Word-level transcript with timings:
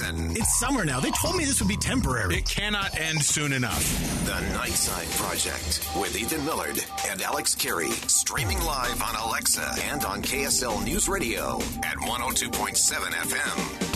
And 0.00 0.36
It's 0.36 0.58
summer 0.58 0.84
now. 0.84 1.00
They 1.00 1.10
told 1.10 1.36
me 1.36 1.44
this 1.44 1.60
would 1.60 1.68
be 1.68 1.76
temporary. 1.76 2.36
It 2.36 2.44
cannot 2.48 2.98
end 2.98 3.22
soon 3.22 3.52
enough. 3.52 3.82
The 4.26 4.32
Nightside 4.56 5.10
Project 5.18 5.88
with 6.00 6.16
Ethan 6.16 6.44
Millard 6.44 6.84
and 7.08 7.20
Alex 7.22 7.54
Kirry. 7.54 7.90
Streaming 8.06 8.60
live 8.62 9.02
on 9.02 9.16
Alexa 9.16 9.74
and 9.84 10.04
on 10.04 10.22
KSL 10.22 10.84
News 10.84 11.08
Radio 11.08 11.56
at 11.82 11.96
102.7 11.96 12.76
FM. 13.12 13.87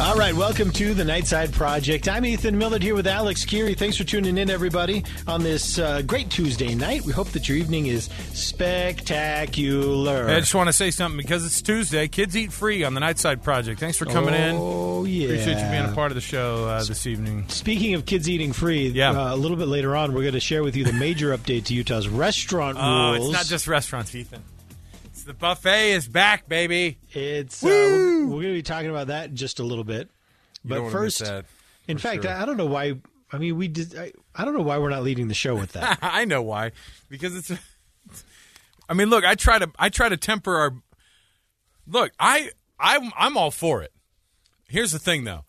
All 0.00 0.16
right, 0.16 0.34
welcome 0.34 0.70
to 0.72 0.94
the 0.94 1.02
Nightside 1.02 1.52
Project. 1.52 2.08
I'm 2.08 2.24
Ethan 2.24 2.56
Millard 2.56 2.82
here 2.82 2.94
with 2.94 3.06
Alex 3.06 3.44
Kirry. 3.44 3.74
Thanks 3.74 3.98
for 3.98 4.04
tuning 4.04 4.38
in, 4.38 4.48
everybody, 4.48 5.04
on 5.26 5.42
this 5.42 5.78
uh, 5.78 6.00
great 6.00 6.30
Tuesday 6.30 6.74
night. 6.74 7.02
We 7.02 7.12
hope 7.12 7.28
that 7.32 7.46
your 7.50 7.58
evening 7.58 7.84
is 7.86 8.08
spectacular. 8.32 10.26
I 10.26 10.40
just 10.40 10.54
want 10.54 10.68
to 10.68 10.72
say 10.72 10.90
something 10.90 11.18
because 11.18 11.44
it's 11.44 11.60
Tuesday. 11.60 12.08
Kids 12.08 12.34
eat 12.34 12.50
free 12.50 12.82
on 12.82 12.94
the 12.94 13.00
Nightside 13.02 13.42
Project. 13.42 13.78
Thanks 13.78 13.98
for 13.98 14.06
coming 14.06 14.32
in. 14.32 14.56
Oh, 14.58 15.04
yeah. 15.04 15.26
Appreciate 15.28 15.62
you 15.62 15.70
being 15.70 15.84
a 15.84 15.94
part 15.94 16.10
of 16.10 16.14
the 16.14 16.22
show 16.22 16.64
uh, 16.64 16.82
this 16.82 17.06
evening. 17.06 17.44
Speaking 17.48 17.92
of 17.92 18.06
kids 18.06 18.26
eating 18.26 18.54
free, 18.54 18.88
Yeah. 18.88 19.10
uh, 19.10 19.34
a 19.34 19.36
little 19.36 19.58
bit 19.58 19.68
later 19.68 19.94
on, 19.94 20.14
we're 20.14 20.22
going 20.22 20.32
to 20.32 20.40
share 20.40 20.62
with 20.62 20.76
you 20.76 20.84
the 20.84 20.94
major 20.94 21.36
update 21.36 21.64
to 21.66 21.74
Utah's 21.74 22.08
restaurant 22.08 22.78
rules. 22.78 22.86
Oh, 22.88 23.12
rules. 23.16 23.26
it's 23.28 23.32
not 23.38 23.44
just 23.44 23.68
restaurants, 23.68 24.14
Ethan. 24.14 24.42
It's 25.20 25.26
the 25.26 25.34
buffet 25.34 25.92
is 25.92 26.08
back, 26.08 26.48
baby. 26.48 26.96
It's 27.10 27.62
uh, 27.62 27.66
we're, 27.66 28.24
we're 28.24 28.30
going 28.30 28.42
to 28.44 28.52
be 28.54 28.62
talking 28.62 28.88
about 28.88 29.08
that 29.08 29.28
in 29.28 29.36
just 29.36 29.60
a 29.60 29.62
little 29.62 29.84
bit. 29.84 30.08
But 30.64 30.76
don't 30.76 30.84
wanna 30.84 31.00
miss 31.02 31.18
first, 31.18 31.44
in 31.86 31.98
fact, 31.98 32.22
sure. 32.22 32.32
I, 32.32 32.40
I 32.42 32.46
don't 32.46 32.56
know 32.56 32.64
why. 32.64 32.94
I 33.30 33.36
mean, 33.36 33.58
we 33.58 33.68
did. 33.68 33.98
I, 33.98 34.12
I 34.34 34.46
don't 34.46 34.54
know 34.54 34.62
why 34.62 34.78
we're 34.78 34.88
not 34.88 35.02
leading 35.02 35.28
the 35.28 35.34
show 35.34 35.54
with 35.54 35.72
that. 35.72 35.98
I 36.02 36.24
know 36.24 36.40
why. 36.40 36.72
Because 37.10 37.36
it's. 37.36 37.52
I 38.88 38.94
mean, 38.94 39.10
look. 39.10 39.22
I 39.26 39.34
try 39.34 39.58
to. 39.58 39.70
I 39.78 39.90
try 39.90 40.08
to 40.08 40.16
temper 40.16 40.56
our. 40.56 40.74
Look, 41.86 42.12
I. 42.18 42.52
I'm. 42.78 43.12
I'm 43.14 43.36
all 43.36 43.50
for 43.50 43.82
it. 43.82 43.92
Here's 44.68 44.92
the 44.92 44.98
thing, 44.98 45.24
though. 45.24 45.44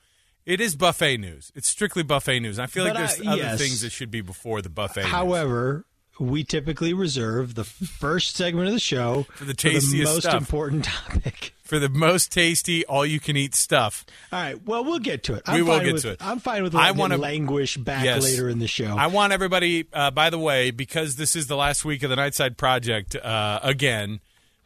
It 0.45 0.59
is 0.59 0.75
buffet 0.75 1.15
news. 1.15 1.53
It's 1.55 1.69
strictly 1.69 2.03
buffet 2.03 2.41
news. 2.41 2.59
I 2.59 2.65
feel 2.65 2.83
like 2.83 2.95
there's 2.95 3.21
uh, 3.21 3.31
other 3.31 3.41
yes. 3.41 3.57
things 3.57 3.81
that 3.81 3.93
should 3.93 4.11
be 4.11 4.19
before 4.19 4.61
the 4.61 4.69
buffet. 4.69 5.03
news. 5.03 5.85
We 6.21 6.43
typically 6.43 6.93
reserve 6.93 7.55
the 7.55 7.63
first 7.63 8.35
segment 8.35 8.67
of 8.67 8.73
the 8.73 8.79
show 8.79 9.23
For 9.35 9.45
the 9.45 9.53
tastiest 9.53 10.13
most 10.13 10.21
stuff. 10.23 10.35
important 10.35 10.85
topic. 10.85 11.53
for 11.63 11.79
the 11.79 11.89
most 11.89 12.31
tasty, 12.31 12.85
all-you-can-eat 12.85 13.55
stuff. 13.55 14.05
All 14.31 14.39
right. 14.41 14.63
Well, 14.65 14.83
we'll 14.83 14.99
get 14.99 15.23
to 15.23 15.33
it. 15.35 15.43
I'm 15.47 15.55
We 15.55 15.61
will 15.63 15.77
fine 15.77 15.85
get 15.85 15.93
with, 15.93 16.01
to 16.03 16.09
it. 16.11 16.17
I'm 16.21 16.39
fine 16.39 16.63
with 16.63 16.75
I 16.75 16.91
wanna- 16.91 17.15
it 17.15 17.19
languish 17.21 17.77
back 17.77 18.03
Yes. 18.05 18.23
later 18.23 18.49
in 18.49 18.59
the 18.59 18.67
show. 18.67 18.95
I 18.97 19.07
want 19.07 19.33
everybody, 19.33 19.85
uh, 19.93 20.11
by 20.11 20.29
the 20.29 20.37
way, 20.39 20.69
because 20.71 21.15
this 21.15 21.35
is 21.35 21.47
the 21.47 21.55
last 21.55 21.83
week 21.85 22.03
of 22.03 22.09
the 22.09 22.15
Nightside 22.17 22.55
Project 22.57 23.15
uh, 23.15 23.59
again. 23.63 24.19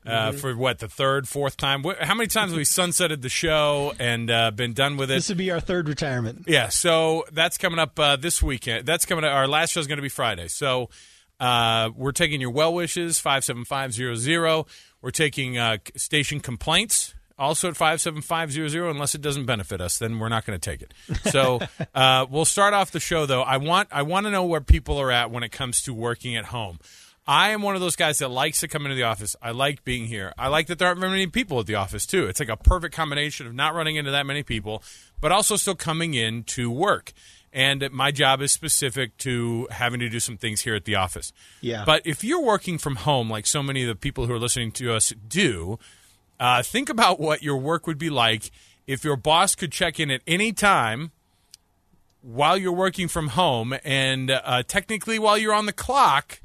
Uh, 0.05 0.29
Mm-hmm. 0.29 0.37
For 0.37 0.55
what 0.55 0.77
the 0.77 0.87
third, 0.87 1.27
fourth 1.27 1.57
time? 1.57 1.83
How 1.83 2.13
many 2.13 2.27
times 2.27 2.51
have 2.51 2.57
we 2.57 2.63
sunsetted 2.63 3.23
the 3.23 3.29
show 3.29 3.91
and 3.97 4.29
uh, 4.29 4.51
been 4.51 4.73
done 4.73 4.97
with 4.97 5.09
it? 5.09 5.15
this 5.15 5.29
would 5.29 5.37
be 5.39 5.49
our 5.49 5.59
third 5.59 5.89
retirement. 5.89 6.43
Yeah, 6.45 6.69
so 6.69 7.25
that's 7.31 7.57
coming 7.57 7.79
up 7.79 7.97
uh, 7.99 8.15
this 8.15 8.39
weekend. 8.43 8.85
That's 8.85 9.03
coming. 9.07 9.25
Up, 9.25 9.31
our 9.33 9.47
last 9.47 9.71
show 9.71 9.79
is 9.79 9.87
going 9.87 9.97
to 9.97 10.03
be 10.03 10.09
Friday. 10.09 10.47
So 10.47 10.91
uh, 11.39 11.89
we're 11.95 12.11
taking 12.11 12.41
your 12.41 12.51
well 12.51 12.73
wishes 12.73 13.19
five 13.19 13.43
seven 13.43 13.65
five 13.65 13.93
zero 13.93 14.15
zero. 14.15 14.65
We're 15.01 15.11
taking 15.11 15.57
uh, 15.57 15.77
station 15.95 16.39
complaints 16.39 17.13
also 17.37 17.69
at 17.69 17.77
five 17.77 18.01
seven 18.01 18.21
five 18.21 18.51
zero 18.51 18.67
zero. 18.67 18.89
Unless 18.89 19.15
it 19.15 19.21
doesn't 19.21 19.45
benefit 19.45 19.81
us, 19.81 19.97
then 19.97 20.19
we're 20.19 20.29
not 20.29 20.45
going 20.45 20.59
to 20.59 20.69
take 20.69 20.81
it. 20.81 20.93
So 21.31 21.59
uh, 21.95 22.25
we'll 22.29 22.45
start 22.45 22.73
off 22.73 22.91
the 22.91 22.99
show 22.99 23.25
though. 23.25 23.41
I 23.41 23.57
want 23.57 23.89
I 23.91 24.03
want 24.03 24.25
to 24.25 24.31
know 24.31 24.45
where 24.45 24.61
people 24.61 24.97
are 24.97 25.11
at 25.11 25.31
when 25.31 25.43
it 25.43 25.51
comes 25.51 25.81
to 25.83 25.93
working 25.93 26.35
at 26.35 26.45
home. 26.45 26.79
I 27.27 27.49
am 27.49 27.63
one 27.63 27.73
of 27.73 27.81
those 27.81 27.95
guys 27.95 28.19
that 28.19 28.29
likes 28.29 28.59
to 28.59 28.67
come 28.67 28.85
into 28.85 28.95
the 28.95 29.03
office. 29.03 29.35
I 29.41 29.49
like 29.49 29.83
being 29.83 30.05
here. 30.05 30.31
I 30.37 30.47
like 30.49 30.67
that 30.67 30.77
there 30.77 30.87
aren't 30.87 30.99
very 30.99 31.11
many 31.11 31.25
people 31.25 31.59
at 31.59 31.65
the 31.65 31.73
office 31.73 32.05
too. 32.05 32.27
It's 32.27 32.39
like 32.39 32.49
a 32.49 32.57
perfect 32.57 32.93
combination 32.93 33.47
of 33.47 33.55
not 33.55 33.73
running 33.73 33.95
into 33.95 34.11
that 34.11 34.27
many 34.27 34.43
people, 34.43 34.83
but 35.19 35.31
also 35.31 35.55
still 35.55 35.73
coming 35.73 36.13
in 36.13 36.43
to 36.43 36.69
work. 36.69 37.13
And 37.55 37.89
my 37.91 38.11
job 38.11 38.41
is 38.41 38.51
specific 38.51 39.15
to 39.19 39.69
having 39.71 40.01
to 40.01 40.09
do 40.09 40.19
some 40.19 40.35
things 40.35 40.61
here 40.61 40.75
at 40.75 40.83
the 40.83 40.95
office. 40.95 41.31
Yeah. 41.61 41.85
But 41.85 42.05
if 42.05 42.21
you're 42.21 42.41
working 42.41 42.77
from 42.77 42.97
home, 42.97 43.29
like 43.29 43.45
so 43.45 43.63
many 43.63 43.81
of 43.83 43.87
the 43.87 43.95
people 43.95 44.27
who 44.27 44.33
are 44.33 44.39
listening 44.39 44.73
to 44.73 44.93
us 44.93 45.13
do, 45.25 45.79
uh, 46.37 46.63
think 46.63 46.89
about 46.89 47.17
what 47.17 47.41
your 47.41 47.55
work 47.55 47.87
would 47.87 47.97
be 47.97 48.09
like 48.09 48.51
if 48.87 49.05
your 49.05 49.15
boss 49.15 49.55
could 49.55 49.71
check 49.71 50.01
in 50.01 50.11
at 50.11 50.19
any 50.27 50.51
time 50.51 51.11
while 52.21 52.57
you're 52.57 52.73
working 52.73 53.07
from 53.07 53.29
home 53.29 53.73
and 53.85 54.31
uh, 54.31 54.63
technically 54.63 55.17
while 55.17 55.37
you're 55.37 55.53
on 55.53 55.65
the 55.65 55.73
clock, 55.73 56.41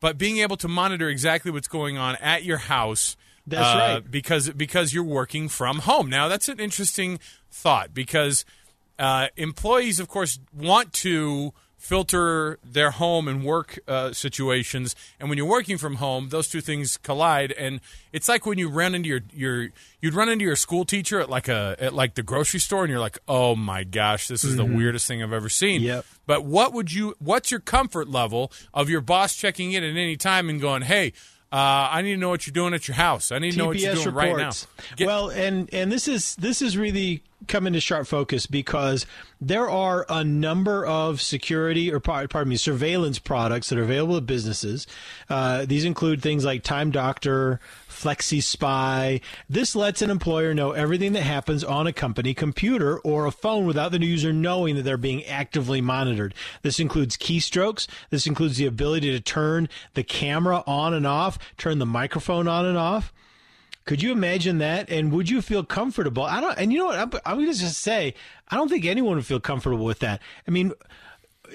but 0.00 0.16
being 0.16 0.38
able 0.38 0.56
to 0.56 0.68
monitor 0.68 1.10
exactly 1.10 1.50
what's 1.50 1.68
going 1.68 1.98
on 1.98 2.16
at 2.16 2.44
your 2.44 2.58
house. 2.58 3.16
That's 3.46 3.62
uh, 3.62 3.78
right. 3.78 4.10
Because 4.10 4.48
because 4.50 4.94
you're 4.94 5.04
working 5.04 5.48
from 5.50 5.80
home. 5.80 6.08
Now 6.08 6.28
that's 6.28 6.48
an 6.48 6.58
interesting 6.58 7.18
thought 7.50 7.92
because 7.92 8.44
uh, 8.98 9.28
employees, 9.36 10.00
of 10.00 10.08
course, 10.08 10.38
want 10.52 10.92
to 10.94 11.52
filter 11.78 12.58
their 12.64 12.90
home 12.90 13.28
and 13.28 13.44
work 13.44 13.78
uh, 13.86 14.12
situations, 14.12 14.96
and 15.20 15.28
when 15.28 15.38
you're 15.38 15.48
working 15.48 15.78
from 15.78 15.96
home, 15.96 16.28
those 16.30 16.48
two 16.48 16.60
things 16.60 16.96
collide. 16.96 17.52
And 17.52 17.80
it's 18.12 18.28
like 18.28 18.44
when 18.44 18.58
you 18.58 18.68
run 18.68 18.94
into 18.94 19.08
your 19.08 19.20
your 19.32 19.68
you'd 20.00 20.14
run 20.14 20.28
into 20.28 20.44
your 20.44 20.56
school 20.56 20.84
teacher 20.84 21.20
at 21.20 21.30
like 21.30 21.48
a 21.48 21.76
at 21.78 21.94
like 21.94 22.14
the 22.14 22.22
grocery 22.22 22.60
store, 22.60 22.82
and 22.82 22.90
you're 22.90 23.00
like, 23.00 23.18
oh 23.28 23.54
my 23.54 23.84
gosh, 23.84 24.28
this 24.28 24.44
is 24.44 24.56
the 24.56 24.64
weirdest 24.64 25.06
thing 25.06 25.22
I've 25.22 25.32
ever 25.32 25.48
seen. 25.48 25.82
Yep. 25.82 26.04
But 26.26 26.44
what 26.44 26.72
would 26.72 26.92
you? 26.92 27.14
What's 27.20 27.50
your 27.50 27.60
comfort 27.60 28.08
level 28.08 28.52
of 28.74 28.90
your 28.90 29.00
boss 29.00 29.36
checking 29.36 29.72
in 29.72 29.84
at 29.84 29.90
any 29.90 30.16
time 30.16 30.50
and 30.50 30.60
going, 30.60 30.82
"Hey, 30.82 31.12
uh, 31.52 31.88
I 31.90 32.02
need 32.02 32.12
to 32.12 32.16
know 32.18 32.28
what 32.28 32.46
you're 32.46 32.52
doing 32.52 32.74
at 32.74 32.88
your 32.88 32.94
house. 32.96 33.32
I 33.32 33.38
need 33.38 33.52
to 33.52 33.58
know 33.58 33.66
what 33.66 33.78
you're 33.78 33.94
doing 33.94 34.14
right 34.14 34.36
now." 34.36 34.50
Get- 34.96 35.06
well, 35.06 35.30
and 35.30 35.72
and 35.72 35.90
this 35.90 36.06
is 36.08 36.36
this 36.36 36.60
is 36.60 36.76
really 36.76 37.22
come 37.46 37.66
into 37.66 37.80
sharp 37.80 38.06
focus 38.06 38.46
because 38.46 39.06
there 39.40 39.70
are 39.70 40.04
a 40.08 40.24
number 40.24 40.84
of 40.84 41.20
security 41.20 41.92
or 41.92 42.00
pardon 42.00 42.48
me 42.48 42.56
surveillance 42.56 43.18
products 43.18 43.68
that 43.68 43.78
are 43.78 43.82
available 43.82 44.16
to 44.16 44.20
businesses. 44.20 44.86
Uh, 45.30 45.64
these 45.64 45.84
include 45.84 46.20
things 46.20 46.44
like 46.44 46.64
Time 46.64 46.90
Doctor, 46.90 47.60
FlexiSPY. 47.98 49.20
This 49.48 49.74
lets 49.74 50.02
an 50.02 50.10
employer 50.10 50.54
know 50.54 50.72
everything 50.72 51.12
that 51.14 51.22
happens 51.22 51.64
on 51.64 51.86
a 51.86 51.92
company 51.92 52.34
computer 52.34 52.98
or 53.00 53.26
a 53.26 53.32
phone 53.32 53.66
without 53.66 53.92
the 53.92 54.04
user 54.04 54.32
knowing 54.32 54.76
that 54.76 54.82
they're 54.82 54.96
being 54.96 55.24
actively 55.24 55.80
monitored. 55.80 56.34
This 56.62 56.78
includes 56.78 57.16
keystrokes. 57.16 57.86
This 58.10 58.26
includes 58.26 58.56
the 58.56 58.66
ability 58.66 59.10
to 59.10 59.20
turn 59.20 59.68
the 59.94 60.04
camera 60.04 60.62
on 60.66 60.94
and 60.94 61.06
off, 61.06 61.38
turn 61.56 61.78
the 61.78 61.86
microphone 61.86 62.46
on 62.46 62.64
and 62.64 62.78
off. 62.78 63.12
Could 63.84 64.02
you 64.02 64.12
imagine 64.12 64.58
that? 64.58 64.90
And 64.90 65.10
would 65.12 65.30
you 65.30 65.40
feel 65.40 65.64
comfortable? 65.64 66.22
I 66.22 66.42
don't. 66.42 66.58
And 66.58 66.70
you 66.70 66.78
know 66.78 66.86
what? 66.86 66.98
I'm, 66.98 67.10
I'm 67.24 67.36
going 67.38 67.50
to 67.50 67.58
just 67.58 67.78
say, 67.78 68.14
I 68.48 68.56
don't 68.56 68.68
think 68.68 68.84
anyone 68.84 69.16
would 69.16 69.24
feel 69.24 69.40
comfortable 69.40 69.84
with 69.86 70.00
that. 70.00 70.20
I 70.46 70.50
mean, 70.50 70.72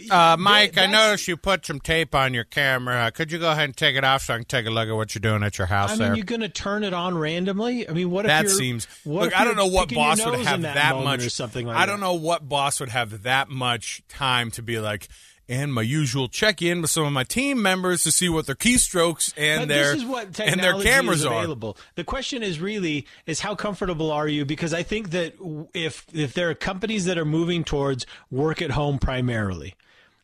Uh, 0.09 0.35
Mike, 0.39 0.77
I 0.77 0.87
noticed 0.87 1.27
you 1.27 1.37
put 1.37 1.65
some 1.65 1.79
tape 1.79 2.15
on 2.15 2.33
your 2.33 2.43
camera. 2.43 3.11
Could 3.11 3.31
you 3.31 3.39
go 3.39 3.51
ahead 3.51 3.65
and 3.65 3.77
take 3.77 3.95
it 3.95 4.03
off 4.03 4.23
so 4.23 4.33
I 4.33 4.37
can 4.37 4.45
take 4.45 4.65
a 4.65 4.69
look 4.69 4.89
at 4.89 4.95
what 4.95 5.13
you're 5.13 5.19
doing 5.19 5.43
at 5.43 5.57
your 5.57 5.67
house 5.67 5.91
I 5.91 5.95
there? 5.97 6.15
you're 6.15 6.25
going 6.25 6.41
to 6.41 6.49
turn 6.49 6.83
it 6.83 6.93
on 6.93 7.17
randomly. 7.17 7.87
I 7.87 7.93
mean, 7.93 8.09
what 8.09 8.25
if 8.25 8.29
that 8.29 8.43
you're- 8.45 8.55
seems. 8.55 8.87
Look, 9.05 9.37
I 9.37 9.43
don't 9.43 9.55
know 9.55 9.67
what 9.67 9.93
boss 9.93 10.23
would 10.25 10.39
have 10.39 10.61
that, 10.63 10.75
that, 10.75 10.95
much 10.95 11.25
or 11.25 11.29
something 11.29 11.67
like 11.67 11.77
I 11.77 11.85
don't 11.85 11.99
that? 11.99 12.05
know 12.05 12.13
what 12.15 12.47
boss 12.47 12.79
would 12.79 12.89
have 12.89 13.23
that 13.23 13.49
much 13.49 14.01
time 14.09 14.51
to 14.51 14.61
be 14.63 14.79
like. 14.79 15.07
And 15.49 15.73
my 15.73 15.81
usual 15.81 16.29
check-in 16.29 16.81
with 16.81 16.89
some 16.89 17.03
of 17.03 17.11
my 17.11 17.25
team 17.25 17.61
members 17.61 18.03
to 18.03 18.11
see 18.11 18.29
what 18.29 18.45
their 18.45 18.55
keystrokes 18.55 19.33
and 19.35 19.63
But 19.63 19.67
their 19.67 19.91
this 19.93 20.03
is 20.03 20.05
what 20.05 20.39
and 20.39 20.61
their 20.61 20.79
cameras 20.81 21.19
is 21.19 21.25
are. 21.25 21.37
available. 21.37 21.77
The 21.95 22.05
question 22.05 22.43
is 22.43 22.61
really 22.61 23.05
is 23.25 23.41
how 23.41 23.53
comfortable 23.53 24.09
are 24.09 24.27
you? 24.27 24.45
Because 24.45 24.73
I 24.73 24.83
think 24.83 25.09
that 25.09 25.35
if 25.73 26.05
if 26.13 26.33
there 26.33 26.49
are 26.49 26.55
companies 26.55 27.03
that 27.05 27.17
are 27.17 27.25
moving 27.25 27.65
towards 27.65 28.05
work 28.31 28.61
at 28.61 28.71
home 28.71 28.99
primarily, 28.99 29.75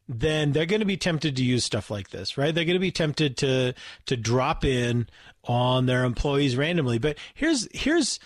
then 0.07 0.53
they're 0.53 0.65
going 0.65 0.79
to 0.79 0.85
be 0.85 0.97
tempted 0.97 1.35
to 1.35 1.43
use 1.43 1.65
stuff 1.65 1.91
like 1.91 2.11
this, 2.11 2.37
right? 2.37 2.55
They're 2.55 2.65
going 2.65 2.75
to 2.75 2.79
be 2.79 2.91
tempted 2.91 3.35
to 3.37 3.73
to 4.05 4.15
drop 4.17 4.63
in 4.63 5.07
on 5.43 5.85
their 5.85 6.05
employees 6.05 6.55
randomly. 6.55 6.97
But 6.97 7.17
here's 7.33 7.67
here's 7.73 8.19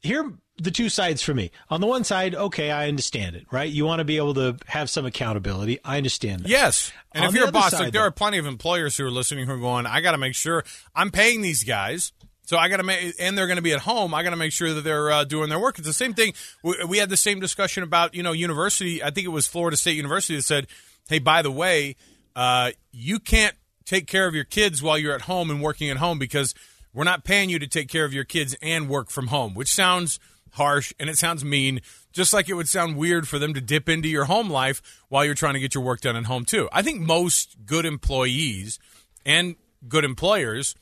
here 0.00 0.32
the 0.60 0.70
two 0.70 0.88
sides 0.88 1.22
for 1.22 1.32
me. 1.34 1.50
On 1.70 1.80
the 1.80 1.86
one 1.86 2.04
side, 2.04 2.34
okay, 2.34 2.70
I 2.70 2.88
understand 2.88 3.36
it, 3.36 3.46
right? 3.50 3.70
You 3.70 3.84
want 3.84 4.00
to 4.00 4.04
be 4.04 4.16
able 4.16 4.34
to 4.34 4.56
have 4.66 4.90
some 4.90 5.06
accountability. 5.06 5.78
I 5.84 5.96
understand 5.96 6.42
that. 6.42 6.48
Yes. 6.48 6.92
And 7.14 7.24
On 7.24 7.30
if 7.30 7.34
you're 7.36 7.48
a 7.48 7.52
boss, 7.52 7.70
side, 7.70 7.80
like 7.84 7.92
there 7.92 8.02
though- 8.02 8.08
are 8.08 8.12
plenty 8.12 8.38
of 8.38 8.46
employers 8.46 8.96
who 8.96 9.04
are 9.06 9.10
listening 9.10 9.46
who 9.46 9.52
are 9.54 9.58
going, 9.58 9.86
I 9.86 10.00
got 10.00 10.12
to 10.12 10.18
make 10.18 10.34
sure 10.34 10.64
I'm 10.94 11.10
paying 11.10 11.40
these 11.42 11.64
guys. 11.64 12.12
So 12.42 12.56
I 12.56 12.68
got 12.70 12.78
to 12.78 12.82
make, 12.82 13.14
and 13.18 13.36
they're 13.36 13.46
going 13.46 13.56
to 13.56 13.62
be 13.62 13.74
at 13.74 13.80
home. 13.80 14.14
I 14.14 14.22
got 14.22 14.30
to 14.30 14.36
make 14.36 14.52
sure 14.52 14.72
that 14.72 14.80
they're 14.80 15.10
uh, 15.10 15.24
doing 15.24 15.50
their 15.50 15.58
work. 15.58 15.78
It's 15.78 15.86
the 15.86 15.92
same 15.92 16.14
thing. 16.14 16.32
We, 16.62 16.76
we 16.88 16.96
had 16.98 17.10
the 17.10 17.16
same 17.18 17.40
discussion 17.40 17.82
about 17.82 18.14
you 18.14 18.22
know 18.22 18.32
university. 18.32 19.02
I 19.02 19.10
think 19.10 19.26
it 19.26 19.30
was 19.30 19.46
Florida 19.46 19.76
State 19.76 19.96
University 19.96 20.36
that 20.36 20.44
said, 20.44 20.66
"Hey, 21.10 21.18
by 21.18 21.42
the 21.42 21.50
way, 21.50 21.96
uh, 22.34 22.70
you 22.90 23.18
can't 23.18 23.54
take 23.84 24.06
care 24.06 24.26
of 24.26 24.34
your 24.34 24.44
kids 24.44 24.82
while 24.82 24.96
you're 24.96 25.14
at 25.14 25.22
home 25.22 25.50
and 25.50 25.60
working 25.60 25.90
at 25.90 25.98
home 25.98 26.18
because 26.18 26.54
we're 26.94 27.04
not 27.04 27.22
paying 27.22 27.50
you 27.50 27.58
to 27.58 27.66
take 27.66 27.88
care 27.88 28.06
of 28.06 28.14
your 28.14 28.24
kids 28.24 28.56
and 28.62 28.88
work 28.88 29.10
from 29.10 29.26
home." 29.26 29.52
Which 29.52 29.68
sounds 29.70 30.18
harsh 30.52 30.92
and 30.98 31.08
it 31.08 31.18
sounds 31.18 31.44
mean, 31.44 31.80
just 32.12 32.32
like 32.32 32.48
it 32.48 32.54
would 32.54 32.68
sound 32.68 32.96
weird 32.96 33.28
for 33.28 33.38
them 33.38 33.54
to 33.54 33.60
dip 33.60 33.88
into 33.88 34.08
your 34.08 34.24
home 34.24 34.50
life 34.50 34.82
while 35.08 35.24
you're 35.24 35.34
trying 35.34 35.54
to 35.54 35.60
get 35.60 35.74
your 35.74 35.84
work 35.84 36.00
done 36.00 36.16
at 36.16 36.24
home 36.24 36.44
too. 36.44 36.68
I 36.72 36.82
think 36.82 37.00
most 37.00 37.56
good 37.66 37.84
employees 37.84 38.78
and 39.24 39.56
good 39.88 40.04
employers 40.04 40.74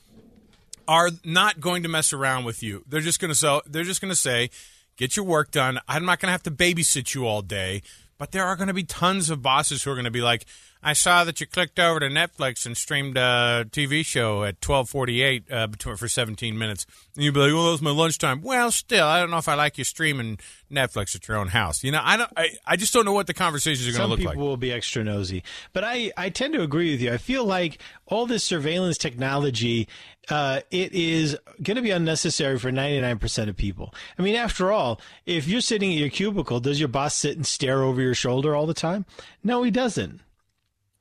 are 0.87 1.09
not 1.23 1.59
going 1.59 1.83
to 1.83 1.89
mess 1.89 2.13
around 2.13 2.45
with 2.45 2.63
you. 2.63 2.83
They're 2.87 3.01
just 3.01 3.19
going 3.19 3.29
to 3.29 3.35
so 3.35 3.61
they're 3.65 3.83
just 3.83 4.01
going 4.01 4.11
to 4.11 4.15
say, 4.15 4.49
get 4.95 5.15
your 5.15 5.25
work 5.25 5.51
done. 5.51 5.79
I'm 5.87 6.05
not 6.05 6.19
going 6.19 6.27
to 6.27 6.31
have 6.31 6.43
to 6.43 6.51
babysit 6.51 7.13
you 7.13 7.27
all 7.27 7.41
day. 7.41 7.81
But 8.17 8.31
there 8.31 8.45
are 8.45 8.55
going 8.55 8.67
to 8.67 8.73
be 8.73 8.83
tons 8.83 9.29
of 9.29 9.43
bosses 9.43 9.83
who 9.83 9.91
are 9.91 9.95
going 9.95 10.05
to 10.05 10.11
be 10.11 10.21
like, 10.21 10.45
I 10.83 10.93
saw 10.93 11.23
that 11.23 11.39
you 11.41 11.47
clicked 11.47 11.79
over 11.79 11.99
to 11.99 12.07
Netflix 12.07 12.65
and 12.65 12.77
streamed 12.77 13.17
a 13.17 13.65
TV 13.69 14.05
show 14.05 14.43
at 14.43 14.61
12:48 14.61 15.51
uh, 15.51 15.67
between 15.67 15.95
for 15.95 16.07
17 16.07 16.57
minutes, 16.57 16.85
and 17.15 17.23
you'd 17.23 17.33
be 17.33 17.39
like, 17.39 17.53
"Well, 17.53 17.65
that 17.65 17.71
was 17.71 17.81
my 17.81 17.91
lunchtime." 17.91 18.41
Well, 18.41 18.71
still, 18.71 19.05
I 19.05 19.19
don't 19.19 19.31
know 19.31 19.37
if 19.37 19.47
I 19.47 19.55
like 19.55 19.77
you 19.77 19.83
streaming 19.83 20.37
Netflix 20.71 21.15
at 21.15 21.27
your 21.27 21.37
own 21.37 21.49
house. 21.49 21.83
You 21.83 21.91
know, 21.91 22.01
I 22.03 22.17
don't. 22.17 22.31
I, 22.37 22.49
I 22.65 22.75
just 22.75 22.93
don't 22.93 23.05
know 23.05 23.13
what 23.13 23.27
the 23.27 23.33
conversations 23.33 23.87
are 23.87 23.97
going 23.97 24.03
to 24.03 24.07
look 24.07 24.19
like. 24.19 24.27
Some 24.27 24.33
people 24.33 24.47
will 24.47 24.57
be 24.57 24.71
extra 24.71 25.03
nosy, 25.03 25.43
but 25.73 25.83
I, 25.83 26.11
I 26.17 26.29
tend 26.29 26.53
to 26.53 26.61
agree 26.61 26.91
with 26.91 27.01
you. 27.01 27.11
I 27.11 27.17
feel 27.17 27.45
like 27.45 27.79
all 28.05 28.25
this 28.25 28.43
surveillance 28.43 28.97
technology, 28.97 29.87
uh, 30.29 30.61
it 30.71 30.93
is 30.93 31.37
going 31.61 31.75
to 31.75 31.81
be 31.81 31.91
unnecessary 31.91 32.59
for 32.59 32.71
ninety 32.71 33.01
nine 33.01 33.19
percent 33.19 33.49
of 33.49 33.57
people. 33.57 33.93
I 34.17 34.21
mean, 34.21 34.35
after 34.35 34.71
all, 34.71 35.01
if 35.25 35.47
you're 35.47 35.61
sitting 35.61 35.91
at 35.91 35.97
your 35.97 36.09
cubicle, 36.09 36.59
does 36.59 36.79
your 36.79 36.89
boss 36.89 37.15
sit 37.15 37.35
and 37.35 37.45
stare 37.45 37.83
over 37.83 38.01
your 38.01 38.15
shoulder 38.15 38.55
all 38.55 38.67
the 38.67 38.73
time? 38.73 39.05
No, 39.43 39.63
he 39.63 39.71
doesn't. 39.71 40.21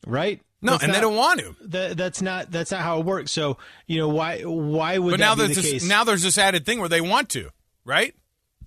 Right? 0.06 0.40
No, 0.62 0.72
That's 0.72 0.84
and 0.84 0.94
they 0.94 1.00
don't 1.00 1.16
want 1.16 1.40
to. 1.40 1.54
That, 1.68 1.96
that's 1.96 2.22
not 2.22 2.50
that's 2.50 2.70
not 2.70 2.80
how 2.80 2.98
it 2.98 3.04
works. 3.06 3.30
So 3.30 3.58
you 3.86 3.98
know 3.98 4.08
why 4.08 4.40
why 4.42 4.98
would 4.98 5.12
But 5.12 5.20
now 5.20 5.34
be 5.34 5.42
there's 5.42 5.56
the 5.56 5.62
this, 5.62 5.70
case? 5.72 5.88
now 5.88 6.02
there's 6.04 6.22
this 6.22 6.38
added 6.38 6.64
thing 6.66 6.80
where 6.80 6.88
they 6.88 7.00
want 7.02 7.28
to, 7.30 7.50
right? 7.84 8.14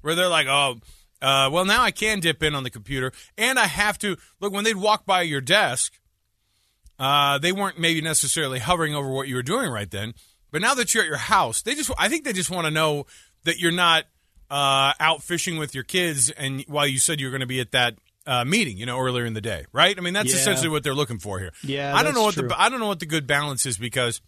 Where 0.01 0.15
they're 0.15 0.29
like, 0.29 0.47
oh, 0.47 0.75
uh, 1.21 1.49
well, 1.51 1.65
now 1.65 1.81
I 1.81 1.91
can 1.91 2.19
dip 2.19 2.41
in 2.43 2.55
on 2.55 2.63
the 2.63 2.69
computer, 2.69 3.11
and 3.37 3.57
I 3.59 3.65
have 3.65 3.97
to 3.99 4.17
look 4.39 4.53
when 4.53 4.63
they'd 4.63 4.75
walk 4.77 5.05
by 5.05 5.23
your 5.23 5.41
desk. 5.41 5.93
Uh, 6.97 7.37
they 7.37 7.51
weren't 7.51 7.79
maybe 7.79 8.01
necessarily 8.01 8.59
hovering 8.59 8.93
over 8.93 9.09
what 9.09 9.27
you 9.27 9.35
were 9.35 9.43
doing 9.43 9.69
right 9.69 9.89
then, 9.89 10.13
but 10.51 10.61
now 10.61 10.73
that 10.75 10.93
you're 10.93 11.03
at 11.03 11.09
your 11.09 11.17
house, 11.17 11.61
they 11.61 11.73
just 11.75 11.91
I 11.97 12.07
think 12.07 12.23
they 12.23 12.33
just 12.33 12.51
want 12.51 12.65
to 12.65 12.71
know 12.71 13.07
that 13.45 13.57
you're 13.57 13.71
not 13.71 14.05
uh, 14.51 14.93
out 14.99 15.23
fishing 15.23 15.57
with 15.57 15.73
your 15.73 15.83
kids, 15.83 16.29
and 16.29 16.63
while 16.67 16.85
you 16.87 16.99
said 16.99 17.19
you 17.19 17.27
were 17.27 17.31
going 17.31 17.41
to 17.41 17.47
be 17.47 17.59
at 17.59 17.71
that. 17.71 17.95
Uh, 18.29 18.45
meeting, 18.45 18.77
you 18.77 18.85
know, 18.85 18.99
earlier 18.99 19.25
in 19.25 19.33
the 19.33 19.41
day, 19.41 19.65
right? 19.73 19.97
I 19.97 20.01
mean, 20.01 20.13
that's 20.13 20.29
Yeah. 20.31 20.39
essentially 20.39 20.69
what 20.69 20.83
they're 20.83 20.93
looking 20.93 21.17
for 21.17 21.39
here. 21.39 21.51
Yeah, 21.63 21.95
I 21.95 22.03
don't 22.03 22.13
know 22.13 22.21
what 22.23 22.35
that's 22.35 22.47
the. 22.47 22.61
I 22.61 22.69
don't 22.69 22.79
know 22.79 22.87
what 22.87 22.99
the 22.99 23.07
good 23.07 23.25
balance 23.25 23.65
is 23.65 23.77
because 23.79 24.21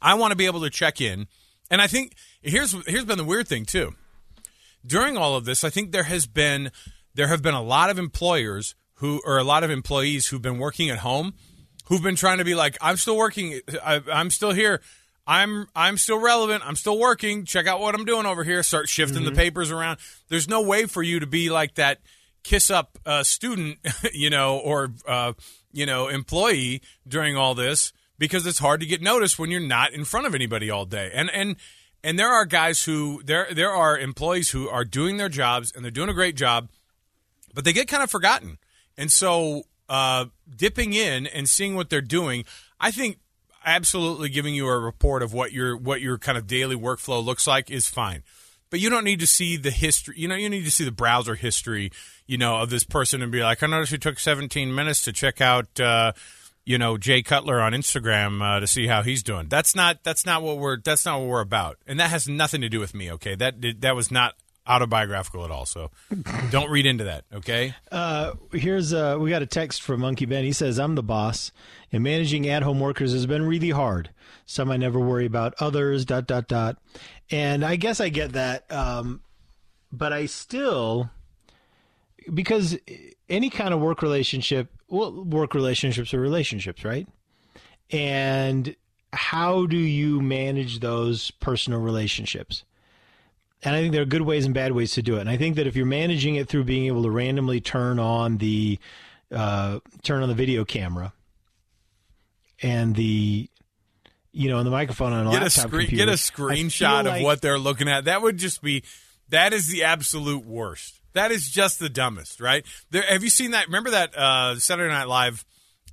I 0.00 0.14
want 0.14 0.30
to 0.30 0.36
be 0.36 0.46
able 0.46 0.60
to 0.60 0.70
check 0.70 1.00
in. 1.00 1.26
And 1.68 1.82
I 1.82 1.88
think 1.88 2.12
here's 2.40 2.70
here's 2.86 3.04
been 3.04 3.18
the 3.18 3.24
weird 3.24 3.48
thing 3.48 3.64
too. 3.64 3.94
During 4.86 5.16
all 5.16 5.34
of 5.34 5.44
this, 5.44 5.64
I 5.64 5.70
think 5.70 5.90
there 5.90 6.04
has 6.04 6.26
been 6.26 6.70
there 7.14 7.26
have 7.26 7.42
been 7.42 7.54
a 7.54 7.62
lot 7.62 7.90
of 7.90 7.98
employers 7.98 8.74
who 9.00 9.20
or 9.24 9.38
a 9.38 9.44
lot 9.44 9.64
of 9.64 9.70
employees 9.70 10.26
who've 10.28 10.40
been 10.42 10.58
working 10.58 10.88
at 10.90 10.98
home 10.98 11.34
who've 11.86 12.02
been 12.02 12.16
trying 12.16 12.38
to 12.38 12.44
be 12.44 12.54
like 12.54 12.76
I'm 12.80 12.96
still 12.96 13.16
working 13.16 13.60
I, 13.84 14.00
I'm 14.12 14.30
still 14.30 14.52
here. 14.52 14.80
I'm 15.26 15.66
I'm 15.74 15.96
still 15.98 16.20
relevant. 16.20 16.62
I'm 16.64 16.76
still 16.76 16.98
working. 17.00 17.44
Check 17.44 17.66
out 17.66 17.80
what 17.80 17.96
I'm 17.96 18.04
doing 18.04 18.26
over 18.26 18.44
here. 18.44 18.62
Start 18.62 18.88
shifting 18.88 19.24
the 19.24 19.32
papers 19.32 19.72
around. 19.72 19.98
There's 20.28 20.48
no 20.48 20.62
way 20.62 20.86
for 20.86 21.02
you 21.02 21.18
to 21.18 21.26
be 21.26 21.50
like 21.50 21.74
that 21.74 21.98
kiss 22.46 22.70
up 22.70 22.96
uh, 23.04 23.24
student, 23.24 23.78
you 24.12 24.30
know, 24.30 24.58
or 24.58 24.92
uh, 25.06 25.32
you 25.72 25.84
know, 25.84 26.08
employee 26.08 26.80
during 27.06 27.36
all 27.36 27.54
this 27.54 27.92
because 28.18 28.46
it's 28.46 28.60
hard 28.60 28.80
to 28.80 28.86
get 28.86 29.02
noticed 29.02 29.38
when 29.38 29.50
you're 29.50 29.60
not 29.60 29.92
in 29.92 30.04
front 30.04 30.26
of 30.26 30.34
anybody 30.34 30.70
all 30.70 30.86
day. 30.86 31.10
And 31.12 31.28
and 31.30 31.56
and 32.04 32.18
there 32.18 32.30
are 32.30 32.44
guys 32.44 32.84
who 32.84 33.20
there 33.24 33.48
there 33.52 33.72
are 33.72 33.98
employees 33.98 34.50
who 34.50 34.68
are 34.68 34.84
doing 34.84 35.16
their 35.16 35.28
jobs 35.28 35.72
and 35.74 35.84
they're 35.84 35.90
doing 35.90 36.08
a 36.08 36.14
great 36.14 36.36
job, 36.36 36.68
but 37.52 37.64
they 37.64 37.72
get 37.72 37.88
kind 37.88 38.02
of 38.02 38.10
forgotten. 38.10 38.58
And 38.96 39.10
so 39.10 39.64
uh, 39.88 40.26
dipping 40.56 40.92
in 40.92 41.26
and 41.26 41.48
seeing 41.48 41.74
what 41.74 41.90
they're 41.90 42.00
doing, 42.00 42.44
I 42.80 42.92
think 42.92 43.18
absolutely 43.64 44.28
giving 44.28 44.54
you 44.54 44.68
a 44.68 44.78
report 44.78 45.24
of 45.24 45.32
what 45.34 45.52
your 45.52 45.76
what 45.76 46.00
your 46.00 46.16
kind 46.16 46.38
of 46.38 46.46
daily 46.46 46.76
workflow 46.76 47.22
looks 47.22 47.46
like 47.46 47.72
is 47.72 47.88
fine. 47.88 48.22
But 48.70 48.80
you 48.80 48.90
don't 48.90 49.04
need 49.04 49.20
to 49.20 49.26
see 49.26 49.56
the 49.56 49.70
history. 49.70 50.14
You 50.18 50.28
know, 50.28 50.34
you 50.34 50.48
need 50.50 50.64
to 50.64 50.70
see 50.70 50.84
the 50.84 50.92
browser 50.92 51.34
history. 51.34 51.92
You 52.26 52.38
know, 52.38 52.56
of 52.56 52.70
this 52.70 52.82
person 52.84 53.22
and 53.22 53.30
be 53.30 53.42
like, 53.42 53.62
I 53.62 53.66
noticed 53.66 53.92
you 53.92 53.98
took 53.98 54.18
17 54.18 54.74
minutes 54.74 55.02
to 55.02 55.12
check 55.12 55.40
out. 55.40 55.78
Uh, 55.78 56.12
you 56.68 56.78
know 56.78 56.98
Jay 56.98 57.22
Cutler 57.22 57.60
on 57.60 57.72
Instagram 57.72 58.42
uh, 58.42 58.58
to 58.60 58.66
see 58.66 58.88
how 58.88 59.02
he's 59.02 59.22
doing. 59.22 59.46
That's 59.48 59.74
not 59.76 60.02
that's 60.02 60.26
not 60.26 60.42
what 60.42 60.58
we're 60.58 60.78
that's 60.80 61.06
not 61.06 61.20
what 61.20 61.28
we're 61.28 61.40
about, 61.40 61.78
and 61.86 62.00
that 62.00 62.10
has 62.10 62.28
nothing 62.28 62.60
to 62.60 62.68
do 62.68 62.80
with 62.80 62.92
me. 62.92 63.10
Okay, 63.12 63.36
that 63.36 63.54
that 63.80 63.94
was 63.94 64.10
not 64.10 64.34
autobiographical 64.66 65.44
at 65.44 65.50
all. 65.52 65.64
So 65.64 65.92
don't 66.50 66.68
read 66.70 66.86
into 66.86 67.04
that. 67.04 67.24
Okay, 67.32 67.74
Uh, 67.92 68.32
here's 68.52 68.92
uh, 68.92 69.16
we 69.18 69.30
got 69.30 69.42
a 69.42 69.46
text 69.46 69.80
from 69.80 70.00
Monkey 70.00 70.26
Ben. 70.26 70.44
He 70.44 70.52
says, 70.52 70.78
"I'm 70.78 70.96
the 70.96 71.04
boss, 71.04 71.52
and 71.92 72.02
managing 72.02 72.48
at-home 72.48 72.80
workers 72.80 73.12
has 73.12 73.26
been 73.26 73.46
really 73.46 73.70
hard. 73.70 74.10
Some 74.44 74.70
I 74.70 74.76
never 74.76 74.98
worry 74.98 75.26
about, 75.26 75.54
others 75.60 76.04
dot 76.04 76.26
dot 76.26 76.48
dot." 76.48 76.78
And 77.30 77.64
I 77.64 77.76
guess 77.76 78.00
I 78.00 78.08
get 78.08 78.32
that, 78.32 78.70
um, 78.72 79.20
but 79.92 80.12
I 80.12 80.26
still 80.26 81.10
because 82.32 82.76
any 83.28 83.50
kind 83.50 83.72
of 83.72 83.80
work 83.80 84.02
relationship, 84.02 84.72
well, 84.88 85.24
work 85.24 85.54
relationships 85.54 86.12
are 86.14 86.20
relationships, 86.20 86.84
right? 86.84 87.06
And 87.90 88.74
how 89.12 89.66
do 89.66 89.76
you 89.76 90.20
manage 90.20 90.80
those 90.80 91.30
personal 91.30 91.80
relationships? 91.80 92.64
And 93.62 93.74
I 93.74 93.80
think 93.80 93.92
there 93.92 94.02
are 94.02 94.06
good 94.06 94.22
ways 94.22 94.44
and 94.44 94.54
bad 94.54 94.72
ways 94.72 94.92
to 94.92 95.02
do 95.02 95.16
it. 95.16 95.20
And 95.20 95.30
I 95.30 95.36
think 95.36 95.56
that 95.56 95.66
if 95.66 95.76
you're 95.76 95.86
managing 95.86 96.36
it 96.36 96.48
through 96.48 96.64
being 96.64 96.86
able 96.86 97.02
to 97.04 97.10
randomly 97.10 97.60
turn 97.60 97.98
on 97.98 98.38
the 98.38 98.78
uh, 99.32 99.80
turn 100.02 100.22
on 100.22 100.28
the 100.28 100.34
video 100.34 100.64
camera 100.64 101.12
and 102.62 102.94
the 102.94 103.48
you 104.36 104.50
know 104.50 104.58
and 104.58 104.66
the 104.66 104.70
microphone 104.70 105.12
on 105.12 105.26
a 105.26 105.30
get 105.30 105.42
a 105.42 105.44
laptop 105.44 105.68
screen 105.68 105.88
computer, 105.88 106.06
get 106.06 106.14
a 106.14 106.16
screenshot 106.16 107.00
of 107.00 107.06
like- 107.06 107.24
what 107.24 107.40
they're 107.40 107.58
looking 107.58 107.88
at. 107.88 108.04
That 108.04 108.22
would 108.22 108.36
just 108.36 108.62
be 108.62 108.82
that 109.30 109.52
is 109.52 109.68
the 109.68 109.84
absolute 109.84 110.44
worst. 110.44 111.00
That 111.14 111.32
is 111.32 111.48
just 111.48 111.78
the 111.78 111.88
dumbest, 111.88 112.40
right? 112.40 112.64
There, 112.90 113.02
have 113.02 113.24
you 113.24 113.30
seen 113.30 113.52
that? 113.52 113.66
Remember 113.66 113.90
that 113.90 114.16
uh, 114.16 114.58
Saturday 114.58 114.92
Night 114.92 115.08
Live 115.08 115.46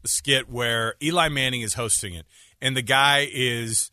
skit 0.06 0.50
where 0.50 0.96
Eli 1.02 1.30
Manning 1.30 1.62
is 1.62 1.76
hosting 1.76 2.14
it, 2.14 2.26
and 2.62 2.76
the 2.76 2.82
guy 2.82 3.28
is 3.32 3.90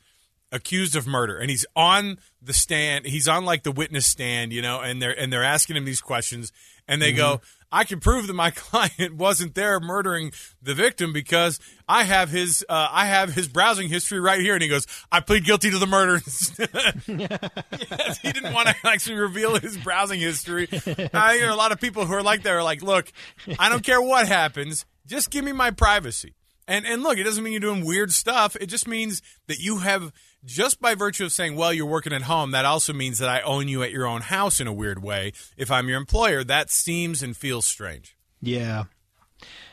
accused 0.52 0.96
of 0.96 1.06
murder 1.06 1.38
and 1.38 1.48
he's 1.48 1.64
on 1.76 2.18
the 2.42 2.52
stand 2.52 3.06
he's 3.06 3.28
on 3.28 3.44
like 3.44 3.62
the 3.62 3.70
witness 3.70 4.04
stand 4.04 4.52
you 4.52 4.60
know 4.60 4.80
and 4.80 5.00
they're 5.00 5.16
and 5.16 5.32
they're 5.32 5.44
asking 5.44 5.76
him 5.76 5.84
these 5.84 6.00
questions 6.00 6.50
and 6.88 7.00
they 7.00 7.12
go 7.12 7.40
i 7.72 7.84
can 7.84 8.00
prove 8.00 8.26
that 8.26 8.34
my 8.34 8.50
client 8.54 9.14
wasn't 9.14 9.54
there 9.54 9.80
murdering 9.80 10.32
the 10.62 10.74
victim 10.74 11.12
because 11.12 11.58
i 11.88 12.04
have 12.04 12.30
his 12.30 12.64
uh, 12.68 12.88
i 12.90 13.06
have 13.06 13.32
his 13.32 13.48
browsing 13.48 13.88
history 13.88 14.20
right 14.20 14.40
here. 14.40 14.54
And 14.54 14.62
he 14.62 14.68
goes 14.68 14.86
i 15.10 15.20
plead 15.20 15.44
guilty 15.44 15.70
to 15.70 15.78
the 15.78 15.86
murder 15.86 16.20
yes, 17.06 18.18
he 18.18 18.32
didn't 18.32 18.52
want 18.52 18.68
to 18.68 18.74
actually 18.84 19.16
reveal 19.16 19.58
his 19.58 19.76
browsing 19.76 20.20
history. 20.20 20.68
I 21.12 21.36
hear 21.36 21.50
a 21.50 21.56
lot 21.56 21.72
of 21.72 21.80
people 21.80 22.06
who 22.06 22.14
are 22.14 22.22
like 22.22 22.42
that 22.42 22.52
are 22.52 22.62
like 22.62 22.82
look 22.82 23.12
i 23.58 23.68
don't 23.68 23.84
care 23.84 24.00
what 24.00 24.26
happens. 24.26 24.86
Just 25.06 25.30
give 25.30 25.44
me 25.44 25.52
my 25.52 25.70
privacy. 25.70 26.34
And 26.68 26.86
and 26.86 27.02
look, 27.02 27.18
it 27.18 27.24
doesn't 27.24 27.42
mean 27.42 27.52
you're 27.52 27.60
doing 27.60 27.84
weird 27.84 28.12
stuff. 28.12 28.56
It 28.60 28.66
just 28.66 28.86
means 28.86 29.22
that 29.48 29.58
you 29.58 29.78
have 29.78 30.12
just 30.44 30.80
by 30.80 30.94
virtue 30.94 31.24
of 31.24 31.32
saying, 31.32 31.56
"Well, 31.56 31.72
you're 31.72 31.86
working 31.86 32.12
at 32.12 32.22
home," 32.22 32.50
that 32.52 32.64
also 32.64 32.92
means 32.92 33.18
that 33.18 33.28
I 33.28 33.40
own 33.42 33.68
you 33.68 33.82
at 33.82 33.90
your 33.92 34.06
own 34.06 34.22
house 34.22 34.60
in 34.60 34.66
a 34.66 34.72
weird 34.72 35.02
way. 35.02 35.32
If 35.56 35.70
I'm 35.70 35.88
your 35.88 35.98
employer, 35.98 36.42
that 36.44 36.70
seems 36.70 37.22
and 37.22 37.36
feels 37.36 37.66
strange. 37.66 38.16
Yeah, 38.40 38.84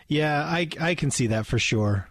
yeah, 0.07 0.43
I 0.43 0.67
I 0.79 0.95
can 0.95 1.11
see 1.11 1.27
that 1.27 1.45
for 1.45 1.59
sure. 1.59 2.09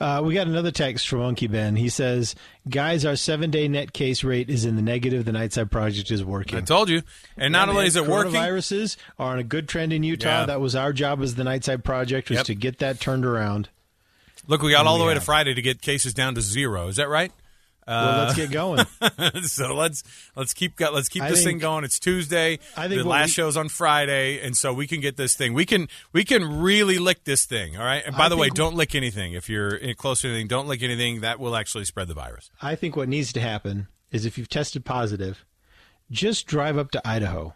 Uh, 0.00 0.20
we 0.24 0.34
got 0.34 0.48
another 0.48 0.72
text 0.72 1.06
from 1.06 1.20
Monkey 1.20 1.46
Ben. 1.46 1.76
He 1.76 1.88
says, 1.88 2.34
"Guys, 2.68 3.04
our 3.04 3.14
seven-day 3.14 3.68
net 3.68 3.92
case 3.92 4.24
rate 4.24 4.50
is 4.50 4.64
in 4.64 4.74
the 4.74 4.82
negative. 4.82 5.24
The 5.24 5.30
Nightside 5.30 5.70
Project 5.70 6.10
is 6.10 6.24
working." 6.24 6.58
I 6.58 6.62
told 6.62 6.88
you. 6.88 7.02
And 7.36 7.52
not 7.52 7.68
Yeah, 7.68 7.70
only 7.70 7.80
man, 7.82 7.86
is 7.86 7.94
it 7.96 8.06
working, 8.06 8.32
Coronaviruses 8.32 8.96
are 9.20 9.32
on 9.34 9.38
a 9.38 9.44
good 9.44 9.68
trend 9.68 9.92
in 9.92 10.02
Utah. 10.02 10.40
Yeah. 10.40 10.46
That 10.46 10.60
was 10.60 10.74
our 10.74 10.92
job 10.92 11.22
as 11.22 11.36
the 11.36 11.44
Nightside 11.44 11.84
Project 11.84 12.28
was 12.28 12.38
Yep. 12.38 12.46
to 12.46 12.54
get 12.56 12.78
that 12.78 12.98
turned 13.00 13.24
around. 13.24 13.68
look, 14.48 14.62
we 14.62 14.72
got 14.72 14.86
all 14.86 14.98
the 14.98 15.04
we 15.04 15.08
way 15.08 15.14
to. 15.14 15.20
Friday 15.20 15.54
to 15.54 15.62
get 15.62 15.80
cases 15.80 16.12
down 16.14 16.34
to 16.34 16.40
zero. 16.40 16.88
Is 16.88 16.96
that 16.96 17.08
right? 17.08 17.30
Well, 17.88 18.20
uh, 18.20 18.24
let's 18.24 18.36
get 18.36 18.50
going. 18.50 18.84
so 19.42 19.74
let's 19.74 20.02
let's 20.36 20.52
keep 20.52 20.78
let's 20.78 21.08
keep 21.08 21.22
I 21.22 21.30
this 21.30 21.42
thing 21.42 21.58
going. 21.58 21.84
It's 21.84 21.98
Tuesday. 21.98 22.58
I 22.76 22.88
think 22.88 23.02
the 23.02 23.08
last 23.08 23.28
we- 23.28 23.32
show's 23.32 23.56
on 23.56 23.68
Friday, 23.68 24.40
and 24.40 24.56
so 24.56 24.72
we 24.72 24.86
can 24.86 25.00
get 25.00 25.16
this 25.16 25.34
thing. 25.34 25.54
We 25.54 25.64
can 25.64 25.88
we 26.12 26.24
can 26.24 26.60
really 26.60 26.98
lick 26.98 27.24
this 27.24 27.46
thing. 27.46 27.76
All 27.76 27.84
right. 27.84 28.02
And 28.04 28.16
by 28.16 28.26
I 28.26 28.28
the 28.28 28.36
way, 28.36 28.50
don't 28.50 28.76
lick 28.76 28.94
anything. 28.94 29.32
If 29.32 29.48
you're 29.48 29.74
in 29.74 29.94
close 29.94 30.20
to 30.20 30.28
anything, 30.28 30.48
don't 30.48 30.68
lick 30.68 30.82
anything. 30.82 31.20
That 31.22 31.40
will 31.40 31.56
actually 31.56 31.84
spread 31.84 32.08
the 32.08 32.14
virus. 32.14 32.50
I 32.60 32.74
think 32.74 32.96
what 32.96 33.08
needs 33.08 33.32
to 33.32 33.40
happen 33.40 33.88
is 34.10 34.24
if 34.24 34.38
you've 34.38 34.48
tested 34.48 34.84
positive, 34.84 35.44
just 36.10 36.46
drive 36.46 36.78
up 36.78 36.90
to 36.92 37.08
Idaho 37.08 37.54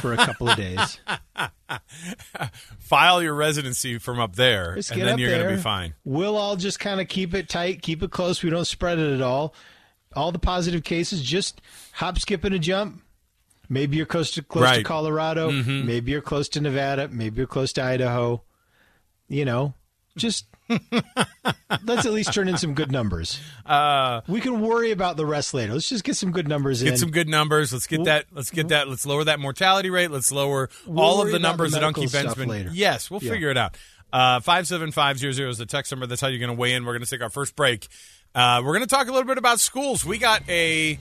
for 0.00 0.12
a 0.12 0.16
couple 0.16 0.48
of 0.48 0.56
days. 0.56 1.00
File 2.78 3.22
your 3.22 3.34
residency 3.34 3.98
from 3.98 4.20
up 4.20 4.36
there, 4.36 4.74
Just 4.76 4.92
and 4.92 5.02
then 5.02 5.18
you're 5.18 5.30
going 5.30 5.48
to 5.48 5.56
be 5.56 5.60
fine. 5.60 5.94
We'll 6.04 6.36
all 6.36 6.56
just 6.56 6.80
kind 6.80 7.00
of 7.00 7.08
keep 7.08 7.34
it 7.34 7.48
tight, 7.48 7.82
keep 7.82 8.02
it 8.02 8.10
close. 8.10 8.42
We 8.42 8.50
don't 8.50 8.64
spread 8.64 8.98
it 8.98 9.14
at 9.14 9.20
all. 9.22 9.54
All 10.16 10.32
the 10.32 10.38
positive 10.38 10.84
cases, 10.84 11.22
just 11.22 11.60
hop, 11.92 12.18
skip, 12.18 12.44
and 12.44 12.54
a 12.54 12.58
jump. 12.58 13.02
Maybe 13.68 13.98
you're 13.98 14.06
close 14.06 14.30
to 14.32 14.42
close 14.42 14.62
to 14.62 14.66
Right. 14.70 14.78
Mm-hmm. 14.78 14.86
Colorado. 14.86 15.50
Maybe 15.50 16.12
you're 16.12 16.22
close 16.22 16.48
to 16.50 16.60
Nevada. 16.60 17.08
Maybe 17.08 17.36
you're 17.36 17.46
close 17.46 17.72
to 17.74 17.82
Idaho. 17.84 18.42
You 19.28 19.44
know, 19.44 19.74
just 20.18 20.46
let's 21.84 22.04
at 22.06 22.12
least 22.12 22.32
turn 22.34 22.48
in 22.48 22.56
some 22.58 22.74
good 22.74 22.92
numbers. 22.92 23.40
Uh, 23.64 24.20
we 24.28 24.40
can 24.40 24.60
worry 24.60 24.90
about 24.90 25.16
the 25.16 25.24
rest 25.26 25.54
later. 25.54 25.72
Let's 25.72 25.88
just 25.88 26.04
get 26.04 26.16
some 26.16 26.32
good 26.32 26.48
numbers 26.48 26.82
in. 26.82 26.88
get 26.88 26.98
some 26.98 27.10
good 27.10 27.28
numbers. 27.28 27.72
Let's 27.72 27.86
get 27.86 28.04
that. 28.04 28.26
Let's 28.32 28.50
get 28.50 28.68
that. 28.68 28.88
Let's 28.88 29.06
lower 29.06 29.24
that 29.24 29.40
mortality 29.40 29.90
rate. 29.90 30.10
Let's 30.10 30.30
lower 30.32 30.68
We'll 30.86 31.00
all 31.04 31.22
of 31.22 31.30
the 31.32 31.38
numbers 31.38 31.72
the 31.72 31.80
that 31.80 31.86
Uncle 31.86 32.02
medical 32.04 32.22
Ben's 32.22 32.34
been. 32.34 32.48
later. 32.48 32.70
Yes, 32.72 33.10
we'll 33.10 33.22
Yeah. 33.22 33.30
figure 33.32 33.50
it 33.50 33.56
out. 33.56 33.76
Uh, 34.12 34.40
five 34.40 34.66
seven 34.66 34.90
five 34.90 35.18
zero 35.18 35.32
zero 35.32 35.50
is 35.50 35.58
the 35.58 35.66
text 35.66 35.92
number. 35.92 36.06
That's 36.06 36.20
how 36.20 36.28
you're 36.28 36.38
going 36.40 36.54
to 36.54 36.60
weigh 36.60 36.72
in. 36.74 36.84
We're 36.84 36.94
going 36.94 37.04
to 37.04 37.10
take 37.10 37.22
our 37.22 37.30
first 37.30 37.54
break. 37.56 37.86
Uh, 38.34 38.62
we're 38.64 38.72
going 38.74 38.86
to 38.86 38.94
talk 38.94 39.08
a 39.08 39.12
little 39.12 39.26
bit 39.26 39.38
about 39.38 39.60
schools. 39.60 40.04
We 40.04 40.18
got 40.18 40.42
a 40.48 40.98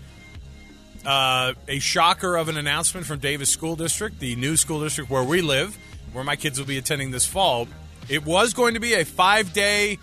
uh, 1.06 1.54
a 1.70 1.80
shocker 1.80 2.36
of 2.36 2.50
an 2.50 2.58
announcement 2.58 3.06
from 3.06 3.20
Davis 3.20 3.50
School 3.50 3.76
District, 3.78 4.20
the 4.20 4.36
new 4.36 4.58
school 4.58 4.82
district 4.82 5.10
where 5.10 5.24
we 5.24 5.42
live, 5.42 5.78
where 6.12 6.24
my 6.24 6.36
kids 6.36 6.60
will 6.60 6.66
be 6.68 6.78
attending 6.78 7.12
this 7.12 7.26
fall. 7.26 7.68
It 8.10 8.26
was 8.26 8.54
going 8.54 8.76
to 8.76 8.80
be 8.80 8.94
a 8.94 9.06
five 9.06 9.54
day, 9.54 10.00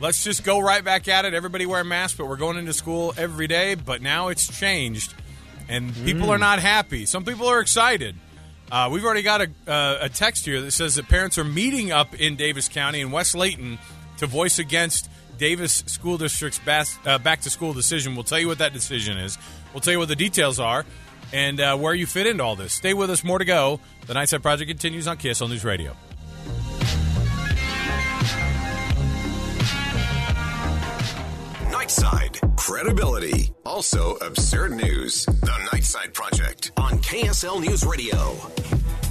let's 0.00 0.22
just 0.22 0.44
go 0.44 0.58
right 0.60 0.84
back 0.84 1.08
at 1.08 1.24
it. 1.24 1.34
Everybody 1.34 1.66
wear 1.66 1.84
masks, 1.84 2.16
but 2.16 2.26
we're 2.26 2.36
going 2.36 2.56
into 2.56 2.72
school 2.72 3.14
every 3.16 3.46
day. 3.46 3.74
But 3.74 4.02
now 4.02 4.28
it's 4.28 4.46
changed, 4.58 5.14
and 5.68 5.94
people 6.04 6.30
are 6.30 6.38
not 6.38 6.58
happy. 6.58 7.06
Some 7.06 7.24
people 7.24 7.46
are 7.46 7.60
excited. 7.60 8.16
Uh, 8.70 8.88
we've 8.90 9.04
already 9.04 9.22
got 9.22 9.42
a, 9.42 9.50
uh, 9.70 9.98
a 10.02 10.08
text 10.08 10.44
here 10.44 10.60
that 10.60 10.72
says 10.72 10.96
that 10.96 11.08
parents 11.08 11.38
are 11.38 11.44
meeting 11.44 11.92
up 11.92 12.14
in 12.20 12.34
Davis 12.36 12.68
County 12.68 13.00
in 13.00 13.12
West 13.12 13.34
Layton 13.34 13.78
to 14.18 14.26
voice 14.26 14.58
against 14.58 15.08
Davis 15.38 15.84
School 15.86 16.18
District's 16.18 16.58
bas- 16.58 16.98
uh, 17.06 17.18
back 17.18 17.42
to 17.42 17.50
school 17.50 17.72
decision. 17.72 18.14
We'll 18.14 18.24
tell 18.24 18.40
you 18.40 18.48
what 18.48 18.58
that 18.58 18.72
decision 18.72 19.18
is. 19.18 19.38
We'll 19.72 19.82
tell 19.82 19.92
you 19.92 19.98
what 19.98 20.08
the 20.08 20.16
details 20.16 20.58
are 20.58 20.84
and 21.32 21.60
uh, 21.60 21.76
where 21.76 21.94
you 21.94 22.06
fit 22.06 22.26
into 22.26 22.42
all 22.42 22.56
this. 22.56 22.72
Stay 22.72 22.94
with 22.94 23.10
us. 23.10 23.22
More 23.22 23.38
to 23.38 23.44
go. 23.44 23.80
The 24.06 24.14
Nightside 24.14 24.42
Project 24.42 24.68
continues 24.68 25.06
on 25.06 25.16
KSL 25.16 25.48
News 25.48 25.64
Radio. 25.64 25.96
Nightside 31.86 32.56
credibility. 32.56 33.52
Also 33.64 34.16
absurd 34.16 34.72
news. 34.72 35.24
The 35.24 35.68
Nightside 35.70 36.12
Project 36.12 36.72
on 36.76 36.98
KSL 36.98 37.60
News 37.60 37.86
Radio. 37.86 38.36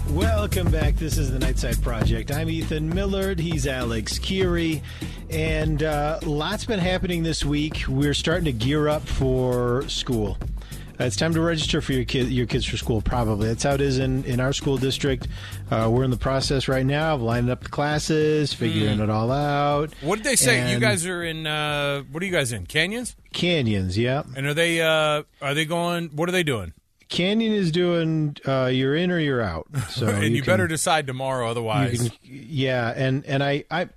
Welcome 0.09 0.69
back. 0.69 0.95
This 0.95 1.17
is 1.17 1.31
the 1.31 1.39
Nightside 1.39 1.81
Project. 1.81 2.33
I'm 2.33 2.49
Ethan 2.49 2.89
Millard. 2.89 3.39
He's 3.39 3.65
Alex 3.65 4.19
Kirry. 4.19 4.83
And 5.29 5.83
uh, 5.83 6.19
lots 6.23 6.65
been 6.65 6.79
happening 6.79 7.23
this 7.23 7.45
week. 7.45 7.85
We're 7.87 8.13
starting 8.13 8.43
to 8.43 8.51
gear 8.51 8.89
up 8.89 9.07
for 9.07 9.87
school. 9.87 10.37
Uh, 10.99 11.03
it's 11.05 11.15
time 11.15 11.33
to 11.33 11.41
register 11.41 11.81
for 11.81 11.93
your 11.93 12.05
kid, 12.05 12.29
your 12.29 12.45
kids 12.45 12.65
for 12.65 12.77
school. 12.77 13.01
Probably 13.01 13.47
that's 13.47 13.63
how 13.63 13.73
it 13.73 13.81
is 13.81 13.99
in, 13.99 14.23
in 14.25 14.39
our 14.39 14.53
school 14.53 14.77
district. 14.77 15.27
Uh, 15.69 15.89
we're 15.91 16.03
in 16.03 16.11
the 16.11 16.17
process 16.17 16.67
right 16.67 16.85
now 16.85 17.15
of 17.15 17.21
lining 17.21 17.49
up 17.49 17.63
the 17.63 17.69
classes, 17.69 18.53
figuring 18.53 18.99
it 18.99 19.09
all 19.09 19.31
out. 19.31 19.93
What 20.01 20.17
did 20.17 20.25
they 20.25 20.35
say? 20.35 20.71
you 20.71 20.79
guys 20.79 21.05
are 21.05 21.23
in. 21.23 21.45
Uh, 21.47 22.03
what 22.11 22.21
are 22.23 22.25
you 22.25 22.31
guys 22.31 22.51
in? 22.51 22.65
Canyons? 22.65 23.15
canyons, 23.33 23.97
yeah. 23.97 24.23
And 24.35 24.45
are 24.47 24.53
they? 24.53 24.81
Uh, 24.81 25.23
are 25.41 25.53
they 25.53 25.65
going? 25.65 26.07
What 26.15 26.29
are 26.29 26.31
they 26.31 26.43
doing? 26.43 26.73
Canyon 27.07 27.53
is 27.53 27.71
doing 27.71 28.35
uh, 28.47 28.65
you're 28.65 28.95
in 28.95 29.11
or 29.11 29.19
you're 29.19 29.41
out. 29.41 29.67
So 29.89 30.07
and 30.07 30.35
you, 30.35 30.41
can- 30.41 30.51
better 30.53 30.67
decide 30.67 31.05
tomorrow, 31.07 31.49
otherwise. 31.49 32.03
You 32.03 32.09
can, 32.09 32.17
yeah, 32.49 32.93
and 32.95 33.25
and 33.25 33.43
I 33.43 33.63
I 33.69 33.89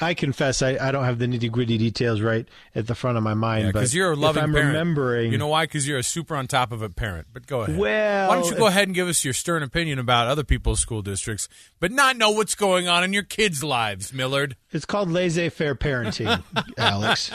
I 0.00 0.14
confess 0.14 0.62
I, 0.62 0.76
I 0.80 0.92
don't 0.92 1.04
have 1.04 1.18
the 1.18 1.26
nitty 1.26 1.50
gritty 1.52 1.76
details 1.76 2.20
right 2.20 2.48
at 2.74 2.86
the 2.86 2.94
front 2.94 3.18
of 3.18 3.22
my 3.22 3.34
mind. 3.34 3.66
but 3.66 3.72
because 3.74 3.94
you're 3.94 4.12
a 4.12 4.16
loving 4.16 4.42
I'm 4.44 4.52
parent. 4.52 4.68
remembering, 4.68 5.32
You 5.32 5.38
know 5.38 5.48
why? 5.48 5.64
Because 5.64 5.86
you're 5.86 5.98
a 5.98 6.02
super 6.02 6.34
on 6.36 6.46
top 6.46 6.72
of 6.72 6.82
it 6.82 6.96
parent. 6.96 7.26
But 7.32 7.46
go 7.46 7.62
ahead. 7.62 7.76
Well, 7.76 8.28
why 8.28 8.34
don't 8.36 8.50
you 8.50 8.56
go 8.56 8.66
ahead 8.66 8.88
and 8.88 8.94
give 8.94 9.08
us 9.08 9.24
your 9.24 9.34
stern 9.34 9.62
opinion 9.62 9.98
about 9.98 10.26
other 10.26 10.44
people's 10.44 10.80
school 10.80 11.02
districts, 11.02 11.48
but 11.80 11.92
not 11.92 12.16
know 12.16 12.30
what's 12.30 12.54
going 12.54 12.88
on 12.88 13.04
in 13.04 13.12
your 13.12 13.22
kids' 13.24 13.62
lives, 13.62 14.12
Millard? 14.12 14.56
it's 14.72 14.84
called 14.86 15.10
laissez-faire 15.10 15.74
parenting, 15.74 16.42
Alex, 16.78 17.30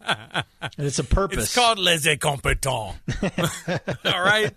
and 0.00 0.44
it's 0.78 0.98
a 0.98 1.04
purpose. 1.04 1.44
It's 1.44 1.54
called 1.54 1.78
les 1.78 2.06
incompetents. 2.06 2.96
All 4.04 4.22
right. 4.22 4.54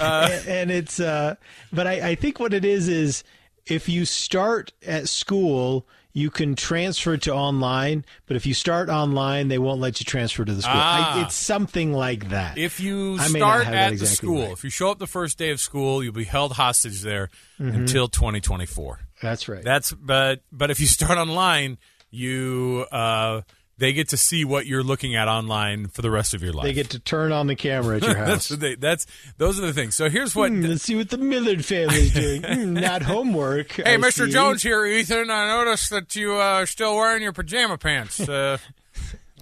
and, 0.00 0.48
and 0.48 0.70
it's 0.70 1.00
uh, 1.00 1.34
but 1.72 1.86
I, 1.86 2.10
I 2.10 2.14
think 2.14 2.40
what 2.40 2.54
it 2.54 2.64
is 2.64 2.88
is 2.88 3.24
if 3.66 3.88
you 3.88 4.04
start 4.04 4.72
at 4.86 5.08
school. 5.08 5.86
You 6.14 6.30
can 6.30 6.54
transfer 6.54 7.16
to 7.16 7.32
online, 7.34 8.04
but 8.26 8.36
if 8.36 8.44
you 8.44 8.52
start 8.52 8.90
online, 8.90 9.48
they 9.48 9.58
won't 9.58 9.80
let 9.80 9.98
you 10.00 10.04
transfer 10.04 10.44
to 10.44 10.52
the 10.52 10.60
school. 10.60 10.74
Ah. 10.76 11.18
I, 11.18 11.22
it's 11.24 11.34
something 11.34 11.92
like 11.94 12.28
that. 12.28 12.58
If 12.58 12.80
you 12.80 13.16
I 13.18 13.28
start 13.28 13.66
at 13.66 13.72
that 13.72 13.98
the 13.98 14.06
school, 14.06 14.42
right. 14.42 14.52
if 14.52 14.62
you 14.62 14.68
show 14.70 14.90
up 14.90 14.98
the 14.98 15.06
first 15.06 15.38
day 15.38 15.50
of 15.50 15.60
school, 15.60 16.02
you'll 16.04 16.12
be 16.12 16.24
held 16.24 16.52
hostage 16.52 17.00
there 17.02 17.30
Mm-hmm. 17.60 17.76
until 17.76 18.08
2024. 18.08 18.98
That's 19.22 19.48
right. 19.48 19.62
That's 19.62 19.92
but 19.92 20.40
but 20.50 20.70
if 20.70 20.80
you 20.80 20.86
start 20.86 21.16
online, 21.18 21.78
you 22.10 22.86
uh, 22.90 23.42
they 23.82 23.92
get 23.92 24.08
to 24.10 24.16
see 24.16 24.44
what 24.44 24.64
you're 24.64 24.84
looking 24.84 25.16
at 25.16 25.26
online 25.26 25.88
for 25.88 26.02
the 26.02 26.10
rest 26.10 26.34
of 26.34 26.42
your 26.42 26.52
life. 26.52 26.62
they 26.66 26.72
get 26.72 26.90
to 26.90 27.00
turn 27.00 27.32
on 27.32 27.48
the 27.48 27.56
camera 27.56 27.96
at 27.96 28.04
your 28.04 28.14
that's 28.14 28.30
house. 28.30 28.50
what 28.50 28.60
they, 28.60 28.74
that's 28.76 29.06
those 29.38 29.58
are 29.58 29.62
the 29.62 29.72
things. 29.72 29.96
So 29.96 30.08
here's 30.08 30.36
what. 30.36 30.50
Hmm, 30.52 30.62
let's 30.62 30.84
see 30.84 30.94
what 30.94 31.10
the 31.10 31.18
Millard 31.18 31.64
family's 31.64 32.14
doing. 32.14 32.44
Hmm, 32.44 32.74
not 32.74 33.02
homework. 33.02 33.72
Hey, 33.82 33.94
I 33.94 33.96
Mr. 33.96 34.26
see. 34.26 34.30
Jones 34.32 34.62
here, 34.62 34.86
Ethan. 34.86 35.30
I 35.30 35.48
noticed 35.48 35.90
that 35.90 36.14
you 36.14 36.34
uh, 36.34 36.60
are 36.60 36.66
still 36.66 36.94
wearing 36.94 37.22
your 37.24 37.32
pajama 37.32 37.76
pants. 37.76 38.20
Uh, 38.20 38.58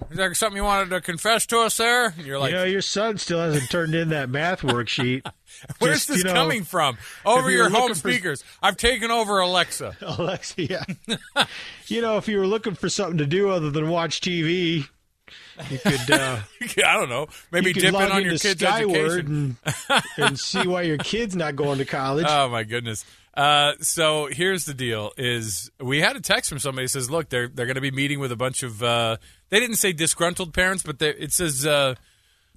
is 0.09 0.17
there 0.17 0.33
something 0.33 0.57
you 0.57 0.63
wanted 0.63 0.89
to 0.89 1.01
confess 1.01 1.45
to 1.47 1.59
us 1.59 1.77
there? 1.77 2.15
You're 2.17 2.39
like, 2.39 2.51
you 2.51 2.57
know, 2.57 2.63
your 2.63 2.81
son 2.81 3.19
still 3.19 3.39
hasn't 3.39 3.69
turned 3.69 3.93
in 3.93 4.09
that 4.09 4.29
math 4.29 4.61
worksheet. 4.61 5.23
where's 5.79 5.97
just, 5.97 6.07
this 6.09 6.17
you 6.19 6.23
know, 6.25 6.33
coming 6.33 6.63
from? 6.63 6.97
Over 7.25 7.51
your 7.51 7.69
home 7.69 7.81
looking 7.81 7.95
for- 7.95 8.11
speakers. 8.11 8.43
I've 8.61 8.77
taken 8.77 9.11
over 9.11 9.39
Alexa. 9.39 9.95
Alexa, 10.01 10.63
yeah. 10.63 10.83
you 11.87 12.01
know, 12.01 12.17
if 12.17 12.27
you 12.27 12.37
were 12.39 12.47
looking 12.47 12.75
for 12.75 12.89
something 12.89 13.17
to 13.17 13.25
do 13.25 13.49
other 13.49 13.69
than 13.69 13.89
watch 13.89 14.21
TV, 14.21 14.87
you 15.69 15.79
could 15.79 16.11
uh, 16.11 16.39
I 16.85 16.93
don't 16.97 17.09
know. 17.09 17.27
Maybe 17.51 17.73
dip 17.73 17.93
in 17.93 17.95
on 17.95 18.23
your 18.23 18.37
kid's 18.37 18.59
Skyward 18.59 18.95
education. 18.95 19.57
and, 19.65 20.01
and 20.17 20.39
see 20.39 20.67
why 20.67 20.81
your 20.83 20.97
kid's 20.97 21.35
not 21.35 21.55
going 21.55 21.77
to 21.77 21.85
college. 21.85 22.25
Oh 22.27 22.49
my 22.49 22.63
goodness. 22.63 23.05
Uh, 23.33 23.73
so 23.79 24.27
here's 24.29 24.65
the 24.65 24.73
deal: 24.73 25.11
is 25.17 25.71
we 25.79 26.01
had 26.01 26.17
a 26.17 26.19
text 26.21 26.49
from 26.49 26.59
somebody 26.59 26.85
that 26.85 26.89
says, 26.89 27.09
"Look, 27.09 27.29
they're 27.29 27.47
they're 27.47 27.65
going 27.65 27.75
to 27.75 27.81
be 27.81 27.91
meeting 27.91 28.19
with 28.19 28.31
a 28.31 28.35
bunch 28.35 28.61
of." 28.63 28.83
Uh, 28.83 29.17
they 29.49 29.59
didn't 29.59 29.77
say 29.77 29.93
disgruntled 29.93 30.53
parents, 30.53 30.83
but 30.83 30.99
they- 30.99 31.15
it 31.15 31.31
says 31.31 31.65
uh, 31.65 31.95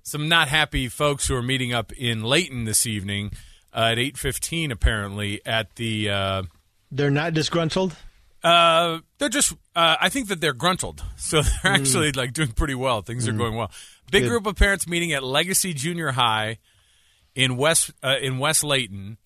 some 0.05 0.29
not 0.29 0.47
happy 0.49 0.89
folks 0.89 1.27
who 1.27 1.35
are 1.35 1.43
meeting 1.43 1.73
up 1.73 1.91
in 1.93 2.23
Layton 2.23 2.65
this 2.65 2.87
evening 2.87 3.33
uh, 3.75 3.89
at 3.93 3.99
eight 3.99 4.17
fifteen. 4.17 4.71
Apparently, 4.71 5.41
at 5.45 5.75
the 5.75 6.11
uh, 6.11 6.43
They're 6.93 7.11
not 7.11 7.35
disgruntled. 7.35 7.97
uh, 8.45 8.99
they're 9.19 9.29
just. 9.29 9.53
Uh, 9.75 9.97
I 10.01 10.09
think 10.11 10.29
that 10.29 10.41
they're 10.41 10.53
gruntled, 10.53 11.03
so 11.17 11.43
they're 11.43 11.73
actually 11.73 12.13
like 12.13 12.33
doing 12.35 12.53
pretty 12.53 12.75
well. 12.77 13.03
Things 13.03 13.27
are 13.27 13.33
going 13.33 13.57
well. 13.57 13.73
Big 14.13 14.23
Good. 14.25 14.29
group 14.29 14.47
of 14.47 14.55
parents 14.57 14.87
meeting 14.87 15.13
at 15.13 15.25
Legacy 15.25 15.73
Junior 15.75 16.13
High 16.13 16.59
in 17.35 17.57
West 17.57 17.91
uh, 18.03 18.17
in 18.21 18.39
West 18.39 18.63
Layton 18.63 19.17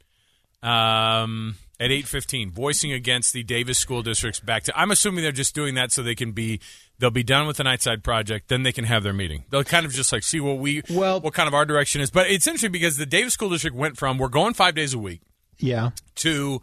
um, 0.62 1.56
at 1.80 1.90
eight 1.90 2.06
fifteen, 2.06 2.50
voicing 2.50 2.92
against 2.92 3.32
the 3.32 3.42
Davis 3.42 3.78
School 3.78 4.02
District's 4.02 4.40
back 4.40 4.62
to. 4.64 4.78
I'm 4.78 4.90
assuming 4.90 5.22
they're 5.22 5.32
just 5.32 5.54
doing 5.54 5.74
that 5.74 5.92
so 5.92 6.02
they 6.02 6.14
can 6.14 6.32
be. 6.32 6.60
They'll 7.00 7.10
be 7.10 7.22
done 7.22 7.46
with 7.46 7.56
the 7.58 7.62
Nightside 7.62 8.02
project, 8.02 8.48
then 8.48 8.64
they 8.64 8.72
can 8.72 8.84
have 8.84 9.02
their 9.04 9.12
meeting. 9.12 9.44
They'll 9.50 9.62
kind 9.64 9.86
of 9.86 9.92
just 9.92 10.12
like 10.12 10.22
see 10.24 10.40
what 10.40 10.58
we, 10.58 10.82
Well- 10.90 11.20
what 11.20 11.32
kind 11.34 11.46
of 11.46 11.54
our 11.54 11.64
direction 11.64 12.00
is. 12.00 12.10
But 12.10 12.28
it's 12.30 12.46
interesting 12.46 12.72
because 12.72 12.96
the 12.96 13.06
Davis 13.06 13.34
School 13.34 13.50
District 13.50 13.76
went 13.76 13.96
from 13.96 14.18
we're 14.18 14.28
going 14.28 14.54
five 14.54 14.74
days 14.74 14.94
a 14.94 14.98
week 14.98 15.20
Yeah. 15.58 15.90
to 16.16 16.60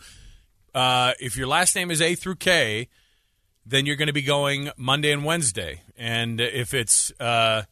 uh, 0.73 1.13
if 1.21 1.37
your 1.37 1.47
last 1.47 1.73
name 1.75 1.89
is 1.89 2.01
A 2.01 2.15
through 2.15 2.35
K, 2.35 2.89
then 3.65 3.85
you're 3.85 3.95
going 3.95 4.07
to 4.07 4.13
be 4.13 4.21
going 4.21 4.69
Monday 4.77 5.11
and 5.11 5.23
Wednesday. 5.23 5.81
And 5.97 6.41
if 6.41 6.73
it's 6.73 7.11
uh, 7.19 7.63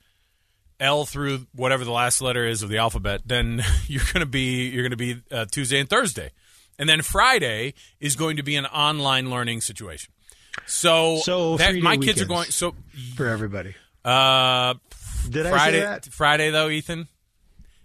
L 0.80 1.06
through 1.06 1.48
whatever 1.54 1.84
the 1.84 1.92
last 1.92 2.22
letter 2.22 2.48
is 2.48 2.64
of 2.64 2.70
the 2.70 2.78
alphabet, 2.78 3.22
then 3.26 3.62
you're 3.88 4.06
going 4.14 4.22
to 4.22 4.26
be 4.26 4.70
you're 4.70 4.84
going 4.84 4.92
to 4.92 4.96
be 4.98 5.22
uh, 5.32 5.46
Tuesday 5.52 5.80
and 5.82 5.90
Thursday. 5.90 6.32
And 6.80 6.88
then 6.90 7.02
Friday 7.02 7.74
is 8.00 8.16
going 8.16 8.38
to 8.38 8.44
be 8.44 8.56
an 8.56 8.66
online 8.66 9.30
learning 9.30 9.60
situation. 9.62 10.12
So, 10.66 11.18
So 11.24 11.58
that, 11.58 11.76
my 11.76 11.98
kids 11.98 12.22
are 12.22 12.26
going. 12.26 12.46
So 12.52 12.76
For 13.16 13.28
everybody. 13.28 13.76
uh, 14.06 14.76
Did 15.30 15.46
I 15.46 15.50
Friday, 15.52 15.80
say 15.80 15.86
that? 15.86 16.06
Friday 16.06 16.50
though, 16.52 16.70
Ethan. 16.70 17.08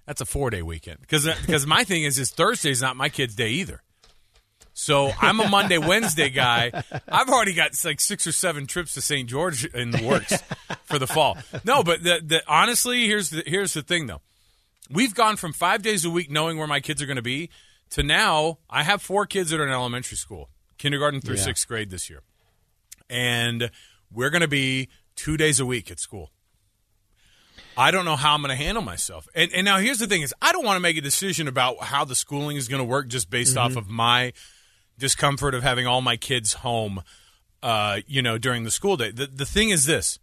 That's 0.06 0.20
a 0.20 0.26
four 0.26 0.50
day 0.50 0.62
weekend 0.62 1.00
because 1.00 1.24
because 1.42 1.66
my 1.66 1.84
thing 1.84 2.04
is 2.04 2.18
is 2.18 2.30
Thursday's 2.30 2.80
not 2.80 2.96
my 2.96 3.08
kid's 3.10 3.34
day 3.34 3.50
either. 3.50 3.82
So 4.72 5.10
I'm 5.20 5.40
a 5.40 5.48
Monday 5.48 5.76
Wednesday 5.78 6.30
guy. 6.30 6.70
I've 7.08 7.28
already 7.28 7.52
got 7.52 7.72
like 7.84 8.00
six 8.00 8.26
or 8.26 8.32
seven 8.32 8.66
trips 8.66 8.94
to 8.94 9.00
St. 9.02 9.28
George 9.28 9.64
in 9.66 9.90
the 9.90 10.04
works 10.06 10.40
for 10.84 10.98
the 11.00 11.06
fall. 11.08 11.36
No, 11.64 11.82
but 11.82 12.02
the, 12.04 12.20
the 12.24 12.42
honestly, 12.46 13.06
here's 13.06 13.30
the 13.30 13.42
here's 13.44 13.74
the 13.74 13.82
thing 13.82 14.06
though. 14.06 14.20
We've 14.90 15.14
gone 15.14 15.36
from 15.36 15.52
five 15.52 15.82
days 15.82 16.04
a 16.04 16.10
week 16.10 16.30
knowing 16.30 16.56
where 16.58 16.68
my 16.68 16.80
kids 16.80 17.02
are 17.02 17.06
going 17.06 17.16
to 17.16 17.22
be 17.22 17.50
to 17.90 18.02
now 18.02 18.58
I 18.70 18.82
have 18.84 19.02
four 19.02 19.26
kids 19.26 19.50
that 19.50 19.58
are 19.60 19.66
in 19.66 19.72
elementary 19.72 20.16
school, 20.16 20.48
kindergarten 20.78 21.20
through 21.20 21.36
Yeah. 21.36 21.42
sixth 21.42 21.66
grade 21.68 21.90
this 21.90 22.08
year, 22.08 22.22
and 23.08 23.70
we're 24.12 24.30
going 24.30 24.42
to 24.42 24.48
be 24.48 24.88
two 25.16 25.36
days 25.36 25.60
a 25.60 25.66
week 25.66 25.90
at 25.90 25.98
school. 26.00 26.30
I 27.76 27.90
don't 27.90 28.04
know 28.04 28.16
how 28.16 28.34
I'm 28.34 28.42
going 28.42 28.56
to 28.56 28.62
handle 28.62 28.82
myself. 28.82 29.28
And, 29.34 29.52
and 29.52 29.64
now 29.64 29.78
here's 29.78 29.98
the 29.98 30.06
thing: 30.06 30.22
is 30.22 30.34
I 30.42 30.52
don't 30.52 30.64
want 30.64 30.76
to 30.76 30.80
make 30.80 30.96
a 30.96 31.00
decision 31.00 31.48
about 31.48 31.82
how 31.82 32.04
the 32.04 32.14
schooling 32.14 32.56
is 32.56 32.68
going 32.68 32.80
to 32.80 32.88
work 32.88 33.08
just 33.08 33.30
based 33.30 33.56
off 33.56 33.76
of 33.76 33.88
my 33.88 34.32
discomfort 34.98 35.54
of 35.54 35.62
having 35.62 35.86
all 35.86 36.00
my 36.00 36.16
kids 36.16 36.54
home. 36.54 37.02
uh, 37.62 38.00
you 38.06 38.22
know, 38.22 38.38
during 38.38 38.64
the 38.64 38.70
school 38.70 38.96
day. 38.96 39.10
The, 39.10 39.26
the 39.26 39.46
thing 39.46 39.70
is 39.70 39.84
this 39.84 40.18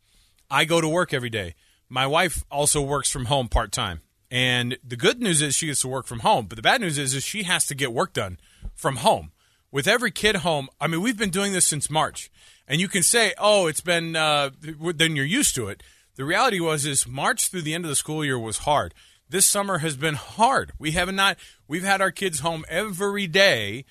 I 0.50 0.66
go 0.66 0.82
to 0.82 0.88
work 0.88 1.14
every 1.14 1.30
day. 1.30 1.56
My 1.90 2.08
wife 2.08 2.44
also 2.50 2.82
works 2.82 3.12
from 3.12 3.26
home 3.26 3.48
part 3.48 3.72
time. 3.72 4.02
And 4.32 4.78
the 4.84 4.96
good 4.96 5.22
news 5.22 5.42
is 5.42 5.56
she 5.56 5.68
gets 5.68 5.82
to 5.82 5.88
work 5.88 6.08
from 6.08 6.20
home. 6.20 6.48
But 6.48 6.56
the 6.56 6.62
bad 6.62 6.82
news 6.82 6.98
is, 6.98 7.14
is 7.14 7.24
she 7.24 7.44
has 7.44 7.66
to 7.68 7.76
get 7.76 7.94
work 7.94 8.14
done 8.14 8.40
from 8.74 8.98
home. 8.98 9.32
With 9.72 9.88
every 9.88 10.12
kid 10.12 10.38
home, 10.38 10.70
I 10.80 10.88
mean, 10.88 11.02
we've 11.02 11.18
been 11.18 11.30
doing 11.30 11.54
this 11.54 11.66
since 11.66 11.90
March. 11.90 12.32
And 12.68 12.82
you 12.82 12.88
can 12.88 13.04
say, 13.04 13.34
oh, 13.38 13.68
it's 13.68 13.82
been, 13.82 14.16
uh, 14.16 14.50
then 14.62 15.16
you're 15.16 15.26
used 15.26 15.56
to 15.56 15.68
it. 15.68 15.84
The 16.16 16.26
reality 16.26 16.60
was, 16.60 16.86
is 16.86 17.08
March 17.08 17.50
through 17.50 17.62
the 17.62 17.74
end 17.74 17.86
of 17.86 17.90
the 17.90 17.96
school 17.96 18.24
year 18.26 18.40
was 18.40 18.60
hard. 18.60 18.94
This 19.30 19.46
summer 19.46 19.80
has 19.80 19.96
been 19.98 20.16
hard. 20.16 20.72
We 20.80 20.92
have 20.92 21.14
not, 21.14 21.38
we've 21.68 21.84
had 21.84 22.02
our 22.02 22.12
kids 22.12 22.40
home 22.40 22.64
every 22.70 23.28
day. 23.28 23.86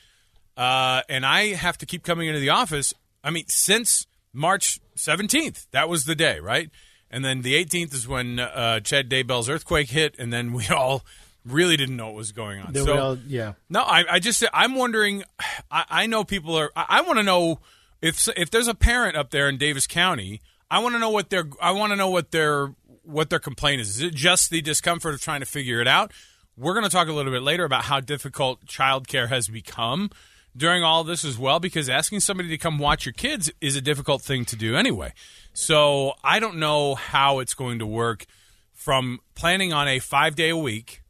Uh, 0.56 1.02
and 1.08 1.26
I 1.26 1.54
have 1.54 1.76
to 1.78 1.86
keep 1.86 2.02
coming 2.02 2.28
into 2.28 2.40
the 2.40 2.50
office. 2.50 2.94
I 3.22 3.30
mean, 3.30 3.44
since 3.48 4.06
March 4.32 4.80
17th, 4.96 5.66
that 5.72 5.88
was 5.88 6.04
the 6.04 6.14
day, 6.14 6.40
right? 6.40 6.70
And 7.10 7.24
then 7.24 7.42
the 7.42 7.54
18th 7.64 7.94
is 7.94 8.08
when 8.08 8.40
uh, 8.40 8.80
Chad 8.80 9.08
Daybell's 9.08 9.48
earthquake 9.48 9.90
hit, 9.90 10.16
and 10.18 10.32
then 10.32 10.52
we 10.52 10.66
all 10.74 11.04
really 11.44 11.76
didn't 11.76 11.96
know 11.96 12.06
what 12.06 12.14
was 12.14 12.32
going 12.32 12.60
on. 12.60 12.72
They 12.72 12.84
so, 12.84 12.98
all- 12.98 13.18
yeah. 13.26 13.52
no, 13.68 13.82
I, 13.82 14.04
I 14.14 14.18
just 14.18 14.42
I'm 14.52 14.74
wondering. 14.74 15.24
I, 15.70 15.84
I 15.88 16.06
know 16.06 16.24
people 16.24 16.56
are. 16.56 16.70
I, 16.74 16.86
I 16.88 17.00
want 17.02 17.18
to 17.18 17.22
know 17.22 17.60
if 18.04 18.28
if 18.36 18.50
there's 18.50 18.68
a 18.68 18.74
parent 18.74 19.16
up 19.16 19.30
there 19.30 19.48
in 19.48 19.56
Davis 19.56 19.86
County. 19.86 20.40
I 20.70 20.78
want 20.80 20.94
to 20.94 20.98
know 20.98 21.10
what 21.10 21.30
their 21.30 21.44
I 21.60 21.70
want 21.70 21.92
to 21.92 21.96
know 21.96 22.10
what 22.10 22.30
their 22.30 22.74
what 23.02 23.30
their 23.30 23.38
complaint 23.38 23.80
is. 23.80 23.96
Is 23.96 24.02
it 24.02 24.14
just 24.14 24.50
the 24.50 24.60
discomfort 24.60 25.14
of 25.14 25.22
trying 25.22 25.40
to 25.40 25.46
figure 25.46 25.80
it 25.80 25.88
out? 25.88 26.12
We're 26.56 26.74
going 26.74 26.84
to 26.84 26.90
talk 26.90 27.08
a 27.08 27.12
little 27.12 27.32
bit 27.32 27.42
later 27.42 27.64
about 27.64 27.84
how 27.84 28.00
difficult 28.00 28.66
childcare 28.66 29.28
has 29.28 29.48
become 29.48 30.10
during 30.56 30.84
all 30.84 31.02
this 31.02 31.24
as 31.24 31.36
well, 31.36 31.58
because 31.58 31.88
asking 31.88 32.20
somebody 32.20 32.48
to 32.50 32.58
come 32.58 32.78
watch 32.78 33.06
your 33.06 33.12
kids 33.12 33.50
is 33.60 33.74
a 33.74 33.80
difficult 33.80 34.22
thing 34.22 34.44
to 34.46 34.56
do 34.56 34.76
anyway. 34.76 35.12
So 35.52 36.12
I 36.22 36.38
don't 36.38 36.58
know 36.58 36.94
how 36.94 37.40
it's 37.40 37.54
going 37.54 37.78
to 37.80 37.86
work 37.86 38.26
from 38.72 39.20
planning 39.34 39.72
on 39.72 39.88
a 39.88 39.98
five 39.98 40.36
day 40.36 40.50
a 40.50 40.56
week 40.56 41.02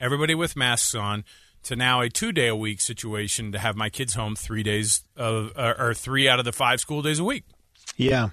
everybody 0.00 0.34
with 0.34 0.56
masks 0.56 0.94
on 0.94 1.24
to 1.64 1.76
now 1.76 2.00
a 2.00 2.08
two 2.08 2.32
day 2.32 2.46
a 2.48 2.56
week 2.56 2.80
situation 2.80 3.52
to 3.52 3.58
have 3.58 3.76
my 3.76 3.88
kids 3.90 4.14
home 4.14 4.34
three 4.36 4.62
days 4.62 5.04
of 5.16 5.52
uh, 5.56 5.74
or 5.78 5.94
three 5.94 6.28
out 6.28 6.38
of 6.38 6.44
the 6.44 6.52
five 6.52 6.80
school 6.80 7.02
days 7.02 7.18
a 7.18 7.24
week. 7.24 7.44
Yeah. 7.96 8.30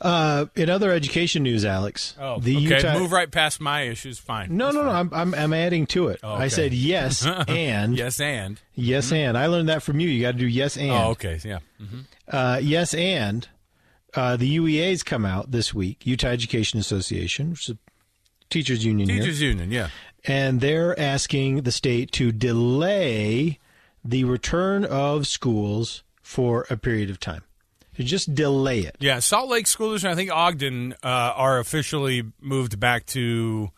Uh, 0.00 0.46
in 0.54 0.70
other 0.70 0.92
education 0.92 1.42
news, 1.42 1.64
Alex, 1.64 2.14
Oh, 2.20 2.38
the 2.38 2.56
okay. 2.56 2.76
Utah. 2.76 2.98
Move 2.98 3.10
right 3.10 3.28
past 3.30 3.60
my 3.60 3.82
issues. 3.82 4.16
Fine. 4.18 4.56
no, 4.56 4.70
no, 4.70 4.84
no. 4.84 4.90
I'm, 4.90 5.10
I'm, 5.12 5.34
I'm 5.34 5.52
adding 5.52 5.86
to 5.88 6.06
it. 6.08 6.20
I 6.22 6.34
okay. 6.36 6.48
said 6.50 6.72
yes 6.72 7.26
and 7.48 7.96
Yes, 7.96 8.20
and 8.20 8.60
yes 8.74 9.10
and. 9.10 9.36
I 9.36 9.46
learned 9.46 9.68
that 9.68 9.82
from 9.82 9.98
you. 9.98 10.08
You 10.08 10.22
got 10.22 10.32
to 10.32 10.38
do 10.38 10.46
yes 10.46 10.76
and. 10.76 10.90
oh, 10.92 11.10
okay, 11.10 11.40
yeah. 11.44 11.58
Uh, 12.28 12.60
yes 12.62 12.94
and. 12.94 13.48
Uh, 14.14 14.36
the 14.36 14.56
UEA's 14.56 15.02
come 15.02 15.26
out 15.26 15.50
this 15.50 15.74
week, 15.74 16.06
Utah 16.06 16.28
Education 16.28 16.78
Association, 16.78 17.50
which 17.50 17.68
is 17.68 17.74
a 17.74 17.78
teachers 18.48 18.82
union 18.84 19.08
here. 19.10 19.18
Teachers 19.20 19.42
union, 19.42 19.70
yeah. 19.70 19.88
And 20.26 20.60
they're 20.60 20.98
asking 20.98 21.62
the 21.62 21.72
state 21.72 22.12
to 22.12 22.32
delay 22.32 23.58
the 24.04 24.24
return 24.24 24.84
of 24.84 25.26
schools 25.26 26.02
for 26.20 26.66
a 26.68 26.76
period 26.76 27.10
of 27.10 27.20
time. 27.20 27.42
To 27.96 28.04
just 28.04 28.34
delay 28.34 28.80
it. 28.80 28.96
Yeah, 28.98 29.20
Salt 29.20 29.48
Lake 29.48 29.66
School 29.66 29.92
District, 29.92 30.12
I 30.12 30.16
think 30.16 30.30
Ogden 30.30 30.92
uh, 31.02 31.06
are 31.34 31.58
officially 31.58 32.24
moved 32.40 32.78
back 32.78 33.06
to, 33.06 33.70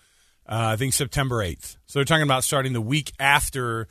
uh, 0.49 0.73
I 0.73 0.77
think, 0.77 0.93
September 0.95 1.37
8th. 1.37 1.77
So 1.87 1.99
they're 1.99 2.05
talking 2.05 2.25
about 2.25 2.43
starting 2.43 2.73
the 2.73 2.81
week 2.81 3.13
after 3.21 3.87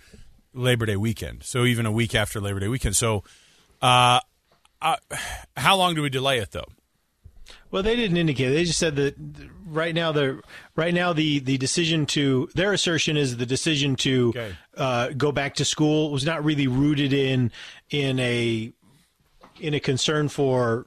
Labor 0.53 0.85
Day 0.85 0.97
weekend. 0.97 1.43
So 1.43 1.63
even 1.63 1.85
a 1.85 1.91
week 1.93 2.13
after 2.13 2.41
Labor 2.41 2.59
Day 2.59 2.67
weekend. 2.67 2.97
So 2.97 3.23
uh, 3.81 4.19
uh, 4.81 4.97
how 5.55 5.77
long 5.77 5.95
do 5.95 6.01
we 6.01 6.09
delay 6.09 6.39
it, 6.39 6.51
though? 6.51 6.67
Well, 7.69 7.83
they 7.83 7.95
didn't 7.95 8.17
indicate. 8.17 8.49
They 8.49 8.63
just 8.63 8.79
said 8.79 8.95
that 8.95 9.15
right 9.65 9.93
now 9.93 10.11
the 10.11 10.41
right 10.75 10.93
now 10.93 11.11
the 11.13 11.39
the 11.39 11.57
decision 11.57 12.05
to 12.07 12.49
their 12.55 12.71
assertion 12.71 13.17
is 13.17 13.37
the 13.37 13.45
decision 13.45 13.95
to 13.97 14.29
Okay. 14.29 14.55
uh, 14.77 15.09
go 15.09 15.31
back 15.31 15.55
to 15.55 15.65
school 15.65 16.09
was 16.11 16.25
not 16.25 16.43
really 16.45 16.67
rooted 16.67 17.11
in 17.11 17.51
in 17.89 18.19
a 18.19 18.71
in 19.59 19.73
a 19.73 19.79
concern 19.79 20.29
for 20.29 20.85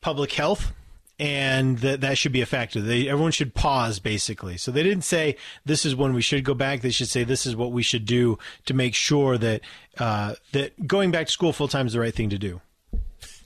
public 0.00 0.32
health 0.32 0.72
and 1.18 1.78
that 1.78 2.00
that 2.00 2.18
should 2.18 2.32
be 2.32 2.40
a 2.40 2.46
factor. 2.46 2.80
They 2.80 3.08
everyone 3.08 3.32
should 3.32 3.54
pause 3.54 3.98
basically. 4.00 4.56
So 4.56 4.70
they 4.72 4.82
didn't 4.82 5.04
say 5.04 5.36
this 5.64 5.84
is 5.84 5.94
when 5.94 6.12
we 6.14 6.22
should 6.22 6.44
go 6.44 6.54
back. 6.54 6.80
They 6.80 6.90
should 6.90 7.08
say 7.08 7.22
this 7.24 7.46
is 7.46 7.54
what 7.54 7.72
we 7.72 7.82
should 7.82 8.04
do 8.06 8.38
to 8.66 8.74
make 8.74 8.94
sure 8.94 9.38
that 9.38 9.60
uh, 9.98 10.34
that 10.52 10.86
going 10.86 11.10
back 11.10 11.26
to 11.26 11.32
school 11.32 11.52
full 11.52 11.68
time 11.68 11.86
is 11.86 11.92
the 11.92 12.00
right 12.00 12.14
thing 12.14 12.30
to 12.30 12.38
do. 12.38 12.60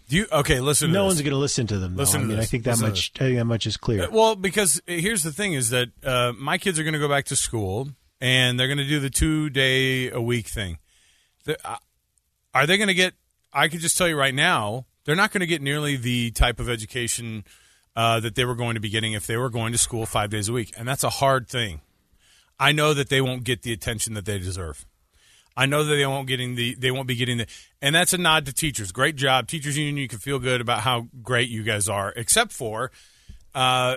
Do 0.08 0.16
you 0.16 0.26
okay? 0.32 0.60
Listen. 0.60 0.90
No 0.90 1.04
one's 1.04 1.20
going 1.20 1.32
to 1.32 1.38
listen 1.38 1.66
to 1.66 1.78
them. 1.78 1.94
Though. 1.94 2.00
Listen 2.00 2.22
I 2.22 2.24
mean, 2.24 2.38
I 2.38 2.44
think 2.44 2.64
that 2.64 2.72
Listen 2.72 2.88
much. 2.88 3.12
I 3.16 3.18
think 3.18 3.36
that 3.36 3.44
much 3.44 3.66
is 3.66 3.76
clear. 3.76 4.08
Well, 4.10 4.36
because 4.36 4.80
here's 4.86 5.22
the 5.22 5.32
thing: 5.32 5.52
is 5.52 5.70
that 5.70 5.90
uh, 6.02 6.32
my 6.36 6.56
kids 6.56 6.78
are 6.78 6.82
going 6.82 6.94
to 6.94 6.98
go 6.98 7.08
back 7.08 7.26
to 7.26 7.36
school, 7.36 7.88
and 8.20 8.58
they're 8.58 8.68
going 8.68 8.78
to 8.78 8.88
do 8.88 9.00
the 9.00 9.10
two 9.10 9.50
day 9.50 10.10
a 10.10 10.20
week 10.20 10.48
thing. 10.48 10.78
The, 11.44 11.58
uh, 11.62 11.76
are 12.54 12.66
they 12.66 12.78
going 12.78 12.88
to 12.88 12.94
get? 12.94 13.12
I 13.52 13.68
could 13.68 13.80
just 13.80 13.98
tell 13.98 14.08
you 14.08 14.16
right 14.16 14.34
now, 14.34 14.86
they're 15.04 15.14
not 15.14 15.30
going 15.30 15.40
to 15.40 15.46
get 15.46 15.60
nearly 15.60 15.96
the 15.96 16.30
type 16.30 16.58
of 16.58 16.70
education 16.70 17.44
uh, 17.94 18.20
that 18.20 18.34
they 18.34 18.46
were 18.46 18.54
going 18.54 18.74
to 18.74 18.80
be 18.80 18.88
getting 18.88 19.12
if 19.12 19.26
they 19.26 19.36
were 19.36 19.50
going 19.50 19.72
to 19.72 19.78
school 19.78 20.06
five 20.06 20.30
days 20.30 20.48
a 20.48 20.52
week, 20.54 20.72
and 20.78 20.88
that's 20.88 21.04
a 21.04 21.10
hard 21.10 21.48
thing. 21.48 21.82
I 22.58 22.72
know 22.72 22.94
that 22.94 23.10
they 23.10 23.20
won't 23.20 23.44
get 23.44 23.62
the 23.62 23.72
attention 23.72 24.14
that 24.14 24.24
they 24.24 24.38
deserve. 24.38 24.86
I 25.56 25.66
know 25.66 25.84
that 25.84 25.94
they 25.94 26.06
won't 26.06 26.28
getting 26.28 26.54
the 26.54 26.76
they 26.76 26.90
won't 26.90 27.08
be 27.08 27.16
getting 27.16 27.38
the 27.38 27.46
and 27.82 27.94
that's 27.94 28.12
a 28.12 28.18
nod 28.18 28.46
to 28.46 28.52
teachers. 28.52 28.92
Great 28.92 29.16
job, 29.16 29.46
teachers 29.48 29.76
union. 29.76 29.96
You 29.96 30.08
can 30.08 30.18
feel 30.18 30.38
good 30.38 30.60
about 30.60 30.80
how 30.80 31.08
great 31.22 31.48
you 31.48 31.62
guys 31.62 31.88
are, 31.88 32.12
except 32.16 32.52
for 32.52 32.90
uh, 33.54 33.96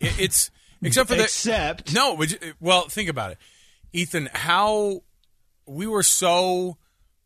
it, 0.00 0.20
it's 0.20 0.50
except 0.82 1.08
for 1.08 1.16
the 1.16 1.24
Except 1.24 1.92
no. 1.94 2.14
would 2.14 2.32
you- 2.32 2.54
Well, 2.60 2.88
think 2.88 3.08
about 3.08 3.32
it, 3.32 3.38
Ethan. 3.92 4.28
How 4.32 5.02
we 5.66 5.86
were 5.86 6.02
so 6.02 6.76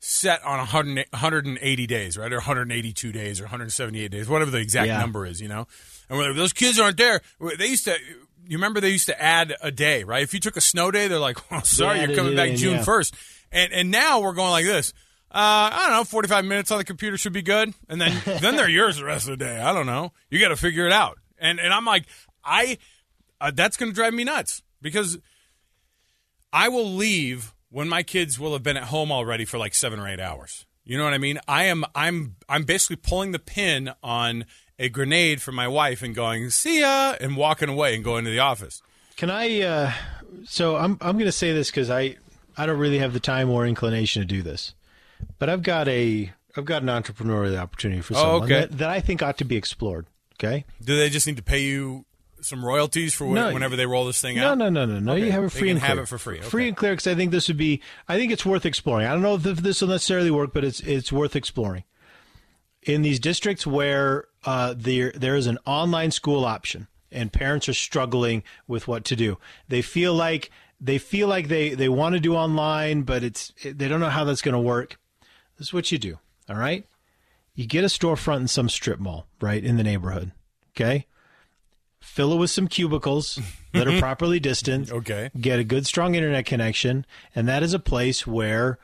set 0.00 0.42
on 0.44 0.58
100, 0.58 1.06
180 1.10 1.86
days, 1.86 2.18
right, 2.18 2.32
or 2.32 2.36
182 2.38 3.12
days, 3.12 3.40
or 3.40 3.44
178 3.44 4.10
days, 4.10 4.28
whatever 4.28 4.50
the 4.50 4.58
exact 4.58 4.88
Yeah. 4.88 4.98
number 4.98 5.24
is, 5.26 5.40
you 5.40 5.46
know. 5.48 5.68
And 6.08 6.18
when 6.18 6.34
those 6.36 6.52
kids 6.52 6.80
aren't 6.80 6.96
there, 6.96 7.20
they 7.58 7.66
used 7.66 7.84
to. 7.84 7.96
You 8.44 8.56
remember 8.58 8.80
they 8.80 8.88
used 8.90 9.06
to 9.06 9.22
add 9.22 9.54
a 9.62 9.70
day, 9.70 10.02
right? 10.02 10.22
If 10.24 10.34
you 10.34 10.40
took 10.40 10.56
a 10.56 10.60
snow 10.60 10.90
day, 10.90 11.06
they're 11.06 11.20
like, 11.20 11.38
"Oh, 11.52 11.60
sorry, 11.62 12.00
you're 12.00 12.16
coming 12.16 12.34
back 12.34 12.54
June 12.54 12.78
yeah. 12.78 12.82
first. 12.82 13.14
And 13.52 13.72
and 13.72 13.90
now 13.90 14.20
we're 14.20 14.32
going 14.34 14.50
like 14.50 14.64
this. 14.64 14.92
Uh, 15.34 15.70
I 15.72 15.86
don't 15.88 15.96
know, 15.96 16.04
45 16.04 16.44
minutes 16.44 16.70
on 16.70 16.78
the 16.78 16.84
computer 16.84 17.16
should 17.16 17.32
be 17.32 17.42
good, 17.42 17.72
and 17.88 18.00
then 18.00 18.20
then 18.40 18.56
they're 18.56 18.68
yours 18.68 18.98
the 18.98 19.04
rest 19.04 19.28
of 19.28 19.38
the 19.38 19.44
day. 19.44 19.58
I 19.58 19.72
don't 19.72 19.86
know. 19.86 20.12
You 20.30 20.38
got 20.38 20.48
to 20.48 20.56
figure 20.56 20.86
it 20.86 20.92
out. 20.92 21.18
And 21.38 21.58
and 21.58 21.72
I'm 21.72 21.84
like, 21.84 22.04
I 22.44 22.78
uh, 23.40 23.50
that's 23.54 23.76
going 23.76 23.90
to 23.90 23.94
drive 23.94 24.14
me 24.14 24.24
nuts 24.24 24.62
because 24.80 25.18
I 26.52 26.68
will 26.68 26.86
leave 26.86 27.54
when 27.70 27.88
my 27.88 28.02
kids 28.02 28.38
will 28.38 28.52
have 28.52 28.62
been 28.62 28.76
at 28.76 28.84
home 28.84 29.10
already 29.10 29.44
for 29.44 29.58
like 29.58 29.74
seven 29.74 29.98
or 29.98 30.06
eight 30.06 30.20
hours. 30.20 30.66
You 30.84 30.98
know 30.98 31.04
what 31.04 31.14
I 31.14 31.18
mean? 31.18 31.38
I 31.48 31.64
am 31.64 31.84
I'm 31.94 32.36
I'm 32.48 32.64
basically 32.64 32.96
pulling 32.96 33.32
the 33.32 33.38
pin 33.38 33.92
on 34.02 34.44
a 34.78 34.88
grenade 34.88 35.40
for 35.40 35.52
my 35.52 35.68
wife 35.68 36.02
and 36.02 36.14
going 36.14 36.50
see 36.50 36.80
ya 36.80 37.14
and 37.20 37.36
walking 37.36 37.68
away 37.68 37.94
and 37.94 38.04
going 38.04 38.24
to 38.24 38.30
the 38.30 38.40
office. 38.40 38.82
Can 39.16 39.30
I? 39.30 39.60
Uh, 39.62 39.92
so 40.44 40.76
I'm 40.76 40.98
I'm 41.00 41.16
going 41.16 41.26
to 41.26 41.32
say 41.32 41.52
this 41.52 41.70
because 41.70 41.88
I 41.88 42.16
I 42.56 42.66
don't 42.66 42.78
really 42.78 42.98
have 42.98 43.12
the 43.12 43.20
time 43.20 43.48
or 43.48 43.66
inclination 43.66 44.22
to 44.22 44.26
do 44.26 44.42
this, 44.42 44.74
but 45.38 45.48
I've 45.48 45.62
got 45.62 45.88
a 45.88 46.32
I've 46.56 46.64
got 46.64 46.82
an 46.82 46.88
entrepreneurial 46.88 47.56
opportunity 47.58 48.02
for 48.02 48.14
someone 48.14 48.42
okay. 48.44 48.60
that, 48.60 48.78
that 48.78 48.90
I 48.90 49.00
think 49.00 49.22
ought 49.22 49.38
to 49.38 49.44
be 49.44 49.56
explored. 49.56 50.06
Okay. 50.34 50.64
Do 50.82 50.96
they 50.96 51.08
just 51.08 51.26
need 51.26 51.36
to 51.36 51.42
pay 51.42 51.62
you 51.62 52.04
some 52.40 52.64
royalties 52.64 53.14
for 53.14 53.32
No. 53.32 53.52
whenever 53.52 53.76
they 53.76 53.86
roll 53.86 54.04
this 54.06 54.20
thing 54.20 54.36
No, 54.36 54.50
out? 54.50 54.58
no, 54.58 54.68
no, 54.68 54.84
no, 54.84 54.98
no. 54.98 55.12
Okay. 55.12 55.26
You 55.26 55.32
have 55.32 55.44
it 55.44 55.50
free 55.50 55.68
can 55.68 55.76
and 55.76 55.80
have 55.80 55.98
it 55.98 56.08
for 56.08 56.18
free. 56.18 56.38
Okay. 56.38 56.48
Free 56.48 56.68
and 56.68 56.76
clear 56.76 56.92
because 56.92 57.06
I 57.06 57.14
think 57.14 57.30
this 57.30 57.48
would 57.48 57.56
be. 57.56 57.80
I 58.08 58.16
think 58.18 58.32
it's 58.32 58.44
worth 58.44 58.66
exploring. 58.66 59.06
I 59.06 59.12
don't 59.12 59.22
know 59.22 59.34
if 59.36 59.42
this 59.42 59.80
will 59.80 59.88
necessarily 59.88 60.30
work, 60.30 60.52
but 60.52 60.64
it's 60.64 60.80
it's 60.80 61.12
worth 61.12 61.36
exploring. 61.36 61.84
In 62.82 63.02
these 63.02 63.20
districts 63.20 63.66
where 63.66 64.24
uh, 64.44 64.74
there 64.76 65.12
there 65.14 65.36
is 65.36 65.46
an 65.46 65.58
online 65.64 66.10
school 66.10 66.44
option 66.44 66.88
and 67.12 67.32
parents 67.32 67.68
are 67.68 67.74
struggling 67.74 68.42
with 68.66 68.88
what 68.88 69.04
to 69.04 69.16
do, 69.16 69.38
they 69.68 69.82
feel 69.82 70.14
like 70.14 70.50
they 70.80 70.98
feel 70.98 71.28
like 71.28 71.46
they 71.48 71.70
they 71.74 71.88
want 71.88 72.14
to 72.14 72.20
do 72.20 72.34
online, 72.34 73.02
but 73.02 73.22
it's 73.22 73.52
they 73.64 73.86
don't 73.86 74.00
know 74.00 74.10
how 74.10 74.24
that's 74.24 74.42
going 74.42 74.54
to 74.54 74.60
work. 74.60 74.98
This 75.62 75.68
is 75.68 75.72
what 75.72 75.92
you 75.92 75.98
do. 75.98 76.18
All 76.48 76.56
right, 76.56 76.84
you 77.54 77.68
get 77.68 77.84
a 77.84 77.86
storefront 77.86 78.40
in 78.40 78.48
some 78.48 78.68
strip 78.68 78.98
mall, 78.98 79.28
right 79.40 79.62
in 79.62 79.76
the 79.76 79.84
neighborhood. 79.84 80.32
Okay, 80.74 81.06
fill 82.00 82.32
it 82.32 82.36
with 82.38 82.50
some 82.50 82.66
cubicles 82.66 83.38
that 83.72 83.86
are 83.86 83.96
properly 84.00 84.40
distanced. 84.40 84.90
Okay. 84.90 85.30
Get 85.40 85.60
a 85.60 85.64
good, 85.64 85.86
strong 85.86 86.16
internet 86.16 86.46
connection. 86.46 87.06
And 87.32 87.46
that 87.46 87.62
is 87.62 87.74
a 87.74 87.78
place 87.78 88.26
where 88.26 88.80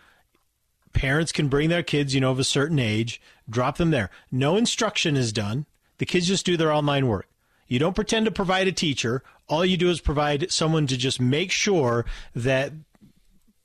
parents 0.93 1.33
can 1.33 1.49
bring 1.49 1.69
their 1.69 1.83
kids, 1.83 2.15
you 2.15 2.21
know, 2.21 2.31
of 2.31 2.39
a 2.39 2.45
certain 2.45 2.79
age, 2.79 3.21
drop 3.51 3.77
them 3.77 3.91
there. 3.91 4.09
No 4.31 4.57
instruction 4.57 5.17
is 5.17 5.33
done. 5.33 5.67
The 5.99 6.07
kids 6.07 6.29
just 6.29 6.47
do 6.47 6.57
their 6.57 6.73
online 6.73 7.09
work. 7.09 7.29
You 7.67 7.81
don't 7.81 7.97
pretend 7.97 8.25
to 8.27 8.31
provide 8.31 8.69
a 8.69 8.73
teacher. 8.73 9.25
All 9.49 9.65
you 9.65 9.77
do 9.77 9.91
is 9.91 10.01
provide 10.01 10.53
someone 10.53 10.87
to 10.87 10.97
just 10.97 11.21
make 11.21 11.51
sure 11.51 12.05
that 12.37 12.73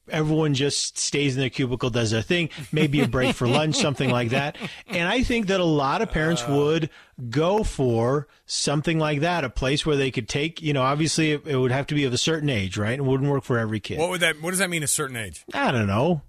everyone 0.10 0.54
just 0.54 0.98
stays 0.98 1.36
in 1.36 1.40
their 1.40 1.50
cubicle, 1.50 1.90
does 1.90 2.12
their 2.12 2.22
thing, 2.22 2.50
maybe 2.72 3.02
a 3.02 3.08
break 3.08 3.36
for 3.36 3.48
lunch, 3.48 3.76
something 3.76 4.10
like 4.10 4.30
that. 4.30 4.58
And 4.88 5.08
I 5.08 5.24
think 5.24 5.48
that 5.48 5.60
a 5.60 5.66
lot 5.66 6.02
of 6.02 6.12
parents 6.12 6.44
uh. 6.44 6.54
would 6.54 6.90
go 7.30 7.64
for 7.64 8.28
something 8.46 9.00
like 9.00 9.22
that, 9.22 9.44
a 9.44 9.50
place 9.50 9.86
where 9.86 9.96
they 9.96 10.12
could 10.12 10.28
take, 10.28 10.62
you 10.62 10.74
know, 10.74 10.82
obviously 10.82 11.32
it, 11.32 11.46
it 11.46 11.58
would 11.58 11.72
have 11.72 11.88
to 11.88 11.96
be 11.96 12.06
of 12.06 12.14
a 12.14 12.18
certain 12.18 12.50
age, 12.50 12.78
right? 12.78 12.98
It 12.98 13.04
wouldn't 13.04 13.30
work 13.30 13.44
for 13.44 13.58
every 13.58 13.80
kid. 13.80 14.00
What 14.00 14.10
would 14.10 14.22
that? 14.22 14.42
What 14.42 14.52
does 14.52 14.60
that 14.60 14.70
mean? 14.70 14.84
A 14.84 14.88
certain 14.88 15.16
age? 15.16 15.46
I 15.54 15.72
don't 15.72 15.88
know. 15.88 16.22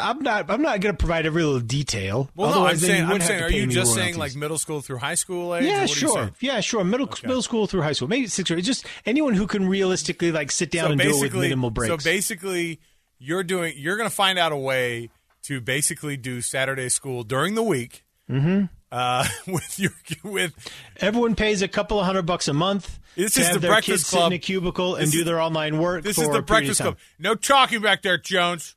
I'm 0.00 0.22
not. 0.22 0.50
I'm 0.50 0.62
not 0.62 0.80
going 0.80 0.94
to 0.94 0.98
provide 0.98 1.26
every 1.26 1.42
little 1.42 1.60
detail. 1.60 2.30
Well, 2.34 2.48
no. 2.48 2.52
I'm 2.52 2.58
Otherwise, 2.60 2.80
saying. 2.80 3.04
I'm 3.04 3.20
saying. 3.20 3.42
Are 3.42 3.50
you 3.50 3.66
just 3.66 3.94
saying 3.94 4.16
like 4.16 4.34
middle 4.34 4.56
school 4.58 4.80
through 4.80 4.98
high 4.98 5.14
school 5.14 5.54
age? 5.54 5.64
Yeah, 5.64 5.80
what 5.82 5.82
are 5.82 5.82
you 5.82 5.94
sure. 5.94 6.30
Yeah, 6.40 6.60
sure. 6.60 6.84
Middle 6.84 7.08
middle 7.22 7.42
school 7.42 7.66
through 7.66 7.82
high 7.82 7.92
school, 7.92 8.08
maybe 8.08 8.26
sixth 8.28 8.50
grade. 8.52 8.64
Just 8.64 8.86
anyone 9.04 9.34
who 9.34 9.46
can 9.46 9.68
realistically 9.68 10.32
like 10.32 10.50
sit 10.50 10.70
down 10.70 10.92
and 10.92 11.00
do 11.00 11.16
it 11.16 11.20
with 11.20 11.34
minimal 11.34 11.70
breaks. 11.70 11.90
So 11.90 12.08
basically, 12.08 12.80
you're 13.24 13.42
doing. 13.44 13.74
You're 13.76 13.96
going 13.96 14.08
to 14.08 14.14
find 14.14 14.38
out 14.38 14.52
a 14.52 14.56
way 14.56 15.10
to 15.44 15.60
basically 15.60 16.16
do 16.16 16.40
Saturday 16.40 16.88
school 16.88 17.22
during 17.22 17.54
the 17.54 17.62
week. 17.62 18.04
Mm-hmm. 18.30 18.64
Uh, 18.92 19.26
with 19.48 19.78
your 19.78 19.90
with 20.22 20.52
Everyone 20.98 21.34
pays 21.34 21.62
a 21.62 21.68
couple 21.68 21.98
of 21.98 22.06
hundred 22.06 22.22
bucks 22.22 22.46
a 22.48 22.52
month 22.54 23.00
This 23.16 23.36
is 23.36 23.46
have 23.46 23.54
the 23.54 23.60
their 23.60 23.70
Breakfast 23.72 24.04
kids 24.04 24.06
sit 24.08 24.22
in 24.26 24.32
a 24.32 24.38
cubicle 24.38 24.94
and 24.94 25.06
This 25.06 25.12
do 25.12 25.18
is- 25.20 25.24
their 25.24 25.40
online 25.40 25.78
work. 25.78 26.04
this 26.04 26.14
for 26.16 26.22
is 26.22 26.28
the 26.30 26.42
breakfast 26.42 26.80
club. 26.80 26.96
No 27.18 27.34
talking 27.34 27.80
back 27.82 28.02
there, 28.02 28.18
Jones. 28.18 28.76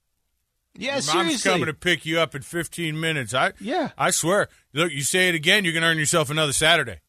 Yeah, 0.75 0.93
Mom's 0.93 1.05
seriously. 1.11 1.51
coming 1.51 1.65
to 1.67 1.73
pick 1.73 2.05
you 2.05 2.19
up 2.19 2.33
in 2.35 2.41
15 2.41 2.99
minutes. 2.99 3.33
I 3.33 3.53
Yeah. 3.59 3.91
I 3.97 4.09
swear. 4.11 4.47
Look, 4.73 4.91
you 4.91 5.01
say 5.03 5.29
it 5.29 5.35
again, 5.35 5.65
you 5.65 5.71
can 5.73 5.83
earn 5.83 5.97
yourself 5.99 6.29
another 6.31 6.53
Saturday. 6.53 6.99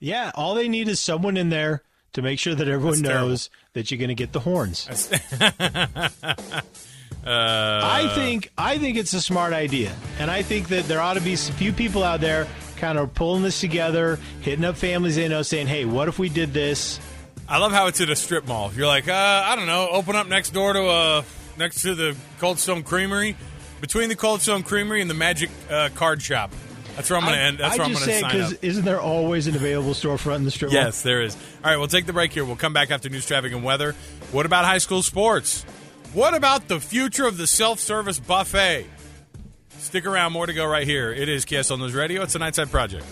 yeah, 0.00 0.30
all 0.34 0.54
they 0.54 0.68
need 0.68 0.88
is 0.88 0.98
someone 1.00 1.36
in 1.36 1.48
there 1.50 1.82
to 2.12 2.22
make 2.22 2.38
sure 2.38 2.54
that 2.54 2.66
everyone 2.68 2.98
That's 3.02 3.08
terrible. 3.08 3.28
knows 3.28 3.50
that 3.74 3.90
you're 3.90 3.98
going 3.98 4.08
to 4.08 4.14
get 4.14 4.32
the 4.32 4.40
horns. 4.40 4.88
Uh, 7.22 7.80
I 7.84 8.08
think 8.14 8.50
I 8.56 8.78
think 8.78 8.96
it's 8.96 9.12
a 9.12 9.20
smart 9.20 9.52
idea, 9.52 9.94
and 10.18 10.30
I 10.30 10.40
think 10.40 10.68
that 10.68 10.84
there 10.86 11.02
ought 11.02 11.14
to 11.14 11.20
be 11.20 11.34
a 11.34 11.36
few 11.36 11.70
people 11.70 12.02
out 12.02 12.22
there 12.22 12.46
kind 12.76 12.96
of 12.96 13.12
pulling 13.12 13.42
this 13.42 13.60
together, 13.60 14.18
hitting 14.40 14.64
up 14.64 14.76
families 14.76 15.16
they 15.16 15.28
know, 15.28 15.42
saying, 15.42 15.66
"Hey, 15.66 15.84
what 15.84 16.08
if 16.08 16.18
we 16.18 16.30
did 16.30 16.54
this?" 16.54 16.98
I 17.46 17.58
love 17.58 17.72
how 17.72 17.88
it's 17.88 18.00
at 18.00 18.08
a 18.08 18.16
strip 18.16 18.46
mall. 18.46 18.72
You're 18.74 18.86
like, 18.86 19.06
uh, 19.06 19.42
I 19.44 19.54
don't 19.54 19.66
know, 19.66 19.88
open 19.90 20.16
up 20.16 20.28
next 20.28 20.50
door 20.54 20.72
to 20.72 20.82
uh 20.86 21.22
next 21.58 21.82
to 21.82 21.94
the 21.94 22.16
Cold 22.38 22.58
Stone 22.58 22.84
Creamery, 22.84 23.36
between 23.82 24.08
the 24.08 24.16
Cold 24.16 24.40
Stone 24.40 24.62
Creamery 24.62 25.02
and 25.02 25.10
the 25.10 25.14
Magic 25.14 25.50
uh, 25.68 25.90
Card 25.94 26.22
Shop. 26.22 26.50
That's 27.00 27.08
where 27.10 27.18
I'm 27.18 27.24
going 27.24 27.36
to 27.38 27.42
end. 27.42 27.58
That's 27.58 27.74
I 27.74 27.78
where 27.78 27.86
I'm 27.86 27.92
going 27.94 28.04
to 28.04 28.20
sign 28.20 28.30
because 28.30 28.52
isn't 28.60 28.84
there 28.84 29.00
always 29.00 29.46
an 29.46 29.56
available 29.56 29.92
storefront 29.92 30.36
in 30.36 30.44
the 30.44 30.50
strip 30.50 30.70
mall? 30.70 30.82
Yes, 30.82 31.00
there 31.00 31.22
is. 31.22 31.34
All 31.64 31.70
right, 31.70 31.78
we'll 31.78 31.88
take 31.88 32.04
the 32.04 32.12
break 32.12 32.30
here. 32.32 32.44
We'll 32.44 32.56
come 32.56 32.74
back 32.74 32.90
after 32.90 33.08
news, 33.08 33.24
traffic, 33.24 33.52
and 33.52 33.64
weather. 33.64 33.94
What 34.32 34.44
about 34.44 34.66
high 34.66 34.78
school 34.78 35.02
sports? 35.02 35.62
What 36.12 36.34
about 36.34 36.68
the 36.68 36.78
future 36.78 37.26
of 37.26 37.38
the 37.38 37.46
self-service 37.46 38.20
buffet? 38.20 38.84
Stick 39.78 40.04
around. 40.04 40.32
More 40.32 40.44
to 40.44 40.52
go 40.52 40.66
right 40.66 40.86
here. 40.86 41.10
It 41.10 41.30
is 41.30 41.46
KSL 41.46 41.78
News 41.78 41.94
Radio. 41.94 42.22
It's 42.22 42.34
the 42.34 42.38
Nightside 42.38 42.70
Project. 42.70 43.06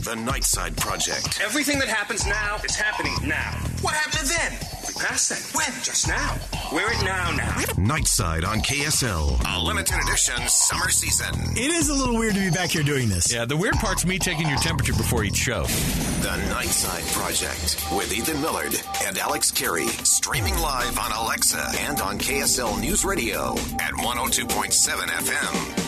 The 0.00 0.14
Nightside 0.14 0.76
Project. 0.78 1.40
Everything 1.42 1.78
that 1.78 1.88
happens 1.88 2.26
now 2.26 2.56
is 2.64 2.74
happening 2.74 3.14
now. 3.22 3.52
What 3.82 3.92
happened 3.92 4.28
then? 4.30 4.52
We 4.88 4.94
passed 4.94 5.28
that. 5.28 5.42
When? 5.54 5.70
Just 5.84 6.08
now. 6.08 6.36
We're 6.72 6.90
at 6.90 7.04
now 7.04 7.30
now. 7.32 7.52
Nightside 7.76 8.46
on 8.46 8.60
KSL. 8.60 9.38
A 9.56 9.60
limited 9.62 9.98
edition 10.02 10.36
summer 10.48 10.88
season. 10.88 11.34
It 11.54 11.70
is 11.70 11.90
a 11.90 11.94
little 11.94 12.16
weird 12.18 12.32
to 12.34 12.40
be 12.40 12.50
back 12.50 12.70
here 12.70 12.82
doing 12.82 13.10
this. 13.10 13.30
Yeah, 13.30 13.44
the 13.44 13.58
weird 13.58 13.74
part's 13.74 14.06
me 14.06 14.18
taking 14.18 14.48
your 14.48 14.58
temperature 14.58 14.94
before 14.94 15.22
each 15.22 15.36
show. 15.36 15.64
The 15.64 16.36
Nightside 16.48 17.12
Project 17.12 17.84
with 17.94 18.10
Ethan 18.16 18.40
Millard 18.40 18.80
and 19.04 19.18
Alex 19.18 19.50
Kirry. 19.50 19.86
Streaming 19.88 20.56
live 20.56 20.98
on 20.98 21.12
Alexa 21.12 21.72
and 21.80 22.00
on 22.00 22.18
KSL 22.18 22.80
News 22.80 23.04
Radio 23.04 23.52
at 23.78 23.92
102.7 23.92 24.48
FM. 24.48 25.79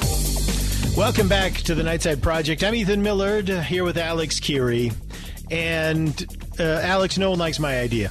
Welcome 0.97 1.27
back 1.27 1.55
to 1.55 1.75
the 1.75 1.83
Nightside 1.83 2.21
Project. 2.21 2.63
I'm 2.63 2.75
Ethan 2.75 3.03
Millard 3.03 3.49
here 3.49 3.83
with 3.83 3.97
Alex 3.97 4.39
Kirry. 4.41 4.93
And 5.51 6.25
uh, 6.61 6.63
Alex, 6.63 7.17
no 7.17 7.31
one 7.31 7.39
likes 7.39 7.59
my 7.59 7.81
idea. 7.81 8.11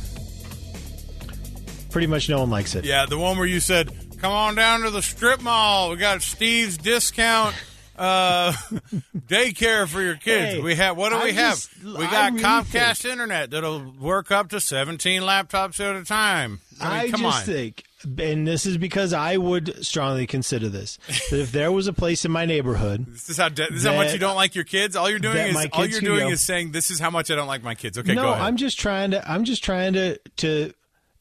Pretty 1.91 2.07
much 2.07 2.27
no 2.27 2.39
one 2.39 2.49
likes 2.49 2.73
it. 2.73 2.83
Yeah, 2.83 3.05
the 3.05 3.19
one 3.19 3.37
where 3.37 3.45
you 3.47 3.59
said, 3.59 3.91
"Come 4.19 4.31
on 4.33 4.55
down 4.55 4.81
to 4.81 4.89
the 4.89 5.01
strip 5.01 5.41
mall. 5.41 5.91
We 5.91 5.97
got 5.97 6.21
Steve's 6.23 6.77
discount 6.77 7.55
uh, 7.97 8.51
daycare 9.27 9.87
for 9.87 10.01
your 10.01 10.15
kids. 10.15 10.55
Hey, 10.55 10.59
we 10.59 10.75
have 10.75 10.97
what 10.97 11.09
do 11.09 11.17
I 11.17 11.25
we 11.25 11.33
have? 11.33 11.63
we 11.83 11.93
got 11.93 12.33
really 12.33 12.43
Comcast 12.43 13.05
internet 13.09 13.51
that'll 13.51 13.93
work 13.99 14.31
up 14.31 14.49
to 14.49 14.59
17 14.59 15.21
laptops 15.21 15.79
at 15.79 15.95
a 15.95 16.03
time. 16.03 16.61
I 16.79 17.03
mean, 17.05 17.13
I 17.15 17.17
just 17.17 17.23
on. 17.23 17.43
think, 17.43 17.83
and 18.03 18.47
this 18.47 18.65
is 18.65 18.77
because 18.77 19.13
I 19.13 19.37
would 19.37 19.85
strongly 19.85 20.27
consider 20.27 20.69
this, 20.69 20.97
that 21.29 21.39
if 21.39 21.51
there 21.51 21.71
was 21.71 21.87
a 21.87 21.93
place 21.93 22.25
in 22.25 22.31
my 22.31 22.45
neighborhood 22.45 23.05
This 23.07 23.29
is 23.29 23.37
how 23.37 23.49
de- 23.49 23.67
this 23.69 23.79
is 23.79 23.85
how 23.85 23.95
much 23.95 24.13
you 24.13 24.19
don't 24.19 24.35
like 24.35 24.55
your 24.55 24.63
kids. 24.63 24.95
All 24.95 25.09
you're 25.09 25.19
doing 25.19 25.35
that 25.35 25.49
is 25.49 25.69
all 25.73 25.85
you're 25.85 26.01
doing 26.01 26.19
go- 26.27 26.29
is 26.29 26.41
saying 26.41 26.71
this 26.71 26.91
is 26.91 26.99
how 26.99 27.09
much 27.09 27.29
I 27.31 27.35
don't 27.35 27.47
like 27.47 27.63
my 27.63 27.75
kids. 27.75 27.97
Okay, 27.97 28.13
no, 28.13 28.21
go 28.23 28.29
ahead. 28.33 28.41
I'm 28.43 28.57
just 28.57 28.79
trying 28.79 29.11
to. 29.11 29.31
I'm 29.31 29.43
just 29.43 29.63
trying 29.63 29.93
to 29.93 30.17
to 30.37 30.73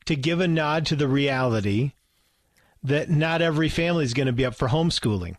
to 0.06 0.16
give 0.16 0.40
a 0.40 0.48
nod 0.48 0.86
to 0.86 0.96
the 0.96 1.06
reality 1.08 1.92
that 2.82 3.10
not 3.10 3.42
every 3.42 3.68
family 3.68 4.04
is 4.04 4.14
going 4.14 4.26
to 4.26 4.32
be 4.32 4.44
up 4.46 4.54
for 4.54 4.68
homeschooling, 4.68 5.36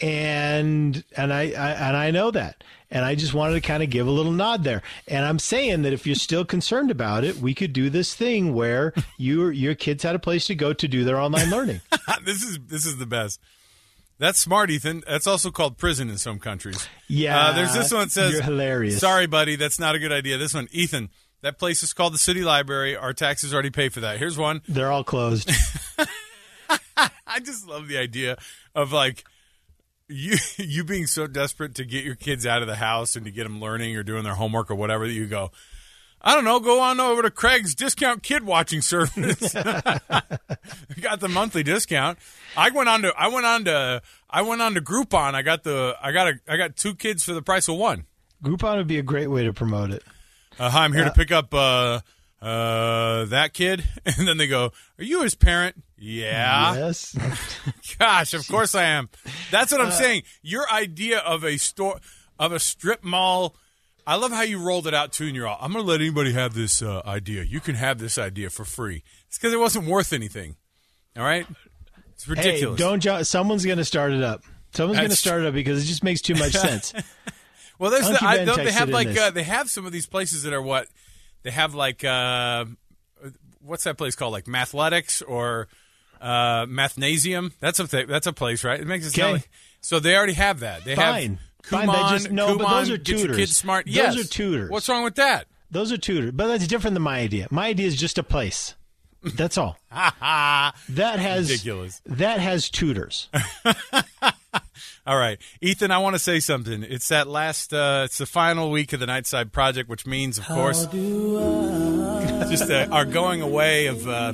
and 0.00 1.04
and 1.16 1.32
I, 1.32 1.42
I 1.50 1.70
and 1.72 1.96
I 1.96 2.10
know 2.10 2.30
that, 2.30 2.64
and 2.90 3.04
I 3.04 3.14
just 3.14 3.34
wanted 3.34 3.54
to 3.54 3.60
kind 3.60 3.82
of 3.82 3.90
give 3.90 4.06
a 4.06 4.10
little 4.10 4.32
nod 4.32 4.64
there. 4.64 4.82
And 5.06 5.24
I'm 5.24 5.38
saying 5.38 5.82
that 5.82 5.92
if 5.92 6.06
you're 6.06 6.16
still 6.16 6.44
concerned 6.44 6.90
about 6.90 7.24
it, 7.24 7.36
we 7.36 7.54
could 7.54 7.72
do 7.72 7.90
this 7.90 8.14
thing 8.14 8.54
where 8.54 8.92
your 9.18 9.52
your 9.52 9.74
kids 9.74 10.02
had 10.02 10.14
a 10.14 10.18
place 10.18 10.46
to 10.46 10.54
go 10.54 10.72
to 10.72 10.88
do 10.88 11.04
their 11.04 11.18
online 11.18 11.50
learning. 11.50 11.80
this 12.24 12.42
is 12.42 12.58
this 12.66 12.86
is 12.86 12.96
the 12.98 13.06
best. 13.06 13.40
That's 14.20 14.40
smart, 14.40 14.68
Ethan. 14.70 15.04
That's 15.06 15.28
also 15.28 15.52
called 15.52 15.78
prison 15.78 16.10
in 16.10 16.18
some 16.18 16.40
countries. 16.40 16.88
Yeah, 17.06 17.38
Uh, 17.38 17.52
there's 17.52 17.72
this 17.72 17.92
one 17.92 18.00
that 18.00 18.10
says, 18.10 18.32
you're 18.32 18.42
hilarious. 18.42 18.98
Sorry, 18.98 19.26
buddy, 19.28 19.54
that's 19.54 19.78
not 19.78 19.94
a 19.94 20.00
good 20.00 20.10
idea. 20.10 20.36
This 20.38 20.54
one, 20.54 20.66
Ethan. 20.72 21.10
That 21.42 21.56
place 21.56 21.84
is 21.84 21.92
called 21.92 22.14
the 22.14 22.18
City 22.18 22.42
Library. 22.42 22.96
Our 22.96 23.12
taxes 23.12 23.54
already 23.54 23.70
pay 23.70 23.90
for 23.90 24.00
that. 24.00 24.18
Here's 24.18 24.36
one. 24.36 24.60
They're 24.66 24.90
all 24.90 25.04
closed. 25.04 25.48
I 27.26 27.38
just 27.40 27.68
love 27.68 27.86
the 27.86 27.96
idea 27.96 28.36
of 28.74 28.92
like 28.92 29.22
you 30.08 30.36
you 30.56 30.84
being 30.84 31.06
so 31.06 31.26
desperate 31.26 31.74
to 31.76 31.84
get 31.84 32.04
your 32.04 32.14
kids 32.14 32.46
out 32.46 32.62
of 32.62 32.68
the 32.68 32.76
house 32.76 33.16
and 33.16 33.24
to 33.24 33.30
get 33.30 33.44
them 33.44 33.60
learning 33.60 33.96
or 33.96 34.02
doing 34.02 34.24
their 34.24 34.34
homework 34.34 34.70
or 34.70 34.74
whatever 34.74 35.06
that 35.06 35.12
you 35.12 35.26
go. 35.26 35.50
I 36.20 36.34
don't 36.34 36.44
know. 36.44 36.58
Go 36.58 36.80
on 36.80 36.98
over 36.98 37.22
to 37.22 37.30
Craig's 37.30 37.76
discount 37.76 38.24
kid 38.24 38.44
watching 38.44 38.80
service. 38.82 39.52
got 41.00 41.20
the 41.20 41.28
monthly 41.28 41.62
discount. 41.62 42.18
I 42.56 42.70
went 42.70 42.88
on 42.88 43.02
to 43.02 43.12
I 43.16 43.28
went 43.28 43.46
on 43.46 43.64
to 43.66 44.02
I 44.28 44.42
went 44.42 44.60
on 44.60 44.74
to 44.74 44.80
Groupon. 44.80 45.34
I 45.34 45.42
got 45.42 45.62
the 45.62 45.96
I 46.02 46.10
got 46.12 46.28
a 46.28 46.34
I 46.48 46.56
got 46.56 46.76
two 46.76 46.94
kids 46.94 47.22
for 47.24 47.34
the 47.34 47.42
price 47.42 47.68
of 47.68 47.76
one. 47.76 48.06
Groupon 48.42 48.76
would 48.76 48.88
be 48.88 48.98
a 48.98 49.02
great 49.02 49.28
way 49.28 49.44
to 49.44 49.52
promote 49.52 49.90
it. 49.90 50.02
Uh, 50.58 50.70
hi, 50.70 50.84
I'm 50.84 50.92
here 50.92 51.04
to 51.04 51.12
pick 51.12 51.30
up 51.30 51.54
uh, 51.54 52.00
uh, 52.42 53.24
that 53.26 53.52
kid, 53.52 53.84
and 54.04 54.26
then 54.26 54.38
they 54.38 54.48
go, 54.48 54.72
"Are 54.98 55.04
you 55.04 55.22
his 55.22 55.36
parent?" 55.36 55.82
Yeah. 56.00 56.74
Yes. 56.76 57.16
Gosh, 57.98 58.34
of 58.34 58.46
course 58.48 58.74
I 58.74 58.84
am. 58.84 59.08
That's 59.50 59.72
Uh, 59.72 59.76
what 59.78 59.86
I'm 59.86 59.92
saying. 59.92 60.22
Your 60.42 60.70
idea 60.70 61.18
of 61.18 61.44
a 61.44 61.56
store 61.56 62.00
of 62.38 62.52
a 62.52 62.58
strip 62.60 63.02
mall. 63.04 63.56
I 64.06 64.14
love 64.14 64.30
how 64.32 64.42
you 64.42 64.62
rolled 64.62 64.86
it 64.86 64.94
out 64.94 65.12
too, 65.12 65.26
and 65.26 65.36
you're 65.36 65.46
all, 65.46 65.58
I'm 65.60 65.70
going 65.72 65.84
to 65.84 65.90
let 65.90 66.00
anybody 66.00 66.32
have 66.32 66.54
this 66.54 66.80
uh, 66.80 67.02
idea. 67.04 67.42
You 67.42 67.60
can 67.60 67.74
have 67.74 67.98
this 67.98 68.16
idea 68.16 68.48
for 68.48 68.64
free. 68.64 69.02
It's 69.26 69.36
because 69.36 69.52
it 69.52 69.58
wasn't 69.60 69.86
worth 69.86 70.12
anything. 70.14 70.56
All 71.16 71.24
right? 71.24 71.46
It's 72.14 72.24
Hey, 72.24 72.30
ridiculous. 72.32 72.78
don't 72.78 73.00
jo- 73.00 73.22
someone's 73.22 73.66
going 73.66 73.76
to 73.78 73.84
start 73.84 74.12
it 74.12 74.22
up. 74.22 74.44
Someone's 74.72 74.98
going 74.98 75.10
to 75.10 75.16
start 75.16 75.42
it 75.42 75.46
up 75.48 75.52
because 75.54 75.82
it 75.82 75.86
just 75.86 76.02
makes 76.04 76.22
too 76.22 76.34
much 76.36 76.52
sense. 76.52 76.94
Well, 77.78 77.90
there's 77.90 78.08
the, 78.08 78.18
I, 78.24 78.44
don't 78.46 78.56
they 78.56 78.72
have 78.72 78.88
like 78.88 79.14
uh, 79.16 79.30
they 79.30 79.42
have 79.42 79.68
some 79.68 79.84
of 79.84 79.92
these 79.92 80.06
places 80.06 80.42
that 80.44 80.52
are 80.54 80.62
what 80.62 80.88
they 81.42 81.50
have 81.50 81.74
like 81.74 82.02
uh, 82.02 82.64
what's 83.60 83.84
that 83.84 83.98
place 83.98 84.14
called 84.16 84.32
like 84.32 84.46
Mathletics 84.46 85.22
or 85.26 85.68
uh, 86.20 86.66
Mathnasium. 86.66 87.52
That's 87.60 87.80
a 87.80 87.86
th- 87.86 88.06
that's 88.06 88.26
a 88.26 88.32
place, 88.32 88.64
right? 88.64 88.80
It 88.80 88.86
makes 88.86 89.06
it 89.06 89.12
sound 89.12 89.32
like 89.34 89.50
so 89.80 90.00
they 90.00 90.16
already 90.16 90.34
have 90.34 90.60
that. 90.60 90.84
They 90.84 90.94
Fine. 90.94 91.04
have 91.04 91.38
Fine, 91.64 91.88
Kumon, 91.88 91.92
but 91.92 92.10
just- 92.10 92.30
no, 92.30 92.56
but 92.56 92.68
those 92.68 92.90
are 92.90 92.98
tutors. 92.98 93.36
kids 93.36 93.56
smart. 93.56 93.86
Those 93.86 93.94
yes. 93.94 94.16
are 94.16 94.24
tutors. 94.24 94.70
What's 94.70 94.88
wrong 94.88 95.04
with 95.04 95.16
that? 95.16 95.46
Those 95.70 95.92
are 95.92 95.98
tutors, 95.98 96.32
but 96.32 96.46
that's 96.46 96.66
different 96.66 96.94
than 96.94 97.02
my 97.02 97.18
idea. 97.18 97.46
My 97.50 97.66
idea 97.68 97.86
is 97.86 97.96
just 97.96 98.16
a 98.16 98.22
place. 98.22 98.74
That's 99.22 99.58
all. 99.58 99.76
that 99.90 100.72
has 100.90 101.50
Ridiculous. 101.50 102.00
That 102.06 102.40
has 102.40 102.70
tutors. 102.70 103.28
All 105.06 105.16
right, 105.16 105.38
Ethan, 105.62 105.90
I 105.90 105.98
want 105.98 106.16
to 106.16 106.18
say 106.18 106.38
something. 106.38 106.82
It's 106.82 107.08
that 107.08 107.26
last. 107.26 107.72
Uh, 107.72 108.02
it's 108.04 108.18
the 108.18 108.26
final 108.26 108.70
week 108.70 108.92
of 108.92 109.00
the 109.00 109.06
Nightside 109.06 109.52
Project, 109.52 109.88
which 109.88 110.06
means, 110.06 110.36
of 110.36 110.46
course, 110.46 110.84
just 112.50 112.70
uh, 112.70 112.88
our 112.92 113.06
going 113.06 113.40
away 113.40 113.86
of 113.86 114.06
uh, 114.06 114.32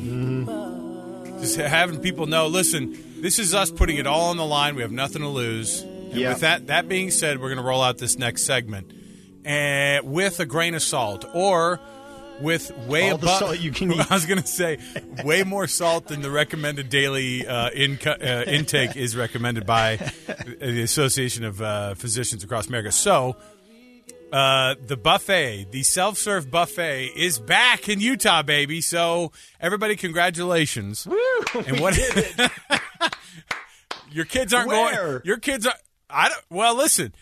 Just 1.45 1.57
having 1.59 2.01
people 2.01 2.25
know, 2.27 2.47
listen, 2.47 2.97
this 3.21 3.39
is 3.39 3.55
us 3.55 3.71
putting 3.71 3.99
it 3.99 4.07
all 4.07 4.31
on 4.31 4.39
the 4.39 4.47
line. 4.47 4.77
We 4.77 4.83
have 4.83 4.93
nothing 4.93 5.21
to 5.21 5.29
lose. 5.29 5.83
And 5.83 6.15
Yeah. 6.15 6.31
With 6.31 6.41
that 6.41 6.69
that 6.69 6.89
being 6.89 7.11
said, 7.11 7.39
we're 7.39 7.49
going 7.49 7.59
to 7.59 7.65
roll 7.69 7.83
out 7.83 7.99
this 7.99 8.19
next 8.19 8.45
segment 8.47 8.91
and 9.45 10.11
with 10.11 10.41
a 10.41 10.47
grain 10.47 10.75
of 10.75 10.83
salt 10.83 11.27
or 11.35 11.81
with 12.41 12.73
way 12.89 13.11
All 13.11 13.17
above. 13.17 13.39
salt 13.39 13.61
you 13.61 13.71
can 13.73 13.93
eat. 13.95 14.11
I 14.11 14.15
was 14.15 14.25
going 14.27 14.41
to 14.41 14.47
say 14.47 14.79
way 15.23 15.43
more 15.43 15.67
salt 15.67 16.07
than 16.09 16.23
the 16.23 16.31
recommended 16.31 16.89
daily 16.89 17.47
uh, 17.47 17.69
inco- 17.71 18.21
uh, 18.21 18.51
intake 18.51 18.97
is 18.97 19.15
recommended 19.17 19.67
by 19.67 19.97
the 20.61 20.81
Association 20.83 21.45
of 21.45 21.61
uh, 21.61 21.95
Physicians 21.95 22.43
across 22.43 22.69
America. 22.69 22.91
So. 22.91 23.37
Uh, 24.35 24.75
the 24.85 24.97
buffet, 24.97 25.70
the 25.70 25.85
self-serve 25.85 26.51
buffet, 26.51 27.12
is 27.14 27.38
back 27.38 27.88
in 27.88 28.01
Utah, 28.01 28.42
baby. 28.42 28.81
So 28.81 29.31
everybody, 29.61 29.94
congratulations! 29.94 31.07
And 31.55 31.79
what? 31.79 31.97
your 34.11 34.25
kids 34.25 34.53
aren't 34.53 34.70
going. 34.70 35.20
Your 35.25 35.37
kids 35.37 35.68
are. 35.68 35.75
I 36.11 36.31
don't. 36.31 36.44
Well, 36.51 36.75
listen. 36.75 37.14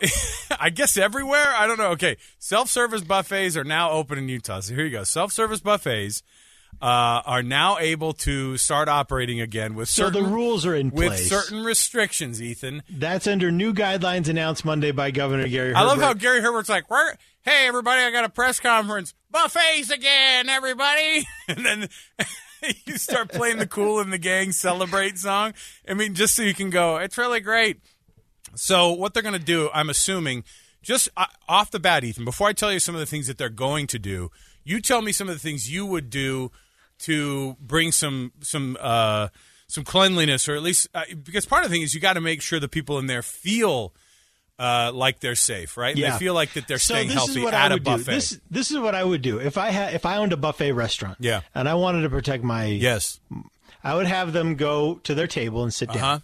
I 0.58 0.70
guess 0.70 0.96
everywhere. 0.96 1.52
I 1.54 1.66
don't 1.66 1.76
know. 1.76 1.90
Okay, 1.90 2.16
self-service 2.38 3.02
buffets 3.02 3.58
are 3.58 3.64
now 3.64 3.90
open 3.90 4.16
in 4.16 4.30
Utah. 4.30 4.60
So 4.60 4.74
here 4.74 4.86
you 4.86 4.90
go. 4.90 5.04
Self-service 5.04 5.60
buffets 5.60 6.22
uh, 6.84 7.22
are 7.24 7.42
now 7.42 7.78
able 7.78 8.12
to 8.12 8.58
start 8.58 8.90
operating 8.90 9.40
again 9.40 9.74
with 9.74 9.88
So 9.88 10.04
certain 10.04 10.22
the 10.22 10.28
rules 10.28 10.66
are 10.66 10.74
in 10.74 10.90
with 10.90 11.06
place. 11.06 11.30
certain 11.30 11.64
restrictions. 11.64 12.42
Ethan, 12.42 12.82
That's 12.90 13.26
under 13.26 13.50
new 13.50 13.72
guidelines 13.72 14.28
announced 14.28 14.66
Monday 14.66 14.90
by 14.90 15.10
Governor 15.10 15.48
Gary. 15.48 15.72
I 15.72 15.84
love 15.84 15.98
how 15.98 16.12
Gary 16.12 16.42
Herbert's 16.42 16.68
like, 16.68 16.84
"Hey, 17.40 17.66
everybody, 17.66 18.02
I 18.02 18.10
got 18.10 18.26
a 18.26 18.28
press 18.28 18.60
conference. 18.60 19.14
Buffets 19.30 19.88
again, 19.88 20.50
everybody!" 20.50 21.26
And 21.48 21.64
then 21.64 21.88
you 22.84 22.98
start 22.98 23.30
playing 23.32 23.56
the 23.56 23.66
"Kool 23.66 24.00
and 24.00 24.12
the 24.12 24.18
Gang" 24.18 24.52
celebrate 24.52 25.16
song. 25.16 25.54
I 25.88 25.94
mean, 25.94 26.14
just 26.14 26.34
so 26.34 26.42
you 26.42 26.52
can 26.52 26.68
go, 26.68 26.98
it's 26.98 27.16
really 27.16 27.40
great. 27.40 27.78
So 28.56 28.92
what 28.92 29.14
they're 29.14 29.22
going 29.22 29.38
to 29.38 29.42
do, 29.42 29.70
I'm 29.72 29.88
assuming, 29.88 30.44
just 30.82 31.08
uh, 31.16 31.24
off 31.48 31.70
the 31.70 31.80
bat, 31.80 32.04
Ethan. 32.04 32.26
Before 32.26 32.48
I 32.48 32.52
tell 32.52 32.70
you 32.74 32.78
some 32.78 32.94
of 32.94 32.98
the 32.98 33.06
things 33.06 33.26
that 33.26 33.38
they're 33.38 33.48
going 33.48 33.86
to 33.86 33.98
do, 33.98 34.30
you 34.64 34.82
tell 34.82 35.00
me 35.00 35.12
some 35.12 35.30
of 35.30 35.34
the 35.34 35.40
things 35.40 35.72
you 35.72 35.86
would 35.86 36.10
do 36.10 36.50
to 37.00 37.56
bring 37.60 37.92
some 37.92 38.32
some 38.40 38.76
uh, 38.80 39.28
some 39.66 39.84
cleanliness, 39.84 40.48
or 40.48 40.54
at 40.56 40.62
least 40.62 40.88
uh, 40.94 41.02
because 41.22 41.46
part 41.46 41.64
of 41.64 41.70
the 41.70 41.74
thing 41.74 41.82
is 41.82 41.94
you 41.94 42.00
got 42.00 42.14
to 42.14 42.20
make 42.20 42.40
sure 42.42 42.60
the 42.60 42.68
people 42.68 42.98
in 42.98 43.06
there 43.06 43.22
feel 43.22 43.92
uh, 44.58 44.90
like 44.94 45.20
they're 45.20 45.34
safe, 45.34 45.76
right? 45.76 45.96
Yeah. 45.96 46.12
They 46.12 46.18
feel 46.18 46.34
like 46.34 46.52
that 46.52 46.68
they're 46.68 46.78
so 46.78 46.94
staying 46.94 47.08
this 47.08 47.16
healthy 47.16 47.40
is 47.40 47.44
what 47.44 47.54
at 47.54 47.72
I 47.72 47.74
a 47.74 47.78
buffet. 47.80 48.04
Do. 48.04 48.10
This 48.12 48.40
this 48.50 48.70
is 48.70 48.78
what 48.78 48.94
I 48.94 49.02
would 49.04 49.20
do 49.22 49.38
if 49.40 49.58
I 49.58 49.70
had 49.70 49.94
if 49.94 50.06
I 50.06 50.18
owned 50.18 50.32
a 50.32 50.36
buffet 50.36 50.72
restaurant. 50.72 51.18
Yeah. 51.20 51.40
and 51.54 51.68
I 51.68 51.74
wanted 51.74 52.02
to 52.02 52.10
protect 52.10 52.44
my 52.44 52.66
yes. 52.66 53.18
I 53.82 53.94
would 53.94 54.06
have 54.06 54.32
them 54.32 54.54
go 54.54 54.94
to 55.04 55.14
their 55.14 55.26
table 55.26 55.62
and 55.62 55.74
sit 55.74 55.90
Uh-huh. 55.90 55.98
down. 55.98 56.22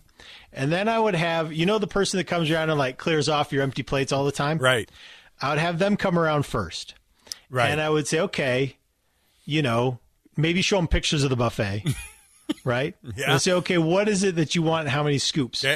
And 0.53 0.73
then 0.73 0.89
I 0.89 0.99
would 0.99 1.15
have, 1.15 1.53
you 1.53 1.67
know, 1.67 1.79
the 1.79 1.87
person 1.87 2.17
that 2.19 2.25
comes 2.25 2.51
around 2.51 2.71
and 2.71 2.79
like 2.79 2.97
clears 2.99 3.29
off 3.29 3.53
your 3.53 3.63
empty 3.63 3.83
plates 3.83 4.13
all 4.13 4.25
the 4.25 4.33
time? 4.33 4.59
Right. 4.59 4.91
I 5.41 5.51
would 5.51 5.59
have 5.59 5.79
them 5.79 5.97
come 5.97 6.19
around 6.19 6.45
first. 6.47 6.95
Right. 7.51 7.71
And 7.71 7.81
I 7.81 7.89
would 7.91 8.07
say, 8.09 8.21
okay, 8.21 8.77
you 9.45 9.61
know, 9.63 9.99
maybe 10.37 10.63
show 10.63 10.77
them 10.77 10.89
pictures 10.89 11.25
of 11.25 11.31
the 11.31 11.37
buffet. 11.37 11.85
right? 12.65 12.97
Yeah. 13.17 13.33
And 13.33 13.43
say, 13.43 13.53
okay, 13.53 13.79
what 13.79 14.09
is 14.09 14.23
it 14.23 14.37
that 14.37 14.55
you 14.55 14.63
want? 14.63 14.89
How 14.89 15.03
many 15.03 15.19
scoops? 15.19 15.65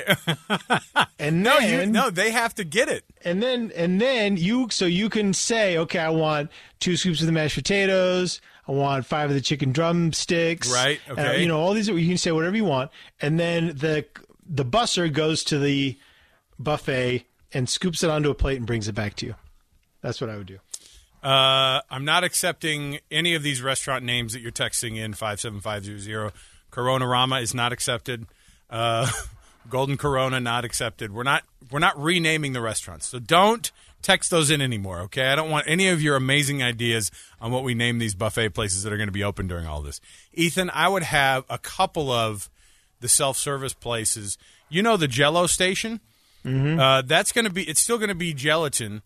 And 1.18 1.42
no, 1.42 1.58
you 1.58 1.86
no, 1.86 2.10
they 2.10 2.32
have 2.32 2.54
to 2.56 2.64
get 2.64 2.88
it. 2.88 3.04
and 3.24 3.42
then 3.42 3.72
and 3.74 3.98
then 3.98 4.36
you 4.36 4.68
so 4.70 4.84
you 4.84 5.08
can 5.08 5.32
say, 5.32 5.78
okay, 5.78 5.98
I 5.98 6.10
want 6.10 6.50
two 6.80 6.98
scoops 6.98 7.20
of 7.20 7.26
the 7.26 7.32
mashed 7.32 7.54
potatoes. 7.54 8.42
I 8.68 8.72
want 8.72 9.06
five 9.06 9.30
of 9.30 9.34
the 9.34 9.40
chicken 9.40 9.72
drumsticks. 9.72 10.70
Right, 10.70 11.00
and, 11.08 11.18
okay. 11.18 11.40
you 11.40 11.48
know 11.48 11.58
all 11.58 11.72
these. 11.72 11.88
You 11.88 12.06
can 12.06 12.18
say 12.18 12.32
whatever 12.32 12.56
you 12.56 12.64
want, 12.64 12.90
and 13.22 13.40
then 13.40 13.68
the 13.68 14.04
the 14.46 14.66
busser 14.66 15.10
goes 15.10 15.44
to 15.44 15.58
the 15.58 15.98
buffet 16.58 17.24
and 17.52 17.68
scoops 17.68 18.02
it 18.02 18.10
onto 18.10 18.30
a 18.30 18.34
plate 18.34 18.58
and 18.58 18.66
brings 18.66 18.88
it 18.88 18.94
back 18.94 19.14
to 19.16 19.26
you. 19.26 19.34
That's 20.02 20.20
what 20.20 20.28
I 20.28 20.36
would 20.36 20.46
do. 20.46 20.58
Uh, 21.24 21.80
I'm 21.90 22.04
not 22.04 22.22
accepting 22.22 22.98
any 23.10 23.34
of 23.34 23.42
these 23.42 23.62
restaurant 23.62 24.04
names 24.04 24.34
that 24.34 24.40
you're 24.40 24.52
texting 24.52 24.96
in 24.96 25.14
five 25.14 25.40
seven 25.40 25.60
five 25.60 25.84
zero 25.84 25.98
zero. 25.98 26.32
Corona 26.70 27.06
Rama 27.06 27.40
is 27.40 27.54
not 27.54 27.72
accepted. 27.72 28.26
Uh, 28.68 29.10
Golden 29.70 29.96
Corona 29.96 30.38
not 30.38 30.66
accepted. 30.66 31.14
We're 31.14 31.22
not 31.22 31.44
we're 31.70 31.78
not 31.78 31.98
renaming 31.98 32.52
the 32.52 32.60
restaurants, 32.60 33.08
so 33.08 33.18
don't 33.18 33.72
text 34.02 34.30
those 34.30 34.50
in 34.50 34.60
anymore. 34.60 35.00
Okay, 35.00 35.26
I 35.28 35.34
don't 35.34 35.50
want 35.50 35.64
any 35.66 35.88
of 35.88 36.02
your 36.02 36.16
amazing 36.16 36.62
ideas 36.62 37.10
on 37.40 37.50
what 37.50 37.64
we 37.64 37.74
name 37.74 37.98
these 37.98 38.14
buffet 38.14 38.50
places 38.50 38.82
that 38.82 38.92
are 38.92 38.98
going 38.98 39.08
to 39.08 39.12
be 39.12 39.24
open 39.24 39.48
during 39.48 39.66
all 39.66 39.80
this. 39.80 40.02
Ethan, 40.34 40.70
I 40.74 40.88
would 40.88 41.04
have 41.04 41.44
a 41.48 41.56
couple 41.56 42.12
of 42.12 42.50
the 43.00 43.08
self 43.08 43.38
service 43.38 43.72
places. 43.72 44.36
You 44.68 44.82
know 44.82 44.98
the 44.98 45.08
Jello 45.08 45.46
station. 45.46 46.00
Uh, 46.78 47.00
that's 47.00 47.32
going 47.32 47.46
to 47.46 47.50
be. 47.50 47.62
It's 47.64 47.80
still 47.80 47.96
going 47.96 48.10
to 48.10 48.14
be 48.14 48.34
gelatin. 48.34 49.00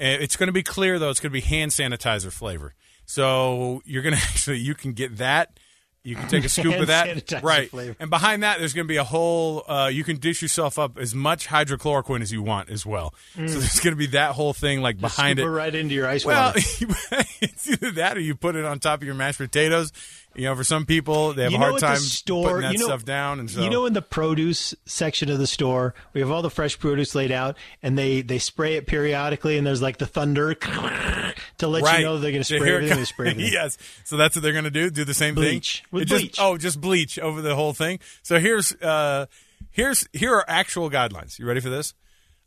Uh, 0.00 0.04
It's 0.20 0.36
going 0.36 0.48
to 0.48 0.52
be 0.52 0.62
clear 0.62 0.98
though. 0.98 1.10
It's 1.10 1.20
going 1.20 1.30
to 1.30 1.34
be 1.34 1.40
hand 1.40 1.70
sanitizer 1.72 2.32
flavor. 2.32 2.74
So 3.06 3.82
you're 3.84 4.02
going 4.02 4.14
to 4.16 4.20
actually 4.22 4.58
you 4.58 4.74
can 4.74 4.92
get 4.92 5.16
that. 5.18 5.58
You 6.04 6.14
can 6.16 6.28
take 6.28 6.44
a 6.44 6.48
scoop 6.48 6.74
of 6.76 6.86
that, 6.86 7.42
right? 7.42 7.68
flavor. 7.68 7.94
And 8.00 8.08
behind 8.08 8.42
that, 8.42 8.60
there's 8.60 8.72
going 8.72 8.86
to 8.86 8.88
be 8.88 8.96
a 8.96 9.04
whole. 9.04 9.64
Uh, 9.68 9.90
you 9.92 10.04
can 10.04 10.16
dish 10.16 10.40
yourself 10.40 10.78
up 10.78 10.96
as 10.96 11.14
much 11.14 11.46
hydrochloroquine 11.48 12.22
as 12.22 12.32
you 12.32 12.42
want 12.42 12.70
as 12.70 12.86
well. 12.86 13.12
So 13.34 13.42
there's 13.42 13.80
going 13.80 13.92
to 13.92 13.98
be 13.98 14.06
that 14.08 14.30
whole 14.32 14.54
thing 14.54 14.80
like 14.80 14.98
behind 14.98 15.38
Scoop 15.38 15.46
it. 15.48 15.50
it 15.50 15.52
right 15.52 15.74
into 15.74 15.94
your 15.94 16.06
ice 16.08 16.24
Well, 16.24 16.54
water. 16.54 16.60
it's 17.42 17.68
either 17.68 17.90
that 17.90 18.16
or 18.16 18.20
you 18.20 18.36
put 18.36 18.56
it 18.56 18.64
on 18.64 18.78
top 18.78 19.00
of 19.02 19.06
your 19.06 19.16
mashed 19.16 19.36
potatoes. 19.38 19.92
You 20.38 20.44
know, 20.44 20.54
for 20.54 20.62
some 20.62 20.86
people, 20.86 21.32
they 21.32 21.42
have 21.42 21.50
You 21.50 21.56
a 21.56 21.60
know 21.60 21.66
hard 21.70 21.82
at 21.82 21.86
time 21.88 21.96
store- 21.98 22.46
putting 22.48 22.60
that 22.62 22.72
you 22.72 22.78
know- 22.78 22.84
stuff 22.86 23.04
down. 23.04 23.40
And 23.40 23.50
so, 23.50 23.60
You 23.60 23.68
know, 23.70 23.86
in 23.86 23.92
the 23.92 24.00
produce 24.02 24.72
section 24.86 25.30
of 25.32 25.38
the 25.38 25.48
store, 25.48 25.94
we 26.12 26.20
have 26.20 26.30
all 26.30 26.42
the 26.42 26.48
fresh 26.50 26.78
produce 26.78 27.14
laid 27.16 27.32
out, 27.32 27.56
and 27.82 27.98
they 27.98 28.22
they 28.22 28.38
spray 28.38 28.76
it 28.76 28.86
periodically, 28.86 29.58
and 29.58 29.66
there's 29.66 29.82
like 29.82 29.98
the 29.98 30.06
thunder 30.06 30.54
to 30.54 31.66
let 31.66 31.82
right? 31.82 31.98
you 31.98 32.04
know 32.04 32.18
they're 32.18 32.30
going 32.30 32.42
to 32.42 32.44
spray 32.44 32.58
it 32.58 32.62
everything. 32.74 32.88
They 32.88 32.94
comes- 32.94 33.08
spray 33.08 33.30
everything. 33.30 33.52
yes. 33.52 33.78
So 34.04 34.16
that's 34.16 34.36
what 34.36 34.42
they're 34.42 34.52
going 34.52 34.64
to 34.64 34.70
do. 34.70 34.90
Do 34.90 35.04
the 35.04 35.12
same 35.14 35.34
Bleach. 35.34 35.78
thing 35.80 35.86
With 35.90 36.02
It 36.02 36.06
just- 36.06 36.22
bleach. 36.22 36.36
oh, 36.38 36.56
just 36.56 36.80
bleach 36.80 37.18
over 37.18 37.42
the 37.42 37.56
whole 37.56 37.72
thing. 37.72 37.98
So 38.22 38.38
here's 38.38 38.72
uh, 38.74 39.26
here's 39.72 40.08
here 40.12 40.34
are 40.34 40.44
actual 40.46 40.88
guidelines. 40.88 41.38
You 41.40 41.46
ready 41.46 41.60
for 41.60 41.70
this? 41.70 41.94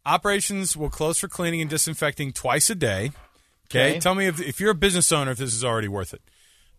Operations 0.06 0.76
will 0.76 0.90
close 0.90 1.20
for 1.20 1.28
cleaning 1.28 1.62
and 1.62 1.70
disinfecting 1.70 2.32
twice 2.32 2.70
a 2.70 2.76
day. 2.76 3.12
Okay. 3.70 3.92
Okay. 3.92 4.00
Tell 4.00 4.16
me 4.16 4.28
if 4.28 4.40
if 4.42 4.60
you're 4.62 4.72
a 4.72 4.76
business 4.76 5.12
owner 5.12 5.32
if 5.32 5.38
this 5.38 5.54
is 5.54 5.64
already 5.66 5.88
worth 5.88 6.14
it. 6.14 6.22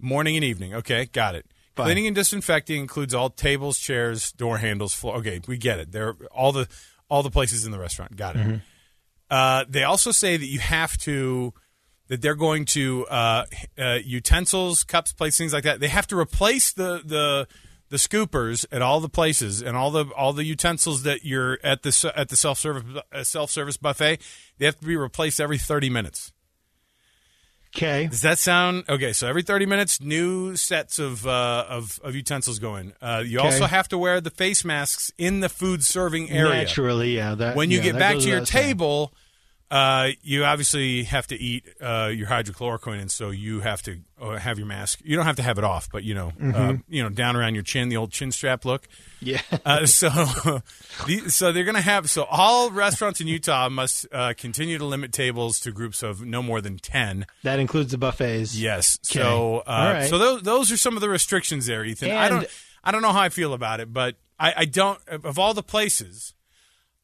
Morning 0.03 0.37
and 0.37 0.45
evening. 0.45 0.75
Okay, 0.75 1.07
got 1.07 1.35
it. 1.35 1.47
Fine. 1.77 1.87
Cleaning 1.87 2.07
and 2.09 2.15
disinfecting 2.17 2.79
includes 2.79 3.15
all 3.15 3.31
tables, 3.31 3.79
chairs, 3.79 4.33
door 4.33 4.59
handles, 4.59 4.93
floor. 4.93 5.17
Okay, 5.17 5.41
we 5.47 5.57
get 5.57 5.79
it. 5.79 5.93
there 5.93 6.15
all 6.31 6.53
the 6.53 6.69
all 7.09 7.23
the 7.23 7.31
places 7.31 7.65
in 7.65 7.73
the 7.73 7.79
restaurant. 7.79 8.17
Got 8.17 8.37
it. 8.37 8.61
Uh, 9.31 9.65
they 9.67 9.85
also 9.85 10.11
say 10.11 10.37
that 10.37 10.47
you 10.47 10.59
have 10.59 10.99
to 10.99 11.55
that 12.09 12.21
they're 12.21 12.35
going 12.35 12.67
to 12.67 13.07
uh, 13.07 13.47
uh, 13.79 13.99
utensils, 14.05 14.85
cups, 14.85 15.15
plates, 15.15 15.39
things 15.39 15.55
like 15.55 15.65
that. 15.65 15.81
They 15.81 15.89
have 15.89 16.07
to 16.09 16.19
replace 16.19 16.73
the 16.73 17.01
the 17.03 17.49
the 17.89 17.97
scoopers 17.97 18.67
at 18.73 18.83
all 18.83 19.01
the 19.01 19.09
places 19.09 19.63
and 19.63 19.77
all 19.77 19.91
the 19.91 20.07
all 20.17 20.33
the 20.33 20.45
utensils 20.45 21.05
that 21.05 21.25
you're 21.25 21.59
at 21.63 21.83
the 21.83 22.13
at 22.17 22.29
the 22.29 22.37
self 22.37 22.59
service 22.59 23.03
self 23.23 23.51
service 23.51 23.77
buffet. 23.77 24.21
They 24.59 24.67
have 24.67 24.79
to 24.81 24.87
be 24.87 24.97
replaced 24.97 25.41
every 25.41 25.59
thirty 25.59 25.89
minutes. 25.89 26.33
Okay. 27.75 28.07
Does 28.07 28.21
that 28.21 28.39
sound 28.39 28.85
okay? 28.89 29.15
So 29.15 29.27
every 29.29 29.43
thirty 29.43 29.65
minutes, 29.65 30.01
new 30.01 30.57
sets 30.57 30.99
of 30.99 31.27
uh, 31.27 31.65
of, 31.69 31.99
of 32.05 32.15
utensils 32.15 32.59
go 32.59 32.77
in. 32.77 32.93
Uh, 33.01 33.23
you 33.25 33.39
Okay. 33.39 33.47
also 33.49 33.67
have 33.67 33.89
to 33.89 33.99
wear 33.99 34.21
the 34.21 34.31
face 34.31 34.63
masks 34.65 35.11
in 35.17 35.41
the 35.41 35.49
food 35.49 35.83
serving 35.83 36.31
area. 36.31 36.51
Naturally, 36.65 37.17
yeah. 37.17 37.35
That, 37.35 37.57
when 37.57 37.71
you 37.71 37.79
yeah, 37.79 37.85
get 37.85 37.99
back 37.99 38.19
to 38.19 38.29
your 38.29 38.45
table, 38.45 39.13
uh, 39.73 40.09
you 40.23 40.45
obviously 40.45 41.05
have 41.05 41.27
to 41.29 41.35
eat 41.41 41.65
uh, 41.81 42.11
your 42.15 42.27
hydrochloroquine, 42.29 43.01
and 43.01 43.11
so 43.11 43.31
you 43.31 43.61
have 43.61 43.81
to 43.85 44.01
uh, 44.21 44.37
have 44.37 44.59
your 44.59 44.67
mask. 44.67 45.01
You 45.03 45.17
don't 45.17 45.25
have 45.25 45.37
to 45.37 45.43
have 45.43 45.57
it 45.57 45.65
off, 45.65 45.89
but 45.91 46.05
you 46.05 46.15
know, 46.15 46.29
uh, 46.29 46.31
Mm-hmm. 46.43 46.95
you 46.95 47.03
know, 47.03 47.09
down 47.09 47.37
around 47.37 47.55
your 47.55 47.63
chin, 47.63 47.89
the 47.89 47.97
old 47.97 48.13
chin 48.13 48.31
strap 48.33 48.65
look. 48.67 48.87
yeah. 49.21 49.41
Uh, 49.65 49.87
so, 49.87 50.09
the, 51.07 51.25
so 51.29 51.53
they're 51.53 51.65
going 51.65 51.75
to 51.77 51.81
have. 51.81 52.11
So 52.11 52.25
all 52.25 52.71
restaurants 52.71 53.21
in 53.23 53.27
Utah 53.29 53.69
must 53.71 54.07
uh, 54.13 54.35
continue 54.37 54.77
to 54.77 54.85
limit 54.85 55.11
tables 55.13 55.59
to 55.61 55.73
groups 55.73 56.03
of 56.03 56.23
no 56.25 56.43
more 56.43 56.61
than 56.61 56.77
ten. 56.79 57.25
that 57.43 57.59
includes 57.59 57.93
the 57.93 57.99
buffets. 57.99 58.55
Yes. 58.55 58.99
Okay. 59.11 59.21
So, 59.23 59.59
uh, 59.67 59.93
right. 59.95 60.09
so 60.11 60.19
those 60.19 60.43
those 60.43 60.71
are 60.71 60.77
some 60.77 60.97
of 60.97 61.01
the 61.01 61.09
restrictions 61.09 61.65
there, 61.67 61.83
Ethan. 61.85 62.11
I 62.11 62.29
don't 62.29 62.47
I 62.85 62.91
don't 62.93 63.01
know 63.03 63.13
how 63.13 63.21
I 63.23 63.31
feel 63.31 63.55
about 63.55 63.81
it, 63.81 63.91
but 63.93 64.17
I, 64.39 64.53
I 64.59 64.65
don't 64.67 64.99
of 65.09 65.39
all 65.39 65.55
the 65.55 65.63
places. 65.63 66.35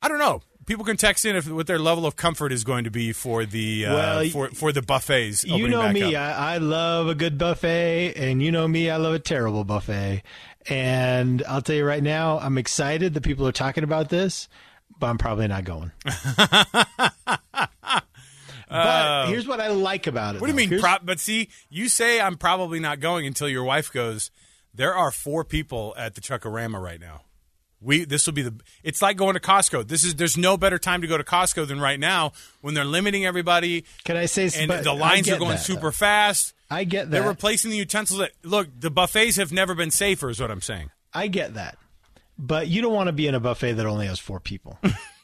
I 0.02 0.08
don't 0.08 0.18
know. 0.18 0.42
People 0.68 0.84
can 0.84 0.98
text 0.98 1.24
in 1.24 1.34
if 1.34 1.50
what 1.50 1.66
their 1.66 1.78
level 1.78 2.04
of 2.04 2.14
comfort 2.14 2.52
is 2.52 2.62
going 2.62 2.84
to 2.84 2.90
be 2.90 3.14
for 3.14 3.46
the 3.46 3.86
uh, 3.86 3.94
Well, 3.94 4.28
for 4.28 4.48
for 4.50 4.70
the 4.70 4.82
buffets. 4.82 5.42
You 5.42 5.66
know 5.66 5.90
me. 5.90 6.14
I, 6.14 6.56
I 6.56 6.58
love 6.58 7.08
a 7.08 7.14
good 7.14 7.38
buffet, 7.38 8.12
and 8.16 8.42
you 8.42 8.52
know 8.52 8.68
me. 8.68 8.90
I 8.90 8.98
love 8.98 9.14
a 9.14 9.18
terrible 9.18 9.64
buffet. 9.64 10.22
And 10.68 11.42
I'll 11.48 11.62
tell 11.62 11.74
you 11.74 11.86
right 11.86 12.02
now, 12.02 12.38
I'm 12.38 12.58
excited 12.58 13.14
that 13.14 13.22
people 13.22 13.48
are 13.48 13.52
talking 13.52 13.82
about 13.82 14.10
this, 14.10 14.46
but 14.98 15.06
I'm 15.06 15.16
probably 15.16 15.48
not 15.48 15.64
going. 15.64 15.90
but 18.68 19.28
here's 19.28 19.48
what 19.48 19.60
I 19.60 19.68
like 19.68 20.06
about 20.06 20.34
it. 20.34 20.42
What 20.42 20.48
do 20.48 20.52
you 20.52 20.68
mean? 20.68 20.80
Pro- 20.80 20.98
but 21.02 21.18
see, 21.18 21.48
you 21.70 21.88
say 21.88 22.20
I'm 22.20 22.36
probably 22.36 22.78
not 22.78 23.00
going 23.00 23.26
until 23.26 23.48
your 23.48 23.64
wife 23.64 23.90
goes. 23.90 24.30
There 24.74 24.94
are 24.94 25.10
four 25.10 25.44
people 25.44 25.94
at 25.96 26.14
the 26.14 26.20
Chuck-A-Rama 26.20 26.78
right 26.78 27.00
now. 27.00 27.22
We 27.80 28.04
this 28.04 28.26
will 28.26 28.32
be 28.32 28.42
the. 28.42 28.54
It's 28.82 29.00
like 29.00 29.16
going 29.16 29.34
to 29.34 29.40
Costco. 29.40 29.86
This 29.86 30.04
is 30.04 30.16
there's 30.16 30.36
no 30.36 30.56
better 30.56 30.78
time 30.78 31.00
to 31.02 31.06
go 31.06 31.16
to 31.16 31.24
Costco 31.24 31.68
than 31.68 31.80
right 31.80 31.98
now 32.00 32.32
when 32.60 32.74
they're 32.74 32.84
limiting 32.84 33.24
everybody 33.24 33.84
Can 34.04 34.16
I 34.16 34.26
say? 34.26 34.50
and 34.56 34.70
the 34.70 34.92
lines 34.92 35.28
are 35.28 35.38
going 35.38 35.52
that, 35.52 35.60
super 35.60 35.82
though. 35.82 35.90
fast. 35.92 36.54
I 36.70 36.84
get 36.84 37.10
that. 37.10 37.10
They're 37.10 37.28
replacing 37.28 37.70
the 37.70 37.76
utensils. 37.76 38.20
That, 38.20 38.32
look, 38.42 38.68
the 38.78 38.90
buffets 38.90 39.36
have 39.36 39.52
never 39.52 39.74
been 39.74 39.90
safer. 39.90 40.28
Is 40.28 40.40
what 40.40 40.50
I'm 40.50 40.60
saying. 40.60 40.90
I 41.14 41.28
get 41.28 41.54
that. 41.54 41.78
But 42.38 42.68
you 42.68 42.82
don't 42.82 42.92
want 42.92 43.08
to 43.08 43.12
be 43.12 43.26
in 43.26 43.34
a 43.34 43.40
buffet 43.40 43.72
that 43.74 43.86
only 43.86 44.06
has 44.06 44.18
four 44.18 44.38
people. 44.40 44.78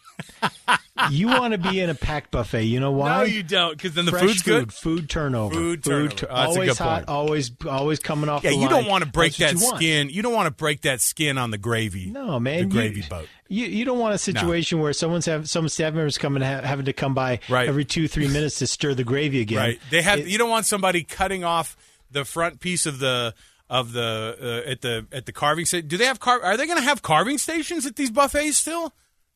you 1.10 1.26
want 1.28 1.52
to 1.52 1.58
be 1.58 1.80
in 1.80 1.90
a 1.90 1.94
packed 1.94 2.30
buffet. 2.30 2.62
You 2.64 2.80
know 2.80 2.92
why? 2.92 3.18
No, 3.18 3.22
you 3.24 3.42
don't, 3.42 3.76
because 3.76 3.94
then 3.94 4.04
the 4.04 4.12
Fresh 4.12 4.22
food's 4.24 4.42
food, 4.42 4.50
good. 4.50 4.72
Food 4.72 5.10
turnover. 5.10 5.54
Food 5.54 5.84
turnover. 5.84 6.14
tu- 6.14 6.26
Oh, 6.30 6.34
that's 6.34 6.46
a 6.46 6.48
always 6.54 6.68
good 6.70 6.78
hot. 6.78 6.94
point. 6.96 7.08
Always, 7.08 7.50
always 7.68 7.98
coming 7.98 8.28
off. 8.30 8.44
Yeah, 8.44 8.50
the 8.50 8.56
you 8.56 8.62
line. 8.62 8.70
don't 8.70 8.86
want 8.86 9.04
to 9.04 9.10
break 9.10 9.36
That's 9.36 9.52
that 9.54 9.58
you 9.60 9.64
want. 9.66 9.76
skin. 9.78 10.10
You 10.10 10.22
don't 10.22 10.32
want 10.34 10.46
to 10.46 10.50
break 10.52 10.82
that 10.82 11.00
skin 11.00 11.36
on 11.38 11.50
the 11.50 11.58
gravy. 11.58 12.06
No, 12.10 12.38
man. 12.40 12.56
the 12.56 12.60
you- 12.64 12.68
gravy 12.70 13.02
boat. 13.08 13.28
You 13.48 13.66
you 13.66 13.84
don't 13.84 13.98
want 13.98 14.14
a 14.14 14.18
situation 14.18 14.80
where 14.80 14.92
someone's 14.94 15.26
have 15.26 15.50
some 15.50 15.68
staff 15.68 15.92
members 15.92 16.16
coming 16.16 16.42
ha- 16.42 16.62
having 16.62 16.86
to 16.86 16.94
come 16.94 17.12
by 17.12 17.40
Right. 17.48 17.68
every 17.68 17.84
two 17.84 18.08
three 18.08 18.26
minutes 18.32 18.58
to 18.60 18.66
stir 18.66 18.94
the 18.94 19.04
gravy 19.04 19.40
again. 19.42 19.58
Right. 19.58 19.80
They 19.90 20.00
have. 20.02 20.20
It- 20.20 20.28
you 20.28 20.38
don't 20.38 20.48
want 20.50 20.64
somebody 20.66 21.02
cutting 21.04 21.44
off 21.44 21.76
the 22.10 22.24
front 22.24 22.60
piece 22.60 22.86
of 22.86 23.00
the 23.00 23.34
of 23.68 23.92
the 23.92 24.62
uh, 24.66 24.70
at 24.70 24.80
the 24.80 25.06
at 25.12 25.26
the 25.26 25.32
carving 25.32 25.66
station. 25.66 25.88
Do 25.88 25.96
they 25.98 26.06
have 26.06 26.20
car? 26.20 26.40
Are 26.42 26.56
they 26.56 26.66
going 26.66 26.78
to 26.78 26.84
have 26.84 27.02
carving 27.02 27.36
stations 27.38 27.84
at 27.86 27.96
these 27.96 28.10
buffets 28.10 28.56
still? 28.56 28.94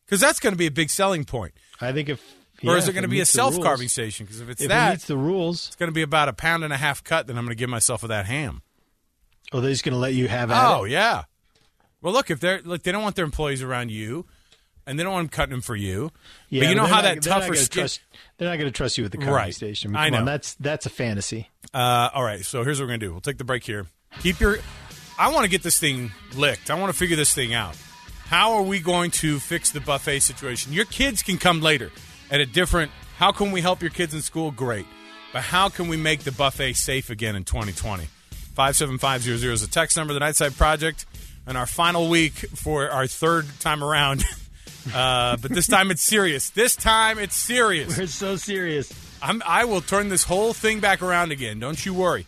Because 0.09 0.21
that's 0.21 0.41
going 0.41 0.55
to 0.55 0.57
be 0.59 0.67
a 0.67 0.71
big 0.71 0.89
selling 0.91 1.25
point. 1.25 1.53
I 1.81 1.93
think 1.93 2.09
if 2.09 2.23
or 2.65 2.77
is 2.77 2.89
it 2.89 2.93
going 2.93 3.03
to 3.03 3.09
be 3.09 3.21
a 3.21 3.25
self 3.27 3.61
carving 3.61 3.89
station? 3.89 4.27
Because 4.27 4.41
if 4.41 4.49
it's 4.49 4.61
If 4.63 4.67
it 4.67 4.69
that, 4.71 4.91
meets 4.93 5.05
the 5.07 5.17
rules, 5.19 5.67
it's 5.69 5.77
going 5.77 5.91
to 5.91 5.95
be 5.95 6.03
about 6.03 6.29
a 6.29 6.33
pound 6.33 6.65
and 6.65 6.73
a 6.73 6.77
half 6.77 7.05
cut. 7.05 7.27
Then 7.27 7.37
I'm 7.39 7.45
going 7.45 7.55
to 7.57 7.59
give 7.61 7.71
myself 7.71 8.03
of 8.03 8.09
that 8.09 8.27
ham. 8.27 8.63
oh, 9.53 9.61
they're 9.61 9.71
just 9.71 9.85
going 9.85 9.93
to 9.93 9.99
let 9.99 10.15
you 10.15 10.27
have 10.29 10.51
Oh 10.51 10.85
it. 10.85 10.91
yeah. 10.93 11.25
Well, 12.01 12.13
look 12.13 12.31
if 12.31 12.41
they're 12.41 12.61
look, 12.65 12.83
they 12.83 12.91
don't 12.93 13.03
want 13.03 13.17
their 13.17 13.25
employees 13.25 13.63
around 13.63 13.91
you, 13.91 14.25
and 14.87 14.99
they 14.99 15.03
don't 15.03 15.13
want 15.13 15.31
them 15.31 15.37
cutting 15.37 15.51
them 15.53 15.61
for 15.61 15.77
you. 15.77 16.11
Yeah, 16.49 16.63
but 16.63 16.69
you 16.71 16.75
know 16.75 16.87
how 16.87 17.03
not- 17.03 17.05
that 17.05 17.23
tougher 17.23 17.55
skin. 17.55 17.81
Trust, 17.83 18.01
they're 18.39 18.49
not 18.49 18.57
going 18.57 18.67
to 18.73 18.77
trust 18.77 18.97
you 18.99 19.05
at 19.05 19.11
the 19.13 19.19
carving 19.19 19.35
Right. 19.35 19.55
station. 19.55 19.95
I 19.95 20.07
on, 20.07 20.13
know. 20.13 20.25
that's 20.25 20.55
that's 20.55 20.87
a 20.87 20.91
fantasy. 20.91 21.51
Uh, 21.75 22.09
all 22.15 22.25
right, 22.25 22.45
so 22.45 22.65
here's 22.65 22.81
what 22.81 22.85
we're 22.87 22.89
gonna 22.93 22.99
do. 22.99 23.13
We'll 23.13 23.21
take 23.21 23.39
the 23.39 23.45
break 23.45 23.63
here. 23.65 23.87
Keep 24.21 24.41
your. 24.41 24.59
I 25.19 25.31
want 25.33 25.45
to 25.45 25.51
get 25.51 25.63
this 25.63 25.79
thing 25.79 26.13
licked. 26.35 26.71
I 26.71 26.75
want 26.75 26.93
to 26.93 26.99
figure 26.99 27.17
this 27.17 27.35
thing 27.35 27.53
out. 27.53 27.77
How 28.29 28.57
are 28.57 28.63
we 28.63 28.79
going 28.79 29.11
to 29.13 29.41
fix 29.41 29.71
the 29.71 29.81
buffet 29.81 30.21
situation? 30.21 30.75
Your 30.75 30.85
kids 30.85 31.23
can 31.23 31.39
come 31.39 31.63
later 31.63 31.91
at 32.31 32.41
a 32.41 32.45
different. 32.47 32.93
How 33.17 33.33
can 33.33 33.53
we 33.53 33.63
help 33.63 33.81
your 33.81 33.91
kids 33.91 34.13
in 34.13 34.21
school? 34.21 34.51
Great, 34.51 34.85
but 35.33 35.41
how 35.41 35.71
can 35.71 35.89
we 35.89 35.97
make 35.97 36.21
the 36.21 36.33
buffet 36.33 36.75
safe 36.75 37.09
again 37.09 37.37
in 37.37 37.45
2020? 37.45 38.05
Five 38.55 38.77
seven 38.77 38.99
five 38.99 39.23
zero 39.23 39.39
zero 39.39 39.55
is 39.55 39.63
the 39.63 39.67
text 39.67 39.97
number. 39.97 40.13
The 40.13 40.21
Nightside 40.21 40.59
Project, 40.59 41.07
and 41.47 41.57
our 41.57 41.65
final 41.65 42.11
week 42.11 42.35
for 42.35 42.91
our 42.91 43.07
third 43.07 43.47
time 43.61 43.83
around. 43.83 44.25
Uh, 44.95 45.37
but 45.37 45.51
this 45.51 45.67
time 45.67 45.91
it's 45.91 46.01
serious. 46.01 46.49
This 46.51 46.75
time 46.75 47.19
it's 47.19 47.37
serious. 47.37 47.99
We're 47.99 48.07
so 48.07 48.37
serious. 48.37 48.91
I'm, 49.21 49.43
I 49.45 49.67
will 49.67 49.83
turn 49.83 50.09
this 50.09 50.23
whole 50.23 50.55
thing 50.55 50.81
back 50.81 51.03
around 51.03 51.31
again. 51.31 51.59
Don't 51.59 51.85
you 51.85 51.93
worry. 51.93 52.27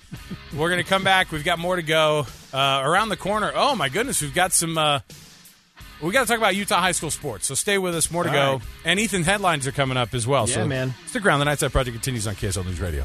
We're 0.52 0.68
going 0.68 0.82
to 0.82 0.86
come 0.86 1.02
back. 1.02 1.32
We've 1.32 1.44
got 1.44 1.58
more 1.58 1.76
to 1.76 1.82
go. 1.82 2.26
Uh, 2.52 2.82
around 2.84 3.08
the 3.08 3.16
corner. 3.16 3.50
Oh 3.54 3.76
my 3.76 3.88
goodness, 3.88 4.20
we've 4.20 4.34
got 4.34 4.52
some. 4.52 4.76
Uh, 4.76 5.00
we 6.02 6.12
got 6.12 6.22
to 6.22 6.26
talk 6.26 6.38
about 6.38 6.54
Utah 6.56 6.80
high 6.80 6.92
school 6.92 7.10
sports. 7.10 7.46
So 7.46 7.54
stay 7.54 7.78
with 7.78 7.94
us. 7.94 8.10
More 8.10 8.22
to 8.24 8.28
All 8.30 8.34
go. 8.34 8.52
right. 8.58 8.62
And 8.84 8.98
Ethan 9.00 9.22
headlines 9.24 9.66
are 9.66 9.72
coming 9.72 9.96
up 9.96 10.14
as 10.14 10.26
well. 10.26 10.48
Yeah, 10.48 10.54
so 10.56 10.66
man. 10.66 10.94
Stick 11.06 11.24
around. 11.24 11.40
The 11.40 11.46
Nightside 11.46 11.72
Project 11.72 11.94
continues 11.94 12.26
on 12.26 12.34
KSL 12.34 12.64
News 12.64 12.80
Radio. 12.80 13.04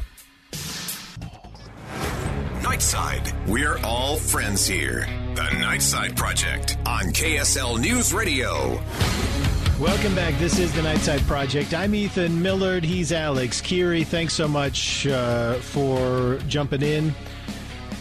Nightside. 2.62 3.32
We're 3.48 3.78
all 3.84 4.16
friends 4.16 4.66
here. 4.66 5.06
The 5.34 5.42
Nightside 5.42 6.16
Project 6.16 6.76
on 6.86 7.04
KSL 7.06 7.78
News 7.80 8.12
Radio. 8.12 8.80
Welcome 9.78 10.14
back. 10.14 10.34
This 10.38 10.58
is 10.58 10.72
the 10.74 10.80
Nightside 10.80 11.26
Project. 11.26 11.74
I'm 11.74 11.94
Ethan 11.94 12.40
Millard. 12.40 12.82
He's 12.82 13.12
Alex 13.12 13.60
Kirry. 13.60 14.04
Thanks 14.04 14.32
so 14.34 14.48
much 14.48 15.06
uh, 15.06 15.54
for 15.56 16.38
jumping 16.48 16.82
in. 16.82 17.14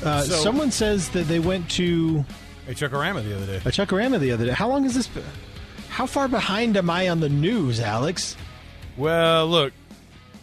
Uh, 0.04 0.22
So- 0.24 0.36
someone 0.44 0.72
says 0.72 1.10
that 1.10 1.28
they 1.28 1.40
went 1.40 1.70
to 1.72 2.24
Hey, 2.66 2.74
Chuck-A-Rama 2.74 3.22
the 3.22 3.36
other 3.36 3.46
day. 3.46 3.62
a 3.64 3.72
Chuck-A-Rama 3.72 4.18
the 4.20 4.32
other 4.32 4.46
day. 4.46 4.52
How 4.52 4.68
long 4.68 4.86
is 4.86 4.96
this? 4.96 5.10
How 5.90 6.06
far 6.06 6.28
behind 6.28 6.76
am 6.78 6.90
I 6.90 7.10
on 7.10 7.20
the 7.20 7.30
news, 7.30 7.80
Alex? 7.80 8.36
Well, 8.98 9.48
look. 9.48 9.74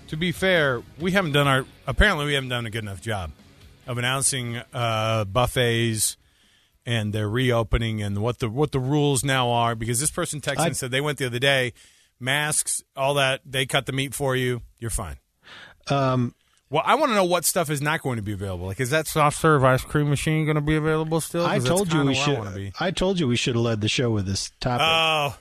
To 0.09 0.17
be 0.17 0.31
fair, 0.31 0.83
we 0.99 1.13
haven't 1.13 1.33
done 1.33 1.47
our. 1.49 1.65
Apparently, 1.87 2.27
we 2.27 2.35
haven't 2.35 2.51
done 2.51 2.67
a 2.67 2.71
good 2.71 2.83
enough 2.85 3.01
job 3.01 3.33
of 3.87 3.97
announcing 3.97 4.61
uh, 4.75 5.25
buffets 5.25 6.19
and 6.85 7.13
their 7.15 7.29
reopening 7.29 8.03
and 8.03 8.19
what 8.19 8.39
the 8.39 8.49
what 8.51 8.73
the 8.73 8.79
rules 8.81 9.25
now 9.25 9.51
are. 9.51 9.75
Because 9.75 10.01
this 10.01 10.11
person 10.11 10.41
texted 10.43 10.59
I- 10.59 10.67
and 10.67 10.77
said 10.77 10.91
they 10.91 11.01
went 11.01 11.17
the 11.19 11.27
other 11.27 11.39
day, 11.39 11.73
masks, 12.21 12.83
all 12.95 13.15
that. 13.15 13.41
They 13.47 13.65
cut 13.65 13.87
the 13.87 13.93
meat 13.93 14.15
for 14.15 14.37
you. 14.37 14.61
You're 14.79 14.91
fine. 14.91 15.17
Um, 15.89 16.35
Well, 16.73 16.83
I 16.87 16.95
want 16.95 17.11
to 17.11 17.15
know 17.15 17.25
what 17.25 17.45
stuff 17.45 17.69
is 17.69 17.83
not 17.83 18.01
going 18.01 18.17
to 18.17 18.23
be 18.23 18.33
available. 18.33 18.67
Like, 18.67 18.81
is 18.81 18.89
that 18.91 19.07
soft 19.07 19.39
serve 19.39 19.63
ice 19.63 19.85
cream 19.85 20.09
machine 20.09 20.47
going 20.47 20.55
to 20.55 20.63
be 20.63 20.75
available 20.75 21.21
still? 21.21 21.45
I 21.45 21.57
'Cause 21.57 21.65
that's 21.65 21.77
told 21.77 21.93
you 21.93 22.03
we 22.05 22.15
should. 22.15 22.39
I 22.39 22.55
be. 22.55 22.73
I 22.81 22.91
told 22.91 23.21
you 23.21 23.29
we 23.29 23.37
should 23.37 23.55
have 23.57 23.63
led 23.63 23.83
the 23.83 23.89
show 23.91 24.11
with 24.11 24.25
this 24.25 24.51
topic. 24.59 24.87
Oh, 24.89 25.37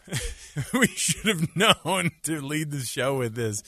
we 0.80 0.88
should 0.88 1.26
have 1.28 1.56
known 1.56 2.12
to 2.24 2.42
lead 2.42 2.72
the 2.72 2.82
show 2.82 3.18
with 3.18 3.34
this. 3.36 3.64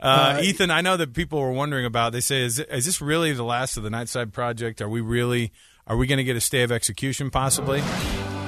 Uh, 0.00 0.40
Ethan, 0.42 0.70
I 0.72 0.80
know 0.80 0.96
that 0.96 1.14
people 1.14 1.40
were 1.40 1.52
wondering 1.52 1.86
about. 1.86 2.12
They 2.12 2.20
say, 2.20 2.42
"Is 2.42 2.58
is 2.58 2.84
this 2.86 3.00
really 3.00 3.32
the 3.32 3.44
last 3.44 3.76
of 3.76 3.84
the 3.84 3.88
Nightside 3.88 4.32
Project? 4.32 4.82
Are 4.82 4.88
we 4.88 5.00
really? 5.00 5.52
Are 5.86 5.96
we 5.96 6.08
going 6.08 6.18
to 6.18 6.24
get 6.24 6.34
a 6.36 6.40
stay 6.40 6.62
of 6.64 6.72
execution 6.72 7.30
possibly?" 7.30 7.80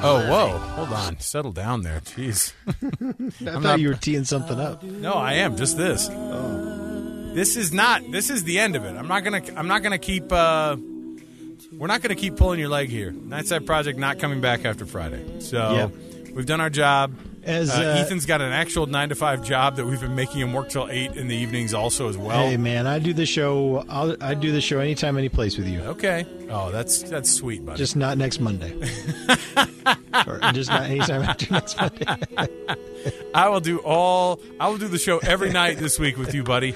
Oh, 0.01 0.25
whoa! 0.29 0.59
Hold 0.59 0.93
on, 0.93 1.21
settle 1.21 1.53
down 1.53 1.83
there. 1.83 2.01
Jeez. 2.01 2.53
I 2.69 3.53
thought 3.53 3.63
not- 3.63 3.81
you 3.81 3.89
were 3.89 3.95
teeing 3.95 4.25
something 4.25 4.59
up. 4.61 4.83
No, 4.83 5.13
I 5.15 5.35
am 5.35 5.57
just 5.57 5.77
this. 5.79 6.09
This 7.39 7.57
is 7.57 7.73
not. 7.73 8.11
This 8.11 8.31
is 8.31 8.43
the 8.43 8.59
end 8.59 8.75
of 8.75 8.85
it. 8.85 8.97
I'm 8.97 9.07
not 9.07 9.23
gonna. 9.23 9.41
I'm 9.55 9.69
not 9.69 9.85
gonna 9.85 9.97
keep. 9.97 10.33
Uh, 10.33 10.77
we're 11.73 11.87
not 11.87 12.03
gonna 12.03 12.17
keep 12.17 12.35
pulling 12.37 12.59
your 12.59 12.69
leg 12.69 12.89
here. 12.89 13.13
Nightside 13.13 13.65
Project 13.65 13.97
not 13.97 14.19
coming 14.19 14.41
back 14.41 14.65
after 14.65 14.85
Friday. 14.85 15.39
So 15.39 15.73
Yep. 15.73 16.35
we've 16.35 16.47
done 16.47 16.61
our 16.61 16.69
job. 16.69 17.15
As, 17.45 17.71
uh, 17.71 17.75
uh, 17.75 18.01
Ethan's 18.01 18.27
got 18.27 18.41
an 18.43 18.51
actual 18.53 18.87
nine 18.87 19.11
to 19.11 19.15
five 19.15 19.45
job 19.45 19.77
that 19.77 19.87
we've 19.87 20.01
been 20.01 20.17
making 20.17 20.41
him 20.41 20.53
work 20.53 20.69
till 20.69 20.89
eight 20.91 21.13
in 21.13 21.29
the 21.29 21.37
evenings, 21.37 21.75
also 21.75 22.09
as 22.09 22.19
well. 22.19 22.45
Hey 22.49 22.57
man, 22.57 22.89
I 22.89 22.99
do 22.99 23.13
the 23.13 23.25
show. 23.25 23.85
I'll, 23.89 24.17
I 24.21 24.35
do 24.35 24.51
the 24.51 24.61
show 24.61 24.81
anytime, 24.81 25.17
any 25.17 25.29
place 25.29 25.57
with 25.57 25.69
you. 25.69 25.81
Okay. 25.83 26.27
Oh, 26.51 26.73
that's 26.73 27.05
that's 27.05 27.31
sweet, 27.31 27.65
buddy. 27.65 27.79
Just 27.79 27.95
not 27.95 28.19
next 28.19 28.41
Monday. 28.41 28.73
or 30.27 30.41
just 30.53 30.71
not 30.71 30.91
anytime 30.91 31.23
after 31.23 31.53
next 31.53 31.81
Monday. 31.81 32.05
I 33.35 33.49
will 33.49 33.61
do 33.61 33.79
all. 33.79 34.41
I 34.59 34.69
will 34.69 34.79
do 34.79 34.89
the 34.89 34.99
show 34.99 35.19
every 35.19 35.51
night 35.51 35.79
this 35.79 36.01
week 36.01 36.19
with 36.19 36.35
you, 36.35 36.43
buddy. 36.43 36.75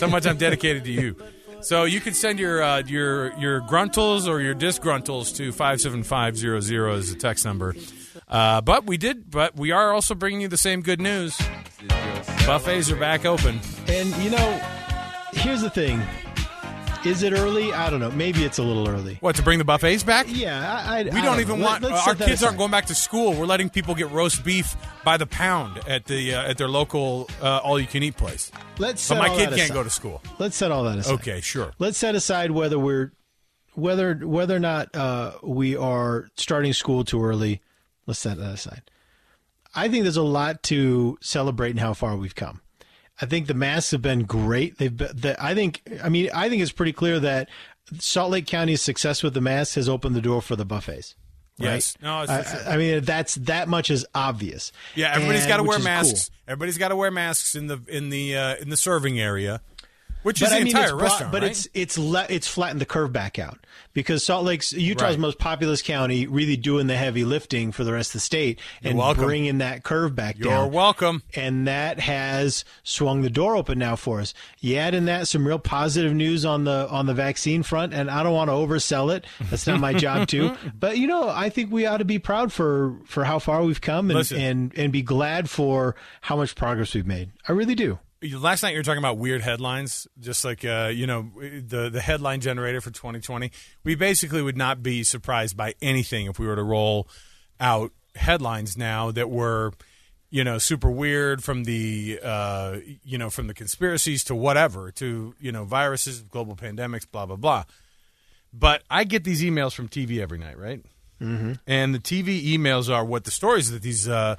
How 0.00 0.06
much 0.06 0.26
I'm 0.26 0.36
dedicated 0.36 0.84
to 0.84 0.92
you. 0.92 1.16
So 1.60 1.84
you 1.84 2.00
can 2.00 2.14
send 2.14 2.38
your 2.38 2.62
uh, 2.62 2.82
your 2.86 3.36
your 3.38 3.60
gruntles 3.60 4.28
or 4.28 4.40
your 4.40 4.54
disgruntles 4.54 5.34
to 5.36 5.50
five 5.52 5.80
seven 5.80 6.02
five 6.02 6.36
zero 6.36 6.60
zero 6.60 6.94
as 6.94 7.10
a 7.10 7.16
text 7.16 7.44
number. 7.44 7.74
Uh, 8.28 8.60
but 8.60 8.86
we 8.86 8.96
did. 8.96 9.30
But 9.30 9.56
we 9.56 9.72
are 9.72 9.92
also 9.92 10.14
bringing 10.14 10.40
you 10.40 10.48
the 10.48 10.56
same 10.56 10.82
good 10.82 11.00
news. 11.00 11.36
Buffets 12.46 12.90
are 12.90 12.96
back 12.96 13.24
open. 13.24 13.60
And 13.88 14.14
you 14.22 14.30
know, 14.30 14.60
here's 15.32 15.60
the 15.60 15.70
thing: 15.70 16.00
is 17.04 17.22
it 17.22 17.32
early? 17.32 17.72
I 17.72 17.90
don't 17.90 18.00
know. 18.00 18.10
Maybe 18.10 18.44
it's 18.44 18.58
a 18.58 18.62
little 18.62 18.88
early. 18.88 19.16
What 19.20 19.36
to 19.36 19.42
bring 19.42 19.58
the 19.58 19.64
buffets 19.64 20.02
back? 20.02 20.26
Yeah, 20.28 20.82
I, 20.86 21.00
I, 21.00 21.02
We 21.04 21.10
I 21.10 21.14
don't 21.24 21.36
know. 21.36 21.40
even 21.40 21.60
Let- 21.60 21.68
want 21.70 21.82
let's 21.84 22.06
our 22.06 22.14
kids 22.14 22.42
aren't 22.42 22.58
going 22.58 22.70
back 22.70 22.86
to 22.86 22.94
school. 22.94 23.32
We're 23.34 23.46
letting 23.46 23.70
people 23.70 23.94
get 23.94 24.10
roast 24.10 24.44
beef 24.44 24.76
by 25.04 25.16
the 25.16 25.26
pound 25.26 25.80
at 25.88 26.06
the 26.06 26.34
uh, 26.34 26.50
at 26.50 26.58
their 26.58 26.68
local 26.68 27.28
uh, 27.40 27.58
all 27.58 27.78
you 27.80 27.86
can 27.86 28.02
eat 28.02 28.16
place. 28.16 28.50
Let's 28.78 29.00
set 29.02 29.14
But 29.16 29.22
my 29.22 29.28
all 29.28 29.36
kid 29.36 29.48
can't 29.50 29.60
aside. 29.62 29.74
go 29.74 29.82
to 29.82 29.90
school. 29.90 30.22
Let's 30.38 30.56
set 30.56 30.70
all 30.70 30.84
that 30.84 30.98
aside. 30.98 31.14
Okay, 31.14 31.40
sure. 31.40 31.72
Let's 31.78 31.98
set 31.98 32.14
aside 32.14 32.50
whether 32.50 32.78
we're 32.78 33.12
whether 33.74 34.14
whether 34.14 34.56
or 34.56 34.60
not 34.60 34.94
uh, 34.96 35.32
we 35.42 35.76
are 35.76 36.28
starting 36.36 36.72
school 36.72 37.04
too 37.04 37.24
early. 37.24 37.60
Let's 38.06 38.20
set 38.20 38.38
that 38.38 38.54
aside. 38.54 38.82
I 39.74 39.88
think 39.88 40.02
there's 40.04 40.16
a 40.16 40.22
lot 40.22 40.62
to 40.64 41.18
celebrate 41.20 41.70
in 41.72 41.76
how 41.76 41.92
far 41.94 42.16
we've 42.16 42.34
come. 42.34 42.60
I 43.20 43.26
think 43.26 43.46
the 43.46 43.54
masks 43.54 43.90
have 43.90 44.02
been 44.02 44.24
great. 44.24 44.78
They've 44.78 44.96
been, 44.96 45.10
the, 45.14 45.36
I 45.42 45.54
think 45.54 45.82
I 46.02 46.08
mean 46.08 46.30
I 46.34 46.48
think 46.48 46.62
it's 46.62 46.72
pretty 46.72 46.92
clear 46.92 47.18
that 47.20 47.48
Salt 47.98 48.30
Lake 48.30 48.46
County's 48.46 48.82
success 48.82 49.22
with 49.22 49.34
the 49.34 49.40
masks 49.40 49.74
has 49.76 49.88
opened 49.88 50.14
the 50.14 50.20
door 50.20 50.40
for 50.42 50.56
the 50.56 50.64
buffets. 50.64 51.14
Right? 51.60 51.70
Yes. 51.74 51.96
No, 52.00 52.20
it's, 52.22 52.30
I, 52.30 52.40
it's- 52.40 52.66
I 52.68 52.76
mean 52.76 53.02
that's 53.04 53.34
that 53.36 53.66
much 53.68 53.90
is 53.90 54.06
obvious. 54.14 54.70
Yeah, 54.94 55.12
Everybody's 55.14 55.46
got 55.46 55.56
to 55.56 55.64
wear 55.64 55.78
masks. 55.80 56.28
cool. 56.28 56.34
Everybody's 56.52 56.78
got 56.78 56.88
to 56.88 56.96
wear 56.96 57.10
masks 57.10 57.54
in 57.56 57.66
the 57.66 57.80
in 57.88 58.10
the 58.10 58.36
uh, 58.36 58.56
in 58.56 58.68
the 58.70 58.76
serving 58.76 59.18
area. 59.18 59.60
Which 60.22 60.42
is 60.42 60.48
but 60.48 60.54
the 60.54 60.56
I 60.60 60.64
mean, 60.64 60.76
entire 60.76 60.96
restaurant, 60.96 61.32
But 61.32 61.42
right? 61.42 61.50
it's 61.52 61.68
it's 61.74 61.96
le- 61.98 62.26
it's 62.28 62.48
flattened 62.48 62.80
the 62.80 62.86
curve 62.86 63.12
back 63.12 63.38
out 63.38 63.58
because 63.94 64.24
Salt 64.24 64.44
Lake's 64.44 64.72
Utah's 64.72 65.10
Right. 65.10 65.18
most 65.18 65.38
populous 65.38 65.80
county, 65.80 66.26
really 66.26 66.56
doing 66.56 66.86
the 66.88 66.96
heavy 66.96 67.24
lifting 67.24 67.70
for 67.72 67.84
the 67.84 67.92
rest 67.92 68.10
of 68.10 68.14
the 68.14 68.20
state 68.20 68.58
and 68.82 68.98
bringing 69.16 69.58
that 69.58 69.84
curve 69.84 70.14
back 70.16 70.38
down. 70.38 70.52
You're 70.52 70.66
welcome. 70.66 71.22
and 71.36 71.66
that 71.68 72.00
has 72.00 72.64
swung 72.82 73.22
the 73.22 73.30
door 73.30 73.54
open 73.56 73.78
now 73.78 73.94
for 73.96 74.20
us. 74.20 74.34
You 74.60 74.76
add 74.76 74.94
in 74.94 75.04
that 75.06 75.28
some 75.28 75.46
real 75.46 75.58
positive 75.60 76.12
news 76.12 76.44
on 76.44 76.64
the 76.64 76.88
on 76.90 77.06
the 77.06 77.14
vaccine 77.14 77.62
front, 77.62 77.94
and 77.94 78.10
I 78.10 78.22
don't 78.24 78.34
want 78.34 78.48
to 78.50 78.54
oversell 78.54 79.14
it. 79.14 79.24
That's 79.50 79.66
not 79.66 79.78
my 79.80 79.92
job 79.94 80.26
to. 80.28 80.56
But 80.78 80.98
you 80.98 81.06
know, 81.06 81.28
I 81.28 81.48
think 81.48 81.70
we 81.72 81.86
ought 81.86 81.98
to 81.98 82.04
be 82.04 82.18
proud 82.18 82.52
for 82.52 82.96
for 83.06 83.24
how 83.24 83.38
far 83.38 83.62
we've 83.62 83.80
come, 83.80 84.10
and 84.10 84.18
Listen. 84.18 84.40
and 84.40 84.72
and 84.76 84.92
be 84.92 85.02
glad 85.02 85.48
for 85.48 85.94
how 86.22 86.36
much 86.36 86.54
progress 86.56 86.92
we've 86.94 87.06
made. 87.06 87.30
I 87.48 87.52
really 87.52 87.74
do. 87.76 87.98
Last 88.20 88.64
night 88.64 88.70
you 88.70 88.78
were 88.78 88.82
talking 88.82 88.98
about 88.98 89.18
weird 89.18 89.42
headlines, 89.42 90.08
just 90.18 90.44
like 90.44 90.64
uh, 90.64 90.90
you 90.92 91.06
know 91.06 91.30
the 91.40 91.88
the 91.88 92.00
headline 92.00 92.40
generator 92.40 92.80
for 92.80 92.90
2020. 92.90 93.52
We 93.84 93.94
basically 93.94 94.42
would 94.42 94.56
not 94.56 94.82
be 94.82 95.04
surprised 95.04 95.56
by 95.56 95.74
anything 95.80 96.26
if 96.26 96.38
we 96.38 96.46
were 96.46 96.56
to 96.56 96.62
roll 96.62 97.08
out 97.60 97.92
headlines 98.16 98.76
now 98.76 99.12
that 99.12 99.30
were, 99.30 99.72
you 100.30 100.42
know, 100.42 100.58
super 100.58 100.90
weird 100.90 101.44
from 101.44 101.62
the 101.62 102.18
uh, 102.22 102.78
you 103.04 103.18
know 103.18 103.30
from 103.30 103.46
the 103.46 103.54
conspiracies 103.54 104.24
to 104.24 104.34
whatever 104.34 104.90
to 104.92 105.34
you 105.38 105.52
know 105.52 105.64
viruses, 105.64 106.22
global 106.22 106.56
pandemics, 106.56 107.08
blah 107.08 107.24
blah 107.24 107.36
blah. 107.36 107.64
But 108.52 108.82
I 108.90 109.04
get 109.04 109.22
these 109.22 109.42
emails 109.42 109.74
from 109.74 109.88
TV 109.88 110.20
every 110.20 110.38
night, 110.38 110.58
right? 110.58 110.84
Mm-hmm. 111.20 111.52
And 111.66 111.94
the 111.94 111.98
TV 111.98 112.44
emails 112.54 112.92
are 112.92 113.04
what 113.04 113.24
the 113.24 113.30
stories 113.30 113.70
that 113.70 113.82
these 113.82 114.08
uh, 114.08 114.36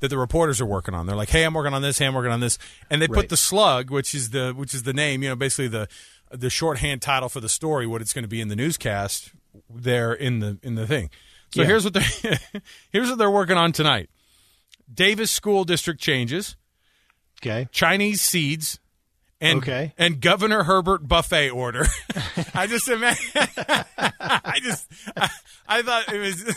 that 0.00 0.08
the 0.08 0.18
reporters 0.18 0.60
are 0.60 0.66
working 0.66 0.94
on. 0.94 1.06
They're 1.06 1.16
like, 1.16 1.30
"Hey, 1.30 1.44
I'm 1.44 1.54
working 1.54 1.72
on 1.74 1.82
this. 1.82 1.98
Hey, 1.98 2.06
I'm 2.06 2.14
working 2.14 2.32
on 2.32 2.40
this," 2.40 2.58
and 2.90 3.00
they 3.00 3.08
put 3.08 3.28
the 3.28 3.36
slug, 3.36 3.90
which 3.90 4.14
is 4.14 4.30
the 4.30 4.52
which 4.56 4.74
is 4.74 4.82
the 4.82 4.92
name, 4.92 5.22
you 5.22 5.28
know, 5.28 5.36
basically 5.36 5.68
the 5.68 5.88
the 6.32 6.50
shorthand 6.50 7.02
title 7.02 7.28
for 7.28 7.40
the 7.40 7.48
story, 7.48 7.86
what 7.86 8.00
it's 8.00 8.12
going 8.12 8.24
to 8.24 8.28
be 8.28 8.40
in 8.40 8.48
the 8.48 8.56
newscast, 8.56 9.32
there 9.68 10.12
in 10.12 10.40
the 10.40 10.58
in 10.62 10.74
the 10.74 10.86
thing. 10.86 11.10
So 11.54 11.62
Yeah. 11.62 11.66
here's 11.68 11.84
what 11.84 11.94
they 11.94 12.02
here's 12.90 13.08
what 13.10 13.18
they're 13.18 13.30
working 13.30 13.56
on 13.56 13.72
tonight. 13.72 14.08
Davis 14.92 15.30
School 15.30 15.64
District 15.64 16.00
changes, 16.00 16.56
Okay. 17.42 17.68
Chinese 17.72 18.20
seeds, 18.20 18.78
and 19.40 19.58
Okay. 19.58 19.92
and 19.98 20.20
Governor 20.20 20.64
Herbert 20.64 21.06
buffet 21.08 21.50
order. 21.50 21.86
I 22.54 22.66
just 22.66 22.88
imagine. 22.88 23.24
I 23.36 24.58
just 24.62 24.86
I, 25.16 25.28
I 25.68 25.82
thought 25.82 26.12
it 26.12 26.18
was. 26.18 26.54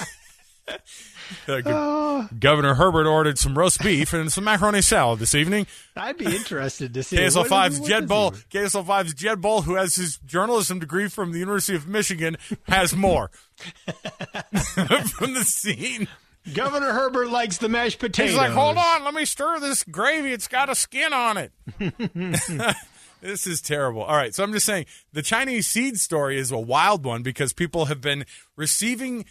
Uh, 1.48 2.28
Governor 2.40 2.76
Herbert 2.76 3.08
ordered 3.08 3.38
some 3.38 3.58
roast 3.58 3.82
beef 3.82 4.14
and 4.14 4.32
some 4.32 4.44
macaroni 4.44 4.82
salad 4.82 5.20
this 5.20 5.36
evening. 5.36 5.68
I'd 5.96 6.18
be 6.18 6.26
interested 6.26 6.94
to 6.94 7.04
see 7.04 7.18
KSL 7.18 7.46
5's 7.46 7.80
what 7.80 7.90
Jed 7.90 8.08
Boal, 8.08 8.32
KSL 8.50 8.86
5's 8.86 9.14
Jed 9.14 9.42
Boal, 9.42 9.64
who 9.64 9.76
has 9.76 9.96
his 9.96 10.18
journalism 10.20 10.80
degree 10.80 11.08
from 11.08 11.32
the 11.32 11.40
University 11.40 11.76
of 11.76 11.88
Michigan, 11.88 12.38
has 12.68 12.96
more 12.96 13.32
from 13.56 15.34
the 15.34 15.44
scene. 15.46 16.08
Governor 16.54 16.92
Herbert 16.92 17.30
likes 17.30 17.58
the 17.58 17.70
mashed 17.70 18.00
potatoes. 18.00 18.32
He's 18.32 18.38
like, 18.38 18.52
hold 18.52 18.78
on, 18.78 19.04
let 19.06 19.14
me 19.14 19.26
stir 19.26 19.60
this 19.60 19.84
gravy. 19.84 20.34
It's 20.34 20.48
got 20.48 20.70
a 20.70 20.76
skin 20.76 21.14
on 21.14 21.38
it. 21.38 21.52
this 23.22 23.48
is 23.48 23.62
terrible. 23.62 24.04
All 24.04 24.16
right, 24.16 24.36
so 24.36 24.44
I'm 24.44 24.52
just 24.52 24.66
saying 24.66 24.86
the 25.14 25.22
Chinese 25.22 25.68
seed 25.68 26.00
story 26.00 26.38
is 26.38 26.52
a 26.52 26.60
wild 26.60 27.06
one 27.06 27.24
because 27.24 27.54
people 27.54 27.86
have 27.86 28.02
been 28.02 28.26
receiving 28.58 29.26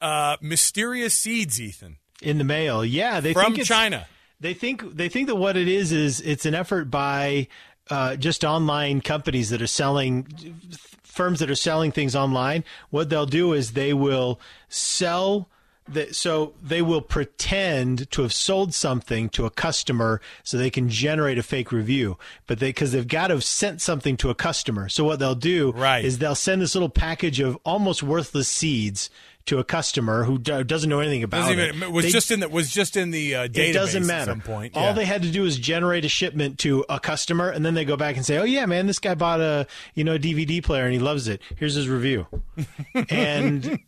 uh, 0.00 0.36
mysterious 0.40 1.14
seeds, 1.14 1.60
Ethan, 1.60 1.96
in 2.22 2.38
the 2.38 2.44
mail. 2.44 2.84
Yeah, 2.84 3.20
they 3.20 3.32
from 3.32 3.44
think 3.46 3.58
it's, 3.60 3.68
China. 3.68 4.06
They 4.40 4.54
think 4.54 4.96
they 4.96 5.08
think 5.08 5.28
that 5.28 5.36
what 5.36 5.56
it 5.56 5.68
is 5.68 5.92
is 5.92 6.20
it's 6.20 6.44
an 6.46 6.54
effort 6.54 6.90
by 6.90 7.48
uh, 7.90 8.16
just 8.16 8.44
online 8.44 9.00
companies 9.00 9.50
that 9.50 9.62
are 9.62 9.66
selling 9.66 10.26
firms 11.02 11.38
that 11.40 11.50
are 11.50 11.54
selling 11.54 11.92
things 11.92 12.14
online. 12.14 12.64
What 12.90 13.08
they'll 13.08 13.26
do 13.26 13.52
is 13.52 13.72
they 13.72 13.94
will 13.94 14.40
sell. 14.68 15.48
The, 15.88 16.12
so 16.12 16.54
they 16.60 16.82
will 16.82 17.00
pretend 17.00 18.10
to 18.10 18.22
have 18.22 18.32
sold 18.32 18.74
something 18.74 19.28
to 19.28 19.46
a 19.46 19.50
customer 19.50 20.20
so 20.42 20.58
they 20.58 20.68
can 20.68 20.88
generate 20.88 21.38
a 21.38 21.44
fake 21.44 21.70
review 21.70 22.18
but 22.48 22.58
they 22.58 22.70
because 22.70 22.90
they've 22.90 23.06
got 23.06 23.28
to 23.28 23.34
have 23.34 23.44
sent 23.44 23.80
something 23.80 24.16
to 24.16 24.28
a 24.30 24.34
customer 24.34 24.88
so 24.88 25.04
what 25.04 25.20
they'll 25.20 25.36
do 25.36 25.70
Right. 25.70 26.04
is 26.04 26.18
they'll 26.18 26.34
send 26.34 26.60
this 26.60 26.74
little 26.74 26.88
package 26.88 27.38
of 27.38 27.56
almost 27.64 28.02
worthless 28.02 28.48
seeds 28.48 29.10
to 29.46 29.58
a 29.58 29.64
customer 29.64 30.24
who 30.24 30.38
do, 30.38 30.62
doesn't 30.64 30.90
know 30.90 31.00
anything 31.00 31.22
about 31.22 31.42
Doesn't 31.48 31.58
even, 31.58 31.82
it 31.82 31.92
was 31.92 32.04
They- 32.06 32.10
just 32.10 32.30
in 32.30 32.40
the 32.40 32.48
was 32.48 32.70
just 32.70 32.96
in 32.96 33.10
the 33.10 33.34
uh, 33.34 33.48
database 33.48 33.68
it 33.70 33.72
doesn't 33.72 34.06
matter. 34.06 34.30
at 34.32 34.34
some 34.34 34.40
point. 34.40 34.76
All 34.76 34.82
Yeah. 34.84 34.92
they 34.92 35.04
had 35.04 35.22
to 35.22 35.30
do 35.30 35.44
is 35.44 35.56
generate 35.58 36.04
a 36.04 36.08
shipment 36.08 36.58
to 36.60 36.84
a 36.88 36.98
customer, 37.00 37.48
and 37.50 37.64
then 37.64 37.74
they 37.74 37.84
go 37.84 37.96
back 37.96 38.16
and 38.16 38.24
say, 38.26 38.38
"Oh 38.38 38.44
yeah, 38.44 38.66
man, 38.66 38.86
this 38.86 38.98
guy 38.98 39.14
bought 39.14 39.40
a 39.40 39.66
you 39.94 40.04
know 40.04 40.14
a 40.14 40.18
DVD 40.18 40.62
player 40.62 40.84
and 40.84 40.92
he 40.92 40.98
loves 40.98 41.28
it. 41.28 41.40
Here's 41.56 41.74
his 41.74 41.88
review." 41.88 42.26
and 43.10 43.78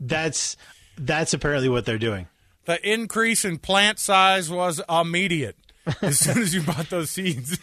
that's 0.00 0.56
that's 0.98 1.32
apparently 1.34 1.68
what 1.68 1.84
they're 1.86 1.98
doing. 1.98 2.26
the 2.66 2.78
increase 2.88 3.44
in 3.44 3.58
plant 3.58 3.98
size 3.98 4.50
was 4.50 4.80
immediate 4.88 5.56
as 6.02 6.18
soon 6.18 6.38
as 6.40 6.54
you 6.54 6.62
bought 6.62 6.88
those 6.90 7.10
seeds. 7.10 7.58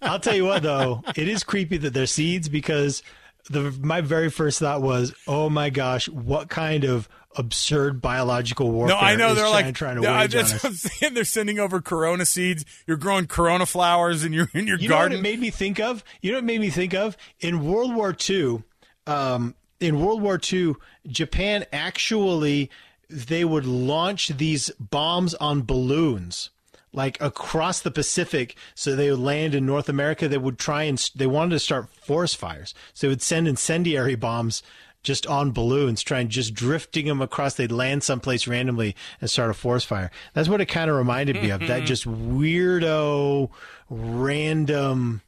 I'll 0.00 0.20
tell 0.20 0.34
you 0.34 0.44
what, 0.46 0.62
though, 0.62 1.02
it 1.16 1.28
is 1.28 1.44
creepy 1.44 1.76
that 1.78 1.92
they're 1.92 2.06
seeds 2.06 2.48
because 2.48 3.02
the 3.50 3.72
my 3.82 4.00
very 4.00 4.30
first 4.30 4.58
thought 4.58 4.82
was, 4.82 5.14
"Oh 5.26 5.48
my 5.48 5.70
gosh, 5.70 6.08
what 6.08 6.48
kind 6.48 6.84
of 6.84 7.08
absurd 7.36 8.00
biological 8.00 8.70
warfare?" 8.70 8.96
No, 8.96 9.00
I 9.00 9.16
know 9.16 9.34
they're 9.34 9.44
China 9.44 9.66
like 9.66 9.74
trying 9.74 9.96
to 9.96 10.02
no, 10.02 10.12
wage 10.16 10.32
that's 10.32 10.52
what 10.52 10.64
I'm 10.70 10.74
saying. 10.74 11.14
They're 11.14 11.24
sending 11.24 11.58
over 11.58 11.80
Corona 11.80 12.26
seeds. 12.26 12.64
You're 12.86 12.96
growing 12.96 13.26
Corona 13.26 13.66
flowers 13.66 14.24
in 14.24 14.32
your 14.32 14.48
in 14.54 14.66
your 14.66 14.78
You 14.78 14.88
know 14.88 14.96
what 14.96 15.00
garden. 15.02 15.18
it 15.18 15.22
made 15.22 15.40
me 15.40 15.50
think 15.50 15.80
of? 15.80 16.04
You 16.20 16.32
know 16.32 16.38
what 16.38 16.44
it 16.44 16.46
made 16.46 16.60
me 16.60 16.70
think 16.70 16.94
of? 16.94 17.16
In 17.40 17.64
World 17.66 17.94
War 17.94 18.14
II, 18.28 18.62
um, 19.06 19.54
in 19.80 20.00
World 20.00 20.22
War 20.22 20.38
II, 20.52 20.74
Japan 21.06 21.64
actually 21.72 22.70
they 23.10 23.44
would 23.44 23.64
launch 23.64 24.28
these 24.28 24.70
bombs 24.78 25.34
on 25.34 25.62
balloons 25.62 26.50
like 26.92 27.20
across 27.20 27.80
the 27.80 27.90
Pacific 27.90 28.56
so 28.74 28.96
they 28.96 29.10
would 29.10 29.20
land 29.20 29.54
in 29.54 29.66
North 29.66 29.88
America 29.88 30.26
they 30.28 30.38
would 30.38 30.58
try 30.58 30.84
and 30.84 30.98
they 31.14 31.26
wanted 31.26 31.50
to 31.50 31.58
start 31.58 31.88
forest 31.90 32.36
fires. 32.36 32.74
So 32.94 33.06
they 33.06 33.10
would 33.10 33.22
send 33.22 33.46
incendiary 33.48 34.14
bombs 34.14 34.62
just 35.02 35.26
on 35.26 35.52
balloons 35.52 36.02
trying 36.02 36.28
just 36.28 36.54
drifting 36.54 37.06
them 37.06 37.20
across. 37.22 37.54
They'd 37.54 37.70
land 37.70 38.02
someplace 38.02 38.46
randomly 38.48 38.96
and 39.20 39.30
start 39.30 39.50
a 39.50 39.54
forest 39.54 39.86
fire. 39.86 40.10
That's 40.34 40.48
what 40.48 40.60
it 40.60 40.66
kind 40.66 40.90
of 40.90 40.96
reminded 40.96 41.36
me 41.42 41.50
of 41.50 41.60
that 41.60 41.84
just 41.84 42.04
weirdo 42.04 43.50
random 43.90 45.22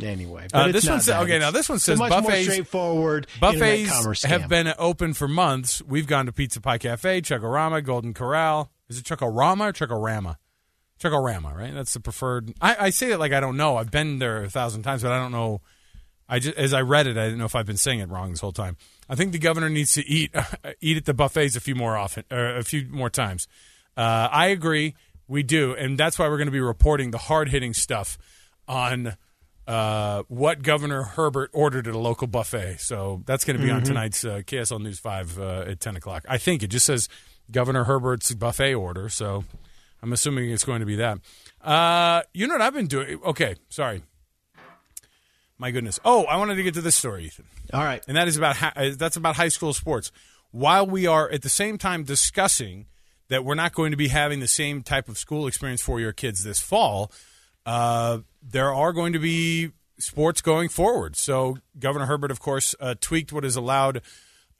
anyway. 0.00 0.46
But 0.52 0.68
Uh, 0.68 0.72
this 0.72 0.88
one 0.88 1.00
says- 1.00 1.22
okay, 1.22 1.38
now 1.38 1.50
this 1.50 1.68
one 1.68 1.78
says 1.78 1.98
more 1.98 2.08
buffets- 2.08 2.42
straightforward 2.44 3.26
Buffets 3.40 4.22
have 4.24 4.48
been 4.48 4.74
open 4.78 5.14
for 5.14 5.28
months. 5.28 5.82
We've 5.82 6.06
gone 6.06 6.26
to 6.26 6.32
Pizza 6.32 6.60
Pie 6.60 6.78
Cafe, 6.78 7.20
Chuck-A-Rama, 7.22 7.82
Golden 7.82 8.14
Corral. 8.14 8.70
Is 8.88 8.98
it 8.98 9.04
Chuck-A-Rama 9.04 9.68
or 9.68 9.72
Chuck-A-Rama? 9.72 10.38
Chuck-A-Rama, 11.04 11.52
right? 11.54 11.74
That's 11.74 11.92
the 11.92 12.00
preferred. 12.00 12.54
I, 12.62 12.86
I 12.86 12.90
say 12.90 13.12
it 13.12 13.18
like 13.18 13.32
I 13.32 13.40
don't 13.40 13.58
know. 13.58 13.76
I've 13.76 13.90
been 13.90 14.18
there 14.18 14.42
a 14.44 14.48
thousand 14.48 14.84
times, 14.84 15.02
but 15.02 15.12
I 15.12 15.18
don't 15.18 15.32
know. 15.32 15.60
I 16.26 16.38
just 16.38 16.56
as 16.56 16.72
I 16.72 16.80
read 16.80 17.06
it, 17.06 17.18
I 17.18 17.24
didn't 17.24 17.38
know 17.38 17.44
if 17.44 17.54
I've 17.54 17.66
been 17.66 17.76
saying 17.76 18.00
it 18.00 18.08
wrong 18.08 18.30
this 18.30 18.40
whole 18.40 18.52
time. 18.52 18.78
I 19.06 19.14
think 19.14 19.32
the 19.32 19.38
governor 19.38 19.68
needs 19.68 19.92
to 19.94 20.06
eat 20.06 20.34
eat 20.80 20.96
at 20.96 21.04
the 21.04 21.12
buffets 21.12 21.56
a 21.56 21.60
few 21.60 21.74
more 21.74 21.94
often, 21.94 22.24
or 22.30 22.56
a 22.56 22.64
few 22.64 22.88
more 22.90 23.10
times. 23.10 23.46
Uh, 23.98 24.28
I 24.32 24.46
agree, 24.46 24.94
we 25.28 25.42
do, 25.42 25.74
and 25.74 25.98
that's 25.98 26.18
why 26.18 26.26
we're 26.28 26.38
going 26.38 26.46
to 26.46 26.52
be 26.52 26.60
reporting 26.60 27.10
the 27.10 27.18
hard 27.18 27.50
hitting 27.50 27.74
stuff 27.74 28.16
on 28.66 29.18
uh, 29.66 30.22
what 30.28 30.62
Governor 30.62 31.02
Herbert 31.02 31.50
ordered 31.52 31.86
at 31.86 31.94
a 31.94 31.98
local 31.98 32.26
buffet. 32.26 32.80
So 32.80 33.22
that's 33.26 33.44
going 33.44 33.58
to 33.58 33.62
be 33.62 33.70
on 33.70 33.82
tonight's 33.82 34.24
uh, 34.24 34.40
KSL 34.46 34.80
News 34.80 34.98
Five 34.98 35.38
uh, 35.38 35.66
at 35.68 35.80
ten 35.80 35.96
o'clock. 35.96 36.24
I 36.26 36.38
think 36.38 36.62
it 36.62 36.68
just 36.68 36.86
says 36.86 37.10
Governor 37.50 37.84
Herbert's 37.84 38.34
buffet 38.34 38.72
order, 38.72 39.10
so 39.10 39.44
I'm 40.04 40.12
assuming 40.12 40.50
it's 40.50 40.64
going 40.64 40.80
to 40.80 40.86
be 40.86 40.96
that. 40.96 41.18
Uh, 41.62 42.22
you 42.34 42.46
know 42.46 42.54
what 42.54 42.60
I've 42.60 42.74
been 42.74 42.86
doing? 42.86 43.18
Okay, 43.24 43.56
sorry. 43.70 44.02
My 45.56 45.70
goodness. 45.70 45.98
Oh, 46.04 46.24
I 46.24 46.36
wanted 46.36 46.56
to 46.56 46.62
get 46.62 46.74
to 46.74 46.82
this 46.82 46.94
story, 46.94 47.24
Ethan 47.24 47.46
all 47.72 47.82
right 47.82 48.04
and 48.06 48.16
that 48.16 48.28
is 48.28 48.36
about 48.36 48.56
hi- 48.56 48.72
uh, 48.76 48.90
that's 48.96 49.16
about 49.16 49.36
high 49.36 49.48
school 49.48 49.72
sports. 49.72 50.12
While 50.50 50.86
we 50.86 51.06
are 51.06 51.28
at 51.30 51.42
the 51.42 51.48
same 51.48 51.78
time 51.78 52.04
discussing 52.04 52.86
that 53.28 53.44
we're 53.44 53.54
not 53.54 53.72
going 53.72 53.90
to 53.90 53.96
be 53.96 54.08
having 54.08 54.40
the 54.40 54.48
same 54.48 54.82
type 54.82 55.08
of 55.08 55.18
school 55.18 55.46
experience 55.46 55.82
for 55.82 55.98
your 55.98 56.12
kids 56.12 56.44
this 56.44 56.60
fall, 56.60 57.10
uh, 57.66 58.18
there 58.42 58.72
are 58.72 58.92
going 58.92 59.12
to 59.14 59.18
be 59.18 59.72
sports 59.98 60.40
going 60.42 60.68
forward. 60.68 61.16
So 61.16 61.56
Governor 61.78 62.06
Herbert, 62.06 62.30
of 62.30 62.38
course, 62.38 62.74
uh, 62.78 62.94
tweaked 63.00 63.32
what 63.32 63.44
is 63.44 63.56
allowed 63.56 64.02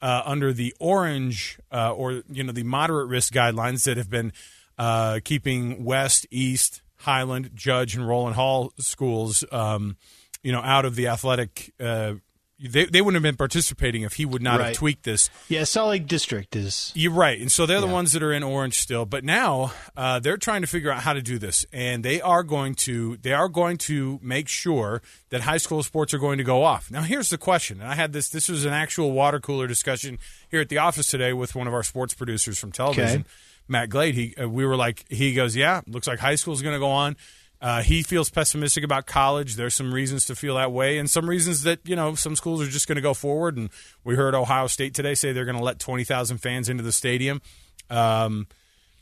uh, 0.00 0.22
under 0.24 0.52
the 0.52 0.74
orange 0.80 1.58
uh, 1.70 1.92
or 1.92 2.22
you 2.28 2.42
know 2.42 2.52
the 2.52 2.64
moderate 2.64 3.08
risk 3.08 3.32
guidelines 3.32 3.84
that 3.84 3.96
have 3.96 4.10
been 4.10 4.32
uh, 4.78 5.20
keeping 5.24 5.84
West, 5.84 6.26
East, 6.30 6.82
Highland, 6.96 7.50
Judge, 7.54 7.94
and 7.94 8.06
Rowland 8.06 8.36
Hall 8.36 8.72
schools, 8.78 9.44
um, 9.52 9.96
you 10.42 10.52
know, 10.52 10.60
out 10.62 10.84
of 10.84 10.94
the 10.96 11.08
athletic 11.08 11.72
uh, 11.80 12.14
they 12.60 12.84
they 12.84 13.02
wouldn't 13.02 13.16
have 13.16 13.28
been 13.28 13.36
participating 13.36 14.02
if 14.02 14.12
he 14.14 14.24
would 14.24 14.40
not 14.40 14.60
Right. 14.60 14.68
have 14.68 14.76
tweaked 14.76 15.02
this. 15.02 15.28
Yeah, 15.48 15.64
Salt 15.64 15.88
Lake 15.90 16.06
District 16.06 16.54
is. 16.54 16.92
You're 16.94 17.12
right, 17.12 17.38
and 17.40 17.50
so 17.50 17.66
they're 17.66 17.80
the 17.80 17.86
ones 17.88 18.12
that 18.12 18.22
are 18.22 18.32
in 18.32 18.44
orange 18.44 18.78
still. 18.78 19.04
But 19.04 19.24
now 19.24 19.72
uh, 19.96 20.20
they're 20.20 20.36
trying 20.36 20.60
to 20.62 20.68
figure 20.68 20.90
out 20.90 21.02
how 21.02 21.12
to 21.14 21.20
do 21.20 21.38
this, 21.38 21.66
and 21.72 22.04
they 22.04 22.20
are 22.20 22.44
going 22.44 22.76
to 22.76 23.16
they 23.18 23.32
are 23.32 23.48
going 23.48 23.76
to 23.78 24.20
make 24.22 24.46
sure 24.48 25.02
that 25.30 25.40
high 25.42 25.56
school 25.56 25.82
sports 25.82 26.14
are 26.14 26.18
going 26.18 26.38
to 26.38 26.44
go 26.44 26.62
off. 26.62 26.92
Now, 26.92 27.02
here's 27.02 27.28
the 27.28 27.38
question, 27.38 27.80
and 27.80 27.90
I 27.90 27.96
had 27.96 28.12
this. 28.12 28.28
This 28.28 28.48
was 28.48 28.64
an 28.64 28.72
actual 28.72 29.10
water 29.10 29.40
cooler 29.40 29.66
discussion 29.66 30.18
here 30.48 30.60
at 30.60 30.68
the 30.68 30.78
office 30.78 31.08
today 31.08 31.32
with 31.32 31.56
one 31.56 31.66
of 31.66 31.74
our 31.74 31.82
sports 31.82 32.14
producers 32.14 32.56
from 32.58 32.70
television, 32.70 33.22
Okay. 33.22 33.28
Matt 33.68 33.88
Glade. 33.90 34.14
He 34.14 34.34
uh, 34.36 34.48
we 34.48 34.64
were 34.66 34.76
like, 34.76 35.04
he 35.10 35.34
goes, 35.34 35.56
yeah, 35.56 35.80
looks 35.86 36.06
like 36.06 36.18
high 36.18 36.34
school 36.34 36.54
is 36.54 36.62
going 36.62 36.74
to 36.74 36.80
go 36.80 36.90
on. 36.90 37.16
Uh, 37.60 37.80
he 37.82 38.02
feels 38.02 38.28
pessimistic 38.28 38.84
about 38.84 39.06
college. 39.06 39.56
There's 39.56 39.74
some 39.74 39.94
reasons 39.94 40.26
to 40.26 40.34
feel 40.34 40.56
that 40.56 40.70
way, 40.70 40.98
and 40.98 41.08
some 41.08 41.28
reasons 41.28 41.62
that 41.62 41.80
you 41.84 41.96
know 41.96 42.14
some 42.14 42.36
schools 42.36 42.60
are 42.60 42.70
just 42.70 42.86
going 42.86 42.96
to 42.96 43.02
go 43.02 43.14
forward. 43.14 43.56
And 43.56 43.70
we 44.04 44.16
heard 44.16 44.34
Ohio 44.34 44.66
State 44.66 44.92
today 44.94 45.14
say 45.14 45.32
they're 45.32 45.46
going 45.46 45.56
to 45.56 45.64
let 45.64 45.78
twenty 45.78 46.04
thousand 46.04 46.38
fans 46.38 46.68
into 46.68 46.82
the 46.82 46.92
stadium 46.92 47.40
um, 47.88 48.48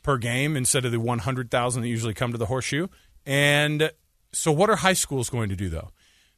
per 0.01 0.17
game 0.17 0.55
instead 0.55 0.85
of 0.85 0.91
the 0.91 0.99
one 0.99 1.19
hundred 1.19 1.51
thousand 1.51 1.81
that 1.81 1.89
usually 1.89 2.13
come 2.13 2.31
to 2.31 2.37
the 2.37 2.45
horseshoe. 2.45 2.87
And 3.25 3.91
so, 4.31 4.51
what 4.51 4.69
are 4.69 4.77
high 4.77 4.93
schools 4.93 5.29
going 5.29 5.49
to 5.49 5.55
do 5.55 5.67
though? 5.67 5.91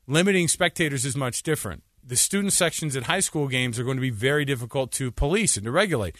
Limiting 0.07 0.47
spectators 0.47 1.05
is 1.05 1.15
much 1.15 1.43
different. 1.43 1.83
The 2.03 2.15
student 2.15 2.53
sections 2.53 2.95
at 2.95 3.03
high 3.03 3.19
school 3.19 3.47
games 3.47 3.79
are 3.79 3.83
going 3.83 3.97
to 3.97 4.01
be 4.01 4.11
very 4.11 4.45
difficult 4.45 4.91
to 4.93 5.11
police 5.11 5.57
and 5.57 5.65
to 5.65 5.71
regulate. 5.71 6.15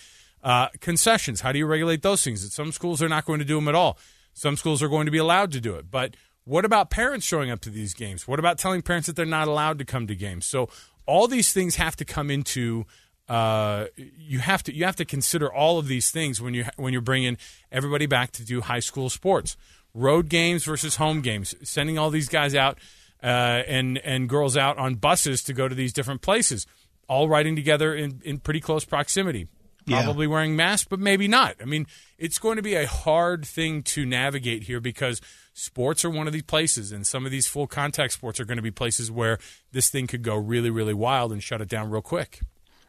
Uh, 0.45 0.67
concessions, 0.79 1.41
how 1.41 1.51
do 1.51 1.57
you 1.57 1.65
regulate 1.65 2.03
those 2.03 2.23
things? 2.23 2.53
Some 2.53 2.71
schools 2.71 3.01
are 3.01 3.09
not 3.09 3.25
going 3.25 3.39
to 3.39 3.45
do 3.45 3.55
them 3.55 3.67
at 3.67 3.73
all. 3.73 3.97
Some 4.31 4.55
schools 4.57 4.83
are 4.83 4.87
going 4.87 5.05
to 5.05 5.11
be 5.11 5.17
allowed 5.17 5.51
to 5.53 5.59
do 5.59 5.73
it. 5.73 5.89
But 5.89 6.15
what 6.43 6.65
about 6.65 6.91
parents 6.91 7.25
showing 7.25 7.49
up 7.49 7.61
to 7.61 7.71
these 7.71 7.95
games? 7.95 8.27
What 8.27 8.37
about 8.37 8.59
telling 8.59 8.83
parents 8.83 9.07
that 9.07 9.15
they're 9.15 9.25
not 9.25 9.47
allowed 9.47 9.79
to 9.79 9.85
come 9.85 10.05
to 10.05 10.15
games? 10.15 10.45
So 10.45 10.69
all 11.07 11.27
these 11.27 11.51
things 11.51 11.77
have 11.77 11.95
to 11.95 12.05
come 12.05 12.29
into. 12.29 12.85
Uh, 13.27 13.85
you 13.95 14.37
have 14.37 14.61
to 14.61 14.75
you 14.75 14.85
have 14.85 14.95
to 14.97 15.05
consider 15.05 15.51
all 15.51 15.79
of 15.79 15.87
these 15.87 16.11
things 16.11 16.39
when 16.39 16.53
you 16.53 16.65
when 16.75 16.93
you're 16.93 17.01
bringing 17.01 17.37
everybody 17.71 18.05
back 18.05 18.31
to 18.33 18.45
do 18.45 18.61
high 18.61 18.81
school 18.81 19.09
sports, 19.09 19.57
road 19.95 20.29
games 20.29 20.63
versus 20.63 20.97
home 20.97 21.21
games, 21.21 21.55
sending 21.63 21.97
all 21.97 22.11
these 22.11 22.29
guys 22.29 22.53
out 22.53 22.77
uh, 23.23 23.63
and 23.65 23.97
and 23.97 24.29
girls 24.29 24.55
out 24.55 24.77
on 24.77 24.93
buses 24.93 25.41
to 25.41 25.53
go 25.53 25.67
to 25.67 25.73
these 25.73 25.91
different 25.91 26.21
places, 26.21 26.67
all 27.09 27.27
riding 27.27 27.55
together 27.55 27.95
in, 27.95 28.21
in 28.23 28.37
pretty 28.37 28.59
close 28.59 28.85
proximity 28.85 29.47
Yeah. 29.85 30.03
probably 30.03 30.27
wearing 30.27 30.55
masks, 30.55 30.87
but 30.89 30.99
maybe 30.99 31.27
not. 31.27 31.55
I 31.61 31.65
mean, 31.65 31.87
it's 32.17 32.39
going 32.39 32.55
to 32.57 32.61
be 32.61 32.75
a 32.75 32.87
hard 32.87 33.45
thing 33.45 33.83
to 33.83 34.05
navigate 34.05 34.63
here 34.63 34.79
because 34.79 35.21
sports 35.53 36.03
are 36.03 36.09
one 36.09 36.27
of 36.27 36.33
these 36.33 36.43
places, 36.43 36.91
and 36.91 37.05
some 37.05 37.25
of 37.25 37.31
these 37.31 37.47
full 37.47 37.67
contact 37.67 38.13
sports 38.13 38.39
are 38.39 38.45
going 38.45 38.57
to 38.57 38.63
be 38.63 38.71
places 38.71 39.11
where 39.11 39.37
this 39.71 39.89
thing 39.89 40.07
could 40.07 40.23
go 40.23 40.35
really, 40.35 40.69
really 40.69 40.93
wild 40.93 41.31
and 41.31 41.43
shut 41.43 41.61
it 41.61 41.69
down 41.69 41.89
real 41.89 42.01
quick. 42.01 42.41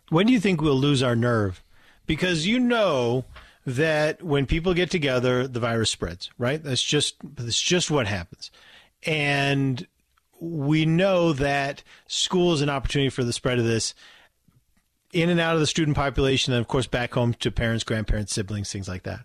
When 0.09 0.27
do 0.27 0.33
you 0.33 0.41
think 0.41 0.61
we'll 0.61 0.75
lose 0.79 1.03
our 1.03 1.17
nerve? 1.17 1.63
Because 2.07 2.47
you 2.47 2.61
know 2.61 3.25
that 3.67 4.23
when 4.23 4.47
people 4.47 4.75
get 4.75 4.91
together, 4.91 5.49
the 5.49 5.61
virus 5.61 5.91
spreads, 5.91 6.31
right? 6.39 6.63
That's 6.63 6.83
just 6.83 7.17
that's 7.35 7.61
just 7.61 7.91
what 7.91 8.07
happens. 8.07 8.51
And 9.05 9.87
we 10.41 10.87
know 10.87 11.33
that 11.33 11.83
school 12.07 12.53
is 12.53 12.61
an 12.63 12.71
opportunity 12.71 13.11
for 13.11 13.25
the 13.25 13.33
spread 13.33 13.59
of 13.59 13.65
this 13.65 13.95
in 15.13 15.29
and 15.29 15.41
out 15.41 15.55
of 15.55 15.61
the 15.61 15.67
student 15.67 15.97
population, 15.97 16.53
and 16.53 16.61
of 16.61 16.69
course 16.69 16.87
back 16.87 17.15
home 17.15 17.35
to 17.35 17.51
parents, 17.51 17.85
grandparents, 17.85 18.35
siblings, 18.35 18.71
things 18.73 18.89
like 18.89 19.05
that. 19.05 19.21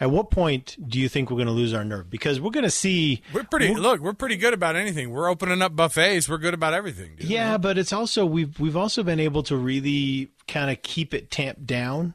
At 0.00 0.10
what 0.10 0.30
point 0.30 0.76
do 0.88 0.98
you 0.98 1.08
think 1.08 1.30
we're 1.30 1.36
going 1.36 1.46
to 1.46 1.52
lose 1.52 1.72
our 1.72 1.84
nerve? 1.84 2.10
Because 2.10 2.40
we're 2.40 2.50
going 2.50 2.64
to 2.64 2.70
see. 2.70 3.22
We're 3.32 3.44
pretty 3.44 3.72
look. 3.74 4.00
We're 4.00 4.12
pretty 4.12 4.36
good 4.36 4.52
about 4.52 4.74
anything. 4.74 5.10
We're 5.10 5.30
opening 5.30 5.62
up 5.62 5.76
buffets. 5.76 6.28
We're 6.28 6.38
good 6.38 6.54
about 6.54 6.74
everything. 6.74 7.14
Dude. 7.16 7.28
Yeah, 7.28 7.58
but 7.58 7.78
it's 7.78 7.92
also 7.92 8.26
we've 8.26 8.58
we've 8.58 8.76
also 8.76 9.04
been 9.04 9.20
able 9.20 9.44
to 9.44 9.56
really 9.56 10.30
kind 10.48 10.70
of 10.70 10.82
keep 10.82 11.14
it 11.14 11.30
tamped 11.30 11.64
down, 11.64 12.14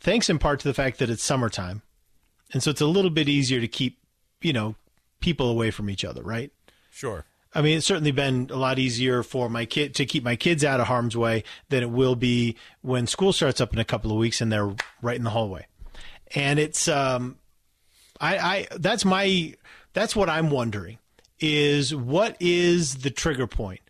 thanks 0.00 0.28
in 0.28 0.38
part 0.38 0.60
to 0.60 0.68
the 0.68 0.74
fact 0.74 0.98
that 0.98 1.08
it's 1.08 1.22
summertime, 1.22 1.82
and 2.52 2.62
so 2.62 2.70
it's 2.70 2.80
a 2.80 2.86
little 2.86 3.12
bit 3.12 3.28
easier 3.28 3.60
to 3.60 3.68
keep 3.68 3.98
you 4.40 4.52
know 4.52 4.74
people 5.20 5.48
away 5.48 5.70
from 5.70 5.88
each 5.88 6.04
other, 6.04 6.22
right? 6.22 6.50
sure. 6.90 7.24
I 7.54 7.60
mean, 7.62 7.76
it's 7.76 7.86
certainly 7.86 8.12
been 8.12 8.48
a 8.50 8.56
lot 8.56 8.78
easier 8.78 9.22
for 9.22 9.48
my 9.50 9.66
kid 9.66 9.94
to 9.96 10.06
keep 10.06 10.24
my 10.24 10.36
kids 10.36 10.64
out 10.64 10.80
of 10.80 10.86
harm's 10.86 11.16
way 11.16 11.44
than 11.68 11.82
it 11.82 11.90
will 11.90 12.14
be 12.14 12.56
when 12.80 13.06
school 13.06 13.32
starts 13.32 13.60
up 13.60 13.72
in 13.74 13.78
a 13.78 13.84
couple 13.84 14.10
of 14.10 14.16
weeks 14.16 14.40
and 14.40 14.50
they're 14.50 14.74
right 15.02 15.16
in 15.16 15.24
the 15.24 15.30
hallway. 15.30 15.66
And 16.34 16.58
it's, 16.58 16.88
um, 16.88 17.36
I, 18.20 18.38
I, 18.38 18.66
that's 18.78 19.04
my, 19.04 19.54
that's 19.92 20.16
what 20.16 20.30
I'm 20.30 20.48
wondering 20.50 20.98
is 21.40 21.94
what 21.94 22.36
is 22.40 22.96
the 22.98 23.10
trigger 23.10 23.46
point? 23.46 23.80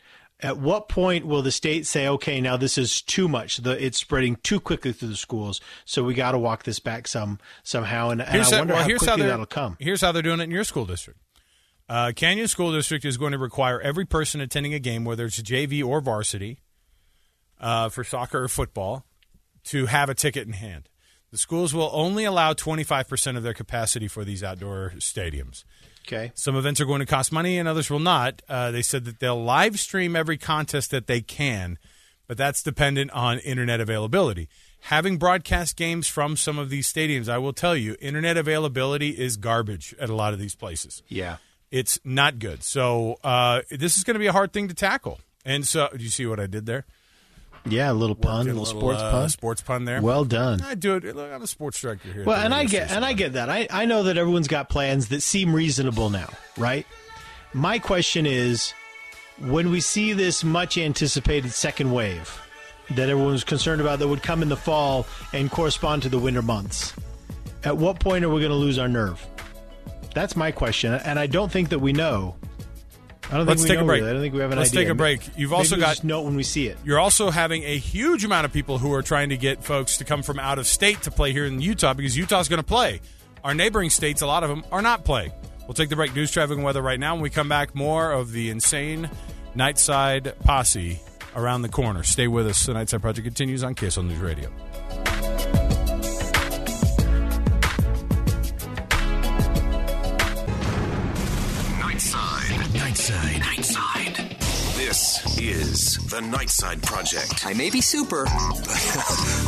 At 0.40 0.58
what 0.58 0.88
point 0.88 1.24
will 1.24 1.42
the 1.42 1.52
state 1.52 1.86
say, 1.86 2.08
okay, 2.08 2.40
now 2.40 2.56
this 2.56 2.76
is 2.76 3.00
too 3.00 3.28
much. 3.28 3.58
The, 3.58 3.84
it's 3.84 3.96
spreading 3.98 4.34
too 4.42 4.58
quickly 4.58 4.92
through 4.92 5.10
the 5.10 5.16
schools. 5.16 5.60
So 5.84 6.02
we 6.02 6.14
got 6.14 6.32
to 6.32 6.38
walk 6.38 6.64
this 6.64 6.80
back 6.80 7.06
some, 7.06 7.38
somehow. 7.62 8.10
And, 8.10 8.20
and 8.20 8.42
I 8.42 8.42
how- 8.42 8.58
wonder 8.58 8.74
well, 8.74 8.82
how 8.82 8.88
how 8.88 8.98
quickly 8.98 9.16
they're- 9.18 9.28
that'll 9.30 9.46
come. 9.46 9.76
Here's 9.78 10.00
how 10.00 10.10
they're 10.10 10.20
doing 10.22 10.40
it 10.40 10.44
in 10.44 10.50
your 10.50 10.64
school 10.64 10.84
district. 10.84 11.20
Uh, 11.88 12.12
Canyon 12.14 12.48
School 12.48 12.72
District 12.72 13.04
is 13.04 13.16
going 13.16 13.32
to 13.32 13.38
require 13.38 13.80
every 13.80 14.04
person 14.04 14.40
attending 14.40 14.72
a 14.74 14.78
game, 14.78 15.04
whether 15.04 15.26
it's 15.26 15.40
JV 15.40 15.84
or 15.84 16.00
varsity, 16.00 16.58
uh, 17.60 17.88
for 17.88 18.04
soccer 18.04 18.44
or 18.44 18.48
football, 18.48 19.04
to 19.64 19.86
have 19.86 20.08
a 20.08 20.14
ticket 20.14 20.46
in 20.46 20.54
hand. 20.54 20.88
The 21.30 21.38
schools 21.38 21.72
will 21.72 21.90
only 21.94 22.24
allow 22.24 22.52
25% 22.52 23.36
of 23.36 23.42
their 23.42 23.54
capacity 23.54 24.06
for 24.06 24.24
these 24.24 24.42
outdoor 24.42 24.92
stadiums. 24.98 25.64
Okay. 26.06 26.32
Some 26.34 26.56
events 26.56 26.80
are 26.80 26.84
going 26.84 27.00
to 27.00 27.06
cost 27.06 27.32
money 27.32 27.58
and 27.58 27.66
others 27.66 27.88
will 27.88 28.00
not. 28.00 28.42
Uh, 28.48 28.70
they 28.70 28.82
said 28.82 29.04
that 29.06 29.18
they'll 29.18 29.42
live 29.42 29.78
stream 29.78 30.14
every 30.14 30.36
contest 30.36 30.90
that 30.90 31.06
they 31.06 31.20
can, 31.20 31.78
but 32.26 32.36
that's 32.36 32.62
dependent 32.62 33.10
on 33.12 33.38
internet 33.38 33.80
availability. 33.80 34.48
Having 34.86 35.18
broadcast 35.18 35.76
games 35.76 36.08
from 36.08 36.36
some 36.36 36.58
of 36.58 36.68
these 36.68 36.92
stadiums, 36.92 37.28
I 37.28 37.38
will 37.38 37.52
tell 37.52 37.76
you, 37.76 37.96
internet 38.00 38.36
availability 38.36 39.10
is 39.10 39.36
garbage 39.36 39.94
at 40.00 40.10
a 40.10 40.14
lot 40.14 40.32
of 40.32 40.40
these 40.40 40.56
places. 40.56 41.02
Yeah. 41.08 41.36
It's 41.72 41.98
not 42.04 42.38
good. 42.38 42.62
So 42.62 43.18
uh, 43.24 43.62
this 43.70 43.96
is 43.96 44.04
going 44.04 44.14
to 44.14 44.20
be 44.20 44.28
a 44.28 44.32
hard 44.32 44.52
thing 44.52 44.68
to 44.68 44.74
tackle. 44.74 45.18
And 45.44 45.66
so, 45.66 45.88
do 45.96 46.04
you 46.04 46.10
see 46.10 46.26
what 46.26 46.38
I 46.38 46.46
did 46.46 46.66
there? 46.66 46.84
Yeah. 47.64 47.90
A 47.90 47.94
little 47.94 48.14
pun, 48.14 48.32
a 48.32 48.38
Working 48.38 48.52
little, 48.52 48.66
sports 48.66 49.00
uh, 49.00 49.10
pun. 49.10 49.28
Sports 49.30 49.62
pun 49.62 49.84
there. 49.86 50.02
Well 50.02 50.24
done. 50.24 50.60
I 50.60 50.74
do 50.74 50.96
it. 50.96 51.16
Look, 51.16 51.32
I'm 51.32 51.42
a 51.42 51.46
sports 51.46 51.80
director 51.80 52.12
here. 52.12 52.24
Well, 52.24 52.36
and 52.36 52.54
I 52.54 52.66
get 52.66 52.90
and 52.92 53.04
I 53.04 53.14
get 53.14 53.32
that. 53.32 53.48
I, 53.48 53.66
I 53.70 53.86
know 53.86 54.04
that 54.04 54.18
everyone's 54.18 54.48
got 54.48 54.68
plans 54.68 55.08
that 55.08 55.22
seem 55.22 55.54
reasonable 55.54 56.10
now, 56.10 56.28
right? 56.56 56.86
My 57.54 57.78
question 57.78 58.26
is 58.26 58.74
when 59.38 59.70
we 59.70 59.80
see 59.80 60.12
this 60.12 60.44
much 60.44 60.76
anticipated 60.76 61.52
second 61.52 61.90
wave 61.92 62.38
that 62.90 63.08
everyone 63.08 63.32
was 63.32 63.44
concerned 63.44 63.80
about 63.80 63.98
that 64.00 64.08
would 64.08 64.22
come 64.22 64.42
in 64.42 64.48
the 64.48 64.56
fall 64.56 65.06
and 65.32 65.50
correspond 65.50 66.02
to 66.02 66.08
the 66.08 66.18
winter 66.18 66.42
months, 66.42 66.92
at 67.64 67.76
what 67.78 67.98
point 67.98 68.24
are 68.24 68.28
we 68.28 68.40
going 68.40 68.50
to 68.50 68.56
lose 68.56 68.78
our 68.78 68.88
nerve? 68.88 69.24
That's 70.14 70.36
my 70.36 70.50
question, 70.52 70.92
and 70.94 71.18
I 71.18 71.26
don't 71.26 71.50
think 71.50 71.70
that 71.70 71.78
we 71.78 71.92
know. 71.92 72.36
I 73.30 73.36
don't 73.38 73.46
Let's 73.46 73.62
think 73.62 73.70
we 73.70 73.76
take 73.76 73.82
a 73.82 73.86
break. 73.86 74.00
really. 74.00 74.10
I 74.10 74.12
don't 74.12 74.22
think 74.22 74.34
we 74.34 74.40
have 74.40 74.52
an 74.52 74.58
Let's 74.58 74.70
idea. 74.72 74.80
take 74.82 74.88
a 74.90 74.94
break. 74.94 75.20
You've 75.38 75.50
Maybe 75.52 75.58
also 75.58 75.76
got- 75.76 75.88
just 75.90 76.04
know 76.04 76.20
it 76.20 76.24
when 76.24 76.36
we 76.36 76.42
see 76.42 76.66
it. 76.66 76.76
You're 76.84 76.98
also 77.00 77.30
having 77.30 77.62
a 77.62 77.78
huge 77.78 78.24
amount 78.24 78.44
of 78.44 78.52
people 78.52 78.76
who 78.78 78.92
are 78.92 79.00
trying 79.00 79.30
to 79.30 79.38
get 79.38 79.64
folks 79.64 79.96
to 79.98 80.04
come 80.04 80.22
from 80.22 80.38
out 80.38 80.58
of 80.58 80.66
state 80.66 81.00
to 81.02 81.10
play 81.10 81.32
here 81.32 81.46
in 81.46 81.60
Utah 81.60 81.94
because 81.94 82.14
Utah's 82.16 82.48
going 82.48 82.58
to 82.58 82.62
play. 82.66 83.00
Our 83.42 83.54
neighboring 83.54 83.88
states, 83.90 84.20
a 84.20 84.26
lot 84.26 84.42
of 84.42 84.50
them, 84.50 84.64
are 84.70 84.82
not 84.82 85.04
playing. 85.06 85.32
We'll 85.66 85.74
take 85.74 85.88
the 85.88 85.96
break. 85.96 86.14
News, 86.14 86.30
traffic, 86.30 86.56
and 86.56 86.64
weather 86.64 86.82
right 86.82 87.00
now. 87.00 87.14
When 87.14 87.22
we 87.22 87.30
come 87.30 87.48
back, 87.48 87.74
more 87.74 88.12
of 88.12 88.32
the 88.32 88.50
insane 88.50 89.08
Nightside 89.56 90.38
posse 90.40 91.00
around 91.34 91.62
the 91.62 91.68
corner. 91.70 92.02
Stay 92.02 92.28
with 92.28 92.46
us. 92.46 92.66
The 92.66 92.74
Nightside 92.74 93.00
Project 93.00 93.24
continues 93.24 93.64
on 93.64 93.74
KSL 93.74 94.02
News 94.06 94.18
Radio. 94.18 94.50
Nightside. 103.02 103.42
Nightside. 103.42 104.14
Nightside. 104.14 104.76
This 104.76 105.36
is 105.40 105.96
the 106.08 106.20
Nightside 106.20 106.82
Project. 106.82 107.44
I 107.44 107.52
may 107.52 107.68
be 107.68 107.80
super. 107.80 108.24
but 108.26 108.32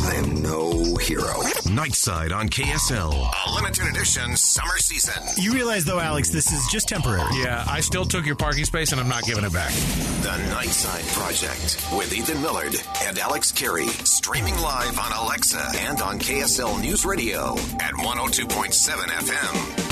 I 0.03 0.15
am 0.17 0.41
no 0.41 0.95
hero. 0.97 1.23
Nightside 1.63 2.33
on 2.35 2.49
KSL. 2.49 3.13
A 3.47 3.51
limited 3.53 3.87
edition 3.87 4.35
summer 4.35 4.77
season. 4.79 5.23
You 5.41 5.53
realize, 5.53 5.85
though, 5.85 6.01
Alex, 6.01 6.29
this 6.31 6.51
is 6.51 6.67
just 6.69 6.89
temporary. 6.89 7.23
Yeah, 7.41 7.63
I 7.65 7.79
still 7.79 8.03
took 8.03 8.25
your 8.25 8.35
parking 8.35 8.65
space 8.65 8.91
and 8.91 8.99
I'm 8.99 9.07
not 9.07 9.23
giving 9.23 9.45
it 9.45 9.53
back. 9.53 9.71
The 9.71 10.35
Nightside 10.53 11.07
Project 11.13 11.97
with 11.97 12.11
Ethan 12.13 12.41
Millard 12.41 12.75
and 13.03 13.17
Alex 13.19 13.53
Kirry. 13.53 13.87
Streaming 13.87 14.57
live 14.57 14.99
on 14.99 15.13
Alexa 15.13 15.65
and 15.79 16.01
on 16.01 16.19
KSL 16.19 16.81
News 16.81 17.05
Radio 17.05 17.53
at 17.79 17.93
102.7 17.93 18.95
FM. 19.05 19.84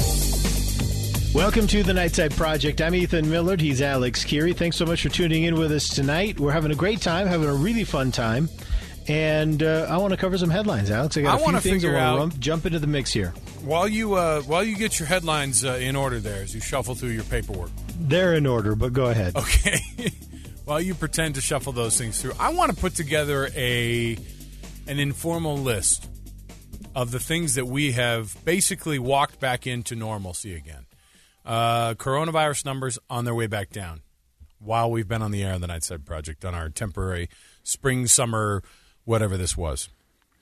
Welcome 1.33 1.65
to 1.67 1.81
the 1.81 1.93
Nightside 1.93 2.37
Project. 2.37 2.79
I'm 2.79 2.93
Ethan 2.93 3.27
Millard. 3.27 3.59
He's 3.59 3.81
Alex 3.81 4.23
Kirry. 4.23 4.53
Thanks 4.53 4.77
so 4.77 4.85
much 4.85 5.01
for 5.01 5.09
tuning 5.09 5.45
in 5.45 5.55
with 5.55 5.71
us 5.71 5.89
tonight. 5.89 6.39
We're 6.39 6.51
having 6.51 6.69
a 6.69 6.75
great 6.75 7.01
time, 7.01 7.25
having 7.25 7.49
a 7.49 7.53
really 7.53 7.85
fun 7.85 8.11
time. 8.11 8.49
And 9.07 9.63
uh, 9.63 9.87
I 9.89 9.97
want 9.97 10.11
to 10.11 10.17
cover 10.17 10.37
some 10.37 10.51
headlines, 10.51 10.91
Alex. 10.91 11.17
I 11.17 11.21
got 11.21 11.41
I 11.41 11.57
a 11.57 11.59
few 11.59 11.71
things 11.71 11.85
I 11.85 12.13
want 12.13 12.33
to 12.33 12.39
jump 12.39 12.67
into 12.67 12.77
the 12.77 12.85
mix 12.85 13.11
here. 13.11 13.29
While 13.63 13.87
you 13.87 14.13
uh, 14.13 14.43
while 14.43 14.63
you 14.63 14.75
get 14.75 14.99
your 14.99 15.07
headlines 15.07 15.65
uh, 15.65 15.69
in 15.81 15.95
order 15.95 16.19
there 16.19 16.43
as 16.43 16.53
you 16.53 16.61
shuffle 16.61 16.93
through 16.93 17.09
your 17.09 17.23
paperwork. 17.23 17.71
They're 17.99 18.35
in 18.35 18.45
order, 18.45 18.75
but 18.75 18.93
go 18.93 19.07
ahead. 19.07 19.35
Okay. 19.35 19.79
while 20.65 20.81
you 20.81 20.93
pretend 20.93 21.33
to 21.35 21.41
shuffle 21.41 21.73
those 21.73 21.97
things 21.97 22.21
through, 22.21 22.33
I 22.39 22.53
want 22.53 22.75
to 22.75 22.77
put 22.77 22.93
together 22.93 23.49
a 23.55 24.17
an 24.85 24.99
informal 24.99 25.57
list 25.57 26.07
of 26.95 27.09
the 27.09 27.19
things 27.19 27.55
that 27.55 27.65
we 27.65 27.93
have 27.93 28.37
basically 28.45 28.99
walked 28.99 29.39
back 29.39 29.65
into 29.65 29.95
normalcy 29.95 30.53
again. 30.53 30.85
Uh, 31.45 31.93
coronavirus 31.95 32.65
numbers 32.65 32.97
on 33.09 33.25
their 33.25 33.35
way 33.35 33.47
back 33.47 33.69
down 33.69 34.01
while 34.59 34.89
we've 34.89 35.07
been 35.07 35.21
on 35.21 35.31
the 35.31 35.43
air 35.43 35.53
on 35.53 35.59
the 35.61 35.67
Nightside 35.67 36.05
Project 36.05 36.45
on 36.45 36.55
our 36.55 36.69
temporary 36.69 37.27
spring, 37.63 38.07
summer, 38.07 38.63
whatever 39.03 39.35
this 39.35 39.57
was. 39.57 39.89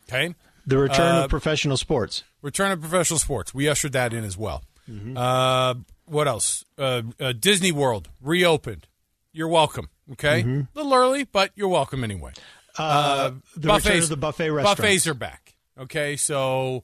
Okay? 0.07 0.35
The 0.67 0.77
return 0.77 1.15
Uh, 1.15 1.23
of 1.23 1.29
professional 1.31 1.75
sports. 1.77 2.23
Return 2.43 2.71
of 2.71 2.81
professional 2.81 3.17
sports. 3.17 3.51
We 3.53 3.67
ushered 3.67 3.93
that 3.93 4.13
in 4.13 4.23
as 4.23 4.37
well. 4.37 4.63
Mm-hmm. 4.89 5.17
Uh, 5.17 5.73
what 6.05 6.27
else? 6.27 6.65
Uh, 6.77 7.01
uh, 7.19 7.31
Disney 7.33 7.71
World 7.71 8.09
reopened. 8.21 8.87
You're 9.33 9.47
welcome. 9.47 9.89
Okay, 10.11 10.43
Mm-hmm. 10.43 10.59
a 10.59 10.67
little 10.83 10.93
early, 10.93 11.23
but 11.23 11.51
you're 11.55 11.69
welcome 11.69 12.03
anyway. 12.03 12.33
Uh, 12.77 13.31
the 13.55 13.73
return 13.73 13.97
of 14.03 14.09
the 14.09 14.17
buffet 14.17 14.49
restaurants. 14.51 14.81
Buffets 14.81 15.07
are 15.07 15.13
back. 15.13 15.55
Okay, 15.79 16.15
so 16.17 16.83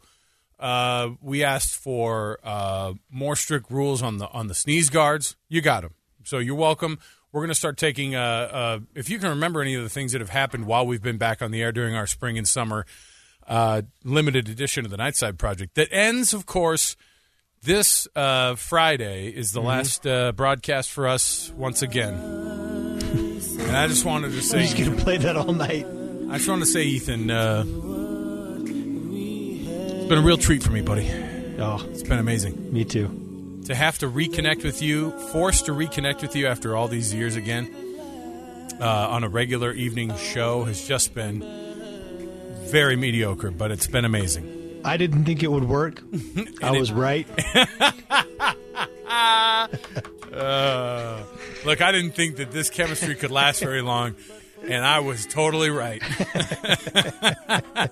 uh, 0.60 1.10
we 1.22 1.44
asked 1.44 1.76
for 1.76 2.40
uh, 2.44 2.94
more 3.12 3.36
strict 3.36 3.70
rules 3.72 4.02
on 4.02 4.18
the 4.18 4.28
on 4.30 4.48
the 4.48 4.54
sneeze 4.56 4.90
guards. 4.90 5.36
You 5.50 5.62
got 5.62 5.82
them. 5.84 5.94
So 6.24 6.40
you're 6.40 6.56
welcome. 6.56 7.00
We're 7.32 7.42
going 7.42 7.50
to 7.50 7.56
start 7.56 7.78
taking. 7.78 8.16
Uh, 8.16 8.20
uh, 8.22 8.80
if 8.96 9.10
you 9.10 9.20
can 9.20 9.30
remember 9.30 9.62
any 9.62 9.76
of 9.76 9.84
the 9.84 9.90
things 9.90 10.12
that 10.14 10.22
have 10.22 10.30
happened 10.30 10.66
while 10.66 10.86
we've 10.88 11.02
been 11.04 11.18
back 11.18 11.42
on 11.42 11.52
the 11.52 11.62
air 11.62 11.72
during 11.72 11.94
our 11.96 12.08
spring 12.08 12.38
and 12.38 12.48
summer 12.48 12.86
uh, 13.48 13.82
limited 14.04 14.50
edition 14.50 14.84
of 14.86 14.92
the 14.92 14.98
Nightside 14.98 15.38
Project 15.38 15.76
that 15.76 15.88
ends, 15.92 16.34
of 16.34 16.46
course, 16.46 16.96
this 17.64 18.08
uh, 18.16 18.56
Friday 18.56 19.28
is 19.28 19.50
Mm-hmm. 19.52 19.62
the 19.62 19.68
last 19.68 20.08
uh, 20.08 20.32
broadcast 20.32 20.92
for 20.92 21.08
us 21.08 21.52
once 21.56 21.82
again. 21.82 22.14
and 22.16 23.76
I 23.78 23.88
just 23.88 24.06
wanted 24.06 24.32
to 24.32 24.42
say, 24.42 24.60
I'm 24.60 24.64
just 24.66 24.78
going 24.78 24.96
to 24.98 25.04
play 25.04 25.18
that 25.18 25.36
all 25.36 25.54
night. 25.54 25.86
I 26.30 26.38
just 26.38 26.50
wanted 26.50 26.66
to 26.66 26.72
say, 26.72 26.84
Ethan, 26.84 27.30
uh, 27.32 27.64
it's 30.08 30.10
been 30.10 30.20
a 30.20 30.26
real 30.26 30.38
treat 30.38 30.64
for 30.64 30.72
me, 30.72 30.82
buddy. 30.82 31.10
Oh, 31.60 31.84
It's 31.90 32.04
been 32.04 32.20
amazing 32.20 32.72
me 32.74 32.86
too. 32.86 33.62
to 33.66 33.76
have 33.76 33.98
to 34.00 34.10
reconnect 34.10 34.64
with 34.64 34.82
you, 34.82 35.12
forced 35.32 35.66
to 35.66 35.74
reconnect 35.74 36.22
with 36.22 36.36
you 36.36 36.48
after 36.48 36.76
all 36.76 36.88
these 36.88 37.14
years 37.14 37.36
again 37.36 37.70
uh, 38.80 38.86
on 38.86 39.24
a 39.24 39.30
regular 39.30 39.72
evening 39.74 40.16
show 40.16 40.64
has 40.64 40.88
just 40.88 41.14
been 41.14 41.42
very 42.70 42.96
mediocre, 42.96 43.52
but 43.52 43.72
it's 43.72 43.88
been 43.88 44.06
amazing. 44.06 44.82
I 44.86 44.96
didn't 44.98 45.26
think 45.26 45.44
it 45.44 45.52
would 45.52 45.66
work. 45.66 46.02
I 46.64 46.72
was 46.72 46.92
right. 46.92 47.28
Uh, 50.38 51.24
look, 51.66 51.82
I 51.82 51.92
didn't 51.92 52.12
think 52.12 52.36
that 52.36 52.52
this 52.52 52.70
chemistry 52.70 53.16
could 53.16 53.32
last 53.32 53.60
very 53.60 53.82
long, 53.82 54.14
and 54.62 54.86
I 54.86 55.00
was 55.00 55.26
totally 55.26 55.72
right. 55.72 56.00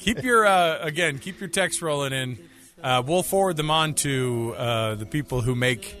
keep 0.00 0.22
your 0.22 0.46
uh, 0.46 0.78
again, 0.80 1.18
keep 1.18 1.38
your 1.40 1.48
text 1.48 1.80
rolling 1.82 2.12
in. 2.12 2.38
Uh, 2.82 3.02
we'll 3.06 3.22
forward 3.22 3.56
them 3.56 3.70
on 3.70 3.94
to 3.94 4.54
uh, 4.56 4.94
the 4.96 5.06
people 5.06 5.40
who 5.42 5.54
make 5.54 5.94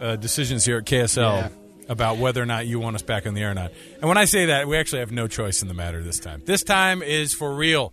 uh, 0.00 0.16
decisions 0.16 0.64
here 0.64 0.78
at 0.78 0.84
KSL 0.84 1.16
Yeah. 1.42 1.48
about 1.88 2.18
whether 2.18 2.42
or 2.42 2.46
not 2.46 2.66
you 2.66 2.78
want 2.80 2.96
us 2.96 3.02
back 3.02 3.26
on 3.26 3.34
the 3.34 3.42
air 3.42 3.50
or 3.50 3.54
not. 3.54 3.72
And 4.00 4.08
when 4.08 4.16
I 4.16 4.24
say 4.24 4.46
that, 4.46 4.68
we 4.68 4.76
actually 4.76 5.00
have 5.00 5.10
no 5.12 5.26
choice 5.26 5.62
in 5.62 5.68
the 5.68 5.74
matter 5.74 6.02
this 6.02 6.20
time. 6.20 6.42
This 6.46 6.62
time 6.62 7.02
is 7.02 7.34
for 7.34 7.52
real. 7.54 7.92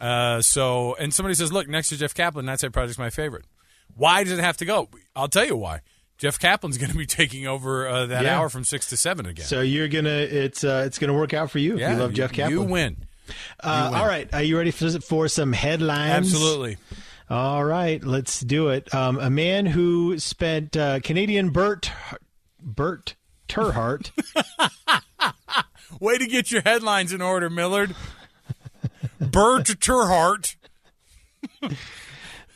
Uh, 0.00 0.40
so, 0.40 0.94
and 0.98 1.12
somebody 1.12 1.34
says, 1.34 1.52
"Look, 1.52 1.68
next 1.68 1.88
to 1.90 1.96
Jeff 1.96 2.14
Caplan, 2.14 2.44
Nightside 2.44 2.72
Project's 2.72 2.98
my 2.98 3.10
favorite." 3.10 3.44
Why 3.96 4.24
does 4.24 4.32
it 4.38 4.42
have 4.42 4.56
to 4.58 4.64
go? 4.64 4.88
I'll 5.14 5.28
tell 5.28 5.46
you 5.46 5.56
why. 5.56 5.80
Jeff 6.18 6.38
Caplan's 6.38 6.78
going 6.78 6.90
to 6.90 6.98
be 6.98 7.06
taking 7.20 7.46
over 7.46 7.86
uh, 7.88 8.06
that 8.06 8.24
Yeah. 8.24 8.38
hour 8.38 8.48
from 8.48 8.64
six 8.64 8.88
to 8.90 8.96
seven 8.96 9.26
again. 9.26 9.46
So 9.46 9.60
you're 9.60 9.88
gonna 9.88 10.10
it's 10.10 10.64
uh, 10.64 10.84
it's 10.86 10.98
gonna 10.98 11.14
work 11.14 11.32
out 11.34 11.50
for 11.50 11.58
you. 11.58 11.74
if 11.74 11.80
you 11.80 11.96
love 11.96 12.12
Jeff 12.12 12.32
Caplan. 12.32 12.50
You 12.50 12.62
win. 12.62 13.04
Uh, 13.62 13.92
all 13.94 14.06
right, 14.06 14.32
are 14.32 14.42
you 14.42 14.56
ready 14.56 14.70
for, 14.70 14.90
for 15.00 15.28
some 15.28 15.52
headlines? 15.52 16.12
Absolutely. 16.34 16.76
All 17.30 17.64
right, 17.64 18.04
let's 18.04 18.40
do 18.40 18.68
it. 18.68 18.94
Um, 18.94 19.18
a 19.18 19.30
man 19.30 19.66
who 19.66 20.18
spent 20.18 20.76
uh, 20.76 21.00
Canadian 21.00 21.50
Bert 21.50 21.90
Bert 22.60 23.14
terHart 23.48 24.10
Way 26.00 26.18
to 26.18 26.26
get 26.26 26.50
your 26.50 26.62
headlines 26.62 27.12
in 27.12 27.22
order, 27.22 27.48
Millard. 27.48 27.94
Bert 29.20 29.66
terHart. 29.66 30.56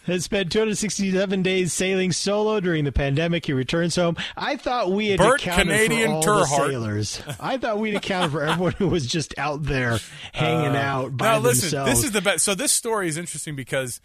has 0.09 0.24
spent 0.24 0.50
267 0.50 1.42
days 1.42 1.72
sailing 1.72 2.11
solo 2.12 2.59
during 2.61 2.84
the 2.84 2.92
pandemic. 2.92 3.46
He 3.46 3.52
returns 3.52 3.94
home. 3.96 4.16
I 4.36 4.56
thought 4.56 4.90
we 4.90 5.09
had 5.09 5.18
Bert 5.18 5.40
accounted 5.40 5.66
Canadian 5.66 6.11
for 6.11 6.14
all 6.14 6.22
terHart. 6.44 6.66
the 6.66 6.70
sailors. 6.70 7.22
I 7.40 7.56
thought 7.59 7.78
we'd 7.78 7.94
accounted 7.94 8.32
for 8.32 8.42
everyone 8.42 8.72
who 8.72 8.88
was 8.88 9.06
just 9.06 9.38
out 9.38 9.62
there 9.62 9.98
hanging 10.32 10.74
out 10.76 11.16
by 11.16 11.28
Uh, 11.28 11.32
now, 11.34 11.38
listen, 11.38 11.62
themselves. 11.70 11.90
this 11.92 12.04
is 12.04 12.11
the 12.12 12.20
best. 12.22 12.44
So 12.44 12.54
this 12.54 12.72
story 12.72 13.09
is 13.09 13.16
interesting 13.16 13.54
because 13.54 14.00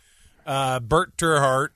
uh, 0.45 0.79
Bert 0.79 1.17
terHart 1.17 1.69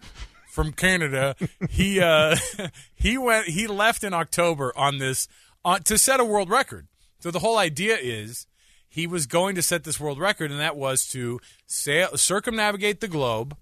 from 0.51 0.71
Canada, 0.73 1.36
he 1.69 1.99
uh, 1.99 2.36
he 2.95 3.17
went 3.17 3.47
he 3.47 3.67
left 3.67 4.03
in 4.03 4.13
October 4.13 4.73
on 4.78 4.97
this 4.99 5.28
on, 5.65 5.84
to 5.84 5.97
set 5.97 6.19
a 6.19 6.25
world 6.25 6.49
record. 6.49 6.88
So 7.19 7.32
the 7.32 7.39
whole 7.39 7.57
idea 7.57 7.97
is 7.99 8.45
he 8.89 9.05
was 9.07 9.25
going 9.25 9.55
to 9.55 9.61
set 9.61 9.84
this 9.84 9.99
world 9.99 10.19
record, 10.19 10.49
and 10.51 10.59
that 10.59 10.75
was 10.75 11.07
to 11.09 11.39
sail, 11.65 12.15
circumnavigate 12.17 12.99
the 13.01 13.07
globe. 13.07 13.55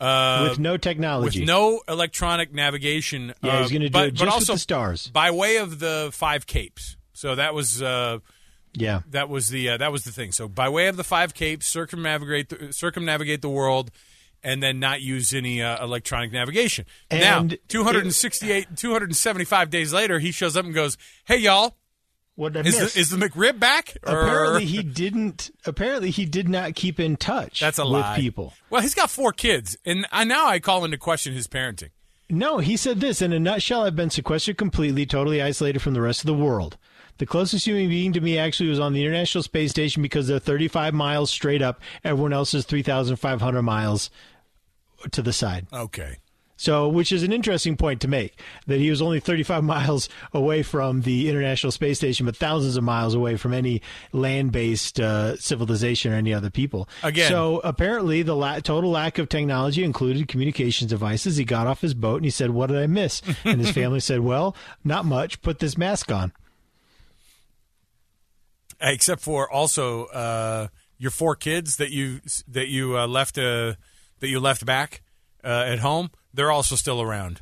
Uh, 0.00 0.46
with 0.48 0.58
no 0.58 0.76
technology. 0.78 1.40
with 1.40 1.46
no 1.46 1.82
electronic 1.86 2.54
navigation. 2.54 3.34
Yeah, 3.42 3.58
uh, 3.58 3.62
he's 3.62 3.72
gonna 3.72 3.88
do 3.88 3.92
but, 3.92 4.08
it 4.08 4.18
but 4.18 4.24
just 4.24 4.38
with 4.40 4.46
the 4.46 4.58
stars. 4.58 5.08
by 5.08 5.30
way 5.30 5.58
of 5.58 5.78
the 5.78 6.10
five 6.12 6.46
capes. 6.46 6.96
So 7.12 7.34
that 7.34 7.52
was 7.52 7.82
uh, 7.82 8.20
yeah. 8.72 9.02
that 9.10 9.28
was 9.28 9.50
the 9.50 9.70
uh, 9.70 9.76
that 9.76 9.92
was 9.92 10.04
the 10.04 10.12
thing. 10.12 10.32
So 10.32 10.48
by 10.48 10.70
way 10.70 10.88
of 10.88 10.96
the 10.96 11.04
five 11.04 11.34
capes, 11.34 11.66
circumnavigate 11.66 12.48
the, 12.48 12.72
circumnavigate 12.72 13.42
the 13.42 13.50
world, 13.50 13.90
and 14.42 14.62
then 14.62 14.78
not 14.78 15.02
use 15.02 15.34
any 15.34 15.62
uh, 15.62 15.84
electronic 15.84 16.32
navigation. 16.32 16.86
now, 17.10 17.40
And 17.40 17.58
268, 17.68 18.76
275 18.76 19.68
days 19.68 19.92
later, 19.92 20.18
he 20.18 20.32
shows 20.32 20.56
up 20.56 20.64
and 20.64 20.72
goes, 20.72 20.96
"Hey, 21.26 21.36
y'all, 21.36 21.76
What 22.40 22.54
did 22.54 22.64
I 22.64 22.68
is 22.70 22.80
miss? 22.80 22.94
the, 22.94 23.00
is 23.00 23.10
the 23.10 23.18
McRib 23.18 23.58
back?" 23.60 23.98
Or- 24.06 24.22
apparently 24.22 24.64
he 24.64 24.82
didn't. 24.82 25.50
Apparently 25.66 26.10
he 26.10 26.24
did 26.24 26.48
not 26.48 26.74
keep 26.74 26.98
in 26.98 27.18
touch. 27.18 27.60
that's 27.60 27.78
a 27.78 27.84
with 27.84 27.92
lie. 27.92 28.16
people. 28.18 28.54
Well, 28.70 28.80
he's 28.80 28.94
got 28.94 29.10
four 29.10 29.34
kids, 29.34 29.76
and 29.84 30.06
I, 30.10 30.24
now 30.24 30.46
I 30.46 30.58
call 30.58 30.86
into 30.86 30.96
question 30.96 31.34
his 31.34 31.46
parenting. 31.46 31.90
No, 32.30 32.56
he 32.56 32.78
said 32.78 33.00
this 33.00 33.20
in 33.20 33.34
a 33.34 33.38
nutshell. 33.38 33.82
I've 33.82 33.94
been 33.94 34.08
sequestered 34.08 34.56
completely, 34.56 35.04
totally 35.04 35.42
isolated 35.42 35.80
from 35.80 35.92
the 35.92 36.00
rest 36.00 36.20
of 36.20 36.26
the 36.28 36.34
world. 36.34 36.78
The 37.18 37.26
closest 37.26 37.66
human 37.66 37.90
being 37.90 38.14
to 38.14 38.22
me 38.22 38.38
actually 38.38 38.70
was 38.70 38.80
on 38.80 38.94
the 38.94 39.02
International 39.04 39.42
Space 39.42 39.70
Station 39.72 40.00
because 40.00 40.26
they're 40.26 40.38
35 40.38 40.94
miles 40.94 41.30
straight 41.30 41.60
up. 41.60 41.82
Everyone 42.02 42.32
else 42.32 42.54
is 42.54 42.64
3,500 42.64 43.60
miles 43.60 44.08
to 45.10 45.20
the 45.20 45.34
side. 45.34 45.66
Okay. 45.70 46.16
So, 46.60 46.90
which 46.90 47.10
is 47.10 47.22
an 47.22 47.32
interesting 47.32 47.74
point 47.74 48.02
to 48.02 48.08
make 48.08 48.38
that 48.66 48.78
he 48.78 48.90
was 48.90 49.00
only 49.00 49.18
35 49.18 49.64
miles 49.74 50.10
away 50.34 50.62
from 50.62 51.00
the 51.00 51.30
International 51.30 51.72
Space 51.72 51.96
Station, 51.96 52.26
but 52.26 52.36
thousands 52.36 52.76
of 52.76 52.84
miles 52.84 53.14
away 53.14 53.38
from 53.38 53.54
any 53.54 53.80
land 54.12 54.52
based 54.52 55.00
uh, 55.00 55.36
civilization 55.38 56.12
or 56.12 56.16
any 56.16 56.34
other 56.34 56.50
people. 56.50 56.86
Again. 57.02 57.30
So, 57.30 57.62
apparently, 57.64 58.20
the 58.22 58.36
la- 58.36 58.58
total 58.60 58.90
lack 58.90 59.16
of 59.16 59.30
technology 59.30 59.82
included 59.84 60.28
communications 60.28 60.90
devices. 60.90 61.38
He 61.38 61.46
got 61.46 61.66
off 61.66 61.80
his 61.80 61.94
boat 61.94 62.16
and 62.16 62.26
he 62.26 62.30
said, 62.30 62.50
What 62.50 62.66
did 62.66 62.76
I 62.76 62.86
miss? 62.86 63.22
And 63.46 63.58
his 63.58 63.70
family 63.70 64.00
said, 64.00 64.20
Well, 64.20 64.54
not 64.84 65.06
much. 65.06 65.40
Put 65.40 65.60
this 65.60 65.78
mask 65.78 66.12
on. 66.12 66.30
except 68.82 69.22
for 69.22 69.50
also 69.50 70.04
uh, 70.06 70.68
your 70.98 71.10
four 71.10 71.36
kids 71.36 71.76
that 71.76 71.90
you 71.90 72.20
that 72.48 72.68
you 72.68 72.98
uh, 72.98 73.06
left 73.06 73.38
uh, 73.38 73.72
that 74.20 74.28
you 74.28 74.40
left 74.40 74.66
back 74.66 75.00
uh, 75.42 75.64
at 75.66 75.78
home. 75.78 76.10
They're 76.34 76.50
also 76.50 76.76
still 76.76 77.00
around, 77.02 77.40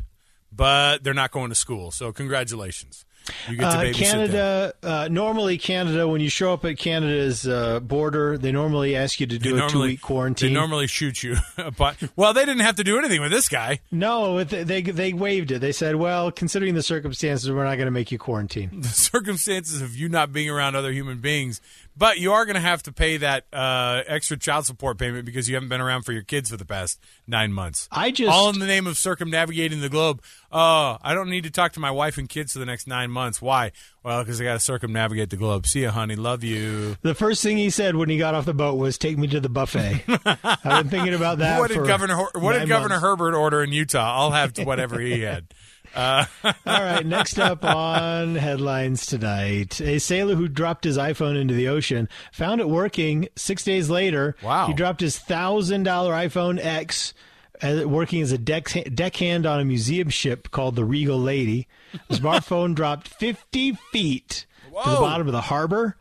but 0.53 1.05
they're 1.05 1.15
not 1.15 1.31
going 1.31 1.51
to 1.51 1.55
school. 1.55 1.91
So 1.91 2.13
congratulations, 2.13 3.05
you 3.49 3.57
get 3.57 3.71
to 3.71 3.77
Uh, 3.79 3.83
babysit 3.83 3.93
them. 3.93 3.93
Canada, 3.95 4.73
uh, 4.83 5.09
normally 5.11 5.59
Canada, 5.59 6.09
when 6.09 6.21
you 6.23 6.31
show 6.31 6.53
up 6.55 6.65
at 6.65 6.79
Canada's 6.79 7.47
uh, 7.47 7.81
border, 7.81 8.39
they 8.39 8.51
normally 8.51 8.97
ask 8.97 9.21
you 9.21 9.27
to 9.27 9.39
do 9.39 9.57
They 9.57 9.67
a 9.67 9.69
two 9.69 9.81
week 9.83 10.01
quarantine. 10.01 10.49
They 10.49 10.55
normally 10.55 10.87
shoot 10.87 11.23
you, 11.23 11.37
but 11.77 11.97
well, 12.17 12.33
they 12.33 12.47
didn't 12.47 12.63
have 12.65 12.77
to 12.77 12.85
do 12.85 12.99
anything 12.99 13.21
with 13.21 13.31
this 13.31 13.49
guy. 13.51 13.81
No, 13.91 14.39
it- 14.39 14.49
they 14.49 14.81
they 14.81 15.13
waived 15.13 15.51
it. 15.51 15.59
They 15.61 15.73
said, 15.73 15.97
"Well, 15.97 16.33
considering 16.33 16.75
the 16.75 16.83
circumstances, 16.83 17.51
we're 17.51 17.65
not 17.65 17.77
going 17.77 17.87
to 17.87 17.91
make 17.93 18.11
you 18.11 18.19
quarantine." 18.19 18.71
The 18.83 18.89
circumstances 18.89 19.83
of 19.83 19.95
you 19.97 20.09
not 20.09 20.33
being 20.33 20.49
around 20.49 20.77
other 20.77 20.93
human 20.93 21.19
beings, 21.19 21.61
but 21.99 22.19
you 22.19 22.33
are 22.33 22.45
going 22.47 22.55
to 22.55 22.61
have 22.61 22.83
to 22.85 22.93
pay 22.93 23.17
that 23.17 23.45
uh, 23.53 24.03
extra 24.07 24.37
child 24.37 24.65
support 24.67 24.99
payment 24.99 25.25
because 25.25 25.49
you 25.49 25.57
haven't 25.57 25.69
been 25.69 25.81
around 25.81 26.03
for 26.03 26.13
your 26.13 26.23
kids 26.23 26.51
for 26.51 26.57
the 26.57 26.65
past 26.65 27.01
nine 27.27 27.53
months. 27.53 27.89
I 27.91 28.13
just- 28.13 28.31
all 28.31 28.49
in 28.51 28.61
the 28.61 28.67
name 28.67 28.87
of 28.87 28.97
circumnavigating 28.97 29.81
the 29.81 29.89
globe. 29.89 30.23
Oh, 30.53 30.97
I 31.03 31.13
don't 31.13 31.29
need 31.29 31.45
to 31.45 31.51
talk 31.51 31.73
to 31.73 31.81
my 31.81 31.91
wife 31.91 32.17
and 32.17 32.29
kids 32.29 32.53
for 32.53 32.61
the 32.61 32.67
next 32.67 32.87
nine 32.87 33.11
months. 33.11 33.43
Why? 33.43 33.73
Well, 34.03 34.23
because 34.23 34.41
I 34.41 34.45
got 34.45 34.55
to 34.55 34.61
circumnavigate 34.61 35.29
the 35.29 35.37
globe. 35.37 35.67
See 35.67 35.81
you, 35.81 35.91
honey. 35.91 36.17
Love 36.17 36.43
you. 36.45 36.97
The 37.03 37.15
first 37.15 37.43
thing 37.43 37.59
he 37.59 37.69
said 37.69 37.97
when 37.97 38.09
he 38.09 38.17
got 38.17 38.35
off 38.35 38.47
the 38.47 38.55
boat 38.55 38.77
was, 38.79 38.97
"Take 38.97 39.19
me 39.19 39.27
to 39.29 39.41
the 39.41 39.51
buffet." 39.51 40.05
I've 40.25 40.63
been 40.63 40.89
thinking 40.89 41.13
about 41.15 41.39
that. 41.39 41.59
what 41.59 41.69
did 41.71 41.87
Governor 41.87 42.17
What 42.35 42.53
did 42.55 42.69
Governor 42.69 42.95
months. 42.95 43.03
Herbert 43.03 43.35
order 43.35 43.63
in 43.63 43.73
Utah? 43.73 44.21
I'll 44.21 44.31
have 44.31 44.57
whatever 44.59 44.99
he 45.01 45.21
had. 45.21 45.49
All 45.97 46.27
right, 46.67 47.05
next 47.05 47.39
up 47.39 47.65
on 47.65 48.37
headlines 48.37 49.07
tonight. 49.07 49.81
A 49.81 49.99
sailor 49.99 50.35
who 50.35 50.49
dropped 50.49 50.85
his 50.85 50.99
iPhone 50.99 51.41
into 51.41 51.55
the 51.55 51.69
ocean 51.69 52.09
found 52.33 52.61
it 52.61 52.69
working 52.69 53.29
six 53.37 53.65
days 53.65 53.91
later. 53.91 54.37
Wow. 54.43 54.67
He 54.67 54.75
dropped 54.75 55.01
his 55.01 55.19
$1,000 55.19 55.85
iPhone 55.85 56.65
X 56.65 57.15
uh, 57.63 57.83
working 57.87 58.23
as 58.23 58.33
a 58.33 58.39
deck, 58.39 58.69
deckhand 58.95 59.47
on 59.47 59.61
a 59.61 59.65
museum 59.65 60.09
ship 60.11 60.51
called 60.51 60.77
the 60.77 60.85
Regal 60.85 61.19
Lady. 61.19 61.67
The 62.09 62.17
smartphone 62.17 62.75
dropped 62.77 63.09
50 63.09 63.73
feet 63.93 64.47
to 64.65 64.91
the 64.91 64.97
bottom 64.97 65.27
of 65.27 65.33
the 65.33 65.43
harbor. 65.43 65.97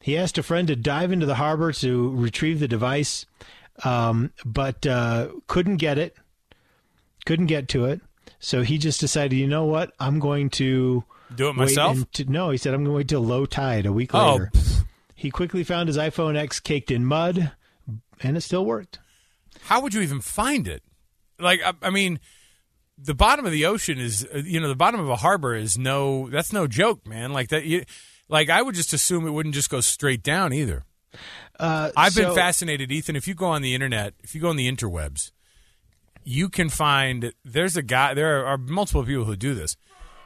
He 0.00 0.16
asked 0.16 0.38
a 0.38 0.42
friend 0.42 0.68
to 0.68 0.76
dive 0.76 1.12
into 1.12 1.26
the 1.26 1.36
harbor 1.36 1.72
to 1.72 2.10
retrieve 2.16 2.60
the 2.60 2.68
device, 2.68 3.26
um, 3.84 4.32
but 4.44 4.86
uh, 4.86 5.28
couldn't 5.46 5.76
get 5.76 5.98
it 5.98 6.16
couldn't 7.26 7.46
get 7.46 7.68
to 7.68 7.84
it. 7.84 8.00
So 8.38 8.62
he 8.62 8.78
just 8.78 9.00
decided, 9.00 9.36
you 9.36 9.46
know 9.46 9.64
what? 9.64 9.92
I'm 9.98 10.18
going 10.18 10.50
to 10.50 11.04
Do 11.34 11.48
it 11.48 11.54
myself? 11.56 11.98
to- 12.12 12.30
no, 12.30 12.50
he 12.50 12.58
said, 12.58 12.74
I'm 12.74 12.84
going 12.84 12.92
to 12.94 12.96
wait 12.96 13.08
till 13.08 13.20
low 13.22 13.46
tide 13.46 13.86
a 13.86 13.92
week 13.92 14.14
Oh, 14.14 14.32
later. 14.32 14.52
He 15.14 15.30
quickly 15.30 15.64
found 15.64 15.88
his 15.88 15.96
iPhone 15.96 16.36
X 16.36 16.60
caked 16.60 16.90
in 16.90 17.04
mud, 17.04 17.52
and 18.22 18.36
it 18.36 18.42
still 18.42 18.64
worked. 18.64 18.98
How 19.62 19.80
would 19.80 19.94
you 19.94 20.02
even 20.02 20.20
find 20.20 20.68
it? 20.68 20.82
Like, 21.38 21.60
I, 21.64 21.72
I 21.82 21.90
mean, 21.90 22.20
the 22.98 23.14
bottom 23.14 23.46
of 23.46 23.52
the 23.52 23.64
ocean 23.66 23.98
is, 23.98 24.26
uh, 24.34 24.38
you 24.38 24.60
know, 24.60 24.68
the 24.68 24.76
bottom 24.76 25.00
of 25.00 25.08
a 25.08 25.16
harbor 25.16 25.54
is 25.54 25.76
no, 25.78 26.28
that's 26.28 26.52
no 26.52 26.66
joke, 26.66 27.06
man. 27.06 27.32
Like 27.32 27.48
that, 27.48 27.64
you, 27.64 27.84
like 28.28 28.50
I 28.50 28.60
would 28.62 28.74
just 28.74 28.92
assume 28.92 29.26
it 29.26 29.30
wouldn't 29.30 29.54
just 29.54 29.70
go 29.70 29.80
straight 29.80 30.22
down 30.22 30.52
either. 30.52 30.84
Uh, 31.58 31.90
I've 31.96 32.14
been 32.14 32.34
fascinated, 32.34 32.92
Ethan. 32.92 33.16
If 33.16 33.26
you 33.26 33.34
go 33.34 33.46
on 33.46 33.62
the 33.62 33.74
internet, 33.74 34.12
if 34.22 34.34
you 34.34 34.40
go 34.40 34.50
on 34.50 34.56
the 34.56 34.70
interwebs, 34.70 35.30
you 36.26 36.48
can 36.48 36.68
find 36.68 37.32
there's 37.44 37.76
a 37.76 37.82
guy. 37.82 38.12
There 38.12 38.44
are 38.44 38.58
multiple 38.58 39.04
people 39.04 39.24
who 39.24 39.36
do 39.36 39.54
this. 39.54 39.76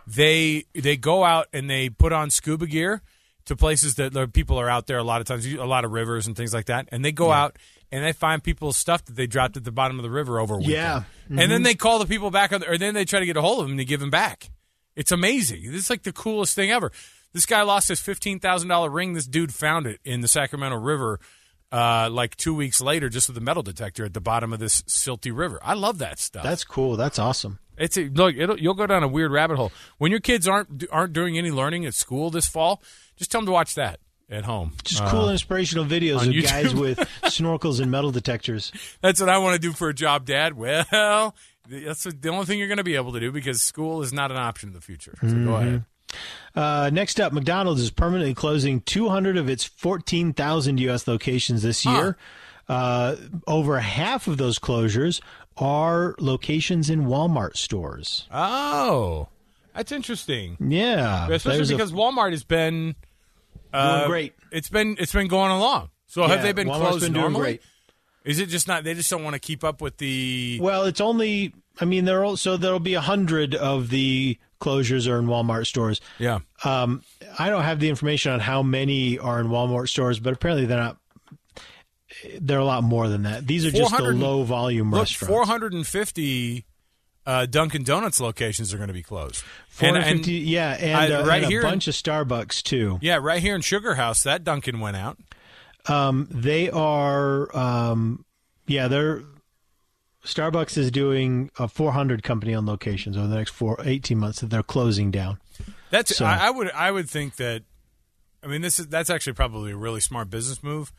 They 0.06 0.64
they 0.74 0.96
go 0.96 1.22
out 1.24 1.46
and 1.52 1.68
they 1.68 1.90
put 1.90 2.12
on 2.12 2.30
scuba 2.30 2.66
gear 2.66 3.02
to 3.44 3.54
places 3.54 3.96
that 3.96 4.14
the 4.14 4.26
people 4.26 4.58
are 4.58 4.68
out 4.68 4.86
there 4.86 4.96
a 4.96 5.04
lot 5.04 5.20
of 5.20 5.26
times, 5.26 5.46
a 5.46 5.64
lot 5.64 5.84
of 5.84 5.92
rivers 5.92 6.26
and 6.26 6.34
things 6.34 6.54
like 6.54 6.66
that, 6.66 6.88
and 6.90 7.04
they 7.04 7.12
go 7.12 7.30
out 7.30 7.56
and 7.92 8.04
they 8.04 8.12
find 8.12 8.42
people's 8.42 8.76
stuff 8.76 9.04
that 9.04 9.14
they 9.14 9.26
dropped 9.26 9.56
at 9.56 9.64
the 9.64 9.72
bottom 9.72 9.98
of 9.98 10.02
the 10.02 10.10
river 10.10 10.40
over 10.40 10.54
a 10.54 10.58
weekend. 10.58 10.74
Yeah. 10.74 11.02
and 11.28 11.38
then 11.38 11.50
mm-hmm. 11.50 11.62
they 11.64 11.74
call 11.74 11.98
the 11.98 12.06
people 12.06 12.30
back, 12.30 12.52
on 12.52 12.60
the, 12.60 12.70
or 12.70 12.78
then 12.78 12.94
they 12.94 13.04
try 13.04 13.20
to 13.20 13.26
get 13.26 13.36
a 13.36 13.42
hold 13.42 13.60
of 13.60 13.68
them 13.68 13.76
to 13.76 13.84
give 13.84 14.00
them 14.00 14.10
back. 14.10 14.50
It's 14.96 15.12
amazing. 15.12 15.70
This 15.70 15.84
is 15.84 15.90
like 15.90 16.02
the 16.02 16.12
coolest 16.12 16.54
thing 16.54 16.70
ever. 16.70 16.92
This 17.32 17.46
guy 17.46 17.62
lost 17.62 17.88
his 17.88 18.00
fifteen 18.00 18.40
thousand 18.40 18.68
dollar 18.68 18.88
ring. 18.88 19.12
This 19.12 19.26
dude 19.26 19.52
found 19.52 19.86
it 19.86 20.00
in 20.04 20.22
the 20.22 20.28
Sacramento 20.28 20.78
River, 20.78 21.20
uh, 21.72 22.08
like 22.10 22.36
two 22.36 22.54
weeks 22.54 22.80
later, 22.80 23.08
just 23.08 23.28
with 23.28 23.36
a 23.38 23.40
metal 23.40 23.62
detector 23.62 24.04
at 24.04 24.14
the 24.14 24.20
bottom 24.20 24.52
of 24.52 24.58
this 24.58 24.82
silty 24.82 25.36
river. 25.36 25.58
I 25.62 25.74
love 25.74 25.98
that 25.98 26.18
stuff. 26.18 26.42
That's 26.44 26.64
cool. 26.64 26.96
That's 26.96 27.18
awesome. 27.18 27.58
It's 27.78 27.96
a, 27.96 28.08
look. 28.08 28.34
It'll, 28.36 28.58
you'll 28.58 28.74
go 28.74 28.86
down 28.86 29.02
a 29.02 29.08
weird 29.08 29.32
rabbit 29.32 29.56
hole 29.56 29.72
when 29.98 30.10
your 30.10 30.20
kids 30.20 30.46
aren't 30.46 30.84
aren't 30.92 31.12
doing 31.12 31.38
any 31.38 31.50
learning 31.50 31.86
at 31.86 31.94
school 31.94 32.28
this 32.30 32.46
fall. 32.46 32.82
Just 33.16 33.30
tell 33.30 33.40
them 33.40 33.46
to 33.46 33.52
watch 33.52 33.74
that 33.76 34.00
at 34.28 34.44
home. 34.44 34.72
Just 34.84 35.02
cool, 35.06 35.30
inspirational 35.30 35.84
videos 35.86 36.18
Uh, 36.18 36.22
of 36.22 36.26
YouTube. 36.28 36.44
guys 36.44 36.74
with 36.74 36.98
snorkels 37.24 37.80
and 37.80 37.90
metal 37.90 38.10
detectors. 38.10 38.70
That's 39.00 39.18
what 39.20 39.28
I 39.30 39.38
want 39.38 39.54
to 39.54 39.60
do 39.60 39.72
for 39.72 39.88
a 39.88 39.94
job, 39.94 40.26
Dad. 40.26 40.54
Well, 40.58 41.34
that's 41.68 42.02
the 42.04 42.28
only 42.28 42.44
thing 42.46 42.58
you're 42.58 42.68
going 42.68 42.78
to 42.78 42.84
be 42.84 42.96
able 42.96 43.12
to 43.12 43.20
do 43.20 43.32
because 43.32 43.62
school 43.62 44.02
is 44.02 44.12
not 44.12 44.30
an 44.30 44.36
option 44.36 44.68
in 44.70 44.74
the 44.74 44.80
future. 44.80 45.16
So 45.22 45.28
go 45.44 45.54
ahead. 45.56 45.84
Uh, 46.54 46.90
next 46.92 47.20
up, 47.20 47.32
McDonald's 47.32 47.80
is 47.80 47.90
permanently 47.90 48.34
closing 48.34 48.80
200 48.80 49.36
of 49.36 49.48
its 49.48 49.64
14,000 49.64 50.78
U.S. 50.80 51.06
locations 51.06 51.62
this 51.62 51.84
year. 51.86 52.16
Uh, 52.68 53.16
over 53.46 53.78
half 53.80 54.26
of 54.28 54.36
those 54.36 54.58
closures 54.58 55.20
are 55.56 56.14
locations 56.18 56.88
in 56.90 57.06
Walmart 57.06 57.56
stores. 57.56 58.26
Oh, 58.32 59.28
that's 59.74 59.92
interesting. 59.92 60.56
Yeah, 60.60 61.28
Especially 61.28 61.56
there's 61.58 61.70
a- 61.70 61.74
because 61.74 61.92
Walmart 61.92 62.30
has 62.32 62.44
been 62.44 62.94
uh, 63.72 63.98
Doing 63.98 64.10
great. 64.10 64.34
It's 64.52 64.68
been 64.68 64.96
it's 64.98 65.12
been 65.12 65.28
going 65.28 65.50
along. 65.52 65.90
So 66.06 66.26
have 66.26 66.42
they 66.42 66.52
been 66.52 66.66
Walmart's 66.66 66.78
closed 66.80 67.04
been 67.04 67.12
doing 67.12 67.22
normally? 67.32 67.42
great. 67.42 67.62
Is 68.24 68.38
it 68.38 68.46
just 68.50 68.68
not? 68.68 68.84
They 68.84 68.94
just 68.94 69.08
don't 69.10 69.24
want 69.24 69.34
to 69.34 69.40
keep 69.40 69.64
up 69.64 69.80
with 69.80 69.96
the. 69.98 70.58
Well, 70.60 70.84
it's 70.84 71.00
only. 71.00 71.54
I 71.80 71.84
mean, 71.86 72.04
there 72.04 72.24
are 72.24 72.36
so 72.36 72.56
there'll 72.56 72.78
be 72.80 72.94
a 72.94 73.00
hundred 73.00 73.54
of 73.54 73.88
the 73.88 74.38
closures 74.60 75.10
are 75.10 75.18
in 75.18 75.26
Walmart 75.26 75.66
stores. 75.66 76.00
yeah. 76.18 76.40
Um, 76.64 77.02
I 77.38 77.48
don't 77.48 77.62
have 77.62 77.80
the 77.80 77.88
information 77.88 78.32
on 78.32 78.40
how 78.40 78.62
many 78.62 79.18
are 79.18 79.40
in 79.40 79.46
Walmart 79.48 79.88
stores, 79.88 80.20
but 80.20 80.34
apparently 80.34 80.66
they're 80.66 80.78
not. 80.78 80.98
They're 82.40 82.58
a 82.58 82.64
lot 82.64 82.82
more 82.82 83.08
than 83.08 83.22
that. 83.22 83.46
These 83.46 83.64
are 83.64 83.70
just 83.70 83.96
the 83.96 84.02
low 84.12 84.42
volume 84.42 84.90
Look, 84.90 85.00
restaurants. 85.02 85.32
450 85.32 86.66
uh, 87.24 87.46
Dunkin' 87.46 87.84
Donuts 87.84 88.20
locations 88.20 88.74
are 88.74 88.76
going 88.76 88.88
to 88.88 88.94
be 88.94 89.02
closed. 89.02 89.44
And- 89.80 89.96
and- 89.96 90.26
yeah, 90.26 90.72
and, 90.78 91.12
I- 91.14 91.16
uh, 91.20 91.26
right 91.26 91.42
and 91.42 91.50
here 91.50 91.60
a 91.60 91.64
bunch 91.64 91.86
of 91.88 91.94
Starbucks 91.94 92.62
too. 92.62 92.98
yeah, 93.00 93.18
right 93.22 93.40
here 93.40 93.54
in 93.54 93.60
Sugar 93.62 93.94
House, 93.94 94.24
that 94.24 94.44
Dunkin' 94.44 94.80
went 94.80 94.96
out. 94.96 95.18
Um, 95.86 96.28
they 96.30 96.70
are, 96.70 97.54
um, 97.56 98.24
yeah, 98.66 98.88
they're 98.88 99.22
Starbucks 100.24 100.76
is 100.76 100.90
doing 100.90 101.50
a 101.58 101.66
400 101.66 102.22
company 102.22 102.54
on 102.54 102.66
locations 102.66 103.16
over 103.16 103.26
the 103.26 103.36
next 103.36 103.50
four, 103.50 103.78
18 103.82 104.18
months 104.18 104.40
that 104.40 104.50
they're 104.50 104.62
closing 104.62 105.10
down. 105.10 105.38
That's 105.90 106.14
So- 106.16 106.24
I, 106.26 106.48
I 106.48 106.50
would 106.50 106.70
I 106.72 106.90
would 106.90 107.08
think 107.08 107.36
that 107.36 107.62
I 108.42 108.46
mean 108.46 108.60
this 108.60 108.78
is 108.78 108.86
that's 108.88 109.10
actually 109.10 109.32
probably 109.32 109.72
a 109.72 109.76
really 109.76 110.00
smart 110.00 110.28
business 110.30 110.62
move 110.62 110.92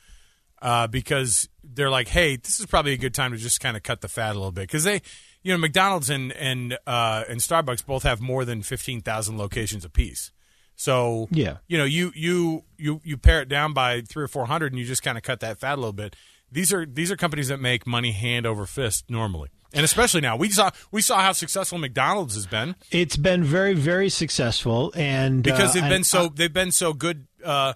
uh, 0.61 0.87
because 0.87 1.47
they're 1.63 1.89
like 1.89 2.07
hey 2.09 2.35
this 2.35 2.59
is 2.59 2.65
probably 2.65 2.93
a 2.93 2.97
good 2.97 3.13
time 3.13 3.31
to 3.31 3.37
just 3.37 3.61
kind 3.61 3.77
of 3.77 3.83
cut 3.83 4.01
the 4.01 4.07
fat 4.07 4.31
a 4.31 4.33
little 4.33 4.51
bit 4.51 4.63
because 4.63 4.83
they 4.83 5.01
you 5.43 5.51
know 5.53 5.57
McDonald's 5.57 6.09
and 6.09 6.31
and 6.33 6.77
uh, 6.85 7.23
and 7.29 7.39
Starbucks 7.39 7.85
both 7.85 8.03
have 8.03 8.21
more 8.21 8.43
than 8.43 8.61
fifteen 8.63 9.01
thousand 9.01 9.37
locations 9.37 9.85
apiece. 9.85 10.31
So 10.81 11.27
Yeah. 11.31 11.57
you 11.67 11.77
know 11.77 11.83
you 11.85 12.11
you 12.15 12.63
you 12.77 13.01
you 13.03 13.17
pare 13.17 13.41
it 13.41 13.49
down 13.49 13.73
by 13.73 14.01
three 14.01 14.23
or 14.23 14.27
four 14.27 14.45
hundred 14.47 14.73
and 14.73 14.79
you 14.79 14.85
just 14.85 15.03
kind 15.03 15.17
of 15.17 15.23
cut 15.23 15.39
that 15.41 15.59
fat 15.59 15.75
a 15.75 15.81
little 15.81 15.93
bit. 15.93 16.15
These 16.51 16.73
are 16.73 16.85
these 16.85 17.11
are 17.11 17.15
companies 17.15 17.49
that 17.49 17.59
make 17.59 17.85
money 17.85 18.11
hand 18.11 18.45
over 18.47 18.65
fist 18.65 19.05
normally. 19.09 19.49
And 19.73 19.85
especially 19.85 20.19
now, 20.21 20.35
we 20.35 20.49
saw 20.49 20.71
we 20.91 21.01
saw 21.01 21.21
how 21.21 21.31
successful 21.33 21.77
McDonald's 21.77 22.33
has 22.35 22.45
been 22.47 22.75
It's 22.89 23.15
been 23.15 23.43
very, 23.43 23.73
very 23.73 24.09
successful, 24.09 24.91
and 24.95 25.43
because 25.43 25.69
uh, 25.69 25.73
they've 25.75 25.83
I- 25.83 25.89
been 25.89 26.03
so 26.03 26.27
they've 26.27 26.51
been 26.51 26.71
so 26.71 26.93
good. 26.93 27.27
Uh, 27.45 27.73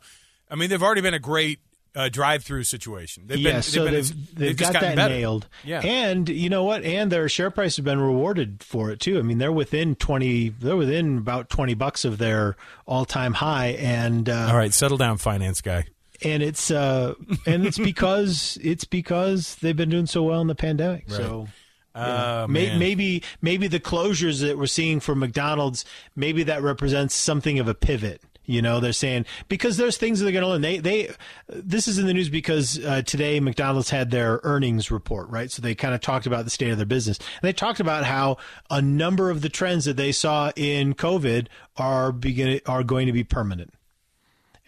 I 0.50 0.56
mean, 0.56 0.70
they've 0.70 0.82
already 0.84 1.02
been 1.02 1.14
a 1.14 1.20
great 1.20 1.60
uh, 1.96 2.10
drive-through 2.10 2.64
situation. 2.64 3.24
They've 3.28 3.40
yeah, 3.40 3.54
been, 3.54 3.62
so 3.62 3.84
been, 3.86 3.94
they've, 3.94 4.36
they've, 4.36 4.56
just 4.56 4.74
got 4.74 4.82
gotten 4.82 4.96
that 4.98 5.08
better. 5.08 5.16
nailed. 5.16 5.48
Yeah, 5.64 5.82
and 5.82 6.28
you 6.28 6.50
know 6.50 6.64
what? 6.64 6.84
And 6.84 7.12
their 7.12 7.30
share 7.30 7.50
price 7.50 7.78
has 7.78 7.86
been 7.86 8.02
rewarded 8.02 8.64
for 8.64 8.92
it 8.92 9.00
too. 9.00 9.18
I 9.18 9.22
mean, 9.22 9.38
they're 9.38 9.52
within 9.52 9.96
twenty. 9.96 10.50
They're 10.50 10.76
within 10.76 11.18
about 11.18 11.50
twenty 11.50 11.74
bucks 11.74 12.06
of 12.06 12.18
their 12.18 12.56
all-time 12.86 13.34
high, 13.34 13.78
and 13.80 14.30
uh, 14.30 14.48
all 14.50 14.58
right, 14.58 14.74
settle 14.74 14.98
down, 14.98 15.18
finance 15.18 15.62
guy. 15.62 15.86
and 16.24 16.44
it's 16.44 16.72
uh, 16.72 17.14
and 17.46 17.66
it's 17.66 17.78
because 17.78 18.58
it's 18.62 18.86
because 18.86 19.56
they've 19.56 19.76
been 19.76 19.90
doing 19.90 20.06
so 20.06 20.24
well 20.24 20.42
in 20.42 20.48
the 20.48 20.56
pandemic. 20.56 21.10
So. 21.10 21.48
Uh, 21.94 22.46
May, 22.50 22.78
maybe 22.78 23.24
maybe 23.42 23.68
the 23.70 23.80
closures 23.80 24.42
that 24.42 24.58
we're 24.58 24.66
seeing 24.66 25.00
for 25.00 25.16
McDonald's 25.16 25.86
maybe 26.14 26.44
that 26.44 26.62
represents 26.62 27.16
something 27.16 27.58
of 27.58 27.70
a 27.70 27.74
pivot. 27.74 28.22
You 28.46 28.62
know, 28.62 28.80
they're 28.80 28.94
saying 28.94 29.26
because 29.48 29.78
there's 29.78 29.98
things 29.98 30.20
that 30.20 30.26
they're 30.26 30.32
going 30.34 30.44
to 30.44 30.50
learn. 30.50 30.62
They 30.62 30.78
they 30.78 31.10
this 31.50 31.88
is 31.88 31.98
in 31.98 32.06
the 32.08 32.14
news 32.14 32.30
because 32.30 32.84
uh, 32.84 33.02
today 33.04 33.40
McDonald's 33.40 33.90
had 33.90 34.12
their 34.12 34.40
earnings 34.44 34.92
report, 34.92 35.30
right? 35.30 35.50
So 35.52 35.62
they 35.62 35.76
kind 35.76 35.94
of 35.96 36.02
talked 36.02 36.26
about 36.26 36.44
the 36.46 36.52
state 36.52 36.70
of 36.72 36.78
their 36.78 36.86
business. 36.86 37.18
And 37.18 37.28
they 37.42 37.54
talked 37.54 37.80
about 37.80 38.06
how 38.06 38.38
a 38.70 38.82
number 38.82 39.30
of 39.30 39.42
the 39.42 39.50
trends 39.50 39.86
that 39.86 39.98
they 39.98 40.12
saw 40.12 40.52
in 40.56 40.94
COVID 40.94 41.48
are 41.78 42.12
begin 42.12 42.62
are 42.66 42.84
going 42.84 43.08
to 43.08 43.14
be 43.14 43.24
permanent. 43.24 43.74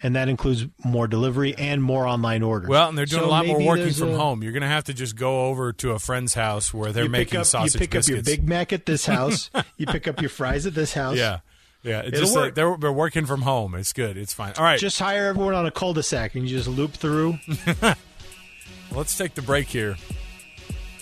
And 0.00 0.14
that 0.14 0.28
includes 0.28 0.64
more 0.84 1.08
delivery 1.08 1.56
and 1.56 1.82
more 1.82 2.06
online 2.06 2.44
orders. 2.44 2.68
Well, 2.68 2.88
and 2.88 2.96
they're 2.96 3.04
doing 3.04 3.22
So 3.22 3.28
a 3.28 3.30
lot 3.30 3.46
more 3.46 3.60
working 3.60 3.92
from 3.92 4.10
a- 4.10 4.16
home. 4.16 4.44
You're 4.44 4.52
going 4.52 4.62
to 4.62 4.68
have 4.68 4.84
to 4.84 4.94
just 4.94 5.16
go 5.16 5.46
over 5.46 5.72
to 5.72 5.90
a 5.90 5.98
friend's 5.98 6.34
house 6.34 6.72
where 6.72 6.92
they're 6.92 7.08
making 7.08 7.40
up, 7.40 7.46
sausage 7.46 7.74
You 7.74 7.80
pick 7.80 7.90
biscuits. 7.90 8.20
up 8.20 8.26
your 8.28 8.36
Big 8.36 8.48
Mac 8.48 8.72
at 8.72 8.86
this 8.86 9.06
house. 9.16 9.50
you 9.76 9.86
pick 9.86 10.06
up 10.06 10.20
your 10.20 10.30
fries 10.30 10.66
at 10.66 10.74
this 10.76 10.94
house. 10.94 11.16
yeah, 11.16 11.40
yeah. 11.88 12.00
It's 12.00 12.08
It'll 12.08 12.20
just 12.20 12.36
like 12.36 12.44
work. 12.44 12.54
they're, 12.54 12.76
they're 12.76 12.92
working 12.92 13.26
from 13.26 13.42
home. 13.42 13.74
It's 13.74 13.92
good. 13.92 14.16
It's 14.16 14.32
fine. 14.32 14.52
All 14.58 14.64
right, 14.64 14.78
Just 14.78 14.98
hire 14.98 15.26
everyone 15.26 15.54
on 15.54 15.66
a 15.66 15.70
cul-de-sac 15.70 16.34
and 16.34 16.48
you 16.48 16.56
just 16.56 16.68
loop 16.68 16.92
through. 16.92 17.38
let's 18.92 19.16
take 19.16 19.34
the 19.34 19.42
break 19.42 19.68
here. 19.68 19.96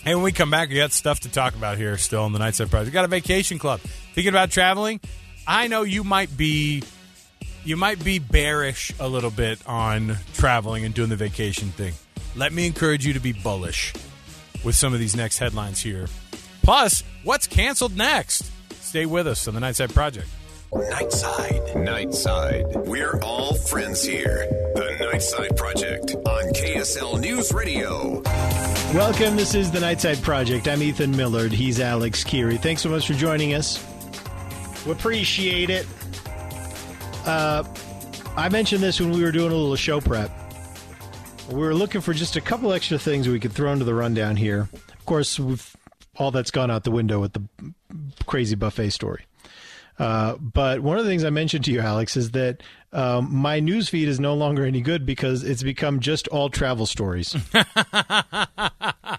Hey, 0.03 0.15
when 0.15 0.23
we 0.23 0.31
come 0.31 0.49
back, 0.49 0.69
we 0.69 0.75
got 0.75 0.93
stuff 0.93 1.19
to 1.21 1.29
talk 1.29 1.55
about 1.55 1.77
here 1.77 1.97
still 1.97 2.23
on 2.23 2.31
the 2.31 2.39
Night 2.39 2.53
Nightside 2.53 2.69
Project. 2.69 2.87
We 2.87 2.91
got 2.93 3.05
a 3.05 3.09
vacation 3.09 3.59
club. 3.59 3.81
Thinking 3.81 4.29
about 4.29 4.51
traveling? 4.51 5.01
I 5.45 5.67
know 5.67 5.83
you 5.83 6.03
might 6.03 6.35
be 6.37 6.83
you 7.65 7.75
might 7.75 8.01
be 8.01 8.17
bearish 8.17 8.93
a 8.99 9.07
little 9.09 9.29
bit 9.31 9.59
on 9.67 10.15
traveling 10.33 10.85
and 10.85 10.93
doing 10.93 11.09
the 11.09 11.17
vacation 11.17 11.69
thing. 11.69 11.93
Let 12.35 12.53
me 12.53 12.65
encourage 12.65 13.05
you 13.05 13.13
to 13.13 13.19
be 13.19 13.33
bullish 13.33 13.93
with 14.63 14.75
some 14.75 14.93
of 14.93 14.99
these 14.99 15.15
next 15.15 15.37
headlines 15.39 15.81
here. 15.81 16.07
Plus, 16.63 17.03
what's 17.23 17.45
canceled 17.45 17.97
next? 17.97 18.49
Stay 18.79 19.05
with 19.05 19.27
us 19.27 19.47
on 19.47 19.53
the 19.53 19.59
Nightside 19.59 19.93
Project. 19.93 20.27
Nightside. 20.71 21.73
Nightside. 21.75 22.85
We're 22.87 23.17
all 23.21 23.53
friends 23.53 24.03
here. 24.03 24.47
The 24.75 24.97
Nightside 24.99 25.55
Project 25.55 26.15
on 26.15 26.53
KSL 26.53 27.21
News 27.21 27.53
Radio. 27.53 28.21
Welcome. 28.93 29.37
This 29.37 29.55
is 29.55 29.71
the 29.71 29.79
Nightside 29.79 30.21
Project. 30.21 30.67
I'm 30.67 30.83
Ethan 30.83 31.15
Millard. 31.15 31.53
He's 31.53 31.79
Alex 31.79 32.23
Kirry. 32.25 32.57
Thanks 32.57 32.81
so 32.81 32.89
much 32.89 33.07
for 33.07 33.13
joining 33.13 33.53
us. 33.53 33.81
We 34.85 34.91
appreciate 34.91 35.69
it. 35.69 35.87
Uh, 37.25 37.63
I 38.35 38.49
mentioned 38.49 38.83
this 38.83 38.99
when 38.99 39.11
we 39.11 39.23
were 39.23 39.31
doing 39.31 39.53
a 39.53 39.55
little 39.55 39.77
show 39.77 40.01
prep. 40.01 40.31
We 41.49 41.59
were 41.59 41.75
looking 41.75 42.01
for 42.01 42.13
just 42.13 42.35
a 42.35 42.41
couple 42.41 42.73
extra 42.73 42.99
things 42.99 43.29
we 43.29 43.39
could 43.39 43.53
throw 43.53 43.71
into 43.71 43.85
the 43.85 43.95
rundown 43.95 44.35
here. 44.35 44.67
Of 44.73 45.05
course, 45.05 45.39
we've, 45.39 45.75
all 46.17 46.31
that's 46.31 46.51
gone 46.51 46.69
out 46.69 46.83
the 46.83 46.91
window 46.91 47.21
with 47.21 47.31
the 47.31 47.43
crazy 48.25 48.55
buffet 48.55 48.89
story. 48.89 49.26
Uh, 49.99 50.35
but 50.37 50.81
one 50.81 50.97
of 50.97 51.05
the 51.05 51.09
things 51.09 51.23
I 51.23 51.29
mentioned 51.29 51.65
to 51.65 51.71
you, 51.71 51.79
Alex, 51.79 52.15
is 52.15 52.31
that 52.31 52.61
um, 52.93 53.33
my 53.33 53.59
news 53.59 53.89
feed 53.89 54.07
is 54.07 54.19
no 54.19 54.35
longer 54.35 54.63
any 54.63 54.81
good 54.81 55.05
because 55.05 55.43
it's 55.43 55.63
become 55.63 55.99
just 55.99 56.27
all 56.27 56.49
travel 56.49 56.85
stories. 56.85 57.35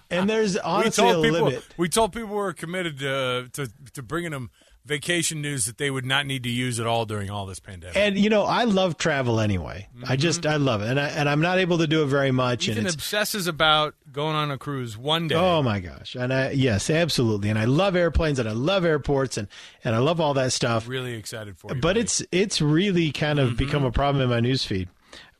and 0.09 0.29
there's 0.29 0.57
honestly 0.57 1.03
we 1.03 1.09
a 1.09 1.13
told 1.13 1.25
people, 1.25 1.41
limit. 1.41 1.67
We 1.77 1.89
told 1.89 2.13
people 2.13 2.29
we're 2.29 2.53
committed 2.53 2.99
to, 2.99 3.49
to 3.53 3.69
to 3.93 4.03
bringing 4.03 4.31
them 4.31 4.51
vacation 4.85 5.41
news 5.41 5.65
that 5.65 5.77
they 5.77 5.91
would 5.91 6.05
not 6.05 6.25
need 6.25 6.43
to 6.43 6.49
use 6.49 6.79
at 6.79 6.87
all 6.87 7.05
during 7.05 7.29
all 7.29 7.45
this 7.45 7.59
pandemic. 7.59 7.95
And 7.95 8.17
you 8.17 8.29
know, 8.29 8.43
I 8.43 8.63
love 8.63 8.97
travel 8.97 9.39
anyway. 9.39 9.87
I 10.07 10.15
just 10.15 10.45
I 10.45 10.55
love 10.55 10.81
it, 10.81 10.89
and 10.89 10.99
I 10.99 11.09
and 11.09 11.29
I'm 11.29 11.41
not 11.41 11.59
able 11.59 11.77
to 11.79 11.87
do 11.87 12.03
it 12.03 12.07
very 12.07 12.31
much. 12.31 12.67
Ethan 12.67 12.79
and 12.79 12.87
it's, 12.87 12.95
obsesses 12.95 13.47
about 13.47 13.95
going 14.11 14.35
on 14.35 14.51
a 14.51 14.57
cruise 14.57 14.97
one 14.97 15.27
day. 15.27 15.35
oh 15.35 15.61
my 15.61 15.79
gosh, 15.79 16.15
and 16.15 16.33
I 16.33 16.51
yes, 16.51 16.89
absolutely, 16.89 17.49
and 17.49 17.59
I 17.59 17.65
love 17.65 17.95
airplanes, 17.95 18.39
and 18.39 18.49
I 18.49 18.53
love 18.53 18.85
airports, 18.85 19.37
and 19.37 19.47
and 19.83 19.95
I 19.95 19.99
love 19.99 20.19
all 20.19 20.33
that 20.35 20.51
stuff. 20.51 20.87
really 20.87 21.13
excited 21.13 21.57
for 21.57 21.67
you. 21.67 21.75
But 21.75 21.81
buddy. 21.81 21.99
it's 22.01 22.23
it's 22.31 22.61
really 22.61 23.11
kind 23.11 23.39
of 23.39 23.57
become 23.57 23.83
a 23.83 23.91
problem 23.91 24.23
in 24.23 24.29
my 24.29 24.39
news 24.39 24.65
feed. 24.65 24.89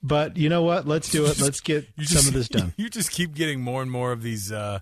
But 0.01 0.37
you 0.37 0.47
know 0.47 0.63
what? 0.63 0.87
Let's 0.87 1.09
do 1.09 1.25
it. 1.25 1.41
Let's 1.41 1.59
get 1.59 1.87
You 1.97 2.05
some 2.05 2.27
of 2.27 2.33
this 2.33 2.47
done. 2.47 2.73
You 2.77 2.89
just 2.89 3.11
keep 3.11 3.35
getting 3.35 3.61
more 3.61 3.81
and 3.81 3.91
more 3.91 4.11
of 4.11 4.21
these 4.21 4.51
uh, 4.51 4.79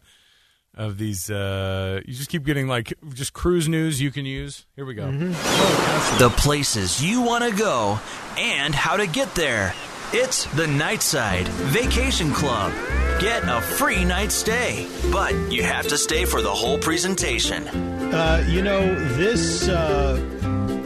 of 0.77 0.97
these. 0.97 1.29
Uh, 1.29 1.99
you 2.05 2.13
just 2.13 2.29
keep 2.29 2.45
getting 2.45 2.67
like 2.67 2.93
just 3.13 3.33
cruise 3.33 3.67
news 3.67 3.99
you 3.99 4.11
can 4.11 4.25
use. 4.25 4.65
Here 4.75 4.85
we 4.85 4.93
go. 4.93 5.07
Mm-hmm. 5.07 6.19
The 6.19 6.29
places 6.29 7.03
you 7.03 7.21
want 7.21 7.43
to 7.43 7.55
go 7.57 7.99
and 8.37 8.73
how 8.73 8.97
to 8.97 9.07
get 9.07 9.33
there. 9.35 9.73
It's 10.13 10.45
the 10.55 10.65
Nightside 10.65 11.47
Vacation 11.47 12.31
Club. 12.31 12.71
Get 13.19 13.43
a 13.43 13.59
free 13.59 14.05
night 14.05 14.31
stay, 14.31 14.87
but 15.11 15.33
you 15.51 15.63
have 15.63 15.87
to 15.89 15.97
stay 15.97 16.23
for 16.23 16.41
the 16.41 16.53
whole 16.53 16.77
presentation. 16.77 17.67
Uh, 17.67 18.45
you 18.47 18.61
know 18.61 18.95
this 19.15 19.67
uh, 19.67 20.15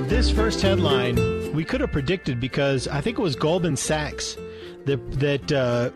this 0.08 0.32
first 0.32 0.62
headline 0.62 1.54
we 1.54 1.64
could 1.64 1.82
have 1.82 1.92
predicted 1.92 2.40
because 2.40 2.88
I 2.88 3.02
think 3.02 3.20
it 3.20 3.22
was 3.22 3.36
Goldman 3.36 3.78
Sachs 3.78 4.38
that 4.86 5.20
that 5.20 5.52
uh, 5.52 5.92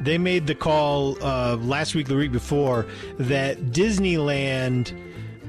they 0.00 0.18
made 0.18 0.46
the 0.46 0.54
call 0.54 1.22
uh, 1.22 1.56
last 1.56 1.94
week, 1.94 2.08
the 2.08 2.16
week 2.16 2.32
before, 2.32 2.86
that 3.18 3.58
Disneyland. 3.66 4.96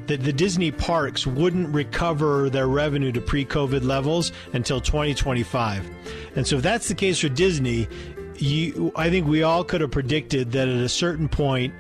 That 0.07 0.23
the 0.23 0.33
Disney 0.33 0.71
parks 0.71 1.27
wouldn't 1.27 1.71
recover 1.71 2.49
their 2.49 2.65
revenue 2.67 3.11
to 3.11 3.21
pre-COVID 3.21 3.83
levels 3.83 4.31
until 4.53 4.81
2025, 4.81 5.87
and 6.35 6.47
so 6.47 6.55
if 6.55 6.63
that's 6.63 6.87
the 6.87 6.95
case 6.95 7.19
for 7.19 7.29
Disney, 7.29 7.87
you, 8.41 8.91
I 8.95 9.11
think 9.11 9.27
we 9.27 9.43
all 9.43 9.63
could 9.63 9.81
have 9.81 9.91
predicted 9.91 10.51
that 10.53 10.67
at 10.67 10.77
a 10.77 10.89
certain 10.89 11.29
point 11.29 11.75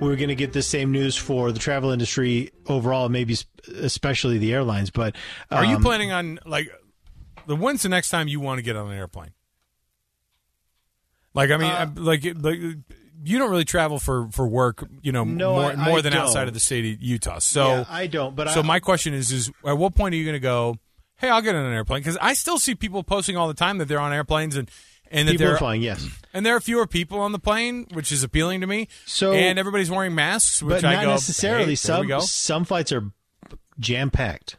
we 0.00 0.10
are 0.10 0.16
going 0.16 0.28
to 0.28 0.34
get 0.34 0.52
the 0.52 0.62
same 0.62 0.92
news 0.92 1.14
for 1.14 1.52
the 1.52 1.58
travel 1.58 1.90
industry 1.90 2.50
overall, 2.66 3.08
maybe 3.08 3.36
especially 3.80 4.38
the 4.38 4.52
airlines. 4.52 4.90
But 4.90 5.14
Are 5.50 5.64
you 5.64 5.76
um, 5.76 5.82
planning 5.82 6.10
on 6.10 6.40
like 6.46 6.70
the 7.46 7.56
when's 7.56 7.82
the 7.82 7.88
next 7.88 8.08
time 8.10 8.28
you 8.28 8.40
want 8.40 8.58
to 8.58 8.62
get 8.62 8.76
on 8.76 8.90
an 8.90 8.96
airplane? 8.96 9.33
Like 11.34 11.50
I 11.50 11.56
mean, 11.56 11.70
Uh, 11.70 11.90
like 11.96 12.24
like 12.40 12.58
you 13.26 13.38
don't 13.38 13.50
really 13.50 13.64
travel 13.64 13.98
for 13.98 14.28
for 14.30 14.46
work, 14.46 14.86
you 15.02 15.12
know, 15.12 15.24
No, 15.24 15.54
more 15.54 15.72
I- 15.72 15.74
more 15.76 15.98
I 15.98 16.02
than 16.02 16.12
don't. 16.12 16.22
outside 16.22 16.46
of 16.48 16.54
the 16.54 16.60
state 16.60 16.94
of 16.94 17.02
Utah. 17.02 17.38
So 17.38 17.66
yeah, 17.68 17.84
I 17.88 18.06
don't. 18.06 18.36
But 18.36 18.50
so 18.50 18.60
I, 18.60 18.62
my 18.62 18.80
question 18.80 19.14
is 19.14 19.32
is 19.32 19.50
at 19.66 19.76
what 19.78 19.94
point 19.94 20.14
are 20.14 20.16
you 20.16 20.24
going 20.24 20.34
to 20.34 20.40
go? 20.40 20.76
Hey, 21.16 21.28
I'll 21.30 21.42
get 21.42 21.54
on 21.54 21.64
an 21.64 21.72
airplane 21.72 22.00
because 22.00 22.18
I 22.20 22.34
still 22.34 22.58
see 22.58 22.74
people 22.74 23.02
posting 23.02 23.36
all 23.36 23.48
the 23.48 23.54
time 23.54 23.78
that 23.78 23.86
they're 23.88 24.00
on 24.00 24.12
airplanes 24.12 24.56
and 24.56 24.70
and 25.10 25.28
that 25.28 25.32
people 25.32 25.46
they're 25.48 25.56
flying. 25.58 25.82
Yes, 25.82 26.06
and 26.32 26.44
there 26.44 26.54
are 26.56 26.60
fewer 26.60 26.86
people 26.86 27.20
on 27.20 27.32
the 27.32 27.38
plane, 27.38 27.86
which 27.92 28.10
is 28.12 28.22
appealing 28.22 28.60
to 28.60 28.66
me. 28.66 28.88
So- 29.06 29.32
and 29.32 29.58
everybody's 29.58 29.90
wearing 29.90 30.14
masks, 30.14 30.62
which 30.62 30.82
but 30.82 30.84
I 30.84 30.94
not 30.94 31.04
go 31.04 31.10
necessarily. 31.12 31.64
Hey, 31.70 31.74
some 31.76 32.20
some 32.20 32.64
flights 32.64 32.92
are 32.92 33.10
jam 33.78 34.10
packed. 34.10 34.56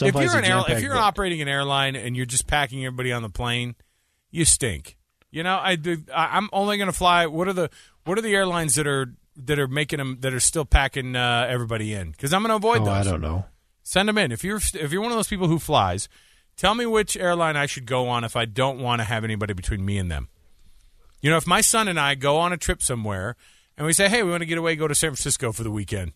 If 0.00 0.14
you're 0.14 0.36
an 0.36 0.44
air, 0.44 0.62
if 0.68 0.82
you're 0.82 0.96
operating 0.96 1.42
an 1.42 1.48
airline 1.48 1.96
and 1.96 2.16
you're 2.16 2.26
just 2.26 2.46
packing 2.46 2.84
everybody 2.84 3.12
on 3.12 3.22
the 3.22 3.28
plane, 3.28 3.74
you 4.30 4.44
stink. 4.44 4.96
You 5.32 5.42
know, 5.42 5.58
I 5.60 5.76
do. 5.76 6.04
I- 6.14 6.36
I'm 6.36 6.48
only 6.52 6.76
going 6.76 6.86
to 6.86 6.92
fly. 6.92 7.26
What 7.26 7.48
are 7.48 7.52
the 7.54 7.70
What 8.04 8.18
are 8.18 8.22
the 8.22 8.34
airlines 8.34 8.76
that 8.76 8.86
are 8.86 9.12
that 9.34 9.58
are 9.58 9.66
making 9.66 9.96
them 9.96 10.18
that 10.20 10.32
are 10.32 10.40
still 10.40 10.66
packing 10.66 11.16
uh, 11.16 11.46
everybody 11.48 11.94
in? 11.94 12.12
Because 12.12 12.32
I'm 12.32 12.42
going 12.42 12.50
to 12.50 12.56
avoid 12.56 12.82
oh, 12.82 12.84
those. 12.84 13.06
I 13.06 13.10
don't 13.10 13.22
know. 13.22 13.46
Send 13.82 14.08
them 14.08 14.18
in. 14.18 14.30
If 14.30 14.44
you're 14.44 14.60
if 14.74 14.92
you're 14.92 15.00
one 15.00 15.10
of 15.10 15.16
those 15.16 15.28
people 15.28 15.48
who 15.48 15.58
flies, 15.58 16.08
tell 16.56 16.74
me 16.74 16.86
which 16.86 17.16
airline 17.16 17.56
I 17.56 17.66
should 17.66 17.86
go 17.86 18.08
on 18.08 18.24
if 18.24 18.36
I 18.36 18.44
don't 18.44 18.78
want 18.78 19.00
to 19.00 19.04
have 19.04 19.24
anybody 19.24 19.54
between 19.54 19.84
me 19.84 19.98
and 19.98 20.10
them. 20.10 20.28
You 21.22 21.30
know, 21.30 21.36
if 21.38 21.46
my 21.46 21.62
son 21.62 21.88
and 21.88 21.98
I 21.98 22.14
go 22.14 22.36
on 22.36 22.52
a 22.52 22.58
trip 22.58 22.82
somewhere 22.82 23.34
and 23.78 23.86
we 23.86 23.94
say, 23.94 24.08
"Hey, 24.08 24.22
we 24.22 24.30
want 24.30 24.42
to 24.42 24.46
get 24.46 24.58
away, 24.58 24.76
go 24.76 24.86
to 24.86 24.94
San 24.94 25.10
Francisco 25.10 25.50
for 25.50 25.62
the 25.62 25.70
weekend," 25.70 26.12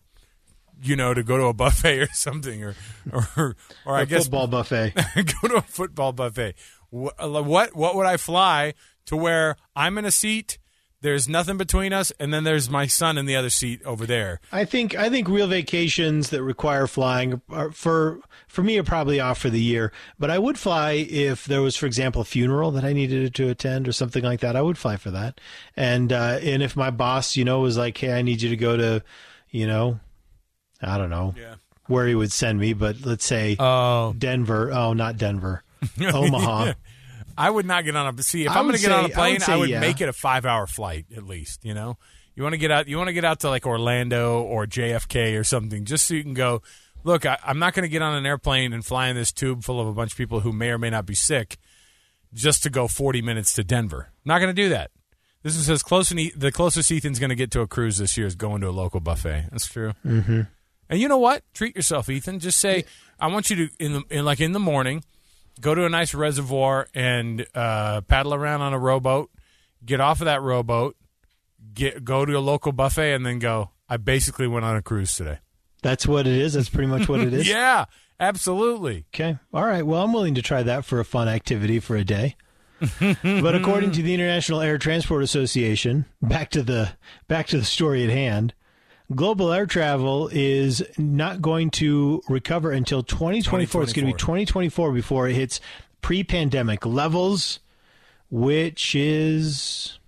you 0.82 0.94
know, 0.94 1.14
to 1.14 1.22
go 1.22 1.38
to 1.38 1.44
a 1.44 1.54
buffet 1.54 2.00
or 2.02 2.12
something, 2.12 2.62
or 2.62 2.74
or 3.12 3.56
or 3.86 3.96
I 3.96 4.02
A 4.02 4.06
guess 4.06 4.24
football 4.24 4.46
buffet. 4.46 4.92
go 5.14 5.48
to 5.48 5.56
a 5.56 5.62
football 5.62 6.12
buffet. 6.12 6.54
What, 6.90 7.44
what 7.44 7.74
what 7.74 7.94
would 7.96 8.06
I 8.06 8.18
fly 8.18 8.74
to 9.06 9.16
where 9.16 9.56
I'm 9.74 9.98
in 9.98 10.04
a 10.04 10.10
seat? 10.10 10.58
There's 11.02 11.28
nothing 11.28 11.56
between 11.58 11.92
us, 11.92 12.10
and 12.18 12.32
then 12.32 12.44
there's 12.44 12.70
my 12.70 12.86
son 12.86 13.18
in 13.18 13.26
the 13.26 13.36
other 13.36 13.50
seat 13.50 13.82
over 13.84 14.06
there. 14.06 14.40
I 14.50 14.64
think 14.64 14.96
I 14.96 15.08
think 15.10 15.28
real 15.28 15.46
vacations 15.46 16.30
that 16.30 16.42
require 16.42 16.86
flying 16.86 17.42
are 17.50 17.70
for 17.70 18.20
for 18.48 18.62
me 18.62 18.78
are 18.78 18.82
probably 18.82 19.20
off 19.20 19.38
for 19.38 19.50
the 19.50 19.60
year. 19.60 19.92
But 20.18 20.30
I 20.30 20.38
would 20.38 20.58
fly 20.58 20.92
if 20.92 21.44
there 21.44 21.60
was, 21.62 21.76
for 21.76 21.84
example, 21.86 22.22
a 22.22 22.24
funeral 22.24 22.70
that 22.72 22.82
I 22.84 22.92
needed 22.94 23.34
to 23.34 23.48
attend 23.50 23.86
or 23.86 23.92
something 23.92 24.24
like 24.24 24.40
that. 24.40 24.56
I 24.56 24.62
would 24.62 24.78
fly 24.78 24.96
for 24.96 25.10
that. 25.10 25.38
And 25.76 26.12
uh, 26.12 26.38
and 26.42 26.62
if 26.62 26.74
my 26.74 26.90
boss, 26.90 27.36
you 27.36 27.44
know, 27.44 27.60
was 27.60 27.76
like, 27.76 27.96
"Hey, 27.98 28.12
I 28.12 28.22
need 28.22 28.40
you 28.42 28.48
to 28.48 28.56
go 28.56 28.76
to," 28.76 29.02
you 29.50 29.66
know, 29.66 30.00
I 30.82 30.96
don't 30.98 31.10
know 31.10 31.34
Yeah. 31.38 31.56
where 31.88 32.06
he 32.08 32.14
would 32.14 32.32
send 32.32 32.58
me, 32.58 32.72
but 32.72 33.02
let's 33.04 33.24
say 33.24 33.56
Oh, 33.60 34.14
Denver. 34.16 34.72
Oh, 34.72 34.94
not 34.94 35.18
Denver. 35.18 35.62
Omaha. 36.00 36.72
I 37.36 37.50
would 37.50 37.66
not 37.66 37.84
get 37.84 37.96
on 37.96 38.18
a 38.18 38.22
see 38.22 38.44
if 38.44 38.50
I 38.50 38.56
I'm 38.58 38.64
going 38.64 38.76
to 38.76 38.80
get 38.80 38.92
on 38.92 39.04
a 39.04 39.08
say- 39.08 39.12
I 39.12 39.16
plane. 39.16 39.34
would 39.34 39.48
I 39.48 39.56
would, 39.56 39.68
yeah. 39.70 39.80
make 39.80 40.00
it 40.00 40.08
a 40.08 40.12
five 40.12 40.46
hour 40.46 40.66
flight 40.66 41.06
at 41.16 41.24
least. 41.24 41.64
You 41.64 41.74
know, 41.74 41.98
you 42.34 42.42
want 42.42 42.54
to 42.54 42.58
get 42.58 42.70
out. 42.70 42.88
You 42.88 42.96
want 42.96 43.08
to 43.08 43.12
get 43.14 43.24
out 43.24 43.40
to 43.40 43.48
like 43.48 43.66
Orlando 43.66 44.40
or 44.42 44.66
JFK 44.66 45.38
or 45.38 45.44
something, 45.44 45.84
just 45.84 46.06
so 46.06 46.14
you 46.14 46.22
can 46.22 46.34
go. 46.34 46.62
Look, 47.04 47.24
I, 47.24 47.38
I'm 47.44 47.58
not 47.60 47.72
going 47.74 47.84
to 47.84 47.88
get 47.88 48.02
on 48.02 48.14
an 48.16 48.26
airplane 48.26 48.72
and 48.72 48.84
fly 48.84 49.08
in 49.08 49.16
this 49.16 49.30
tube 49.30 49.62
full 49.62 49.80
of 49.80 49.86
a 49.86 49.92
bunch 49.92 50.12
of 50.12 50.18
people 50.18 50.40
who 50.40 50.52
may 50.52 50.70
or 50.70 50.78
may 50.78 50.90
not 50.90 51.06
be 51.06 51.14
sick, 51.14 51.56
just 52.34 52.64
to 52.64 52.70
go 52.70 52.88
40 52.88 53.22
minutes 53.22 53.52
to 53.54 53.62
Denver. 53.64 54.10
Not 54.24 54.40
going 54.40 54.54
to 54.54 54.60
do 54.62 54.68
that. 54.70 54.90
This 55.44 55.54
is 55.54 55.70
as 55.70 55.84
close 55.84 56.10
and 56.10 56.18
the 56.34 56.50
closest 56.50 56.90
Ethan's 56.90 57.20
going 57.20 57.30
to 57.30 57.36
get 57.36 57.52
to 57.52 57.60
a 57.60 57.68
cruise 57.68 57.98
this 57.98 58.16
year 58.16 58.26
is 58.26 58.34
going 58.34 58.60
to 58.62 58.68
a 58.68 58.70
local 58.72 58.98
buffet. 58.98 59.46
That's 59.52 59.66
true. 59.68 59.92
Mm-hmm. 60.04 60.40
And 60.90 61.00
you 61.00 61.06
know 61.06 61.18
what? 61.18 61.42
Treat 61.54 61.76
yourself, 61.76 62.08
Ethan. 62.10 62.40
Just 62.40 62.58
say, 62.58 62.84
I 63.20 63.28
want 63.28 63.50
you 63.50 63.68
to 63.68 63.68
in 63.78 63.92
the 63.92 64.02
in 64.10 64.24
like 64.24 64.40
in 64.40 64.50
the 64.50 64.58
morning, 64.58 65.04
go 65.60 65.74
to 65.74 65.84
a 65.84 65.88
nice 65.88 66.14
reservoir 66.14 66.88
and 66.94 67.46
uh, 67.54 68.00
paddle 68.02 68.34
around 68.34 68.62
on 68.62 68.72
a 68.72 68.78
rowboat. 68.78 69.30
Get 69.84 70.00
off 70.00 70.20
of 70.20 70.24
that 70.24 70.42
rowboat, 70.42 70.96
get 71.72 72.04
go 72.04 72.24
to 72.24 72.32
a 72.32 72.40
local 72.40 72.72
buffet, 72.72 73.14
and 73.14 73.24
then 73.24 73.38
go. 73.38 73.70
I 73.88 73.98
basically 73.98 74.48
went 74.48 74.64
on 74.64 74.76
a 74.76 74.82
cruise 74.82 75.14
today. 75.14 75.38
That's 75.82 76.06
what 76.06 76.26
it 76.26 76.32
is. 76.32 76.54
That's 76.54 76.68
pretty 76.68 76.88
much 76.88 77.08
what 77.08 77.20
it 77.20 77.32
is. 77.34 77.48
Yeah, 77.48 77.84
absolutely. 78.18 79.04
Okay. 79.14 79.38
All 79.52 79.64
right. 79.64 79.86
Well, 79.86 80.02
I'm 80.02 80.12
willing 80.12 80.34
to 80.34 80.42
try 80.42 80.62
that 80.64 80.84
for 80.84 80.98
a 80.98 81.04
fun 81.04 81.28
activity 81.28 81.78
for 81.78 81.96
a 81.96 82.04
day. 82.04 82.36
but 83.00 83.54
according 83.54 83.92
to 83.92 84.02
the 84.02 84.12
International 84.12 84.60
Air 84.60 84.76
Transport 84.76 85.22
Association, 85.22 86.04
back 86.20 86.50
to 86.50 86.62
the 86.62 86.90
back 87.28 87.46
to 87.48 87.58
the 87.58 87.64
story 87.64 88.04
at 88.04 88.10
hand, 88.10 88.52
global 89.14 89.52
air 89.52 89.66
travel 89.66 90.28
is 90.32 90.82
not 90.98 91.40
going 91.40 91.70
to 91.70 92.22
recover 92.28 92.72
until 92.72 93.02
2024. 93.02 93.82
It's 93.82 93.92
going 93.92 94.06
to 94.06 94.12
be 94.12 94.18
2024 94.18 94.92
before 94.92 95.28
it 95.28 95.34
hits 95.34 95.60
pre-pandemic 96.02 96.84
levels, 96.86 97.60
which 98.30 98.94
is 98.94 99.98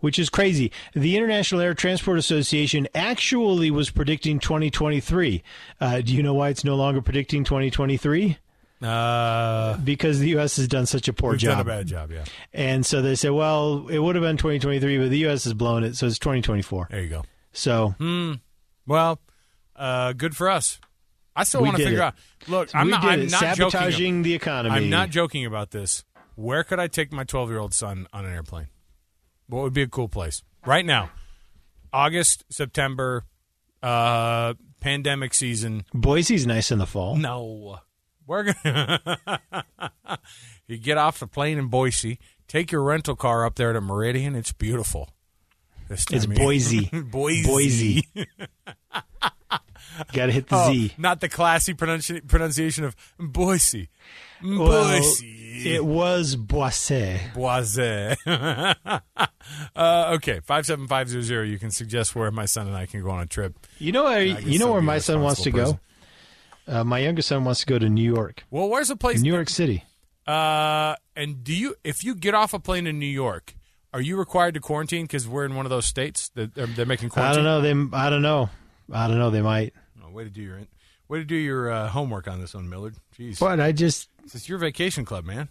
which 0.00 0.18
is 0.18 0.30
crazy. 0.30 0.72
The 0.94 1.16
International 1.16 1.60
Air 1.60 1.74
Transport 1.74 2.18
Association 2.18 2.88
actually 2.94 3.70
was 3.70 3.90
predicting 3.90 4.38
2023. 4.38 5.42
Uh, 5.80 6.00
do 6.00 6.14
you 6.14 6.22
know 6.22 6.32
why 6.34 6.48
it's 6.48 6.64
no 6.64 6.76
longer 6.76 7.02
predicting 7.02 7.44
2023? 7.44 8.38
Uh, 8.82 9.76
Because 9.78 10.18
the 10.20 10.28
U.S. 10.30 10.56
has 10.56 10.68
done 10.68 10.86
such 10.86 11.08
a 11.08 11.12
poor 11.12 11.32
we've 11.32 11.40
job. 11.40 11.52
done 11.52 11.60
a 11.60 11.64
bad 11.64 11.86
job. 11.86 12.10
Yeah, 12.10 12.24
And 12.54 12.84
so 12.86 13.02
they 13.02 13.14
said, 13.14 13.32
well, 13.32 13.86
it 13.88 13.98
would 13.98 14.14
have 14.16 14.22
been 14.22 14.36
2023, 14.36 14.98
but 14.98 15.10
the 15.10 15.18
U.S. 15.18 15.44
has 15.44 15.54
blown 15.54 15.82
it, 15.84 15.96
so 15.96 16.06
it's 16.06 16.18
2024. 16.18 16.88
there 16.90 17.02
you 17.02 17.08
go. 17.08 17.24
So 17.56 17.94
Hmm. 17.98 18.34
Well, 18.86 19.18
uh, 19.74 20.12
good 20.12 20.36
for 20.36 20.48
us. 20.48 20.78
I 21.34 21.44
still 21.44 21.62
want 21.62 21.76
to 21.76 21.84
figure 21.84 21.98
it. 21.98 22.02
out. 22.02 22.14
Look, 22.48 22.70
I'm 22.74 22.86
we 22.86 22.92
not. 22.92 23.04
I'm 23.04 23.26
not 23.26 23.56
joking. 23.56 23.70
sabotaging 23.70 24.22
the 24.22 24.34
economy. 24.34 24.74
I'm 24.74 24.90
not 24.90 25.10
joking 25.10 25.44
about 25.44 25.70
this. 25.70 26.04
Where 26.34 26.64
could 26.64 26.78
I 26.78 26.86
take 26.86 27.12
my 27.12 27.24
12 27.24 27.50
year 27.50 27.58
old 27.58 27.74
son 27.74 28.06
on 28.12 28.24
an 28.24 28.32
airplane? 28.32 28.68
What 29.48 29.62
would 29.62 29.72
be 29.74 29.82
a 29.82 29.86
cool 29.88 30.08
place 30.08 30.42
right 30.64 30.84
now? 30.84 31.10
August, 31.92 32.44
September, 32.50 33.24
uh, 33.82 34.54
pandemic 34.80 35.34
season. 35.34 35.84
Boise's 35.94 36.46
nice 36.46 36.70
in 36.70 36.78
the 36.78 36.86
fall. 36.86 37.16
No, 37.16 37.78
We're 38.26 38.52
gonna 38.64 39.00
you 40.66 40.78
get 40.78 40.98
off 40.98 41.18
the 41.20 41.26
plane 41.26 41.58
in 41.58 41.68
Boise, 41.68 42.18
take 42.48 42.72
your 42.72 42.82
rental 42.82 43.16
car 43.16 43.44
up 43.46 43.54
there 43.56 43.72
to 43.72 43.80
Meridian. 43.80 44.34
It's 44.34 44.52
beautiful. 44.52 45.10
It's. 45.90 46.26
Boise. 46.26 46.88
Boise. 46.92 47.44
Boise. 47.46 48.04
Got 50.12 50.26
to 50.26 50.32
hit 50.32 50.48
the 50.48 50.56
Oh, 50.56 50.72
Z. 50.72 50.92
not 50.98 51.20
the 51.20 51.28
classy 51.28 51.72
pronunci- 51.72 52.26
pronunciation 52.28 52.84
of 52.84 52.94
Boise. 53.18 53.88
Well, 54.44 54.88
Boise. 55.00 55.72
it 55.74 55.82
was 55.84 56.36
Boise. 56.36 57.18
Boise. 57.34 58.14
uh, 58.26 59.00
okay, 60.16 60.40
five 60.44 60.66
seven 60.66 60.86
five 60.86 61.08
zero 61.08 61.22
zero. 61.22 61.42
You 61.44 61.58
can 61.58 61.70
suggest 61.70 62.14
where 62.14 62.30
my 62.30 62.44
son 62.44 62.66
and 62.66 62.76
I 62.76 62.84
can 62.84 63.02
go 63.02 63.10
on 63.10 63.20
a 63.20 63.26
trip. 63.26 63.56
You 63.78 63.92
know 63.92 64.04
where 64.04 64.24
guess 64.26 64.42
you 64.44 64.58
know 64.58 64.70
where 64.72 64.82
my 64.82 64.98
son 64.98 65.22
wants 65.22 65.42
to 65.42 65.50
responsible 65.50 65.80
go. 66.68 66.72
Uh, 66.80 66.84
my 66.84 66.98
youngest 66.98 67.28
son 67.28 67.44
wants 67.44 67.60
to 67.60 67.66
go 67.66 67.78
to 67.78 67.88
New 67.88 68.02
York, 68.12 68.44
Well, 68.50 68.68
where's 68.68 68.88
the 68.88 68.96
place? 68.96 69.22
New 69.22 69.32
York 69.32 69.48
City. 69.48 69.84
Uh, 70.26 70.96
and 71.14 71.44
do 71.44 71.54
you, 71.54 71.76
if 71.84 72.02
you 72.02 72.16
get 72.16 72.34
off 72.34 72.52
a 72.52 72.58
plane 72.58 72.88
in 72.88 72.98
New 72.98 73.06
York, 73.06 73.54
are 73.96 74.02
you 74.02 74.16
required 74.16 74.54
to 74.54 74.60
quarantine 74.60 75.04
because 75.04 75.26
we're 75.26 75.44
in 75.46 75.54
one 75.54 75.66
of 75.66 75.70
those 75.70 75.86
states 75.86 76.28
that 76.34 76.54
they're, 76.54 76.66
they're 76.66 76.86
making 76.86 77.06
I 77.10 77.14
quarantine? 77.14 77.44
don't 77.44 77.62
know. 77.64 77.88
They. 77.90 77.96
I 77.96 78.10
don't 78.10 78.22
know. 78.22 78.50
I 78.92 79.08
don't 79.08 79.18
know. 79.18 79.30
They 79.30 79.42
might. 79.42 79.72
Oh, 80.04 80.10
way 80.10 80.24
to 80.24 80.30
do 80.30 80.42
your 80.42 80.60
way 81.08 81.18
to 81.18 81.24
do 81.24 81.34
your 81.34 81.70
uh, 81.70 81.88
homework 81.88 82.28
on 82.28 82.40
this 82.40 82.54
one, 82.54 82.68
Millard. 82.68 82.94
Jeez, 83.18 83.38
But 83.40 83.58
I 83.60 83.72
just. 83.72 84.08
it's 84.24 84.48
your 84.48 84.58
vacation 84.58 85.04
club, 85.04 85.24
man. 85.24 85.48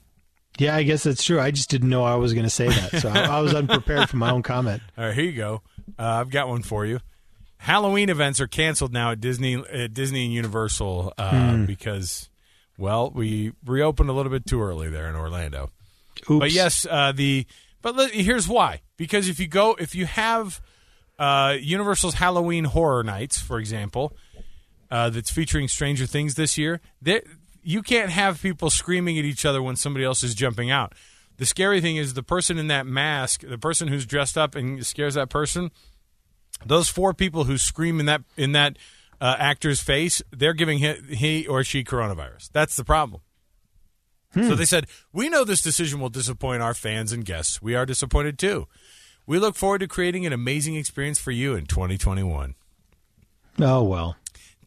Yeah, 0.58 0.76
I 0.76 0.84
guess 0.84 1.04
that's 1.04 1.24
true. 1.24 1.39
I 1.39 1.52
just 1.52 1.70
didn't 1.70 1.89
know 1.89 2.04
I 2.06 2.16
was 2.16 2.34
going 2.34 2.46
to 2.46 2.50
say 2.50 2.68
that, 2.70 3.02
so 3.02 3.10
I, 3.10 3.24
I 3.24 3.39
was 3.41 3.54
unprepared 3.54 4.08
for 4.10 4.16
my 4.18 4.32
own 4.32 4.41
comment. 4.41 4.82
All 4.98 5.06
right, 5.06 5.14
here 5.14 5.26
you 5.26 5.34
go. 5.34 5.62
Uh, 6.00 6.04
I've 6.04 6.30
got 6.30 6.48
one 6.48 6.62
for 6.62 6.86
you. 6.86 7.00
Halloween 7.58 8.10
events 8.10 8.39
are 8.39 8.48
canceled 8.48 8.93
now 8.93 9.12
at 9.12 9.20
Disney, 9.20 9.56
at 9.56 9.93
Disney 9.93 10.24
and 10.26 10.34
Universal 10.34 11.14
uh, 11.18 11.58
because, 11.66 12.30
well, 12.78 13.10
we 13.10 13.52
reopened 13.66 14.10
a 14.10 14.14
little 14.14 14.32
bit 14.32 14.46
too 14.46 14.62
early 14.62 14.88
there 14.89 15.10
in 15.10 15.16
Orlando. 15.16 15.72
Oops. 16.30 16.39
But 16.39 16.52
yes, 16.52 16.86
uh, 16.89 17.12
the 17.12 17.46
but 17.86 17.95
let, 17.95 18.15
here's 18.15 18.47
why. 18.47 18.81
Because 18.97 19.29
if 19.29 19.39
you 19.39 19.45
go, 19.45 19.75
if 19.75 19.93
you 19.93 20.07
have 20.07 20.59
uh, 21.19 21.55
Universal's 21.61 22.15
Halloween 22.15 22.63
Horror 22.63 23.03
Nights, 23.03 23.39
for 23.39 23.59
example, 23.59 24.17
uh, 24.89 25.11
that's 25.11 25.29
featuring 25.29 25.67
Stranger 25.67 26.07
Things 26.07 26.33
this 26.33 26.57
year, 26.57 26.81
you 27.61 27.83
can't 27.83 28.09
have 28.09 28.41
people 28.41 28.71
screaming 28.71 29.19
at 29.19 29.25
each 29.25 29.45
other 29.45 29.61
when 29.61 29.75
somebody 29.75 30.03
else 30.03 30.23
is 30.23 30.33
jumping 30.33 30.71
out. 30.71 30.93
The 31.38 31.45
scary 31.45 31.79
thing 31.79 31.97
is 31.97 32.15
the 32.15 32.23
person 32.23 32.57
in 32.57 32.69
that 32.69 32.88
mask, 32.88 33.41
the 33.47 33.59
person 33.59 33.88
who's 33.88 34.07
dressed 34.07 34.36
up 34.36 34.55
and 34.55 34.83
scares 34.83 35.13
that 35.13 35.29
person. 35.29 35.69
Those 36.65 36.89
four 36.89 37.13
people 37.13 37.43
who 37.43 37.59
scream 37.59 37.99
in 37.99 38.07
that 38.07 38.23
in 38.36 38.53
that 38.53 38.79
uh, 39.21 39.36
actor's 39.38 39.79
face, 39.79 40.23
they're 40.31 40.53
giving 40.53 40.79
he, 40.79 40.95
he 41.15 41.45
or 41.45 41.63
she 41.63 41.83
coronavirus. 41.83 42.49
That's 42.51 42.75
the 42.77 42.83
problem. 42.83 43.21
So 44.36 44.53
they 44.55 44.65
said, 44.65 44.88
We 45.13 45.29
know 45.29 45.43
this 45.45 45.61
decision 45.61 45.99
will 45.99 46.09
disappoint 46.09 46.61
our 46.61 46.73
fans 46.73 47.11
and 47.13 47.23
guests. 47.23 47.61
We 47.61 47.73
are 47.73 47.86
disappointed 47.86 48.38
too. 48.38 48.67
We 49.25 49.39
look 49.39 49.55
forward 49.55 49.79
to 49.79 49.88
creating 49.88 50.25
an 50.25 50.33
amazing 50.33 50.75
experience 50.75 51.19
for 51.19 51.31
you 51.31 51.55
in 51.55 51.65
2021. 51.65 52.55
Oh 53.61 53.83
well. 53.83 54.17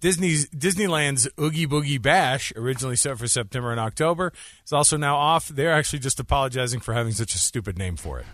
Disney's 0.01 0.49
Disneyland's 0.51 1.29
Oogie 1.41 1.67
Boogie 1.67 2.01
Bash, 2.01 2.53
originally 2.57 2.97
set 2.97 3.19
for 3.19 3.27
September 3.27 3.71
and 3.73 3.81
October, 3.81 4.33
is 4.65 4.73
also 4.73 4.97
now 4.97 5.17
off. 5.17 5.49
They're 5.49 5.73
actually 5.73 5.99
just 5.99 6.21
apologizing 6.21 6.81
for 6.81 6.95
having 6.95 7.13
such 7.13 7.35
a 7.35 7.39
stupid 7.39 7.77
name 7.77 7.97
for 7.97 8.21
it. 8.21 8.27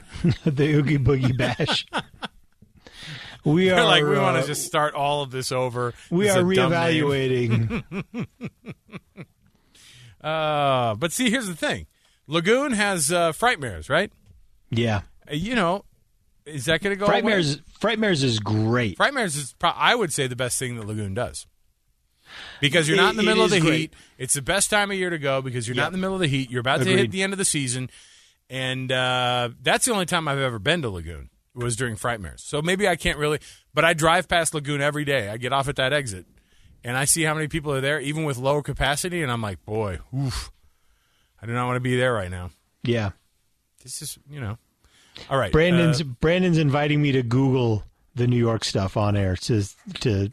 the 0.45 0.75
Oogie 0.75 0.99
Boogie 0.99 1.37
Bash. 1.37 1.87
we 3.45 3.69
They're 3.69 3.81
are 3.81 3.85
like, 3.87 4.05
we 4.05 4.17
uh, 4.17 4.23
want 4.23 4.41
to 4.41 4.47
just 4.47 4.67
start 4.67 4.95
all 4.95 5.23
of 5.23 5.31
this 5.31 5.53
over. 5.53 5.95
We 6.11 6.29
It's 6.29 6.37
are 6.37 6.43
reevaluating. 6.43 7.83
Uh, 10.25 10.95
but 10.95 11.13
see, 11.13 11.31
here's 11.31 11.47
the 11.47 11.55
thing: 11.57 11.87
Lagoon 12.27 12.73
has 12.73 13.13
uh, 13.13 13.33
Frightmares, 13.33 13.89
right? 13.91 14.11
yeah. 14.71 15.03
Uh, 15.31 15.35
You 15.35 15.55
know, 15.55 15.85
is 16.47 16.65
that 16.67 16.81
going 16.83 16.97
to 16.97 16.99
go? 16.99 17.07
away? 17.07 17.21
Frightmares. 17.23 17.61
Frightmares 17.81 18.23
is 18.25 18.39
great. 18.39 18.97
Frightmares 18.99 19.37
is, 19.37 19.55
pro- 19.59 19.71
I 19.71 19.95
would 19.95 20.13
say, 20.13 20.27
the 20.27 20.37
best 20.37 20.59
thing 20.59 20.77
that 20.77 20.87
Lagoon 20.87 21.13
does. 21.15 21.47
Because 22.61 22.89
you're 22.89 22.97
not 22.97 23.11
in 23.11 23.17
the 23.17 23.23
It- 23.23 23.27
it 23.27 23.29
middle 23.29 23.45
of 23.45 23.51
the 23.51 23.61
great. 23.61 23.79
heat. 23.79 23.95
It's 24.19 24.35
the 24.35 24.43
best 24.43 24.71
time 24.71 24.91
of 24.91 24.97
year 24.97 25.11
to 25.11 25.19
go 25.19 25.43
because 25.43 25.69
you're 25.69 25.77
Yeah. 25.77 25.83
not 25.83 25.87
in 25.89 25.93
the 25.93 25.99
middle 25.99 26.15
of 26.15 26.21
the 26.21 26.27
heat. 26.27 26.51
You're 26.51 26.61
about 26.61 26.81
to 26.83 26.87
hit 26.97 27.11
the 27.11 27.23
end 27.23 27.33
of 27.33 27.39
the 27.39 27.45
season. 27.45 27.91
And 28.51 28.91
uh, 28.91 29.51
that's 29.63 29.85
the 29.85 29.93
only 29.93 30.07
time 30.07 30.27
I've 30.27 30.39
ever 30.39 30.59
been 30.59 30.83
to 30.83 30.91
Lagoon 30.91 31.29
was 31.55 31.77
during 31.77 31.97
Frightmares. 31.97 32.41
So 32.41 32.61
maybe 32.63 32.89
I 32.89 32.97
can't 32.97 33.19
really, 33.19 33.39
but 33.75 33.85
I 33.85 33.93
drive 33.95 34.27
past 34.29 34.55
Lagoon 34.55 34.81
every 34.81 35.05
day. 35.05 35.29
I 35.29 35.37
get 35.37 35.53
off 35.53 35.69
at 35.69 35.77
that 35.77 35.93
exit 35.93 36.27
and 36.85 36.97
I 36.97 37.07
see 37.07 37.23
how 37.23 37.35
many 37.35 37.49
people 37.49 37.73
are 37.73 37.81
there, 37.81 37.99
even 38.01 38.25
with 38.25 38.37
lower 38.37 38.63
capacity. 38.63 39.23
And 39.23 39.33
I'm 39.33 39.41
like, 39.43 39.65
boy, 39.65 39.99
oof, 40.17 40.53
I 41.43 41.47
do 41.47 41.53
not 41.53 41.67
want 41.67 41.77
to 41.77 41.81
be 41.81 41.97
there 41.97 42.13
right 42.13 42.31
now. 42.31 42.51
Yeah. 42.83 43.11
This 43.83 44.03
is, 44.03 44.19
you 44.31 44.41
know. 44.41 44.59
All 45.31 45.39
right. 45.39 45.51
Brandon's 45.53 46.01
uh, 46.01 46.05
Brandon's 46.05 46.59
inviting 46.59 47.01
me 47.01 47.13
to 47.13 47.23
Google 47.23 47.85
the 48.15 48.27
New 48.27 48.37
York 48.37 48.65
stuff 48.65 48.97
on 48.97 49.17
air 49.17 49.37
to 49.37 49.65
to 50.01 50.31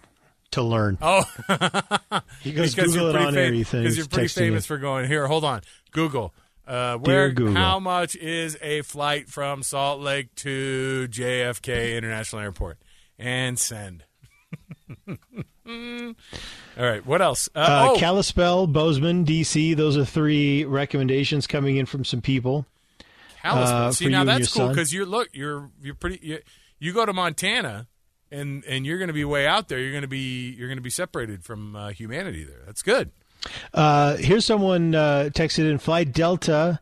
to 0.52 0.62
learn. 0.62 0.98
oh, 1.02 1.24
He 2.42 2.52
goes 2.52 2.76
Google 2.76 3.10
it 3.10 3.14
pretty 3.14 3.26
on 3.26 3.34
fam- 3.34 3.44
air. 3.44 3.52
Because 3.52 3.98
you're 3.98 4.08
pretty 4.08 4.28
famous 4.28 4.66
for 4.66 4.78
going 4.78 5.08
here. 5.08 5.28
Hold 5.28 5.44
on, 5.44 5.62
Google. 5.92 6.34
Uh, 6.68 6.98
where? 6.98 7.30
Google. 7.32 7.56
How 7.56 7.80
much 7.80 8.16
is 8.16 8.58
a 8.62 8.82
flight 8.82 9.28
from 9.30 9.64
Salt 9.64 10.00
Lake 10.00 10.34
to 10.36 11.08
JFK 11.10 11.98
International 11.98 12.42
Airport? 12.42 12.78
And 13.20 13.60
send. 13.60 14.04
All 15.68 16.14
right. 16.78 17.06
What 17.06 17.22
else? 17.22 17.50
Uh, 17.56 17.60
Uh, 17.60 17.88
oh, 17.92 17.98
Kalispell, 18.00 18.68
Bozeman, 18.68 19.26
DC. 19.26 19.76
Those 19.76 19.98
are 19.98 20.06
three 20.06 20.66
recommendations 20.66 21.48
coming 21.48 21.78
in 21.78 21.86
from 21.86 22.04
some 22.06 22.22
people. 22.22 22.66
Kalispell. 23.42 23.78
uh, 23.88 23.92
See 23.92 24.08
now 24.08 24.24
that's 24.24 24.54
cool 24.54 24.70
because 24.70 24.94
you're 24.94 25.06
look 25.06 25.30
you're 25.34 25.70
you're 25.82 25.96
pretty 25.96 26.20
you, 26.22 26.40
you 26.80 26.94
go 26.94 27.06
to 27.06 27.14
Montana 27.14 27.88
and 28.32 28.64
and 28.66 28.86
you're 28.86 28.98
going 28.98 29.08
to 29.08 29.14
be 29.14 29.26
way 29.26 29.48
out 29.48 29.68
there. 29.68 29.80
You're 29.80 29.92
going 29.92 30.04
to 30.04 30.08
be 30.08 30.54
you're 30.58 30.68
going 30.68 30.78
to 30.78 30.84
be 30.84 30.90
separated 30.92 31.44
from 31.44 31.76
uh, 31.76 31.90
humanity 31.90 32.44
there. 32.44 32.62
That's 32.66 32.82
good. 32.84 33.12
Uh, 33.74 34.18
here's 34.18 34.46
someone 34.46 34.94
uh, 34.94 35.30
texted 35.34 35.70
in 35.70 35.80
Flight 35.80 36.12
Delta. 36.12 36.80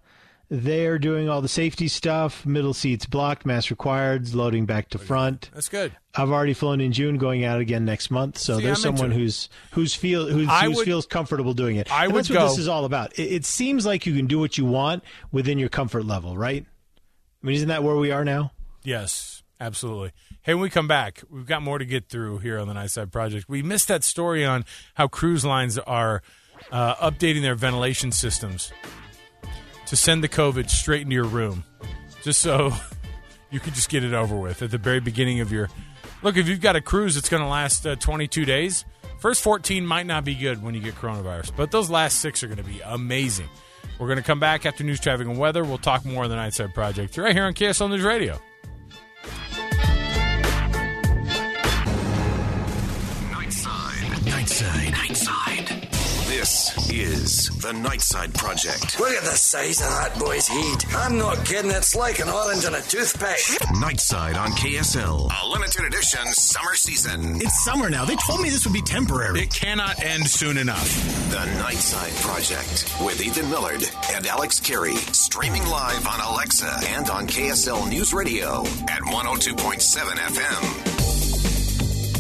They're 0.52 0.98
doing 0.98 1.30
all 1.30 1.42
the 1.42 1.48
safety 1.48 1.88
stuff. 1.88 2.44
Middle 2.44 2.74
seats 2.74 3.06
blocked, 3.06 3.46
mask 3.46 3.70
required, 3.70 4.34
loading 4.34 4.66
back 4.66 4.90
to 4.90 4.98
front. 4.98 5.52
That's 5.54 5.70
good. 5.70 5.92
I've 6.16 6.32
already 6.32 6.56
flown 6.56 6.82
in 6.82 6.92
June, 6.92 7.20
going 7.20 7.46
out 7.46 7.60
again 7.62 7.86
next 7.86 8.10
month. 8.10 8.40
So 8.40 8.58
See, 8.58 8.64
there's 8.64 8.84
I'm 8.84 8.98
someone 8.98 9.12
who's 9.16 9.48
who's 9.74 9.94
feel 9.94 10.28
who's 10.28 10.48
would- 10.48 10.86
feels 10.86 11.06
comfortable 11.06 11.54
doing 11.54 11.76
it. 11.76 11.92
I 11.94 12.06
And 12.06 12.14
would 12.14 12.22
that's 12.22 12.30
what 12.32 12.36
go- 12.40 12.48
this 12.50 12.58
is 12.58 12.68
all 12.68 12.86
about. 12.86 13.18
It, 13.20 13.32
it 13.32 13.46
seems 13.46 13.86
like 13.86 14.08
you 14.08 14.16
can 14.16 14.26
do 14.26 14.40
what 14.40 14.58
you 14.58 14.66
want 14.66 15.04
within 15.32 15.60
your 15.60 15.70
comfort 15.70 16.04
level, 16.06 16.36
right? 16.36 16.66
I 17.44 17.46
mean, 17.46 17.56
isn't 17.56 17.68
that 17.70 17.84
where 17.84 17.96
we 17.96 18.10
are 18.12 18.26
now? 18.26 18.52
Yes, 18.84 19.44
absolutely. 19.62 20.14
Hey, 20.42 20.56
when 20.56 20.64
we 20.64 20.70
come 20.72 20.88
back, 20.88 21.22
we've 21.30 21.46
got 21.46 21.62
more 21.62 21.78
to 21.78 21.86
get 21.86 22.10
through 22.10 22.40
here 22.40 22.58
on 22.58 22.68
the 22.68 22.74
Night 22.74 22.90
Side 22.90 23.12
Project. 23.12 23.48
We 23.48 23.62
missed 23.62 23.88
that 23.90 24.04
story 24.04 24.44
on 24.44 24.66
how 24.96 25.08
cruise 25.08 25.46
lines 25.46 25.78
are 25.78 26.24
uh, 26.72 26.96
updating 26.96 27.44
their 27.44 27.56
ventilation 27.56 28.12
systems 28.12 28.74
to 29.90 29.96
send 29.96 30.24
the 30.24 30.30
COVID 30.30 30.70
straight 30.70 31.02
into 31.02 31.16
your 31.16 31.26
room, 31.26 31.64
just 32.24 32.42
so 32.42 32.72
you 33.52 33.60
could 33.60 33.74
just 33.74 33.90
get 33.90 34.04
it 34.04 34.14
over 34.14 34.36
with 34.36 34.62
at 34.62 34.72
the 34.72 34.78
very 34.78 35.00
beginning 35.00 35.42
of 35.42 35.52
your. 35.52 35.70
Look, 36.22 36.38
if 36.38 36.48
you've 36.48 36.62
got 36.62 36.76
a 36.76 36.82
cruise 36.82 37.16
that's 37.16 37.30
going 37.30 37.42
to 37.42 37.50
last 37.50 37.86
uh, 37.88 37.96
22 37.96 38.46
days, 38.46 38.86
first 39.20 39.42
14 39.42 39.86
might 39.86 40.06
not 40.06 40.26
be 40.26 40.36
good 40.36 40.62
when 40.62 40.76
you 40.76 40.82
get 40.82 40.96
coronavirus, 40.96 41.52
but 41.56 41.72
those 41.72 41.90
last 41.90 42.20
six 42.20 42.44
are 42.44 42.48
going 42.48 42.58
to 42.58 42.64
be 42.64 42.82
amazing. 42.82 43.48
We're 44.00 44.08
going 44.08 44.18
to 44.18 44.24
come 44.24 44.40
back 44.40 44.66
after 44.66 44.84
news, 44.84 45.00
traffic, 45.00 45.28
and 45.28 45.38
weather. 45.38 45.64
We'll 45.64 45.78
talk 45.78 46.06
more 46.06 46.24
on 46.24 46.30
the 46.30 46.36
Nightside 46.36 46.74
Project 46.74 47.18
right 47.18 47.34
here 47.34 47.44
on 47.46 47.54
KSL 47.54 47.90
News 47.90 48.04
Radio. 48.04 48.40
Is 56.92 57.50
the 57.62 57.72
Nightside 57.72 58.34
Project. 58.34 59.00
Look 59.00 59.12
at 59.12 59.22
the 59.24 59.30
size 59.30 59.80
of 59.80 59.88
that 59.90 60.18
boy's 60.18 60.48
head. 60.48 60.86
I'm 60.96 61.18
not 61.20 61.46
kidding. 61.46 61.70
It's 61.70 61.96
like 61.96 62.20
an 62.20 62.30
orange 62.30 62.66
on 62.66 62.74
a 62.74 62.82
toothpick. 62.82 63.38
Nightside 63.78 64.36
on 64.36 64.52
KSL. 64.54 65.30
A 65.30 65.48
limited 65.48 65.86
edition 65.86 66.26
summer 66.34 66.74
season. 66.76 67.36
It's 67.38 67.64
summer 67.64 67.90
now. 67.90 68.06
They 68.06 68.16
told 68.16 68.42
me 68.42 68.50
this 68.50 68.66
would 68.66 68.74
be 68.74 68.82
temporary. 68.82 69.42
It 69.42 69.54
cannot 69.54 70.04
end 70.04 70.28
soon 70.28 70.58
enough. 70.58 70.90
The 71.30 71.38
Nightside 71.62 72.20
Project 72.24 72.92
with 73.06 73.22
Ethan 73.22 73.50
Millard 73.50 73.88
and 74.12 74.26
Alex 74.26 74.60
Kirry. 74.60 74.96
Streaming 75.14 75.66
live 75.66 76.08
on 76.08 76.20
Alexa 76.20 76.80
and 76.88 77.10
on 77.10 77.28
KSL 77.28 77.88
News 77.88 78.14
Radio 78.14 78.62
at 78.88 79.02
102.7 79.04 79.78
FM. 80.18 80.99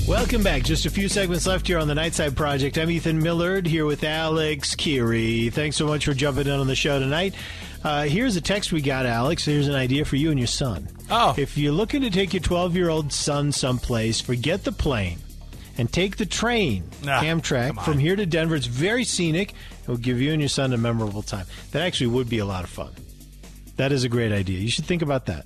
Welcome 0.10 0.42
back. 0.42 0.64
Just 0.64 0.88
a 0.88 0.90
few 0.90 1.08
segments 1.08 1.46
left 1.46 1.68
here 1.68 1.78
on 1.78 1.88
the 1.88 1.94
Nightside 1.94 2.36
Project. 2.36 2.80
I'm 2.80 2.90
Ethan 2.90 3.22
Millard 3.22 3.68
here 3.68 3.86
with 3.86 4.04
Alex 4.04 4.74
Kirry. 4.74 5.52
Thanks 5.52 5.78
so 5.78 5.86
much 5.86 6.06
for 6.06 6.16
jumping 6.16 6.48
in 6.48 6.60
on 6.60 6.66
the 6.66 6.76
show 6.76 6.98
tonight. 6.98 7.36
Uh, 7.84 8.06
here's 8.06 8.36
a 8.36 8.42
text 8.42 8.72
we 8.72 8.82
got, 8.82 9.06
Alex. 9.06 9.46
Here's 9.46 9.68
an 9.68 9.76
idea 9.76 10.04
for 10.06 10.16
you 10.16 10.32
and 10.32 10.40
your 10.40 10.48
son. 10.48 10.88
Oh. 11.12 11.36
If 11.38 11.60
you're 11.60 11.74
looking 11.74 12.02
to 12.02 12.10
take 12.10 12.34
your 12.34 12.42
12 12.42 12.76
year 12.76 12.90
old 12.90 13.14
son 13.14 13.52
someplace, 13.52 14.20
forget 14.20 14.64
the 14.64 14.72
plane 14.72 15.20
and 15.78 15.94
take 15.94 16.18
the 16.18 16.26
train, 16.26 16.90
Nah, 17.04 17.22
Amtrak, 17.22 17.80
from 17.86 18.00
here 18.00 18.16
to 18.16 18.26
Denver. 18.26 18.56
It's 18.56 18.66
very 18.66 19.04
scenic. 19.04 19.52
It 19.84 19.88
will 19.88 19.98
give 19.98 20.20
you 20.20 20.32
and 20.32 20.42
your 20.42 20.50
son 20.50 20.74
a 20.74 20.78
memorable 20.78 21.22
time. 21.22 21.46
That 21.70 21.84
actually 21.84 22.08
would 22.08 22.28
be 22.28 22.40
a 22.40 22.46
lot 22.46 22.64
of 22.64 22.72
fun. 22.72 22.94
That 23.76 23.92
is 23.92 24.06
a 24.06 24.10
great 24.10 24.32
idea. 24.32 24.58
You 24.58 24.72
should 24.72 24.86
think 24.86 25.04
about 25.04 25.28
that. 25.28 25.46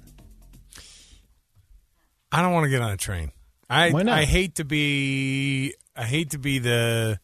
I 2.31 2.41
don't 2.41 2.53
want 2.53 2.63
to 2.63 2.69
get 2.69 2.81
on 2.81 2.91
a 2.91 2.97
train. 2.97 3.33
I 3.73 3.91
Why 3.91 4.03
not? 4.03 4.17
I 4.19 4.25
hate 4.25 4.55
to 4.55 4.63
be 4.65 5.73
I 5.95 6.03
hate 6.03 6.31
to 6.31 6.37
be 6.37 6.59
the 6.59 7.19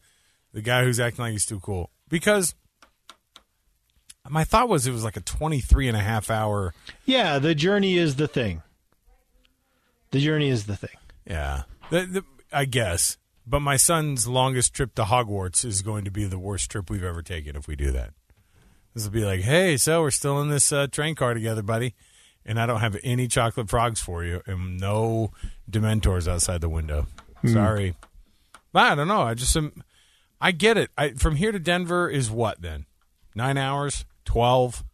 the 0.52 0.62
guy 0.62 0.84
who's 0.84 0.98
acting 0.98 1.22
like 1.24 1.32
he's 1.32 1.46
too 1.46 1.60
cool 1.60 1.90
because 2.08 2.54
my 4.28 4.44
thought 4.44 4.68
was 4.68 4.86
it 4.86 4.92
was 4.92 5.04
like 5.04 5.16
a 5.16 5.20
23 5.20 5.88
and 5.88 5.96
a 5.96 6.00
half 6.00 6.30
hour 6.30 6.74
Yeah, 7.04 7.38
the 7.38 7.54
journey 7.54 7.96
is 7.96 8.16
the 8.16 8.28
thing. 8.28 8.62
The 10.10 10.20
journey 10.20 10.48
is 10.48 10.66
the 10.66 10.76
thing. 10.76 10.96
yeah 11.24 11.62
the, 11.90 12.06
the, 12.06 12.24
I 12.52 12.64
guess 12.64 13.16
but 13.46 13.60
my 13.60 13.76
son's 13.76 14.26
longest 14.26 14.74
trip 14.74 14.94
to 14.96 15.04
Hogwarts 15.04 15.64
is 15.64 15.82
going 15.82 16.04
to 16.04 16.10
be 16.10 16.24
the 16.24 16.38
worst 16.38 16.70
trip 16.70 16.90
we've 16.90 17.04
ever 17.04 17.22
taken 17.22 17.54
if 17.56 17.68
we 17.68 17.76
do 17.76 17.92
that 17.92 18.12
this 18.94 19.04
will 19.04 19.12
be 19.12 19.24
like 19.24 19.40
hey 19.42 19.76
so 19.76 20.02
we're 20.02 20.10
still 20.10 20.40
in 20.40 20.48
this 20.48 20.72
uh, 20.72 20.88
train 20.88 21.14
car 21.14 21.32
together 21.34 21.62
buddy 21.62 21.94
and 22.44 22.58
I 22.58 22.66
don't 22.66 22.80
have 22.80 22.96
any 23.04 23.28
chocolate 23.28 23.68
frogs 23.68 24.00
for 24.00 24.24
you 24.24 24.42
and 24.46 24.80
no 24.80 25.30
dementors 25.70 26.26
outside 26.26 26.60
the 26.60 26.68
window 26.68 27.06
hmm. 27.40 27.48
sorry 27.48 27.94
but 28.72 28.92
I 28.92 28.94
don't 28.94 29.08
know 29.08 29.22
I 29.22 29.34
just 29.34 29.56
am 29.56 29.72
I 30.40 30.52
get 30.52 30.78
it. 30.78 30.90
I, 30.96 31.10
from 31.10 31.36
here 31.36 31.52
to 31.52 31.58
Denver 31.58 32.08
is 32.08 32.30
what 32.30 32.62
then? 32.62 32.86
Nine 33.34 33.58
hours? 33.58 34.06
Twelve? 34.24 34.84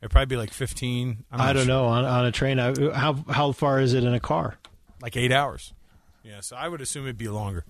It'd 0.00 0.10
probably 0.10 0.26
be 0.26 0.36
like 0.36 0.52
fifteen. 0.52 1.24
I'm 1.30 1.40
I 1.40 1.52
don't 1.52 1.66
sure. 1.66 1.74
know 1.74 1.86
on, 1.86 2.04
on 2.04 2.24
a 2.24 2.32
train. 2.32 2.58
I, 2.58 2.74
how 2.94 3.14
how 3.28 3.52
far 3.52 3.80
is 3.80 3.92
it 3.92 4.04
in 4.04 4.14
a 4.14 4.20
car? 4.20 4.56
Like 5.02 5.16
eight 5.16 5.32
hours. 5.32 5.74
Yeah, 6.22 6.40
so 6.40 6.56
I 6.56 6.68
would 6.68 6.80
assume 6.80 7.04
it'd 7.04 7.18
be 7.18 7.28
longer. 7.28 7.66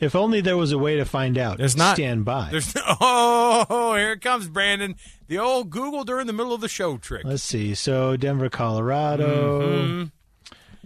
If 0.00 0.16
only 0.16 0.40
there 0.40 0.56
was 0.56 0.72
a 0.72 0.78
way 0.78 0.96
to 0.96 1.04
find 1.04 1.36
out. 1.36 1.58
There's 1.58 1.76
not. 1.76 1.96
stand 1.96 2.24
by. 2.24 2.48
There's 2.50 2.72
oh, 3.00 3.94
here 3.98 4.12
it 4.12 4.22
comes, 4.22 4.48
Brandon. 4.48 4.96
The 5.26 5.38
old 5.38 5.68
Google 5.68 6.04
during 6.04 6.26
the 6.26 6.32
middle 6.32 6.54
of 6.54 6.62
the 6.62 6.68
show 6.68 6.96
trick. 6.96 7.24
Let's 7.26 7.42
see. 7.42 7.74
So 7.74 8.16
Denver, 8.16 8.48
Colorado. 8.48 9.60
Mm-hmm. 9.60 10.04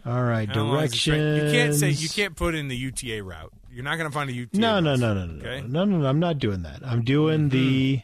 All 0.04 0.22
right, 0.22 0.48
Mm-hmm. 0.48 0.58
How 0.58 0.64
long 0.64 0.82
is 0.84 0.90
the 0.92 0.96
train? 0.98 1.18
directions. 1.20 1.52
You 1.52 1.58
can't 1.58 1.74
say 1.76 1.90
you 1.90 2.08
can't 2.08 2.36
put 2.36 2.54
in 2.54 2.68
the 2.68 2.76
UTA 2.76 3.22
route. 3.22 3.52
You're 3.70 3.84
not 3.84 3.96
going 3.96 4.10
to 4.10 4.14
find 4.14 4.28
a 4.28 4.32
UTA. 4.32 4.58
No, 4.58 4.80
no, 4.80 4.96
no, 4.96 5.14
no, 5.14 5.26
no, 5.26 5.38
Okay. 5.40 5.64
no, 5.66 5.84
no, 5.84 5.98
no. 5.98 6.06
I'm 6.08 6.18
not 6.20 6.38
doing 6.38 6.62
that. 6.62 6.80
I'm 6.84 7.02
doing 7.04 7.48
the. 7.50 8.00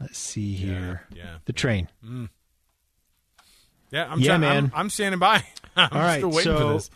Let's 0.00 0.18
see 0.18 0.54
here. 0.54 1.02
yeah. 1.14 1.38
The 1.46 1.52
train. 1.52 1.88
Yeah, 3.90 4.06
I'm 4.10 4.20
Yeah, 4.20 4.26
trying- 4.28 4.40
man. 4.42 4.64
I'm, 4.74 4.80
I'm 4.80 4.90
standing 4.90 5.18
by. 5.18 5.42
I'm 5.76 5.88
All 5.92 5.98
right, 6.00 6.20
so- 6.20 6.30
for 6.30 6.72
this. 6.74 6.90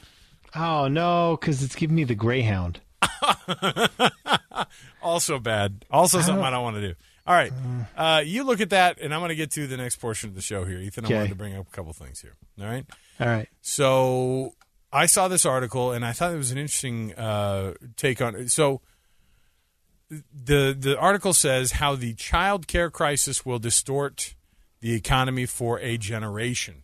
Oh 0.55 0.89
no, 0.89 1.39
because 1.41 1.63
it's 1.63 1.75
giving 1.75 1.97
me 1.97 2.05
the 2.05 2.15
Greyhound. 2.15 2.81
Also 5.03 5.39
bad. 5.41 5.85
Also 5.91 6.19
something 6.19 6.37
don't- 6.37 6.45
I 6.45 6.51
don't 6.51 6.63
want 6.63 6.77
to 6.77 6.89
do. 6.89 6.95
All 7.27 7.35
right. 7.35 7.53
Uh, 7.97 8.23
you 8.25 8.43
look 8.45 8.61
at 8.61 8.71
that, 8.71 8.99
and 9.01 9.15
I'm 9.15 9.21
going 9.21 9.29
to 9.29 9.37
get 9.37 9.53
to 9.53 9.67
the 9.67 9.77
next 9.77 9.97
portion 9.97 10.29
of 10.29 10.35
the 10.35 10.41
show 10.43 10.65
here. 10.65 10.79
Ethan, 10.79 11.05
I 11.05 11.09
wanted 11.19 11.29
to 11.31 11.35
bring 11.37 11.55
up 11.57 11.67
a 11.69 11.71
couple 11.71 11.93
things 11.93 12.21
here. 12.21 12.35
All 12.61 12.67
right. 12.67 12.85
All 13.21 13.29
right. 13.29 13.49
So 13.61 14.55
I 14.93 15.07
saw 15.07 15.29
this 15.29 15.47
article, 15.47 15.93
and 15.93 16.05
I 16.05 16.13
thought 16.13 16.33
it 16.35 16.37
was 16.37 16.51
an 16.51 16.59
interesting 16.59 17.15
uh, 17.15 17.75
take 17.97 18.21
on 18.21 18.35
it. 18.35 18.51
So 18.51 18.81
the 20.11 20.77
the 20.79 20.99
article 20.99 21.33
says 21.33 21.73
how 21.73 21.95
the 21.95 22.15
child 22.15 22.67
care 22.67 22.91
crisis 22.91 23.47
will 23.47 23.59
distort 23.59 24.35
the 24.81 24.93
economy 24.95 25.47
for 25.47 25.79
a 25.81 25.97
generation. 25.97 26.83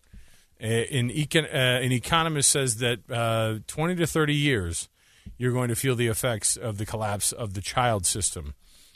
Uh, 0.62 0.66
An, 0.66 1.10
econ- 1.10 1.52
uh, 1.52 1.84
an 1.84 1.92
economist 1.92 2.50
says 2.50 2.76
that 2.78 2.98
uh, 3.10 3.58
20 3.68 3.94
to 3.96 4.06
30 4.06 4.34
years, 4.34 4.88
you're 5.36 5.52
going 5.52 5.68
to 5.68 5.76
feel 5.76 5.94
the 5.94 6.08
effects 6.08 6.56
of 6.56 6.78
the 6.78 6.86
collapse 6.86 7.30
of 7.32 7.54
the 7.54 7.60
child 7.60 8.06
system. 8.06 8.54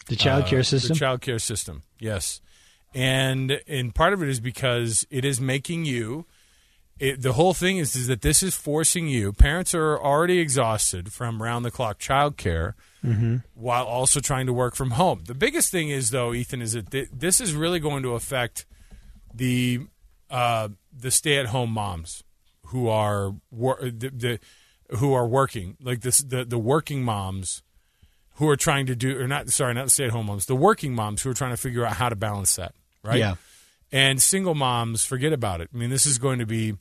The 0.09 0.17
child 0.17 0.45
Uh, 0.45 0.49
care 0.49 0.63
system. 0.63 0.95
The 0.95 0.99
child 0.99 1.21
care 1.21 1.39
system, 1.39 1.83
yes. 1.99 2.41
And 2.95 3.61
and 3.67 3.95
part 3.95 4.13
of 4.13 4.23
it 4.23 4.29
is 4.29 4.41
because 4.41 5.07
it 5.11 5.25
is 5.25 5.41
making 5.41 5.85
you. 5.85 6.27
It, 6.99 7.23
the 7.23 7.33
whole 7.33 7.55
thing 7.55 7.79
is 7.79 7.97
is 7.97 8.07
that 8.07 8.21
this 8.21 8.43
is 8.43 8.55
forcing 8.55 9.09
you. 9.09 9.33
Parents 9.33 9.75
are 9.75 9.99
already 9.99 10.39
exhausted 10.39 11.13
from 11.13 11.43
round 11.43 11.65
the 11.65 11.71
clock 11.71 11.99
child 11.99 12.37
care, 12.37 12.77
while 13.55 13.85
also 13.87 14.21
trying 14.21 14.47
to 14.47 14.53
work 14.53 14.77
from 14.77 14.93
home. 14.93 15.23
The 15.27 15.35
biggest 15.35 15.71
thing 15.73 15.89
is 15.89 16.11
though, 16.11 16.33
Ethan, 16.35 16.61
is 16.63 16.73
that 16.75 16.91
th- 16.91 17.09
this 17.13 17.41
is 17.41 17.55
really 17.55 17.81
going 17.81 18.03
to 18.05 18.11
affect 18.15 18.67
the 19.35 19.81
uh, 20.31 20.69
the 20.97 21.11
stay 21.11 21.39
at 21.39 21.47
home 21.47 21.71
moms 21.71 22.23
who 22.67 22.89
are 22.89 23.35
wor- 23.51 23.81
the, 23.81 24.11
the 24.11 24.39
who 24.99 25.15
are 25.15 25.27
working 25.27 25.77
like 25.83 26.03
this 26.03 26.19
the 26.19 26.45
the 26.45 26.59
working 26.59 27.03
moms 27.03 27.63
who 28.35 28.49
are 28.49 28.57
trying 28.57 28.87
to 28.87 28.97
do 28.97 29.21
or 29.21 29.29
not 29.29 29.49
sorry 29.51 29.75
not 29.75 29.85
the 29.85 29.91
stay 29.91 30.05
at 30.05 30.11
home 30.11 30.27
moms 30.27 30.47
the 30.47 30.57
working 30.57 30.95
moms 30.95 31.23
who 31.23 31.31
are 31.31 31.35
trying 31.35 31.51
to 31.51 31.57
figure 31.57 31.85
out 31.85 31.95
how 31.95 32.09
to 32.09 32.17
balance 32.17 32.57
that 32.57 32.75
right? 33.03 33.19
Yeah. 33.19 33.35
and 33.91 34.23
single 34.23 34.55
moms 34.55 35.05
forget 35.05 35.33
about 35.33 35.61
it. 35.61 35.69
I 35.75 35.77
mean 35.77 35.91
this 35.91 36.07
is 36.07 36.19
going 36.19 36.39
to 36.39 36.47
be 36.47 36.75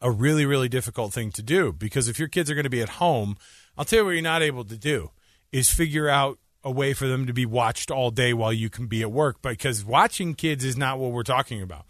a 0.00 0.10
really 0.10 0.46
really 0.46 0.68
difficult 0.68 1.12
thing 1.12 1.30
to 1.32 1.42
do 1.42 1.72
because 1.72 2.08
if 2.08 2.18
your 2.18 2.28
kids 2.28 2.50
are 2.50 2.54
going 2.54 2.64
to 2.64 2.70
be 2.70 2.80
at 2.80 2.88
home 2.88 3.36
i'll 3.76 3.84
tell 3.84 4.00
you 4.00 4.04
what 4.06 4.10
you're 4.12 4.22
not 4.22 4.42
able 4.42 4.64
to 4.64 4.76
do 4.76 5.10
is 5.52 5.70
figure 5.70 6.08
out 6.08 6.38
a 6.64 6.70
way 6.70 6.92
for 6.92 7.06
them 7.06 7.26
to 7.26 7.32
be 7.32 7.46
watched 7.46 7.90
all 7.90 8.10
day 8.10 8.32
while 8.32 8.52
you 8.52 8.70
can 8.70 8.86
be 8.86 9.02
at 9.02 9.10
work 9.10 9.42
because 9.42 9.84
watching 9.84 10.34
kids 10.34 10.64
is 10.64 10.76
not 10.76 10.98
what 10.98 11.10
we're 11.12 11.22
talking 11.22 11.60
about. 11.60 11.84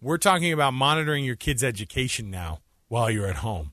We're 0.00 0.18
talking 0.18 0.52
about 0.52 0.74
monitoring 0.74 1.24
your 1.24 1.36
kids 1.36 1.64
education 1.64 2.30
now 2.30 2.60
while 2.88 3.10
you're 3.10 3.26
at 3.26 3.36
home 3.36 3.72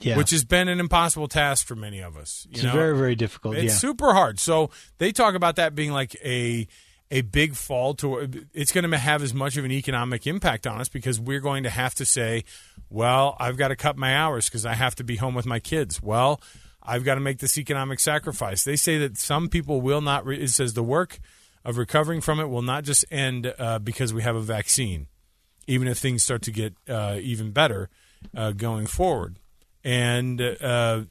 yeah. 0.00 0.16
which 0.16 0.30
has 0.30 0.44
been 0.44 0.68
an 0.68 0.80
impossible 0.80 1.28
task 1.28 1.66
for 1.66 1.74
many 1.74 2.00
of 2.00 2.16
us 2.16 2.46
you 2.48 2.54
it's 2.54 2.62
know? 2.64 2.72
very 2.72 2.96
very 2.96 3.14
difficult. 3.14 3.56
It's 3.56 3.64
yeah. 3.64 3.70
super 3.70 4.12
hard. 4.12 4.38
So 4.38 4.70
they 4.98 5.12
talk 5.12 5.34
about 5.34 5.56
that 5.56 5.74
being 5.74 5.92
like 5.92 6.14
a 6.24 6.66
a 7.10 7.22
big 7.22 7.54
fall 7.54 7.94
to 7.94 8.30
it's 8.54 8.72
going 8.72 8.88
to 8.88 8.98
have 8.98 9.22
as 9.22 9.34
much 9.34 9.56
of 9.56 9.64
an 9.64 9.72
economic 9.72 10.26
impact 10.26 10.66
on 10.66 10.80
us 10.80 10.88
because 10.88 11.18
we're 11.18 11.40
going 11.40 11.64
to 11.64 11.70
have 11.70 11.94
to 11.96 12.04
say, 12.04 12.44
well, 12.88 13.36
I've 13.40 13.56
got 13.56 13.68
to 13.68 13.76
cut 13.76 13.96
my 13.96 14.16
hours 14.16 14.46
because 14.46 14.64
I 14.64 14.74
have 14.74 14.94
to 14.96 15.04
be 15.04 15.16
home 15.16 15.34
with 15.34 15.46
my 15.46 15.58
kids. 15.58 16.00
Well, 16.00 16.40
I've 16.82 17.04
got 17.04 17.16
to 17.16 17.20
make 17.20 17.38
this 17.38 17.58
economic 17.58 18.00
sacrifice. 18.00 18.64
They 18.64 18.76
say 18.76 18.98
that 18.98 19.18
some 19.18 19.48
people 19.48 19.80
will 19.80 20.00
not. 20.00 20.24
Re- 20.24 20.40
it 20.40 20.50
says 20.50 20.74
the 20.74 20.82
work 20.82 21.18
of 21.64 21.76
recovering 21.76 22.20
from 22.20 22.40
it 22.40 22.48
will 22.48 22.62
not 22.62 22.84
just 22.84 23.04
end 23.10 23.52
uh, 23.58 23.78
because 23.80 24.14
we 24.14 24.22
have 24.22 24.36
a 24.36 24.40
vaccine, 24.40 25.06
even 25.66 25.88
if 25.88 25.98
things 25.98 26.22
start 26.22 26.42
to 26.42 26.52
get 26.52 26.74
uh, 26.88 27.18
even 27.20 27.50
better 27.50 27.90
uh, 28.34 28.52
going 28.52 28.86
forward. 28.86 29.36
And 29.84 30.40
uh, 30.40 31.02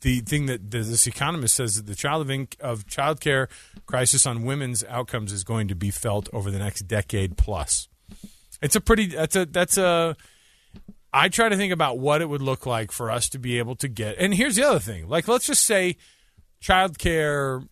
the 0.00 0.20
thing 0.20 0.46
that 0.46 0.70
this 0.70 1.06
economist 1.06 1.54
says 1.56 1.76
that 1.76 1.86
the 1.86 1.94
child 1.94 2.22
of, 2.22 2.28
inc- 2.28 2.58
of 2.60 2.86
child 2.86 3.20
care 3.20 3.48
crisis 3.86 4.26
on 4.26 4.42
women's 4.44 4.82
outcomes 4.84 5.32
is 5.32 5.44
going 5.44 5.68
to 5.68 5.74
be 5.74 5.90
felt 5.90 6.28
over 6.32 6.50
the 6.50 6.58
next 6.58 6.82
decade 6.82 7.36
plus. 7.36 7.88
It's 8.62 8.74
a 8.76 8.80
pretty 8.80 9.06
that's 9.06 9.36
a 9.36 9.46
that's 9.46 9.76
a 9.78 10.16
I 11.12 11.28
try 11.28 11.48
to 11.48 11.56
think 11.56 11.72
about 11.72 11.98
what 11.98 12.20
it 12.20 12.28
would 12.28 12.42
look 12.42 12.66
like 12.66 12.90
for 12.90 13.10
us 13.10 13.28
to 13.30 13.38
be 13.38 13.58
able 13.58 13.76
to 13.76 13.88
get. 13.88 14.16
And 14.18 14.34
here's 14.34 14.56
the 14.56 14.64
other 14.64 14.78
thing. 14.80 15.08
Like 15.08 15.28
let's 15.28 15.46
just 15.46 15.64
say 15.64 15.96
childcare 16.60 17.66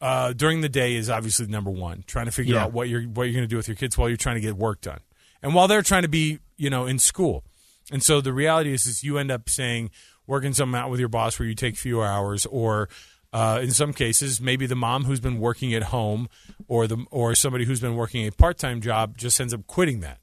uh, 0.00 0.32
during 0.32 0.60
the 0.60 0.68
day 0.68 0.94
is 0.96 1.08
obviously 1.10 1.46
number 1.46 1.70
one. 1.70 2.04
Trying 2.06 2.26
to 2.26 2.32
figure 2.32 2.54
Yeah. 2.56 2.64
out 2.64 2.72
what 2.72 2.88
you're 2.88 3.02
what 3.02 3.24
you're 3.24 3.32
going 3.34 3.44
to 3.44 3.48
do 3.48 3.56
with 3.56 3.68
your 3.68 3.76
kids 3.76 3.96
while 3.96 4.08
you're 4.08 4.16
trying 4.16 4.36
to 4.36 4.40
get 4.40 4.56
work 4.56 4.80
done, 4.80 5.00
and 5.42 5.54
while 5.54 5.68
they're 5.68 5.82
trying 5.82 6.02
to 6.02 6.08
be 6.08 6.38
you 6.56 6.70
know 6.70 6.86
in 6.86 6.98
school. 6.98 7.44
And 7.90 8.02
so 8.02 8.20
the 8.20 8.32
reality 8.32 8.72
is, 8.72 8.86
is 8.86 9.02
you 9.02 9.18
end 9.18 9.30
up 9.30 9.48
saying 9.48 9.90
working 10.26 10.52
something 10.54 10.78
out 10.78 10.90
with 10.90 11.00
your 11.00 11.08
boss 11.08 11.38
where 11.38 11.48
you 11.48 11.54
take 11.54 11.76
fewer 11.76 12.06
hours, 12.06 12.46
or 12.46 12.88
uh, 13.32 13.60
in 13.62 13.70
some 13.72 13.92
cases 13.92 14.40
maybe 14.40 14.66
the 14.66 14.76
mom 14.76 15.04
who's 15.04 15.20
been 15.20 15.38
working 15.38 15.74
at 15.74 15.84
home, 15.84 16.28
or 16.68 16.86
the 16.86 17.04
or 17.10 17.34
somebody 17.34 17.64
who's 17.64 17.80
been 17.80 17.96
working 17.96 18.26
a 18.26 18.32
part 18.32 18.58
time 18.58 18.80
job 18.80 19.16
just 19.16 19.40
ends 19.40 19.52
up 19.54 19.66
quitting 19.66 20.00
that. 20.00 20.18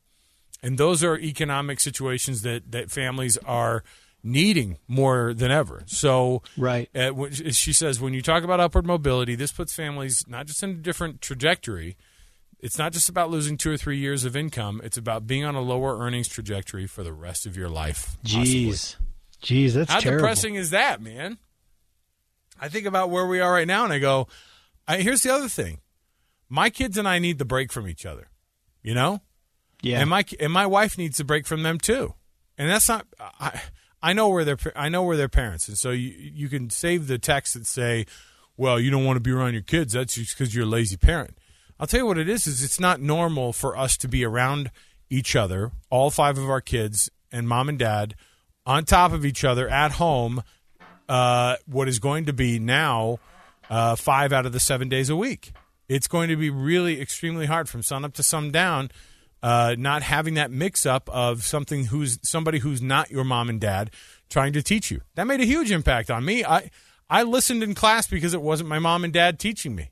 And 0.63 0.77
those 0.77 1.03
are 1.03 1.17
economic 1.17 1.79
situations 1.79 2.41
that 2.41 2.71
that 2.71 2.89
families 2.89 3.37
are 3.45 3.83
needing 4.23 4.77
more 4.87 5.33
than 5.33 5.51
ever. 5.51 5.83
So 5.85 6.41
Right. 6.57 6.89
uh, 6.95 7.29
she 7.31 7.71
says 7.71 8.01
when 8.01 8.13
you 8.13 8.21
talk 8.21 8.43
about 8.43 8.59
upward 8.59 8.85
mobility, 8.85 9.35
this 9.35 9.51
puts 9.51 9.73
families 9.73 10.23
not 10.27 10.47
just 10.47 10.63
in 10.63 10.71
a 10.71 10.73
different 10.73 11.21
trajectory. 11.21 11.95
It's 12.59 12.77
not 12.77 12.91
just 12.91 13.07
about 13.09 13.29
losing 13.29 13.55
two 13.57 13.71
or 13.71 13.77
three 13.77 13.97
years 13.99 14.25
of 14.25 14.35
income. 14.35 14.81
It's 14.83 14.97
about 14.97 15.27
being 15.27 15.45
on 15.45 15.53
a 15.55 15.61
lower 15.61 15.99
earnings 15.99 16.27
trajectory 16.27 16.87
for 16.87 17.03
the 17.03 17.13
rest 17.13 17.45
of 17.45 17.55
your 17.55 17.69
life. 17.69 18.17
possibly. 18.23 18.45
Jeez. 18.71 18.95
Jeez, 19.43 19.73
that's 19.73 19.91
How 19.91 19.99
terrible. 19.99 20.19
depressing 20.23 20.55
is 20.55 20.71
that, 20.71 20.99
man? 21.01 21.37
I 22.59 22.69
think 22.69 22.87
about 22.87 23.11
where 23.11 23.27
we 23.27 23.39
are 23.39 23.53
right 23.53 23.67
now, 23.67 23.83
and 23.83 23.93
I 23.93 23.99
go, 23.99 24.27
I, 24.87 24.97
here's 24.97 25.21
the 25.21 25.31
other 25.31 25.47
thing: 25.47 25.79
my 26.49 26.71
kids 26.71 26.97
and 26.97 27.07
I 27.07 27.19
need 27.19 27.37
the 27.37 27.45
break 27.45 27.71
from 27.71 27.87
each 27.87 28.05
other. 28.05 28.29
You 28.81 28.95
know, 28.95 29.21
Yeah. 29.83 29.99
and 29.99 30.09
my 30.09 30.25
and 30.39 30.51
my 30.51 30.65
wife 30.65 30.97
needs 30.97 31.19
a 31.19 31.23
break 31.23 31.45
from 31.45 31.61
them 31.61 31.77
too. 31.77 32.15
And 32.57 32.67
that's 32.69 32.89
not. 32.89 33.05
I 33.19 33.61
I 34.01 34.13
know 34.13 34.29
where 34.29 34.43
they're. 34.43 34.57
I 34.75 34.89
know 34.89 35.03
where 35.03 35.17
their 35.17 35.29
parents, 35.29 35.67
and 35.67 35.77
so 35.77 35.91
you 35.91 36.09
you 36.17 36.49
can 36.49 36.71
save 36.71 37.05
the 37.05 37.19
text 37.19 37.53
that 37.53 37.67
say, 37.67 38.07
"Well, 38.55 38.79
you 38.79 38.89
don't 38.89 39.05
want 39.05 39.17
to 39.17 39.21
be 39.21 39.29
around 39.31 39.53
your 39.53 39.61
kids. 39.61 39.93
That's 39.93 40.15
just 40.15 40.35
because 40.35 40.55
you're 40.55 40.65
a 40.65 40.67
lazy 40.67 40.97
parent." 40.97 41.36
I'll 41.79 41.87
tell 41.87 42.01
you 42.01 42.05
what 42.05 42.17
it 42.17 42.29
is: 42.29 42.47
is 42.47 42.63
it's 42.63 42.79
not 42.79 43.01
normal 43.01 43.53
for 43.53 43.77
us 43.77 43.97
to 43.97 44.07
be 44.07 44.23
around 44.25 44.71
each 45.09 45.35
other, 45.35 45.71
all 45.89 46.09
five 46.09 46.37
of 46.37 46.49
our 46.49 46.61
kids 46.61 47.09
and 47.31 47.47
mom 47.47 47.69
and 47.69 47.79
dad, 47.79 48.15
on 48.65 48.85
top 48.85 49.13
of 49.13 49.25
each 49.25 49.43
other 49.43 49.69
at 49.69 49.93
home. 49.93 50.43
Uh, 51.07 51.55
what 51.65 51.87
is 51.87 51.99
going 51.99 52.25
to 52.25 52.33
be 52.33 52.59
now 52.59 53.17
uh, 53.69 53.95
five 53.95 54.33
out 54.33 54.45
of 54.45 54.51
the 54.51 54.59
seven 54.59 54.89
days 54.89 55.09
a 55.09 55.15
week. 55.15 55.51
it's 55.89 56.07
going 56.07 56.27
to 56.27 56.35
be 56.35 56.49
really 56.49 56.99
extremely 56.99 57.45
hard 57.45 57.69
from 57.69 57.81
sun 57.81 58.03
up 58.03 58.13
to 58.13 58.23
sundown. 58.23 58.91
Uh, 59.41 59.75
not 59.77 60.01
having 60.01 60.33
that 60.33 60.49
mix 60.49 60.85
up 60.85 61.07
of 61.09 61.43
something 61.43 61.85
who's 61.85 62.17
somebody 62.23 62.57
who's 62.57 62.81
not 62.81 63.11
your 63.11 63.23
mom 63.23 63.49
and 63.49 63.61
dad 63.61 63.91
trying 64.29 64.51
to 64.51 64.63
teach 64.63 64.89
you. 64.89 65.01
That 65.15 65.27
made 65.27 65.39
a 65.39 65.45
huge 65.45 65.71
impact 65.71 66.09
on 66.09 66.25
me. 66.25 66.43
I 66.43 66.71
I 67.09 67.23
listened 67.23 67.61
in 67.61 67.75
class 67.75 68.07
because 68.07 68.33
it 68.33 68.41
wasn't 68.41 68.67
my 68.67 68.79
mom 68.79 69.03
and 69.03 69.13
dad 69.13 69.39
teaching 69.39 69.75
me. 69.75 69.91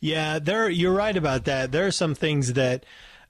Yeah, 0.00 0.38
there. 0.38 0.68
You're 0.68 0.94
right 0.94 1.16
about 1.16 1.44
that. 1.44 1.72
There 1.72 1.86
are 1.86 1.90
some 1.92 2.14
things 2.14 2.52
that. 2.54 2.84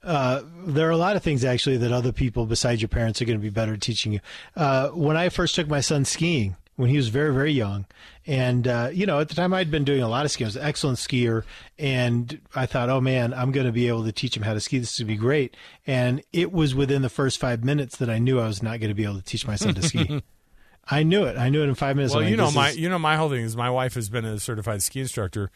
Uh, 0.05 0.43
there 0.64 0.86
are 0.86 0.93
a 0.93 0.97
lot 0.97 1.16
of 1.16 1.22
things 1.24 1.44
actually 1.44 1.78
that 1.78 1.90
other 1.90 2.12
people 2.12 2.47
besides 2.47 2.80
your 2.80 2.88
parents 2.88 3.20
are 3.20 3.24
going 3.24 3.38
to 3.38 3.43
be 3.43 3.51
better 3.51 3.72
at 3.74 3.80
teaching 3.80 4.12
you. 4.12 4.20
Uh, 4.55 4.88
when 4.90 5.16
I 5.16 5.30
first 5.30 5.56
took 5.56 5.66
my 5.66 5.80
son 5.80 6.05
skiing, 6.05 6.55
when 6.76 6.90
he 6.90 6.97
was 6.97 7.09
very 7.09 7.34
very 7.34 7.51
young, 7.51 7.86
and 8.24 8.68
uh, 8.68 8.90
you 8.93 9.05
know 9.05 9.18
at 9.18 9.28
the 9.28 9.34
time 9.34 9.52
I'd 9.52 9.68
been 9.70 9.82
doing 9.82 10.02
a 10.02 10.09
lot 10.09 10.24
of 10.24 10.30
skiing. 10.30 10.47
I 10.47 10.48
was 10.48 10.56
an 10.56 10.62
excellent 10.64 10.98
skier, 10.98 11.43
and 11.76 12.38
I 12.55 12.66
thought, 12.66 12.88
oh 12.88 13.01
man, 13.01 13.34
I'm 13.34 13.51
going 13.51 13.66
to 13.66 13.72
be 13.72 13.88
able 13.88 14.05
to 14.05 14.12
teach 14.12 14.36
him 14.36 14.44
how 14.44 14.55
to 14.55 14.60
ski. 14.60 14.78
This 14.78 14.97
would 14.98 15.09
be 15.09 15.16
great. 15.16 15.56
And 15.88 16.22
it 16.32 16.52
was 16.52 16.72
within 16.72 17.02
the 17.02 17.09
first 17.09 17.40
five 17.40 17.64
minutes 17.64 17.97
that 17.97 18.09
I 18.10 18.18
knew 18.20 18.38
I 18.38 18.47
was 18.47 18.62
not 18.62 18.78
going 18.78 18.90
to 18.90 18.94
be 18.94 19.02
able 19.05 19.16
to 19.16 19.24
teach 19.24 19.44
my 19.44 19.56
son 19.56 19.74
to 19.74 19.82
ski. 19.82 20.22
I 20.88 21.02
knew 21.02 21.24
it. 21.24 21.36
I 21.36 21.48
knew 21.48 21.62
it 21.62 21.68
in 21.68 21.74
five 21.74 21.97
minutes. 21.97 22.14
Well, 22.14 22.22
I'm 22.22 22.30
you 22.30 22.36
like, 22.36 22.47
know 22.55 22.60
my 22.60 22.68
is- 22.68 22.78
you 22.78 22.88
know 22.88 22.98
my 22.98 23.16
whole 23.16 23.30
thing 23.30 23.40
is 23.43 23.56
my 23.56 23.70
wife 23.70 23.94
has 23.94 24.09
been 24.09 24.24
a 24.24 24.38
certified 24.38 24.82
ski 24.84 25.01
instructor, 25.01 25.51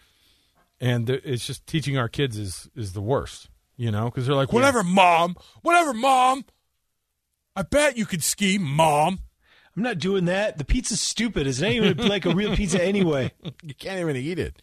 and 0.80 1.08
it's 1.10 1.46
just 1.46 1.66
teaching 1.66 1.98
our 1.98 2.08
kids 2.08 2.38
is 2.38 2.68
is 2.74 2.92
the 2.92 3.02
worst. 3.02 3.48
You 3.76 3.90
know, 3.90 4.04
because 4.06 4.26
they're 4.26 4.36
like, 4.36 4.52
whatever, 4.52 4.82
mom, 4.82 5.36
whatever, 5.62 5.94
mom. 5.94 6.44
I 7.56 7.62
bet 7.62 7.96
you 7.96 8.04
could 8.04 8.22
ski, 8.22 8.58
mom. 8.58 9.20
I'm 9.76 9.82
not 9.82 9.98
doing 9.98 10.26
that. 10.26 10.58
The 10.58 10.64
pizza's 10.64 11.00
stupid. 11.00 11.46
It's 11.46 11.60
not 11.60 11.70
even 11.70 11.96
like 12.06 12.26
a 12.26 12.34
real 12.34 12.54
pizza 12.54 12.82
anyway. 12.82 13.32
You 13.62 13.74
can't 13.74 14.00
even 14.00 14.16
eat 14.16 14.38
it. 14.38 14.60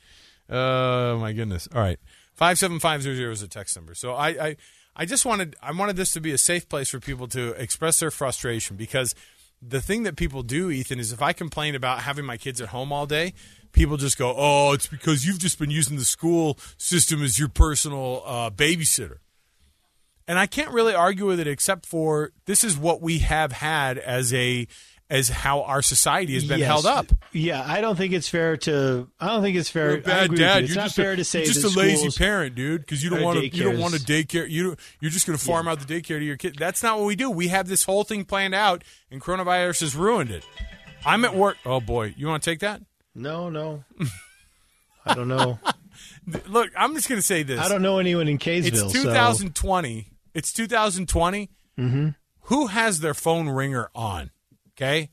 Oh 0.49 1.18
my 1.18 1.34
goodness! 1.34 1.68
All 1.73 1.81
right, 1.81 1.99
five 2.34 2.57
seven 2.57 2.80
five 2.80 3.02
zero 3.02 3.15
zero 3.15 3.31
is 3.31 3.41
a 3.41 3.48
text 3.48 3.76
number. 3.76 3.95
So 3.95 4.14
I, 4.14 4.27
I 4.30 4.57
I 4.95 5.06
just 5.06 5.26
wanted 5.26 5.56
I 5.61 5.72
wanted 5.72 5.95
this 5.95 6.11
to 6.11 6.22
be 6.22 6.31
a 6.31 6.38
safe 6.38 6.68
place 6.69 6.89
for 6.89 6.99
people 6.99 7.27
to 7.30 7.49
express 7.52 7.99
their 7.99 8.11
frustration 8.11 8.77
because 8.77 9.14
the 9.62 9.82
thing 9.82 10.04
that 10.04 10.16
people 10.16 10.44
do, 10.44 10.70
Ethan, 10.70 11.00
is 11.00 11.12
if 11.12 11.22
I 11.22 11.34
complain 11.34 11.76
about 11.76 12.02
having 12.02 12.26
my 12.26 12.38
kids 12.38 12.62
at 12.62 12.70
home 12.70 12.92
all 12.92 13.06
day, 13.06 13.34
people 13.72 13.98
just 13.98 14.18
go, 14.18 14.34
"Oh, 14.38 14.74
it's 14.74 14.88
because 14.88 15.26
you've 15.26 15.40
just 15.40 15.60
been 15.60 15.72
using 15.72 15.98
the 15.98 16.06
school 16.06 16.58
system 16.78 17.24
as 17.24 17.40
your 17.40 17.50
personal 17.50 18.24
uh, 18.26 18.50
babysitter." 18.50 19.18
And 20.28 20.38
I 20.38 20.46
can't 20.46 20.72
really 20.72 20.94
argue 20.94 21.26
with 21.26 21.40
it, 21.40 21.48
except 21.48 21.86
for 21.86 22.32
this 22.46 22.64
is 22.64 22.78
what 22.78 23.02
we 23.02 23.20
have 23.20 23.54
had 23.54 23.98
as 23.98 24.34
a 24.34 24.68
as 25.10 25.30
how 25.30 25.62
our 25.64 25.82
society 25.82 26.34
has 26.34 26.44
been 26.46 26.60
Yes. 26.60 26.68
held 26.68 26.86
up. 26.86 27.06
Yeah, 27.32 27.64
I 27.66 27.80
don't 27.82 27.96
think 27.96 28.14
it's 28.14 28.28
fair 28.28 28.58
to. 28.58 29.08
I 29.20 29.28
don't 29.28 29.42
think 29.42 29.56
it's 29.58 29.70
fair. 29.70 29.92
You're 29.92 30.02
bad 30.02 30.36
dad. 30.36 30.58
you. 30.60 30.64
It's 30.66 30.70
You're 30.74 30.82
not 30.82 30.84
just 30.86 30.96
fair 30.98 31.12
a, 31.14 31.16
to 31.16 31.24
say 31.24 31.40
you're 31.46 31.54
just 31.54 31.76
a 31.76 31.80
lazy 31.80 32.10
parent, 32.10 32.56
dude. 32.56 32.82
Because 32.82 33.04
you 33.04 33.10
don't 33.10 33.24
want 33.24 33.40
to. 33.40 33.48
You 33.48 33.64
don't 33.64 33.80
want 33.80 33.94
a 33.96 34.00
daycare. 34.00 34.50
You 34.50 34.76
you're 35.00 35.12
just 35.12 35.26
going 35.26 35.38
to 35.38 35.44
farm 35.44 35.68
out 35.68 35.80
the 35.80 35.86
daycare 35.86 36.20
to 36.20 36.24
your 36.26 36.36
kid. 36.38 36.56
That's 36.60 36.84
not 36.84 36.98
what 36.98 37.06
we 37.06 37.16
do. 37.16 37.30
We 37.30 37.48
have 37.48 37.68
this 37.68 37.84
whole 37.86 38.04
thing 38.04 38.26
planned 38.26 38.54
out, 38.56 38.84
and 39.10 39.22
coronavirus 39.22 39.80
has 39.82 39.96
ruined 39.96 40.30
it. 40.32 40.46
I'm 41.06 41.24
at 41.24 41.36
work. 41.36 41.58
Oh 41.66 41.80
boy, 41.80 42.14
you 42.18 42.28
want 42.28 42.44
to 42.44 42.50
take 42.50 42.60
that? 42.60 42.82
No, 43.16 43.50
no. 43.50 43.84
I 45.06 45.14
don't 45.14 45.28
know. 45.30 45.60
Look, 46.48 46.70
I'm 46.78 46.94
just 46.96 47.08
going 47.08 47.20
to 47.20 47.26
say 47.26 47.44
this. 47.44 47.60
I 47.60 47.70
don't 47.70 47.82
know 47.82 48.00
anyone 48.00 48.28
in 48.28 48.38
Kaysville. 48.38 48.68
It's 48.68 48.80
so- 48.82 48.90
2020. 48.90 50.12
It's 50.34 50.52
2020. 50.54 51.50
Mm-hmm. 51.80 52.10
Who 52.42 52.68
has 52.68 53.00
their 53.00 53.14
phone 53.14 53.50
ringer 53.50 53.90
on? 53.96 54.32
Okay, 54.78 55.10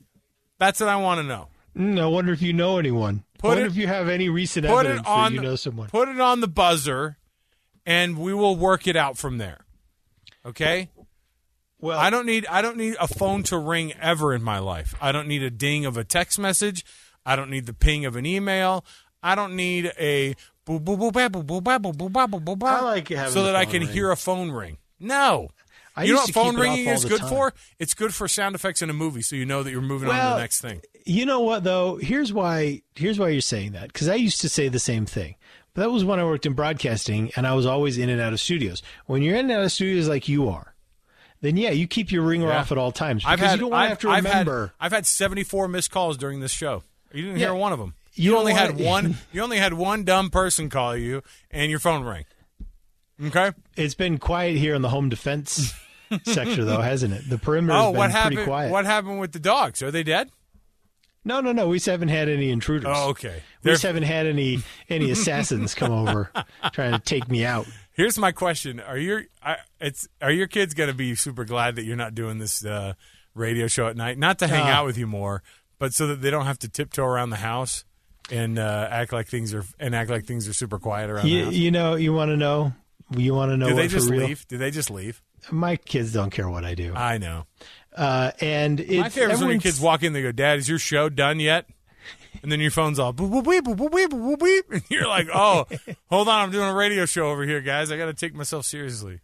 that's 0.59 0.79
what 0.79 0.89
I 0.89 0.95
want 0.97 1.19
to 1.19 1.23
know. 1.27 1.47
Mm, 1.75 1.99
I 1.99 2.05
wonder 2.05 2.31
if 2.31 2.41
you 2.41 2.53
know 2.53 2.77
anyone. 2.77 3.23
Put 3.39 3.47
I 3.47 3.49
wonder 3.49 3.65
it- 3.65 3.71
if 3.71 3.75
you 3.77 3.87
have 3.87 4.07
any 4.07 4.29
recent 4.29 4.65
Put 4.65 4.85
evidence 4.85 5.01
it 5.07 5.11
on. 5.11 5.31
that 5.33 5.41
you 5.41 5.47
know 5.47 5.55
someone. 5.55 5.89
Put 5.89 6.07
it 6.07 6.19
on 6.19 6.39
the 6.39 6.47
buzzer, 6.47 7.17
and 7.85 8.17
we 8.17 8.33
will 8.33 8.55
work 8.55 8.87
it 8.87 8.95
out 8.95 9.17
from 9.17 9.37
there. 9.39 9.65
Okay. 10.45 10.89
well, 11.79 11.99
I 11.99 12.09
don't 12.09 12.25
need 12.25 12.45
I 12.47 12.61
don't 12.61 12.77
need 12.77 12.95
a 12.99 13.07
phone 13.07 13.43
to 13.43 13.57
ring 13.57 13.93
ever 13.99 14.33
in 14.33 14.41
my 14.43 14.59
life. 14.59 14.95
I 15.01 15.11
don't 15.11 15.27
need 15.27 15.43
a 15.43 15.49
ding 15.51 15.85
of 15.85 15.97
a 15.97 16.03
text 16.03 16.39
message. 16.39 16.85
I 17.25 17.35
don't 17.35 17.49
need 17.49 17.65
the 17.65 17.73
ping 17.73 18.05
of 18.05 18.15
an 18.15 18.25
email. 18.25 18.85
I 19.23 19.33
don't 19.35 19.55
need 19.55 19.91
a 19.99 20.35
boo 20.65 20.79
boo 20.79 20.95
boo 20.97 21.11
ba, 21.11 21.29
boo 21.29 21.43
boo 21.43 21.61
ba, 21.61 21.79
boo 21.79 21.91
boo 21.93 22.09
ba, 22.09 22.27
boo 22.27 22.39
boo 22.39 22.55
ba, 22.55 22.65
I 22.67 22.81
like 22.81 23.09
having 23.09 23.33
so 23.33 23.43
that 23.43 23.55
I 23.55 23.65
can 23.65 23.81
ring. 23.81 23.89
hear 23.89 24.11
a 24.11 24.15
phone 24.17 24.51
ring. 24.51 24.77
No. 24.99 25.49
I 25.95 26.03
you 26.03 26.13
know 26.13 26.19
what 26.19 26.33
phone 26.33 26.55
ringing 26.57 26.87
is 26.87 27.05
good 27.05 27.21
time. 27.21 27.29
for? 27.29 27.53
It's 27.79 27.93
good 27.93 28.13
for 28.13 28.27
sound 28.27 28.53
effects 28.55 28.81
in 28.81 28.89
a 28.89 28.93
movie, 28.93 29.21
so 29.21 29.35
you 29.35 29.45
know 29.45 29.63
that 29.63 29.71
you're 29.71 29.81
moving 29.81 30.09
on 30.09 30.15
to 30.15 30.29
the 30.35 30.37
next 30.39 30.59
thing. 30.61 30.81
You 31.05 31.25
know 31.25 31.39
what 31.41 31.63
though? 31.63 31.95
Here's 31.97 32.33
why. 32.33 32.81
Here's 32.95 33.17
why 33.19 33.29
you're 33.29 33.41
saying 33.41 33.71
that 33.73 33.93
because 33.93 34.09
I 34.09 34.15
used 34.15 34.41
to 34.41 34.49
say 34.49 34.67
the 34.67 34.79
same 34.79 35.05
thing. 35.05 35.35
But 35.73 35.81
that 35.83 35.89
was 35.91 36.03
when 36.05 36.19
I 36.19 36.23
worked 36.25 36.45
in 36.45 36.53
broadcasting, 36.53 37.31
and 37.35 37.45
I 37.47 37.53
was 37.53 37.65
always 37.65 37.97
in 37.97 38.09
and 38.09 38.19
out 38.21 38.33
of 38.33 38.39
studios. 38.39 38.81
When 39.05 39.21
you're 39.21 39.35
in 39.35 39.49
and 39.49 39.51
out 39.59 39.63
of 39.65 39.71
studios 39.71 40.07
like 40.07 40.27
you 40.27 40.47
are, 40.49 40.73
then 41.41 41.57
yeah, 41.57 41.69
you 41.71 41.85
keep 41.87 42.11
your 42.11 42.23
ringer 42.23 42.47
Yeah. 42.47 42.59
off 42.59 42.71
at 42.71 42.77
all 42.77 42.91
times 42.91 43.23
because 43.23 43.39
had 43.39 43.51
you 43.55 43.61
don't 43.61 43.71
want 43.71 43.85
to 43.85 43.89
have 43.89 43.99
to 43.99 44.09
I've 44.09 44.25
had- 44.25 44.47
remember. 44.47 44.73
I've 44.79 44.91
had 44.93 45.05
74 45.05 45.67
missed 45.67 45.91
calls 45.91 46.17
during 46.17 46.39
this 46.39 46.51
show. 46.53 46.83
You 47.13 47.23
didn't 47.23 47.39
Yeah. 47.39 47.47
hear 47.47 47.55
one 47.55 47.71
of 47.73 47.79
them. 47.79 47.93
You 48.15 48.31
You, 48.31 48.37
only 48.37 48.53
had 48.53 48.79
one. 48.79 49.17
You 49.33 49.41
only 49.41 49.57
had 49.57 49.73
one 49.73 50.03
dumb 50.05 50.29
person 50.29 50.69
call 50.69 50.95
you, 50.95 51.21
and 51.51 51.69
your 51.69 51.79
phone 51.79 52.03
rang. 52.03 52.23
Okay. 53.23 53.51
It's 53.75 53.93
been 53.95 54.17
quiet 54.17 54.55
here 54.57 54.75
in 54.75 54.81
the 54.81 54.89
home 54.89 55.09
defense 55.09 55.73
sector, 56.23 56.63
though, 56.65 56.81
hasn't 56.81 57.13
it? 57.13 57.29
The 57.29 57.37
perimeter 57.37 57.77
Oh, 57.77 57.91
what 57.91 58.11
pretty 58.11 58.13
happened? 58.13 58.43
quiet. 58.45 58.71
What 58.71 58.85
happened 58.85 59.19
with 59.19 59.31
the 59.31 59.39
dogs? 59.39 59.81
Are 59.83 59.91
they 59.91 60.03
dead? 60.03 60.29
No, 61.27 61.41
no, 61.41 61.51
no. 61.51 61.67
We 61.67 61.77
just 61.77 61.87
haven't 61.87 62.09
had 62.09 62.29
any 62.29 62.51
intruders. 62.51 62.85
Oh, 62.87 63.09
okay. 63.09 63.41
We 63.63 63.71
just 63.71 63.81
haven't 63.83 64.03
had 64.03 64.27
any 64.27 64.59
any 64.89 65.09
assassins 65.09 65.73
come 65.73 65.91
over 65.91 66.29
trying 66.71 66.91
to 66.93 66.99
take 66.99 67.27
me 67.29 67.43
out. 67.43 67.65
Here's 67.93 68.17
my 68.19 68.31
question: 68.31 68.79
Are 68.79 68.97
your 68.97 69.23
I, 69.41 69.57
it's 69.81 70.07
are 70.21 70.31
your 70.31 70.45
kids 70.47 70.73
going 70.75 70.89
to 70.89 70.93
be 70.95 71.15
super 71.15 71.43
glad 71.43 71.77
that 71.77 71.83
you're 71.83 71.95
not 71.95 72.13
doing 72.13 72.37
this 72.37 72.63
uh, 72.63 72.93
radio 73.33 73.65
show 73.67 73.87
at 73.87 73.97
night? 73.97 74.19
Not 74.19 74.37
to 74.39 74.47
hang 74.47 74.63
Uh. 74.67 74.73
out 74.73 74.85
with 74.85 74.97
you 74.99 75.07
more, 75.07 75.41
but 75.79 75.93
so 75.95 76.05
that 76.07 76.21
they 76.21 76.29
don't 76.29 76.45
have 76.45 76.59
to 76.59 76.69
tiptoe 76.69 77.03
around 77.05 77.31
the 77.31 77.37
house 77.37 77.85
and 78.29 78.59
uh, 78.59 78.87
act 78.91 79.11
like 79.11 79.27
things 79.27 79.51
are 79.55 79.63
and 79.79 79.95
act 79.95 80.11
like 80.11 80.25
things 80.25 80.47
are 80.47 80.53
super 80.53 80.77
quiet 80.77 81.09
around 81.09 81.23
the 81.25 81.29
You, 81.31 81.45
house. 81.45 81.53
you 81.55 81.71
know, 81.71 81.95
you 81.95 82.13
want 82.13 82.29
to 82.29 82.37
know. 82.37 82.73
You 83.17 83.33
want 83.33 83.51
to 83.51 83.57
know 83.57 83.69
Do 83.69 83.75
they 83.75 83.87
just 83.87 84.09
leave? 84.11 84.47
Do 84.47 84.57
they 84.59 84.69
just 84.69 84.91
leave? 84.91 85.23
My 85.51 85.75
kids 85.75 86.11
don't 86.13 86.29
care 86.31 86.49
what 86.49 86.65
I 86.65 86.75
do, 86.75 86.93
I 86.95 87.17
know. 87.17 87.45
uh, 87.95 88.31
and 88.41 88.79
it's, 88.79 88.91
My 88.93 89.09
favorite 89.09 89.33
is 89.35 89.41
when 89.41 89.51
your 89.51 89.59
kids 89.61 89.79
walk 89.79 90.03
in. 90.03 90.13
They 90.13 90.21
go, 90.21 90.31
"Dad, 90.31 90.57
is 90.59 90.67
your 90.69 90.79
show 90.79 91.09
done 91.09 91.39
yet?" 91.39 91.67
And 92.43 92.51
then 92.51 92.59
your 92.59 92.71
phone's 92.71 92.99
all 92.99 93.13
boop 93.13 93.31
boop 93.31 93.43
beep 93.49 93.63
boop 93.63 93.89
boop 93.89 94.07
boop 94.09 94.37
boop 94.37 94.61
and 94.71 94.83
you're 94.89 95.07
like, 95.07 95.27
"Oh, 95.33 95.65
hold 96.09 96.27
on, 96.27 96.43
I'm 96.45 96.51
doing 96.51 96.67
a 96.69 96.73
radio 96.73 97.05
show 97.05 97.29
over 97.31 97.43
here, 97.45 97.61
guys. 97.61 97.91
I 97.91 97.97
got 97.97 98.05
to 98.07 98.13
take 98.13 98.35
myself 98.35 98.65
seriously." 98.65 99.21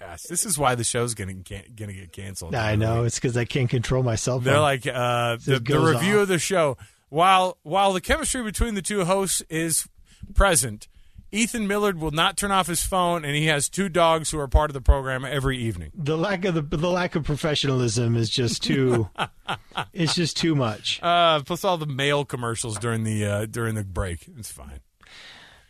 Gosh, 0.00 0.22
this 0.22 0.46
is 0.46 0.56
why 0.58 0.74
the 0.74 0.84
show's 0.84 1.14
gonna 1.14 1.34
can- 1.44 1.64
gonna 1.76 1.92
get 1.92 2.12
canceled. 2.12 2.54
I 2.54 2.76
know 2.76 3.04
it's 3.04 3.16
because 3.16 3.36
I 3.36 3.44
can't 3.44 3.68
control 3.68 4.02
myself. 4.02 4.42
They're 4.44 4.58
like 4.60 4.86
uh, 4.86 5.36
the, 5.44 5.60
the 5.60 5.78
review 5.80 6.16
off. 6.16 6.22
of 6.22 6.28
the 6.28 6.38
show. 6.38 6.76
While 7.08 7.58
while 7.62 7.92
the 7.92 8.00
chemistry 8.00 8.42
between 8.42 8.74
the 8.74 8.82
two 8.82 9.04
hosts 9.04 9.42
is 9.50 9.86
present, 10.34 10.88
Ethan 11.32 11.66
Millard 11.66 11.98
will 11.98 12.10
not 12.10 12.36
turn 12.36 12.50
off 12.50 12.66
his 12.66 12.82
phone, 12.82 13.24
and 13.24 13.34
he 13.34 13.46
has 13.46 13.68
two 13.68 13.88
dogs 13.88 14.30
who 14.30 14.38
are 14.38 14.48
part 14.48 14.68
of 14.70 14.74
the 14.74 14.80
program 14.82 15.24
every 15.24 15.56
evening. 15.58 15.90
the 15.94 16.16
lack 16.16 16.44
of 16.44 16.54
the 16.54 16.62
the 16.62 16.90
lack 16.90 17.14
of 17.14 17.24
professionalism 17.24 18.16
is 18.16 18.28
just 18.28 18.62
too. 18.62 19.08
it's 19.92 20.14
just 20.14 20.36
too 20.36 20.54
much. 20.54 21.00
Uh, 21.02 21.40
plus 21.40 21.64
all 21.64 21.78
the 21.78 21.86
mail 21.86 22.24
commercials 22.24 22.78
during 22.78 23.04
the 23.04 23.24
uh, 23.24 23.46
during 23.46 23.74
the 23.74 23.84
break. 23.84 24.28
It's 24.38 24.52
fine. 24.52 24.80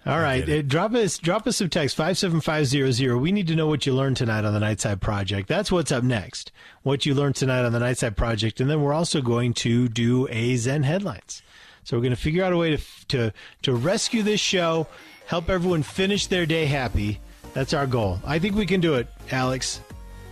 All 0.04 0.18
right, 0.18 0.44
get 0.44 0.48
it. 0.48 0.64
uh, 0.64 0.68
drop 0.68 0.94
us 0.94 1.16
drop 1.16 1.46
us 1.46 1.58
some 1.58 1.68
text 1.70 1.96
five 1.96 2.18
seven 2.18 2.40
five 2.40 2.66
zero 2.66 2.90
zero. 2.90 3.16
We 3.18 3.30
need 3.30 3.46
to 3.46 3.54
know 3.54 3.68
what 3.68 3.86
you 3.86 3.94
learned 3.94 4.16
tonight 4.16 4.44
on 4.44 4.52
the 4.52 4.58
Nightside 4.58 5.00
Project. 5.00 5.46
That's 5.46 5.70
what's 5.70 5.92
up 5.92 6.02
next. 6.02 6.50
What 6.82 7.06
you 7.06 7.14
learned 7.14 7.36
tonight 7.36 7.64
on 7.64 7.72
the 7.72 7.78
Nightside 7.78 8.16
Project, 8.16 8.60
and 8.60 8.68
then 8.68 8.82
we're 8.82 8.92
also 8.94 9.22
going 9.22 9.54
to 9.54 9.86
do 9.88 10.26
a 10.28 10.56
Zen 10.56 10.82
headlines. 10.82 11.40
So 11.84 11.96
we're 11.96 12.02
going 12.02 12.16
to 12.16 12.20
figure 12.20 12.42
out 12.42 12.52
a 12.52 12.56
way 12.56 12.76
to 12.76 12.82
to 13.08 13.32
to 13.62 13.74
rescue 13.74 14.24
this 14.24 14.40
show, 14.40 14.88
help 15.26 15.48
everyone 15.48 15.82
finish 15.82 16.26
their 16.26 16.46
day 16.46 16.66
happy. 16.66 17.20
That's 17.54 17.74
our 17.74 17.86
goal. 17.86 18.20
I 18.24 18.38
think 18.38 18.56
we 18.56 18.66
can 18.66 18.80
do 18.80 18.94
it, 18.94 19.08
Alex. 19.30 19.80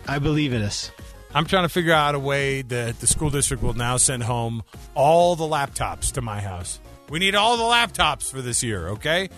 I 0.08 0.18
believe 0.18 0.52
in 0.52 0.62
us. 0.62 0.90
I'm 1.32 1.46
trying 1.46 1.62
to 1.64 1.68
figure 1.68 1.92
out 1.92 2.14
a 2.14 2.18
way 2.18 2.62
that 2.62 2.98
the 2.98 3.06
school 3.06 3.30
district 3.30 3.62
will 3.62 3.74
now 3.74 3.96
send 3.98 4.24
home 4.24 4.62
all 4.94 5.36
the 5.36 5.44
laptops 5.44 6.12
to 6.12 6.22
my 6.22 6.40
house. 6.40 6.80
We 7.08 7.18
need 7.18 7.34
all 7.34 7.56
the 7.56 7.62
laptops 7.62 8.30
for 8.30 8.40
this 8.40 8.62
year, 8.62 8.88
okay? 8.90 9.28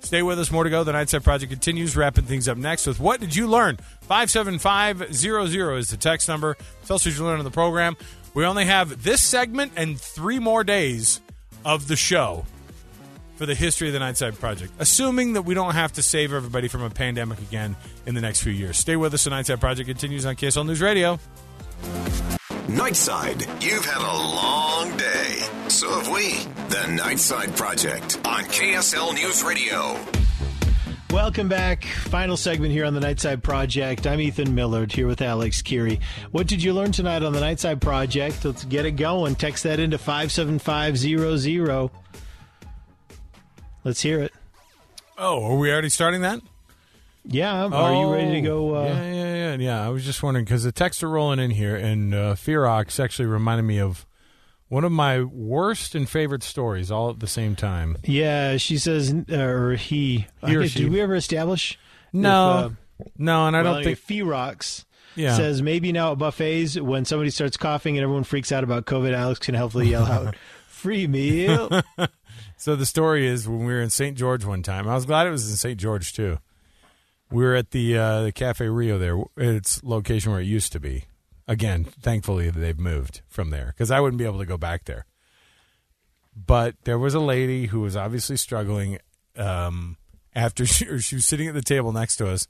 Stay 0.00 0.22
with 0.22 0.38
us. 0.38 0.50
More 0.50 0.64
to 0.64 0.70
go. 0.70 0.84
The 0.84 0.92
Nightside 0.92 1.22
Project 1.22 1.50
continues, 1.50 1.96
wrapping 1.96 2.24
things 2.24 2.48
up 2.48 2.58
next 2.58 2.86
with 2.86 3.00
What 3.00 3.20
Did 3.20 3.34
You 3.34 3.46
Learn? 3.46 3.78
57500 4.02 5.76
is 5.78 5.88
the 5.88 5.96
text 5.96 6.28
number. 6.28 6.56
Tell 6.86 6.96
us 6.96 7.06
what 7.06 7.16
you 7.16 7.24
learned 7.24 7.38
on 7.38 7.44
the 7.44 7.50
program? 7.50 7.96
We 8.34 8.44
only 8.44 8.66
have 8.66 9.02
this 9.02 9.22
segment 9.22 9.72
and 9.76 9.98
three 9.98 10.38
more 10.38 10.64
days 10.64 11.20
of 11.64 11.88
the 11.88 11.96
show 11.96 12.44
for 13.36 13.46
the 13.46 13.54
history 13.54 13.88
of 13.88 13.92
the 13.94 14.00
Nightside 14.00 14.38
Project, 14.38 14.72
assuming 14.78 15.34
that 15.34 15.42
we 15.42 15.54
don't 15.54 15.74
have 15.74 15.92
to 15.94 16.02
save 16.02 16.32
everybody 16.32 16.68
from 16.68 16.82
a 16.82 16.90
pandemic 16.90 17.38
again 17.40 17.76
in 18.06 18.14
the 18.14 18.20
next 18.20 18.42
few 18.42 18.52
years. 18.52 18.78
Stay 18.78 18.96
with 18.96 19.14
us. 19.14 19.24
The 19.24 19.30
Nightside 19.30 19.60
Project 19.60 19.88
continues 19.88 20.26
on 20.26 20.36
KSL 20.36 20.66
News 20.66 20.80
Radio. 20.80 21.18
Nightside, 22.66 23.62
you've 23.62 23.84
had 23.84 24.00
a 24.00 24.16
long 24.16 24.96
day. 24.96 25.68
So 25.68 25.88
have 25.90 26.08
we. 26.08 26.32
The 26.68 27.02
Nightside 27.02 27.56
Project 27.56 28.18
on 28.24 28.44
KSL 28.44 29.14
News 29.14 29.42
Radio. 29.42 29.98
Welcome 31.10 31.48
back. 31.48 31.84
Final 31.84 32.36
segment 32.36 32.72
here 32.72 32.84
on 32.84 32.94
the 32.94 33.00
Nightside 33.00 33.42
Project. 33.42 34.04
I'm 34.06 34.20
Ethan 34.20 34.54
Millard 34.54 34.90
here 34.90 35.06
with 35.06 35.22
Alex 35.22 35.62
Kirry. 35.62 36.00
What 36.32 36.48
did 36.48 36.60
you 36.60 36.72
learn 36.72 36.90
tonight 36.90 37.22
on 37.22 37.32
the 37.32 37.40
Nightside 37.40 37.80
Project? 37.80 38.44
Let's 38.44 38.64
get 38.64 38.84
it 38.84 38.92
going. 38.92 39.36
Text 39.36 39.62
that 39.62 39.78
into 39.78 39.96
57500. 39.96 41.90
Let's 43.84 44.00
hear 44.00 44.20
it. 44.20 44.32
Oh, 45.18 45.44
are 45.44 45.56
we 45.56 45.70
already 45.70 45.88
starting 45.90 46.22
that? 46.22 46.40
Yeah, 47.26 47.68
are 47.72 47.94
you 47.94 48.12
ready 48.12 48.32
to 48.32 48.40
go? 48.42 48.74
Uh, 48.74 48.78
Oh, 48.80 48.84
yeah, 48.86 49.12
yeah, 49.12 49.34
yeah, 49.34 49.54
yeah. 49.56 49.86
I 49.86 49.88
was 49.88 50.04
just 50.04 50.22
wondering 50.22 50.44
because 50.44 50.62
the 50.64 50.72
texts 50.72 51.02
are 51.02 51.08
rolling 51.08 51.38
in 51.38 51.50
here, 51.52 51.74
and 51.76 52.14
uh, 52.14 52.34
Fearox 52.34 53.02
actually 53.02 53.26
reminded 53.26 53.62
me 53.62 53.80
of 53.80 54.04
one 54.68 54.84
of 54.84 54.92
my 54.92 55.22
worst 55.22 55.94
and 55.94 56.08
favorite 56.08 56.42
stories 56.42 56.90
all 56.90 57.08
at 57.10 57.20
the 57.20 57.26
same 57.26 57.56
time. 57.56 57.96
Yeah, 58.04 58.56
she 58.58 58.76
says, 58.76 59.14
or 59.30 59.72
he. 59.74 60.26
He 60.44 60.56
or 60.56 60.66
Did 60.66 60.90
we 60.90 61.00
ever 61.00 61.14
establish? 61.14 61.78
No, 62.12 62.72
if, 63.00 63.06
uh, 63.06 63.10
no, 63.16 63.46
and 63.46 63.56
I 63.56 63.62
well, 63.62 63.74
don't 63.74 63.84
think. 63.84 63.98
Ferox 64.00 64.84
Yeah. 65.16 65.34
says 65.36 65.62
maybe 65.62 65.92
now 65.92 66.12
at 66.12 66.18
buffets 66.18 66.78
when 66.78 67.04
somebody 67.06 67.30
starts 67.30 67.56
coughing 67.56 67.96
and 67.96 68.02
everyone 68.02 68.24
freaks 68.24 68.52
out 68.52 68.64
about 68.64 68.84
COVID, 68.84 69.14
Alex 69.14 69.38
can 69.40 69.54
helpfully 69.54 69.88
yell 69.88 70.04
out, 70.06 70.36
"Free 70.68 71.06
meal!" 71.06 71.70
So 72.64 72.76
the 72.76 72.86
story 72.86 73.26
is 73.26 73.46
when 73.46 73.66
we 73.66 73.74
were 73.74 73.82
in 73.82 73.90
St. 73.90 74.16
George 74.16 74.42
one 74.42 74.62
time. 74.62 74.88
I 74.88 74.94
was 74.94 75.04
glad 75.04 75.26
it 75.26 75.30
was 75.30 75.50
in 75.50 75.56
St. 75.58 75.78
George 75.78 76.14
too. 76.14 76.38
We 77.30 77.44
were 77.44 77.54
at 77.54 77.72
the 77.72 77.98
uh, 77.98 78.22
the 78.22 78.32
Cafe 78.32 78.66
Rio 78.66 78.96
there, 78.96 79.22
its 79.36 79.84
location 79.84 80.32
where 80.32 80.40
it 80.40 80.46
used 80.46 80.72
to 80.72 80.80
be. 80.80 81.04
Again, 81.46 81.84
thankfully 81.84 82.48
they've 82.48 82.78
moved 82.78 83.20
from 83.28 83.50
there 83.50 83.74
because 83.76 83.90
I 83.90 84.00
wouldn't 84.00 84.18
be 84.18 84.24
able 84.24 84.38
to 84.38 84.46
go 84.46 84.56
back 84.56 84.86
there. 84.86 85.04
But 86.34 86.76
there 86.84 86.98
was 86.98 87.12
a 87.12 87.20
lady 87.20 87.66
who 87.66 87.82
was 87.82 87.98
obviously 87.98 88.38
struggling 88.38 88.96
um, 89.36 89.98
after 90.34 90.64
she, 90.66 90.86
she 91.00 91.16
was 91.16 91.26
sitting 91.26 91.48
at 91.48 91.52
the 91.52 91.60
table 91.60 91.92
next 91.92 92.16
to 92.16 92.30
us, 92.30 92.48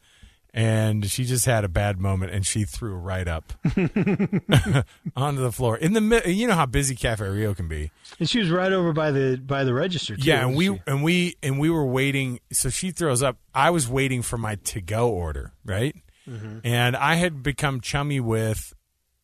and 0.57 1.05
she 1.11 1.25
just 1.25 1.45
had 1.45 1.65
a 1.65 1.69
bad 1.69 1.99
moment 1.99 2.33
and 2.33 2.47
she 2.47 2.65
threw 2.65 2.95
right 2.95 3.27
up 3.29 3.53
onto 5.17 5.43
the 5.43 5.53
floor 5.53 5.77
in 5.77 5.93
the 5.93 6.23
you 6.27 6.47
know 6.47 6.55
how 6.55 6.67
busy 6.67 6.95
Cafe 6.95 7.27
Rio 7.27 7.55
can 7.55 7.69
be. 7.69 7.91
and 8.19 8.29
she 8.29 8.39
was 8.39 8.51
right 8.51 8.73
over 8.73 8.93
by 8.93 9.11
the 9.11 9.37
by 9.37 9.65
the 9.65 9.75
register. 9.75 10.17
Too, 10.17 10.23
Yeah, 10.23 10.47
and 10.47 10.57
we 10.57 10.67
she? 10.69 10.81
and 10.87 11.03
we 11.03 11.37
and 11.43 11.59
we 11.59 11.71
were 11.71 11.85
waiting. 11.85 12.41
So 12.53 12.71
she 12.71 12.91
throws 12.91 13.23
up. 13.23 13.37
I 13.55 13.71
was 13.71 13.89
waiting 13.89 14.23
for 14.23 14.39
my 14.39 14.55
to 14.57 14.81
go 14.81 15.09
order, 15.11 15.53
right? 15.65 15.95
Mm-hmm. 16.29 16.61
And 16.65 16.97
I 16.97 17.17
had 17.17 17.43
become 17.43 17.81
chummy 17.81 18.21
with 18.21 18.73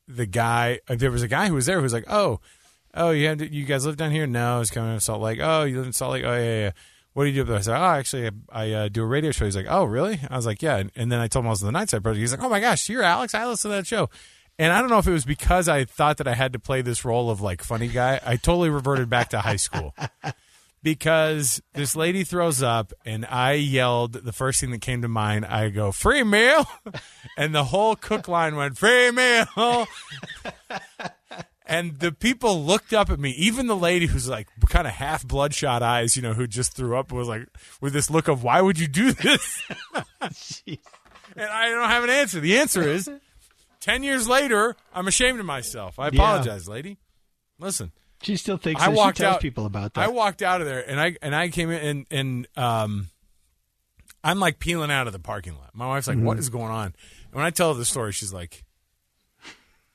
the 0.06 0.26
guy. 0.26 0.80
uh, 0.88 0.96
There 0.96 1.10
was 1.10 1.22
a 1.22 1.28
guy 1.28 1.48
who 1.48 1.54
was 1.54 1.66
there 1.66 1.76
who 1.76 1.82
was 1.82 1.92
like, 1.92 2.04
"Oh, 2.08 2.40
oh, 2.94 3.10
you 3.10 3.26
had 3.28 3.40
you 3.40 3.64
guys 3.64 3.86
live 3.86 3.96
down 3.96 4.10
here? 4.10 4.26
No, 4.26 4.56
I 4.56 4.58
was 4.58 4.70
coming 4.70 4.94
to 4.94 5.00
Salt 5.00 5.22
Lake. 5.22 5.38
Oh, 5.40 5.62
you 5.64 5.78
live 5.78 5.86
in 5.86 5.92
Salt 5.92 6.12
Lake? 6.12 6.24
Oh, 6.24 6.34
yeah, 6.36 6.60
yeah. 6.60 6.70
What 7.12 7.24
do 7.24 7.30
you 7.30 7.36
do 7.36 7.42
up 7.42 7.48
there? 7.48 7.56
I 7.56 7.60
said, 7.60 7.76
"Oh, 7.76 7.84
actually, 7.84 8.26
I, 8.26 8.30
I 8.52 8.70
uh, 8.72 8.88
do 8.88 9.02
a 9.02 9.06
radio 9.06 9.32
show." 9.32 9.44
He's 9.44 9.56
like, 9.56 9.66
"Oh, 9.68 9.84
really?" 9.84 10.20
I 10.30 10.36
was 10.36 10.46
like, 10.46 10.62
"Yeah." 10.62 10.76
And, 10.76 10.92
and 10.94 11.10
then 11.10 11.18
I 11.18 11.26
told 11.26 11.44
him 11.44 11.48
I 11.48 11.50
was 11.50 11.62
on 11.62 11.72
the 11.72 11.78
Nightside 11.78 12.02
Project. 12.02 12.20
He's 12.20 12.32
like, 12.32 12.42
"Oh 12.42 12.48
my 12.48 12.60
gosh, 12.60 12.88
you're 12.88 13.02
Alex. 13.02 13.34
I 13.34 13.46
listen 13.46 13.70
to 13.70 13.76
that 13.76 13.86
show." 13.86 14.08
And 14.58 14.72
I 14.74 14.80
don't 14.80 14.90
know 14.90 14.98
if 14.98 15.06
it 15.06 15.12
was 15.12 15.24
because 15.24 15.68
I 15.68 15.86
thought 15.86 16.18
that 16.18 16.28
I 16.28 16.34
had 16.34 16.52
to 16.52 16.58
play 16.58 16.82
this 16.82 17.02
role 17.04 17.30
of 17.30 17.40
like 17.40 17.62
funny 17.62 17.88
guy. 17.88 18.20
I 18.24 18.36
totally 18.36 18.68
reverted 18.68 19.08
back 19.08 19.30
to 19.30 19.40
high 19.40 19.56
school 19.56 19.94
because 20.82 21.62
this 21.72 21.96
lady 21.96 22.24
throws 22.24 22.62
up 22.62 22.92
and 23.04 23.24
I 23.24 23.52
yelled 23.52 24.12
the 24.12 24.32
first 24.32 24.60
thing 24.60 24.70
that 24.72 24.82
came 24.82 25.00
to 25.00 25.08
mind. 25.08 25.46
I 25.46 25.70
go, 25.70 25.92
free 25.92 26.22
meal. 26.22 26.66
And 27.36 27.54
the 27.54 27.64
whole 27.64 27.96
cook 27.96 28.28
line 28.28 28.54
went, 28.54 28.76
free 28.76 29.10
meal. 29.12 29.46
And 31.70 32.00
the 32.00 32.10
people 32.10 32.62
looked 32.64 32.92
up 32.92 33.10
at 33.10 33.20
me, 33.20 33.30
even 33.30 33.66
the 33.68 33.76
lady 33.76 34.06
who's 34.06 34.28
like 34.28 34.48
kind 34.68 34.86
of 34.88 34.92
half 34.94 35.26
bloodshot 35.26 35.82
eyes, 35.82 36.16
you 36.16 36.22
know, 36.22 36.34
who 36.34 36.46
just 36.48 36.74
threw 36.74 36.98
up 36.98 37.12
was 37.12 37.28
like 37.28 37.46
with 37.80 37.92
this 37.92 38.10
look 38.10 38.26
of, 38.28 38.42
why 38.42 38.60
would 38.60 38.78
you 38.78 38.88
do 38.88 39.12
this? 39.12 39.62
and 40.20 40.78
I 41.38 41.68
don't 41.70 41.88
have 41.88 42.04
an 42.04 42.10
answer. 42.10 42.40
The 42.40 42.58
answer 42.58 42.82
is 42.82 43.08
10 43.80 44.02
years 44.02 44.28
later, 44.28 44.76
I'm 44.92 45.06
ashamed 45.06 45.38
of 45.40 45.46
myself. 45.46 45.98
I 45.98 46.08
apologize, 46.08 46.68
lady. 46.68 46.98
Listen. 47.58 47.92
she 48.22 48.36
still 48.36 48.56
thinks 48.56 48.82
I 48.82 48.86
that 48.90 48.96
walked 48.96 49.18
she 49.18 49.22
tells 49.22 49.36
out. 49.36 49.40
people 49.40 49.64
about 49.66 49.94
that. 49.94 50.00
I 50.04 50.08
walked 50.08 50.42
out 50.42 50.60
of 50.60 50.66
there, 50.66 50.88
and 50.88 51.00
I 51.00 51.16
and 51.22 51.34
I 51.36 51.50
came 51.50 51.70
in, 51.70 51.80
and 51.86 52.06
and 52.10 52.58
um, 52.58 53.08
I'm 54.24 54.40
like 54.40 54.58
peeling 54.58 54.90
out 54.90 55.06
of 55.06 55.12
the 55.12 55.18
parking 55.18 55.54
lot. 55.56 55.70
My 55.74 55.86
wife's 55.86 56.08
like, 56.08 56.16
Mm-hmm. 56.16 56.26
"What 56.26 56.38
is 56.38 56.48
going 56.48 56.70
on?" 56.72 56.86
And 56.86 57.34
when 57.34 57.44
I 57.44 57.50
tell 57.50 57.72
her 57.72 57.78
the 57.78 57.84
story, 57.84 58.12
she's 58.12 58.32
like, 58.32 58.64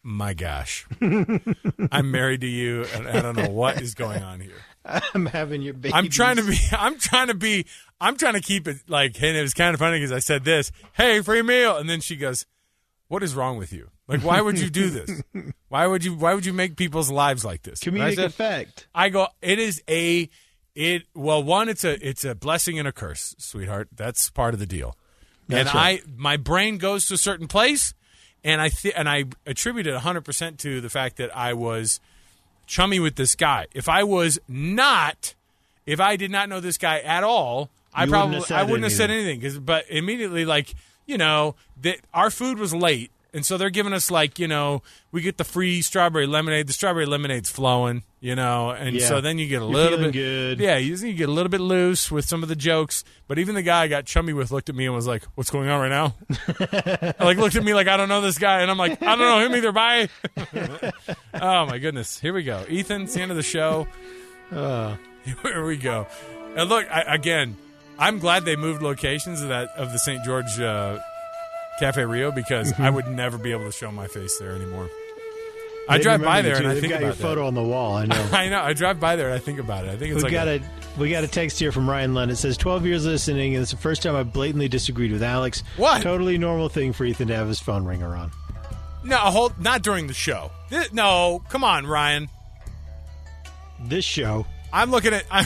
"My 0.06 0.34
gosh, 0.34 0.86
I'm 1.02 2.12
married 2.12 2.42
to 2.42 2.48
you, 2.48 2.86
and 2.94 3.08
I 3.08 3.22
don't 3.22 3.36
know 3.36 3.50
what 3.50 3.82
is 3.82 3.96
going 3.96 4.24
on 4.24 4.40
here." 4.40 4.62
I'm 4.86 5.26
having 5.26 5.62
your 5.64 5.74
baby. 5.74 5.94
I'm 5.94 6.10
trying 6.10 6.36
to 6.36 6.44
be. 6.44 6.58
I'm 6.72 7.00
trying 7.00 7.28
to 7.28 7.34
be. 7.34 7.66
I'm 8.00 8.16
trying 8.18 8.34
to 8.36 8.42
keep 8.42 8.68
it 8.68 8.78
like. 8.88 9.22
And 9.22 9.36
it 9.36 9.42
was 9.42 9.54
kind 9.54 9.74
of 9.74 9.80
funny 9.80 9.98
because 9.98 10.12
I 10.12 10.20
said 10.20 10.44
this. 10.44 10.72
Hey, 10.94 11.22
free 11.22 11.42
meal, 11.42 11.78
and 11.78 11.90
then 11.90 12.02
she 12.02 12.16
goes, 12.16 12.46
"What 13.08 13.24
is 13.24 13.36
wrong 13.36 13.58
with 13.58 13.74
you? 13.74 13.90
Like, 14.08 14.22
why 14.22 14.40
would 14.40 14.60
you 14.60 14.70
do 14.70 14.92
this? 14.92 15.24
Why 15.70 15.88
would 15.88 16.06
you? 16.06 16.14
Why 16.14 16.36
would 16.36 16.46
you 16.46 16.54
make 16.54 16.76
people's 16.78 17.10
lives 17.10 17.44
like 17.44 17.64
this?" 17.64 17.82
And 17.82 18.02
I 18.02 18.12
comedic 18.12 18.16
said- 18.16 18.26
effect. 18.26 18.88
I 18.94 19.10
go, 19.10 19.28
it 19.42 19.58
is 19.58 19.82
a 19.90 20.30
it 20.76 21.04
well, 21.16 21.42
one, 21.42 21.70
it's 21.70 21.84
a 21.84 22.08
it's 22.08 22.24
a 22.24 22.36
blessing 22.36 22.78
and 22.78 22.88
a 22.88 22.92
curse, 22.92 23.34
sweetheart. 23.40 23.88
That's 23.96 24.30
part 24.30 24.54
of 24.54 24.60
the 24.60 24.66
deal. 24.68 24.96
and 25.50 25.66
right. 25.74 26.04
I 26.06 26.10
my 26.16 26.38
brain 26.38 26.78
goes 26.78 27.08
to 27.08 27.16
a 27.16 27.18
certain 27.18 27.48
place 27.48 27.94
and 28.46 28.62
I 28.62 28.70
th- 28.70 28.94
and 28.96 29.10
I 29.10 29.26
attribute 29.46 29.88
it 29.88 29.96
100% 29.96 30.58
to 30.60 30.80
the 30.80 30.90
fact 30.90 31.18
that 31.18 31.36
I 31.36 31.54
was 31.54 32.00
chummy 32.68 33.00
with 33.00 33.16
this 33.16 33.36
guy. 33.36 33.66
If 33.74 33.90
I 33.90 34.04
was 34.04 34.40
not 34.48 35.34
if 35.86 36.00
I 36.00 36.16
did 36.16 36.32
not 36.32 36.48
know 36.48 36.60
this 36.60 36.78
guy 36.78 37.00
at 37.00 37.24
all, 37.24 37.70
I 37.94 38.06
You 38.06 38.12
wouldn't 38.12 38.32
probably 38.46 38.56
I 38.56 38.64
wouldn't 38.64 38.84
have 38.84 38.94
said 38.94 39.12
anything 39.12 39.42
cuz 39.42 39.60
but 39.60 39.90
immediately 39.90 40.46
like, 40.46 40.74
you 41.06 41.18
know, 41.18 41.56
that 41.82 41.98
our 42.14 42.30
food 42.30 42.60
was 42.60 42.74
late 42.74 43.12
and 43.34 43.46
so 43.46 43.58
they're 43.58 43.70
giving 43.70 43.92
us 43.92 44.10
like, 44.10 44.40
you 44.40 44.48
know, 44.48 44.82
we 45.12 45.22
get 45.22 45.38
the 45.38 45.44
free 45.44 45.82
strawberry 45.82 46.26
lemonade. 46.26 46.68
The 46.68 46.74
strawberry 46.74 47.06
lemonade's 47.06 47.50
flowing, 47.50 48.04
you 48.26 48.34
know, 48.36 48.72
and 48.72 48.96
Yeah. 48.96 49.08
so 49.08 49.22
then 49.22 49.38
you 49.38 49.48
get 49.48 49.62
a 49.62 49.66
You're 49.66 49.72
little 49.74 50.00
bit 50.00 50.14
good. 50.14 50.60
Yeah, 50.60 50.78
you, 50.78 50.96
you 50.96 51.14
get 51.14 51.30
a 51.30 51.32
little 51.32 51.50
bit 51.52 51.62
loose 51.62 52.10
with 52.12 52.26
some 52.26 52.42
of 52.42 52.50
the 52.50 52.56
jokes. 52.56 53.04
But 53.28 53.38
even 53.38 53.54
the 53.54 53.62
guy 53.62 53.84
I 53.84 53.88
got 53.88 54.06
chummy 54.06 54.34
with 54.34 54.50
looked 54.52 54.68
at 54.68 54.74
me 54.76 54.86
and 54.88 54.96
was 54.96 55.06
like, 55.06 55.24
"What's 55.36 55.52
going 55.52 55.70
on 55.70 55.80
right 55.80 55.90
now?" 55.90 56.16
like 57.24 57.38
looked 57.38 57.56
at 57.56 57.64
me 57.64 57.76
like 57.76 57.88
I 57.88 57.98
don't 57.98 58.10
know 58.10 58.22
this 58.22 58.40
guy, 58.40 58.62
and 58.62 58.72
I'm 58.72 58.78
like, 58.80 59.00
"I 59.04 59.16
don't 59.16 59.20
know 59.20 59.40
him 59.46 59.56
either." 59.56 59.72
Bye. 59.72 60.10
oh 61.34 61.66
my 61.68 61.78
goodness, 61.78 62.20
here 62.20 62.34
we 62.34 62.42
go. 62.44 62.66
Ethan, 62.68 63.04
it's 63.04 63.14
the 63.14 63.22
end 63.22 63.30
of 63.32 63.38
the 63.38 63.44
show. 63.44 63.88
Uh, 64.52 64.96
Here 65.44 65.66
we 65.66 65.78
go. 65.78 66.08
And 66.56 66.70
look, 66.70 66.86
I, 66.90 67.02
again, 67.16 67.58
I'm 68.00 68.20
glad 68.20 68.46
they 68.46 68.56
moved 68.56 68.82
locations 68.82 69.42
of 69.42 69.50
that 69.50 69.70
of 69.78 69.92
the 69.92 70.00
St. 70.00 70.24
George 70.24 70.60
uh, 70.60 71.00
Cafe 71.80 72.04
Rio 72.06 72.32
because 72.32 72.74
I 72.80 72.90
would 72.90 73.08
never 73.08 73.38
be 73.38 73.52
able 73.52 73.66
to 73.66 73.72
show 73.72 73.92
my 73.92 74.08
face 74.08 74.38
there 74.40 74.52
anymore. 74.52 74.90
I 75.88 75.98
drive 76.00 76.22
by 76.22 76.42
there 76.42 76.56
and. 76.58 76.68
I 76.68 76.74
They've 76.74 76.82
think 76.82 76.94
got 76.94 77.02
your 77.02 77.10
about 77.12 77.22
photo 77.22 77.48
on 77.48 77.54
the 77.54 77.64
wall. 77.64 77.96
I 77.96 78.06
know. 78.08 78.30
I 78.32 78.50
know. 78.50 78.60
I 78.62 78.74
drive 78.74 79.00
by 79.00 79.16
there 79.16 79.28
and 79.28 79.36
I 79.36 79.40
think 79.40 79.60
about 79.60 79.86
it. 79.86 79.90
I 79.92 79.98
think 79.98 80.14
it's 80.14 80.24
we 80.24 80.24
like 80.24 80.32
got 80.32 80.48
a, 80.48 80.62
we 80.98 81.10
got 81.12 81.24
a 81.24 81.28
text 81.28 81.60
here 81.60 81.72
from 81.72 81.90
Ryan 81.90 82.14
Lund. 82.14 82.32
It 82.32 82.38
says 82.38 82.58
12 82.58 82.86
years 82.86 83.06
listening, 83.06 83.54
and 83.56 83.62
it's 83.62 83.72
the 83.72 83.78
first 83.78 84.02
time 84.04 84.16
I 84.16 84.24
blatantly 84.24 84.68
disagreed 84.68 85.12
with 85.12 85.22
Alex. 85.24 85.64
What? 85.78 86.02
Totally 86.02 86.38
normal 86.38 86.70
thing 86.70 86.94
for 86.94 87.06
Ethan 87.06 87.28
to 87.28 87.36
have 87.36 87.48
his 87.48 87.60
phone 87.60 87.86
ringer 87.86 88.16
on. 88.16 88.32
no, 89.04 89.16
a 89.18 89.30
whole 89.32 89.52
not 89.60 89.82
during 89.84 90.08
the 90.08 90.14
show. 90.14 90.52
Thi- 90.70 90.88
no, 90.92 91.44
come 91.50 91.64
on, 91.64 91.86
Ryan. 91.86 92.30
This 93.80 94.06
show, 94.06 94.46
I'm 94.72 94.90
looking 94.90 95.14
at 95.14 95.26
I, 95.30 95.46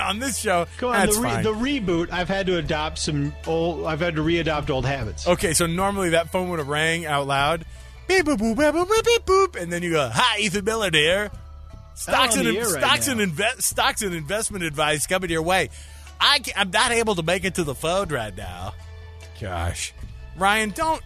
on 0.08 0.20
this 0.20 0.38
show. 0.38 0.66
come 0.78 0.90
on, 0.90 0.94
that's 0.94 1.16
the, 1.16 1.22
re- 1.22 1.30
fine. 1.30 1.42
the 1.42 1.52
reboot. 1.52 2.10
I've 2.12 2.28
had 2.28 2.46
to 2.46 2.56
adopt 2.56 2.98
some 2.98 3.34
old. 3.46 3.84
I've 3.84 4.00
had 4.00 4.14
to 4.16 4.22
readopt 4.22 4.70
old 4.70 4.86
habits. 4.86 5.26
Okay, 5.26 5.52
so 5.52 5.66
normally 5.66 6.10
that 6.10 6.30
phone 6.30 6.48
would 6.50 6.60
have 6.60 6.68
rang 6.68 7.04
out 7.04 7.26
loud, 7.26 7.64
beep 8.18 8.26
boop 8.26 8.54
boop 8.54 8.72
boop 8.72 8.86
boop 8.86 9.04
beep, 9.04 9.24
boop, 9.24 9.60
and 9.60 9.72
then 9.72 9.82
you 9.82 9.92
go, 9.92 10.10
"Hi, 10.12 10.38
Ethan 10.38 10.64
Miller 10.64 10.90
here." 10.92 11.30
Stocks 11.94 12.36
and 12.36 12.48
right 12.48 12.66
stocks 12.66 13.06
now. 13.06 13.12
and 13.12 13.20
invest 13.20 13.62
stocks 13.62 14.02
and 14.02 14.14
investment 14.14 14.64
advice 14.64 15.06
coming 15.06 15.30
your 15.30 15.42
way. 15.42 15.68
I 16.20 16.40
I'm 16.56 16.70
not 16.70 16.90
able 16.90 17.14
to 17.16 17.22
make 17.22 17.44
it 17.44 17.56
to 17.56 17.64
the 17.64 17.74
phone 17.74 18.08
right 18.08 18.36
now. 18.36 18.74
Gosh, 19.40 19.92
Ryan, 20.36 20.70
don't 20.70 21.02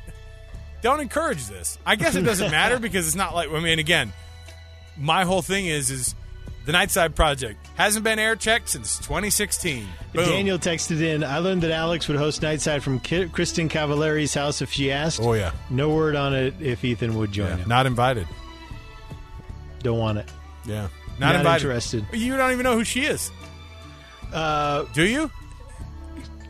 don't 0.83 1.01
encourage 1.01 1.47
this. 1.47 1.78
I 1.85 1.97
guess 1.97 2.15
it 2.15 2.23
doesn't 2.23 2.51
matter 2.53 2.78
because 2.78 3.07
it's 3.07 3.16
not 3.16 3.35
like 3.35 3.51
I 3.51 3.61
mean, 3.61 3.78
again, 3.78 4.12
my 4.97 5.24
whole 5.24 5.43
thing 5.43 5.66
is 5.66 5.91
is 5.91 6.15
the 6.66 6.72
Nightside 6.72 7.14
Project 7.14 7.64
hasn't 7.76 8.05
been 8.05 8.18
air 8.18 8.36
checked 8.36 8.68
since 8.68 8.98
2016. 8.98 9.86
Boom. 10.12 10.24
Daniel 10.26 10.59
texted 10.59 11.01
in. 11.01 11.24
I 11.24 11.38
learned 11.38 11.62
that 11.62 11.70
Alex 11.70 12.09
would 12.09 12.16
host 12.18 12.43
Nightside 12.43 12.82
from 12.82 13.01
Ki- 13.01 13.26
Kristin 13.26 13.68
Cavallari's 13.70 14.34
house 14.34 14.60
if 14.60 14.72
she 14.72 14.90
asked. 14.93 15.20
Oh 15.22 15.32
yeah, 15.32 15.52
No 15.70 15.90
word 15.94 16.16
on 16.16 16.34
it 16.34 16.55
if 16.60 16.84
Ethan 16.84 17.16
would 17.18 17.32
join 17.32 17.48
yeah. 17.48 17.56
him. 17.56 17.68
not 17.68 17.86
invited. 17.86 18.26
Don't 19.82 19.98
want 19.98 20.18
it. 20.18 20.28
Yeah, 20.64 20.88
not, 21.18 21.20
Not 21.20 21.34
invited. 21.36 21.62
interested. 21.64 22.05
You 22.12 22.36
don't 22.36 22.51
even 22.52 22.64
know 22.64 22.74
who 22.76 22.84
she 22.84 23.02
is, 23.06 23.30
Uh, 24.32 24.84
do 24.93 25.05
you? 25.06 25.30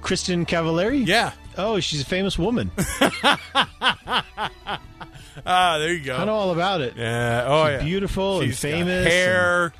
Kristin 0.00 0.46
Cavallari? 0.46 1.06
Yeah. 1.06 1.32
Oh, 1.58 1.80
she's 1.80 2.00
a 2.00 2.04
famous 2.04 2.38
woman. 2.38 2.70
Ah, 5.44 5.78
there 5.78 5.92
you 5.92 6.02
go. 6.04 6.16
I 6.16 6.24
know 6.24 6.34
all 6.34 6.50
about 6.52 6.80
it. 6.80 6.94
Yeah. 6.96 7.44
Oh 7.46 7.66
yeah. 7.66 7.82
Beautiful 7.82 8.40
She's 8.40 8.62
and 8.64 8.72
famous. 8.86 9.06
hair. 9.06 9.72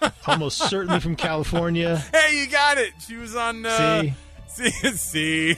and 0.00 0.12
almost 0.26 0.58
certainly 0.70 1.00
from 1.00 1.16
California. 1.16 2.02
Hey, 2.14 2.38
you 2.40 2.46
got 2.48 2.78
it. 2.78 2.92
She 3.06 3.16
was 3.16 3.34
on. 3.36 3.66
Uh, 3.66 4.02
See? 4.48 4.70
see, 4.70 4.70
see. 4.96 5.56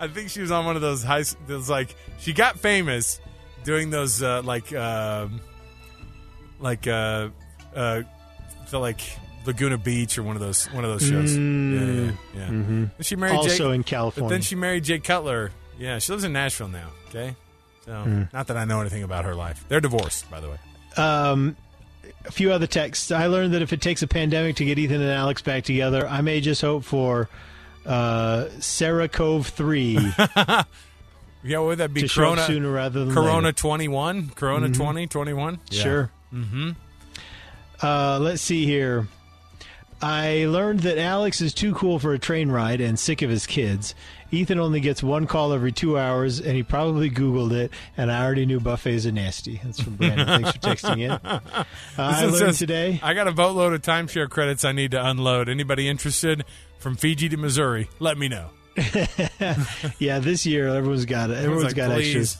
I 0.00 0.08
think 0.08 0.30
she 0.30 0.40
was 0.40 0.50
on 0.50 0.64
one 0.64 0.76
of 0.76 0.82
those 0.82 1.02
high. 1.02 1.24
Those 1.46 1.68
like 1.68 1.94
she 2.18 2.32
got 2.32 2.58
famous 2.58 3.20
doing 3.64 3.90
those 3.90 4.22
uh, 4.22 4.42
like 4.42 4.72
um 4.74 5.40
like 6.60 6.86
uh, 6.86 7.28
uh, 7.74 8.02
the 8.70 8.78
like 8.78 9.00
Laguna 9.46 9.76
Beach 9.78 10.16
or 10.18 10.22
one 10.22 10.36
of 10.36 10.40
those 10.40 10.66
one 10.72 10.84
of 10.84 10.90
those 10.90 11.08
shows. 11.08 11.36
yeah, 11.36 11.42
yeah, 11.42 12.10
yeah. 12.34 12.42
And 12.48 12.90
She 13.00 13.16
married 13.16 13.36
Also 13.36 13.48
Jake, 13.68 13.74
in 13.74 13.80
But 13.82 13.86
California. 13.86 14.30
then 14.30 14.42
she 14.42 14.54
married 14.54 14.84
Jay 14.84 14.98
Cutler. 14.98 15.50
Yeah, 15.78 15.98
she 15.98 16.12
lives 16.12 16.24
in 16.24 16.32
Nashville 16.32 16.68
now. 16.68 16.88
Okay, 17.08 17.34
so 17.90 18.26
not 18.32 18.46
that 18.46 18.56
I 18.56 18.64
know 18.64 18.80
anything 18.80 19.02
about 19.02 19.24
her 19.24 19.34
life. 19.34 19.64
They're 19.68 19.80
divorced, 19.80 20.30
by 20.30 20.40
the 20.40 20.48
way. 20.48 20.56
Um, 20.96 21.56
a 22.24 22.30
few 22.30 22.52
other 22.52 22.66
texts. 22.66 23.10
I 23.10 23.26
learned 23.26 23.54
that 23.54 23.62
if 23.62 23.72
it 23.72 23.80
takes 23.80 24.02
a 24.02 24.06
pandemic 24.06 24.56
to 24.56 24.64
get 24.64 24.78
Ethan 24.78 25.00
and 25.00 25.10
Alex 25.10 25.42
back 25.42 25.64
together, 25.64 26.06
I 26.06 26.20
may 26.20 26.40
just 26.40 26.60
hope 26.60 26.84
for 26.84 27.28
uh, 27.86 28.46
SARS-CoV-3 28.60 30.66
Yeah, 31.42 31.58
what 31.58 31.68
would 31.68 31.78
that 31.78 31.94
be? 31.94 32.06
Corona 32.06 32.44
sooner 32.44 32.70
rather 32.70 33.04
than 33.04 33.14
Corona 33.14 33.48
later. 33.48 33.56
21? 33.56 34.30
Corona 34.34 34.68
20, 34.68 35.06
21? 35.06 35.58
Yeah. 35.70 35.82
Sure. 35.82 36.10
Mm-hmm. 36.34 36.70
Uh, 37.82 38.18
let's 38.20 38.42
see 38.42 38.66
here. 38.66 39.08
I 40.02 40.46
learned 40.46 40.80
that 40.80 40.98
Alex 40.98 41.40
is 41.40 41.54
too 41.54 41.74
cool 41.74 41.98
for 41.98 42.12
a 42.12 42.18
train 42.18 42.50
ride 42.50 42.80
and 42.80 42.98
sick 42.98 43.22
of 43.22 43.30
his 43.30 43.46
kids. 43.46 43.94
Ethan 44.32 44.58
only 44.58 44.80
gets 44.80 45.02
one 45.02 45.26
call 45.26 45.52
every 45.52 45.72
two 45.72 45.98
hours, 45.98 46.38
and 46.40 46.54
he 46.56 46.62
probably 46.62 47.10
Googled 47.10 47.52
it, 47.52 47.72
and 47.96 48.10
I 48.12 48.24
already 48.24 48.46
knew 48.46 48.60
buffets 48.60 49.06
are 49.06 49.12
nasty. 49.12 49.60
That's 49.64 49.80
from 49.80 49.96
Brandon. 49.96 50.26
Thanks 50.26 50.52
for 50.52 50.58
texting 50.58 51.00
in. 51.00 51.10
Uh, 51.98 52.02
I 52.02 52.24
learned 52.24 52.36
says, 52.36 52.58
today. 52.58 53.00
I 53.02 53.12
got 53.14 53.26
a 53.28 53.32
boatload 53.32 53.74
of 53.74 53.82
timeshare 53.82 54.28
credits 54.30 54.64
I 54.64 54.72
need 54.72 54.92
to 54.92 55.04
unload. 55.04 55.48
Anybody 55.48 55.88
interested 55.88 56.44
from 56.78 56.96
Fiji 56.96 57.28
to 57.28 57.36
Missouri? 57.36 57.88
Let 57.98 58.16
me 58.16 58.28
know. 58.28 58.50
Yeah, 59.98 60.18
this 60.20 60.46
year 60.46 60.68
everyone's 60.68 61.04
got 61.04 61.30
it. 61.30 61.38
Everyone's 61.38 61.64
like, 61.64 61.74
got 61.76 61.92
please. 61.92 62.08
extras. 62.16 62.38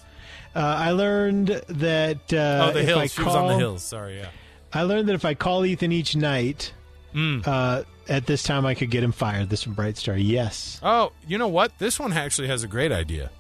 Uh, 0.55 0.59
I 0.61 0.91
learned 0.93 1.49
that 1.69 2.33
uh, 2.33 2.69
oh, 2.69 2.73
the 2.73 2.83
hills. 2.83 2.99
I 3.03 3.07
she 3.07 3.23
was 3.23 3.35
on 3.35 3.43
the 3.47 3.51
call- 3.51 3.59
hills. 3.59 3.83
Sorry, 3.85 4.19
yeah. 4.19 4.29
I 4.73 4.83
learned 4.83 5.09
that 5.09 5.15
if 5.15 5.25
I 5.25 5.35
call 5.35 5.65
Ethan 5.67 5.93
each 5.93 6.17
night, 6.17 6.73
Mm. 7.15 7.45
uh, 7.47 7.83
at 8.11 8.27
this 8.27 8.43
time 8.43 8.67
I 8.67 8.75
could 8.75 8.91
get 8.91 9.03
him 9.03 9.13
fired. 9.13 9.49
This 9.49 9.63
from 9.63 9.73
Bright 9.75 9.97
Star. 9.97 10.17
Yes. 10.17 10.79
Oh, 10.83 11.13
you 11.27 11.39
know 11.39 11.49
what? 11.49 11.79
This 11.79 11.99
one 11.99 12.13
actually 12.13 12.49
has 12.49 12.63
a 12.63 12.69
great 12.69 12.93
idea. 12.93 13.31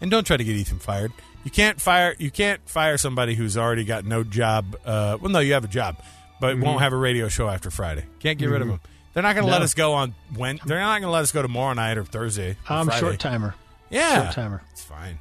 And 0.00 0.10
don't 0.10 0.24
try 0.26 0.36
to 0.36 0.44
get 0.44 0.54
Ethan 0.54 0.78
fired. 0.78 1.12
You 1.44 1.50
can't 1.50 1.80
fire. 1.80 2.14
You 2.18 2.30
can't 2.30 2.60
fire 2.68 2.96
somebody 2.98 3.34
who's 3.34 3.56
already 3.56 3.84
got 3.84 4.04
no 4.04 4.22
job. 4.24 4.76
Uh, 4.84 5.18
well, 5.20 5.30
no, 5.30 5.40
you 5.40 5.54
have 5.54 5.64
a 5.64 5.68
job, 5.68 5.96
but 6.40 6.58
won't 6.58 6.80
have 6.80 6.92
a 6.92 6.96
radio 6.96 7.28
show 7.28 7.48
after 7.48 7.70
Friday. 7.70 8.04
Can't 8.20 8.38
get 8.38 8.46
rid 8.48 8.62
of 8.62 8.68
them. 8.68 8.80
They're 9.12 9.22
not 9.22 9.34
going 9.34 9.46
to 9.46 9.52
let 9.52 9.62
us 9.62 9.74
go 9.74 9.92
on 9.94 10.14
when. 10.34 10.58
They're 10.64 10.80
not 10.80 11.00
going 11.00 11.08
to 11.08 11.10
let 11.10 11.22
us 11.22 11.32
go 11.32 11.42
tomorrow 11.42 11.72
night 11.74 11.98
or 11.98 12.04
Thursday. 12.04 12.52
or 12.52 12.56
I'm 12.76 12.86
Friday. 12.86 13.00
short 13.00 13.20
timer. 13.20 13.54
Yeah, 13.90 14.24
Short 14.24 14.34
timer. 14.34 14.62
It's 14.72 14.82
fine. 14.82 15.18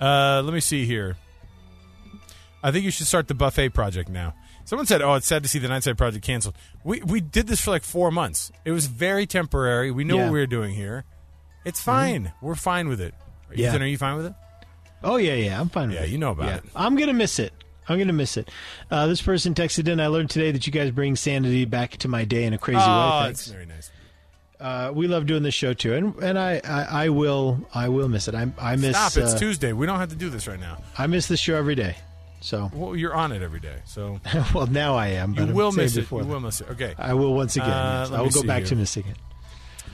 Uh, 0.00 0.42
let 0.44 0.54
me 0.54 0.60
see 0.60 0.84
here. 0.86 1.16
I 2.62 2.70
think 2.70 2.84
you 2.84 2.90
should 2.92 3.06
start 3.08 3.26
the 3.26 3.34
buffet 3.34 3.70
project 3.70 4.08
now. 4.08 4.34
Someone 4.64 4.86
said, 4.86 5.02
"Oh, 5.02 5.14
it's 5.14 5.26
sad 5.26 5.42
to 5.42 5.48
see 5.48 5.58
the 5.58 5.68
Nightside 5.68 5.96
project 5.98 6.24
canceled." 6.24 6.54
We 6.84 7.02
we 7.02 7.20
did 7.20 7.46
this 7.48 7.60
for 7.60 7.70
like 7.70 7.82
four 7.82 8.10
months. 8.10 8.50
It 8.64 8.70
was 8.70 8.86
very 8.86 9.26
temporary. 9.26 9.90
We 9.90 10.04
knew 10.04 10.16
Yeah. 10.16 10.24
what 10.24 10.32
we 10.32 10.38
were 10.40 10.46
doing 10.46 10.74
here. 10.74 11.04
It's 11.64 11.80
fine. 11.80 12.32
We're 12.40 12.54
fine 12.54 12.88
with 12.88 13.00
it. 13.00 13.14
Yeah. 13.54 13.68
Ethan, 13.70 13.82
are 13.82 13.86
you 13.86 13.98
fine 13.98 14.16
with 14.16 14.26
it? 14.26 14.34
Oh 15.04 15.16
yeah, 15.16 15.34
yeah. 15.34 15.60
I'm 15.60 15.68
fine 15.68 15.88
with 15.88 15.96
it. 15.96 16.00
Yeah, 16.00 16.06
it. 16.06 16.10
you 16.10 16.18
know 16.18 16.30
about 16.30 16.58
it. 16.58 16.64
I'm 16.76 16.96
gonna 16.96 17.12
miss 17.12 17.38
it. 17.38 17.52
I'm 17.88 17.98
gonna 17.98 18.12
miss 18.12 18.36
it. 18.36 18.48
Uh, 18.90 19.06
this 19.08 19.20
person 19.20 19.54
texted 19.54 19.88
in. 19.88 19.98
I 20.00 20.06
learned 20.06 20.30
today 20.30 20.52
that 20.52 20.66
you 20.66 20.72
guys 20.72 20.90
bring 20.92 21.16
sanity 21.16 21.64
back 21.64 21.96
to 21.98 22.08
my 22.08 22.24
day 22.24 22.44
in 22.44 22.52
a 22.52 22.58
crazy 22.58 22.78
way. 22.78 23.28
it's 23.30 23.46
Thanks. 23.46 23.46
very 23.48 23.66
nice. 23.66 23.90
Uh, 24.60 24.92
we 24.94 25.08
love 25.08 25.26
doing 25.26 25.42
this 25.42 25.54
show 25.54 25.74
too, 25.74 25.92
and 25.92 26.14
and 26.22 26.38
I, 26.38 26.60
I, 26.64 27.04
I 27.04 27.08
will 27.08 27.66
I 27.74 27.88
will 27.88 28.08
miss 28.08 28.28
it. 28.28 28.34
I 28.36 28.46
I 28.60 28.76
miss 28.76 28.96
Stop! 28.96 29.16
It's 29.16 29.34
uh, 29.34 29.38
Tuesday. 29.38 29.72
We 29.72 29.86
don't 29.86 29.98
have 29.98 30.10
to 30.10 30.14
do 30.16 30.30
this 30.30 30.46
right 30.46 30.60
now. 30.60 30.78
I 30.96 31.08
miss 31.08 31.26
this 31.26 31.40
show 31.40 31.56
every 31.56 31.74
day. 31.74 31.96
So 32.42 32.70
Well, 32.74 32.96
you're 32.96 33.14
on 33.14 33.32
it 33.32 33.40
every 33.40 33.60
day, 33.60 33.76
so 33.84 34.20
well 34.54 34.66
now 34.66 34.96
I 34.96 35.08
am. 35.08 35.34
you 35.34 35.46
will 35.46 35.72
miss 35.72 35.96
it. 35.96 36.10
You 36.10 36.18
will 36.18 36.40
miss 36.40 36.60
it. 36.60 36.70
Okay. 36.70 36.94
I 36.98 37.14
will 37.14 37.34
once 37.34 37.56
again. 37.56 37.70
Uh, 37.70 38.06
yes. 38.08 38.10
I 38.10 38.20
will 38.20 38.30
go 38.30 38.42
back 38.42 38.58
here. 38.60 38.68
to 38.68 38.76
missing 38.76 39.04
it. 39.08 39.16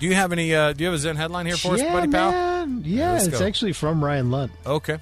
Do 0.00 0.06
you 0.06 0.14
have 0.14 0.32
any? 0.32 0.54
Uh, 0.54 0.72
do 0.72 0.82
you 0.82 0.86
have 0.88 0.94
a 0.94 0.98
Zen 0.98 1.16
headline 1.16 1.46
here 1.46 1.56
for 1.56 1.74
us, 1.74 1.80
yeah, 1.80 1.92
buddy 1.92 2.10
pal? 2.10 2.30
man. 2.30 2.82
Yeah, 2.84 3.16
it's 3.16 3.28
go. 3.28 3.44
actually 3.44 3.72
from 3.72 4.02
Ryan 4.02 4.30
Lunt. 4.30 4.52
Okay. 4.64 4.98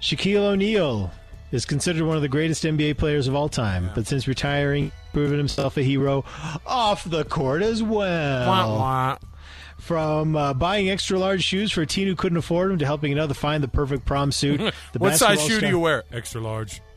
Shaquille 0.00 0.52
O'Neal 0.52 1.10
is 1.50 1.64
considered 1.64 2.02
one 2.02 2.16
of 2.16 2.22
the 2.22 2.28
greatest 2.28 2.62
NBA 2.62 2.98
players 2.98 3.26
of 3.26 3.34
all 3.34 3.48
time, 3.48 3.90
but 3.94 4.06
since 4.06 4.28
retiring, 4.28 4.92
proven 5.12 5.38
himself 5.38 5.76
a 5.76 5.82
hero 5.82 6.24
off 6.66 7.04
the 7.04 7.24
court 7.24 7.62
as 7.62 7.82
well. 7.82 8.48
Wah, 8.48 8.78
wah. 8.78 9.18
From 9.88 10.36
uh, 10.36 10.52
buying 10.52 10.90
extra 10.90 11.18
large 11.18 11.42
shoes 11.42 11.72
for 11.72 11.80
a 11.80 11.86
teen 11.86 12.08
who 12.08 12.14
couldn't 12.14 12.36
afford 12.36 12.70
them 12.70 12.78
to 12.78 12.84
helping 12.84 13.10
another 13.10 13.32
find 13.32 13.64
the 13.64 13.68
perfect 13.68 14.04
prom 14.04 14.32
suit. 14.32 14.60
The 14.92 14.98
what 14.98 15.16
size 15.16 15.42
shoe 15.42 15.60
do 15.60 15.66
you 15.66 15.78
wear? 15.78 16.04
Extra 16.12 16.42
large. 16.42 16.82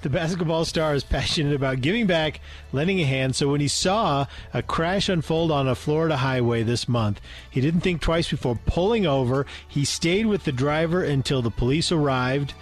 The 0.00 0.08
basketball 0.10 0.64
star 0.66 0.94
is 0.94 1.02
passionate 1.02 1.54
about 1.54 1.80
giving 1.80 2.06
back, 2.06 2.40
lending 2.72 3.00
a 3.00 3.04
hand. 3.04 3.36
So 3.36 3.50
when 3.50 3.62
he 3.62 3.68
saw 3.68 4.26
a 4.52 4.62
crash 4.62 5.08
unfold 5.08 5.50
on 5.50 5.66
a 5.66 5.74
Florida 5.74 6.18
highway 6.18 6.62
this 6.62 6.86
month, 6.88 7.22
he 7.50 7.62
didn't 7.62 7.80
think 7.80 8.02
twice 8.02 8.28
before 8.28 8.58
pulling 8.66 9.06
over. 9.06 9.46
He 9.66 9.86
stayed 9.86 10.26
with 10.26 10.44
the 10.44 10.52
driver 10.52 11.02
until 11.02 11.40
the 11.40 11.50
police 11.50 11.90
arrived. 11.90 12.52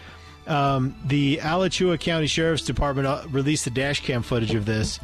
Um, 0.47 0.95
the 1.05 1.41
Alachua 1.41 1.99
County 1.99 2.27
Sheriff's 2.29 2.65
Department 2.65 3.09
uh, 3.09 3.23
released 3.31 3.65
the 3.65 3.71
dash 3.71 4.01
cam 4.05 4.23
footage 4.23 4.55
of 4.55 4.65
this, 4.65 5.01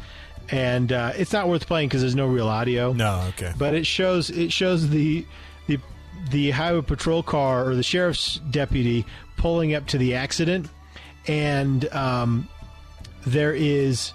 and 0.51 0.91
uh, 0.91 1.11
it's 1.15 1.31
not 1.33 1.47
worth 1.47 1.67
playing 1.67 1.89
because 1.89 2.01
there's 2.01 2.15
no 2.15 2.27
real 2.27 2.47
audio. 2.47 2.93
No. 2.93 3.23
Okay. 3.29 3.53
but 3.57 3.73
it 3.73 3.85
shows 3.85 4.29
it 4.29 4.51
shows 4.51 4.89
the 4.89 5.25
the 5.67 5.79
the 6.31 6.51
highway 6.51 6.81
patrol 6.81 7.23
car 7.23 7.67
or 7.67 7.75
the 7.75 7.83
sheriff's 7.83 8.39
deputy 8.51 9.05
pulling 9.37 9.73
up 9.75 9.87
to 9.87 9.97
the 9.97 10.15
accident, 10.15 10.67
and 11.27 11.87
um, 11.93 12.47
there 13.25 13.53
is 13.53 14.13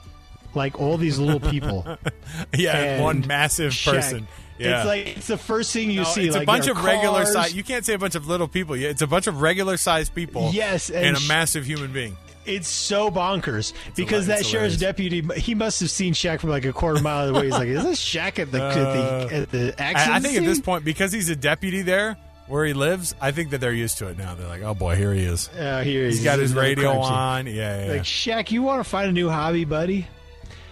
like 0.55 0.81
all 0.81 0.97
these 0.97 1.19
little 1.19 1.41
people. 1.41 1.85
yeah, 2.57 3.01
one 3.01 3.27
massive 3.27 3.73
Shaq. 3.73 3.93
person. 3.95 4.29
Yeah. 4.59 4.79
It's 4.79 4.87
like 4.87 5.17
it's 5.17 5.27
the 5.27 5.37
first 5.39 5.73
thing 5.73 5.91
you 5.91 6.03
No, 6.03 6.05
see. 6.05 6.27
it's 6.27 6.35
like 6.35 6.45
a 6.45 6.47
bunch 6.47 6.69
of 6.69 6.77
are 6.79 6.87
regular 6.87 7.25
size. 7.27 7.55
You 7.57 7.65
can't 7.65 7.85
say 7.85 7.95
a 7.95 7.99
bunch 7.99 8.15
of 8.15 8.29
little 8.29 8.47
people. 8.47 8.77
Yeah, 8.77 8.91
It's 8.91 9.03
a 9.03 9.07
bunch 9.09 9.27
of 9.27 9.41
regular 9.41 9.77
sized 9.77 10.15
people. 10.15 10.51
Yes, 10.53 10.91
and, 10.91 11.05
and 11.07 11.17
a 11.17 11.21
sh- 11.21 11.29
massive 11.29 11.65
human 11.67 11.93
being. 11.93 12.17
It's 12.47 12.69
so 12.69 13.11
bonkers 13.11 13.73
because 13.97 14.27
that 14.27 14.45
sheriff's 14.45 14.77
deputy 14.77 15.23
he 15.37 15.55
must 15.55 15.81
have 15.81 15.91
seen 15.91 16.13
Shaq 16.15 16.41
from 16.41 16.51
like 16.51 16.65
a 16.65 16.73
quarter 16.73 17.01
mile 17.01 17.29
away. 17.35 17.45
He's 17.47 17.53
like, 17.53 17.69
"Is 17.69 17.83
this 17.85 18.03
Shaq 18.05 18.39
at 18.39 18.53
the 18.53 18.63
at 18.63 18.75
the, 18.75 19.35
at 19.37 19.51
the 19.51 19.81
accident?" 19.81 20.15
I, 20.15 20.17
I 20.17 20.21
think 20.21 20.37
at 20.37 20.45
this 20.45 20.61
point, 20.61 20.85
because 20.85 21.13
he's 21.13 21.29
a 21.31 21.37
deputy 21.37 21.83
there 21.83 22.17
where 22.47 22.67
he 22.67 22.75
lives, 22.75 23.15
I 23.21 23.31
think 23.31 23.51
that 23.51 23.59
they're 23.63 23.73
used 23.73 23.99
to 23.99 24.09
it 24.09 24.19
now. 24.19 24.35
They're 24.35 24.49
like, 24.49 24.63
"Oh 24.63 24.75
boy, 24.75 24.97
here 24.97 25.15
he 25.15 25.23
is. 25.25 25.49
Uh, 25.49 25.81
here 25.83 26.07
He's 26.07 26.19
he 26.19 26.25
got 26.25 26.39
his 26.39 26.55
radio 26.55 26.93
crime 26.93 27.03
on." 27.03 27.47
Yeah, 27.47 27.87
yeah. 27.87 27.93
Like 27.93 28.03
Shaq, 28.03 28.51
you 28.51 28.63
want 28.63 28.85
to 28.85 28.89
find 28.89 29.09
a 29.09 29.13
new 29.13 29.31
hobby, 29.31 29.65
buddy? 29.65 30.07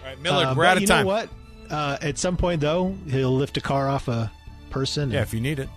All 0.03 0.09
right, 0.09 0.19
Miller, 0.21 0.45
Uh, 0.45 0.55
we're 0.55 0.65
out 0.65 0.77
of 0.77 0.81
you 0.81 0.87
time. 0.87 1.05
know 1.05 1.07
what? 1.07 1.29
Uh, 1.71 1.97
at 2.01 2.17
some 2.19 2.37
point, 2.37 2.61
though, 2.61 2.95
he'll 3.09 3.35
lift 3.35 3.57
a 3.57 3.61
car 3.61 3.89
off 3.89 4.07
a 4.07 4.31
person. 4.69 5.09
Yeah, 5.09 5.19
and- 5.19 5.27
if 5.27 5.33
you 5.33 5.41
need 5.41 5.57
it, 5.59 5.69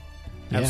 Yeah. 0.51 0.69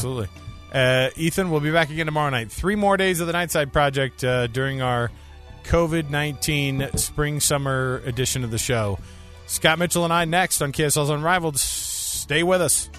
Uh, 0.73 1.11
Ethan, 1.17 1.51
we'll 1.51 1.61
be 1.61 1.71
back 1.71 1.91
again 1.91 2.07
tomorrow 2.07 2.31
night. 2.31 2.51
Three 2.51 2.75
more 2.75 2.97
days 2.97 3.21
of 3.21 3.27
the 3.27 3.33
Nightside 3.33 3.73
Project 3.73 4.25
uh, 4.25 4.47
during 4.49 4.83
our 4.83 5.11
COVID 5.65 6.11
nineteen 6.11 6.89
spring 6.97 7.41
summer 7.41 8.03
edition 8.05 8.45
of 8.45 8.51
the 8.51 8.59
show. 8.59 8.99
Scott 9.47 9.79
Mitchell 9.79 10.05
and 10.05 10.13
I 10.13 10.25
next 10.25 10.61
on 10.61 10.73
KSL's 10.73 11.11
Unrivaled. 11.11 11.59
Stay 11.59 12.43
with 12.43 12.61
us. 12.61 12.91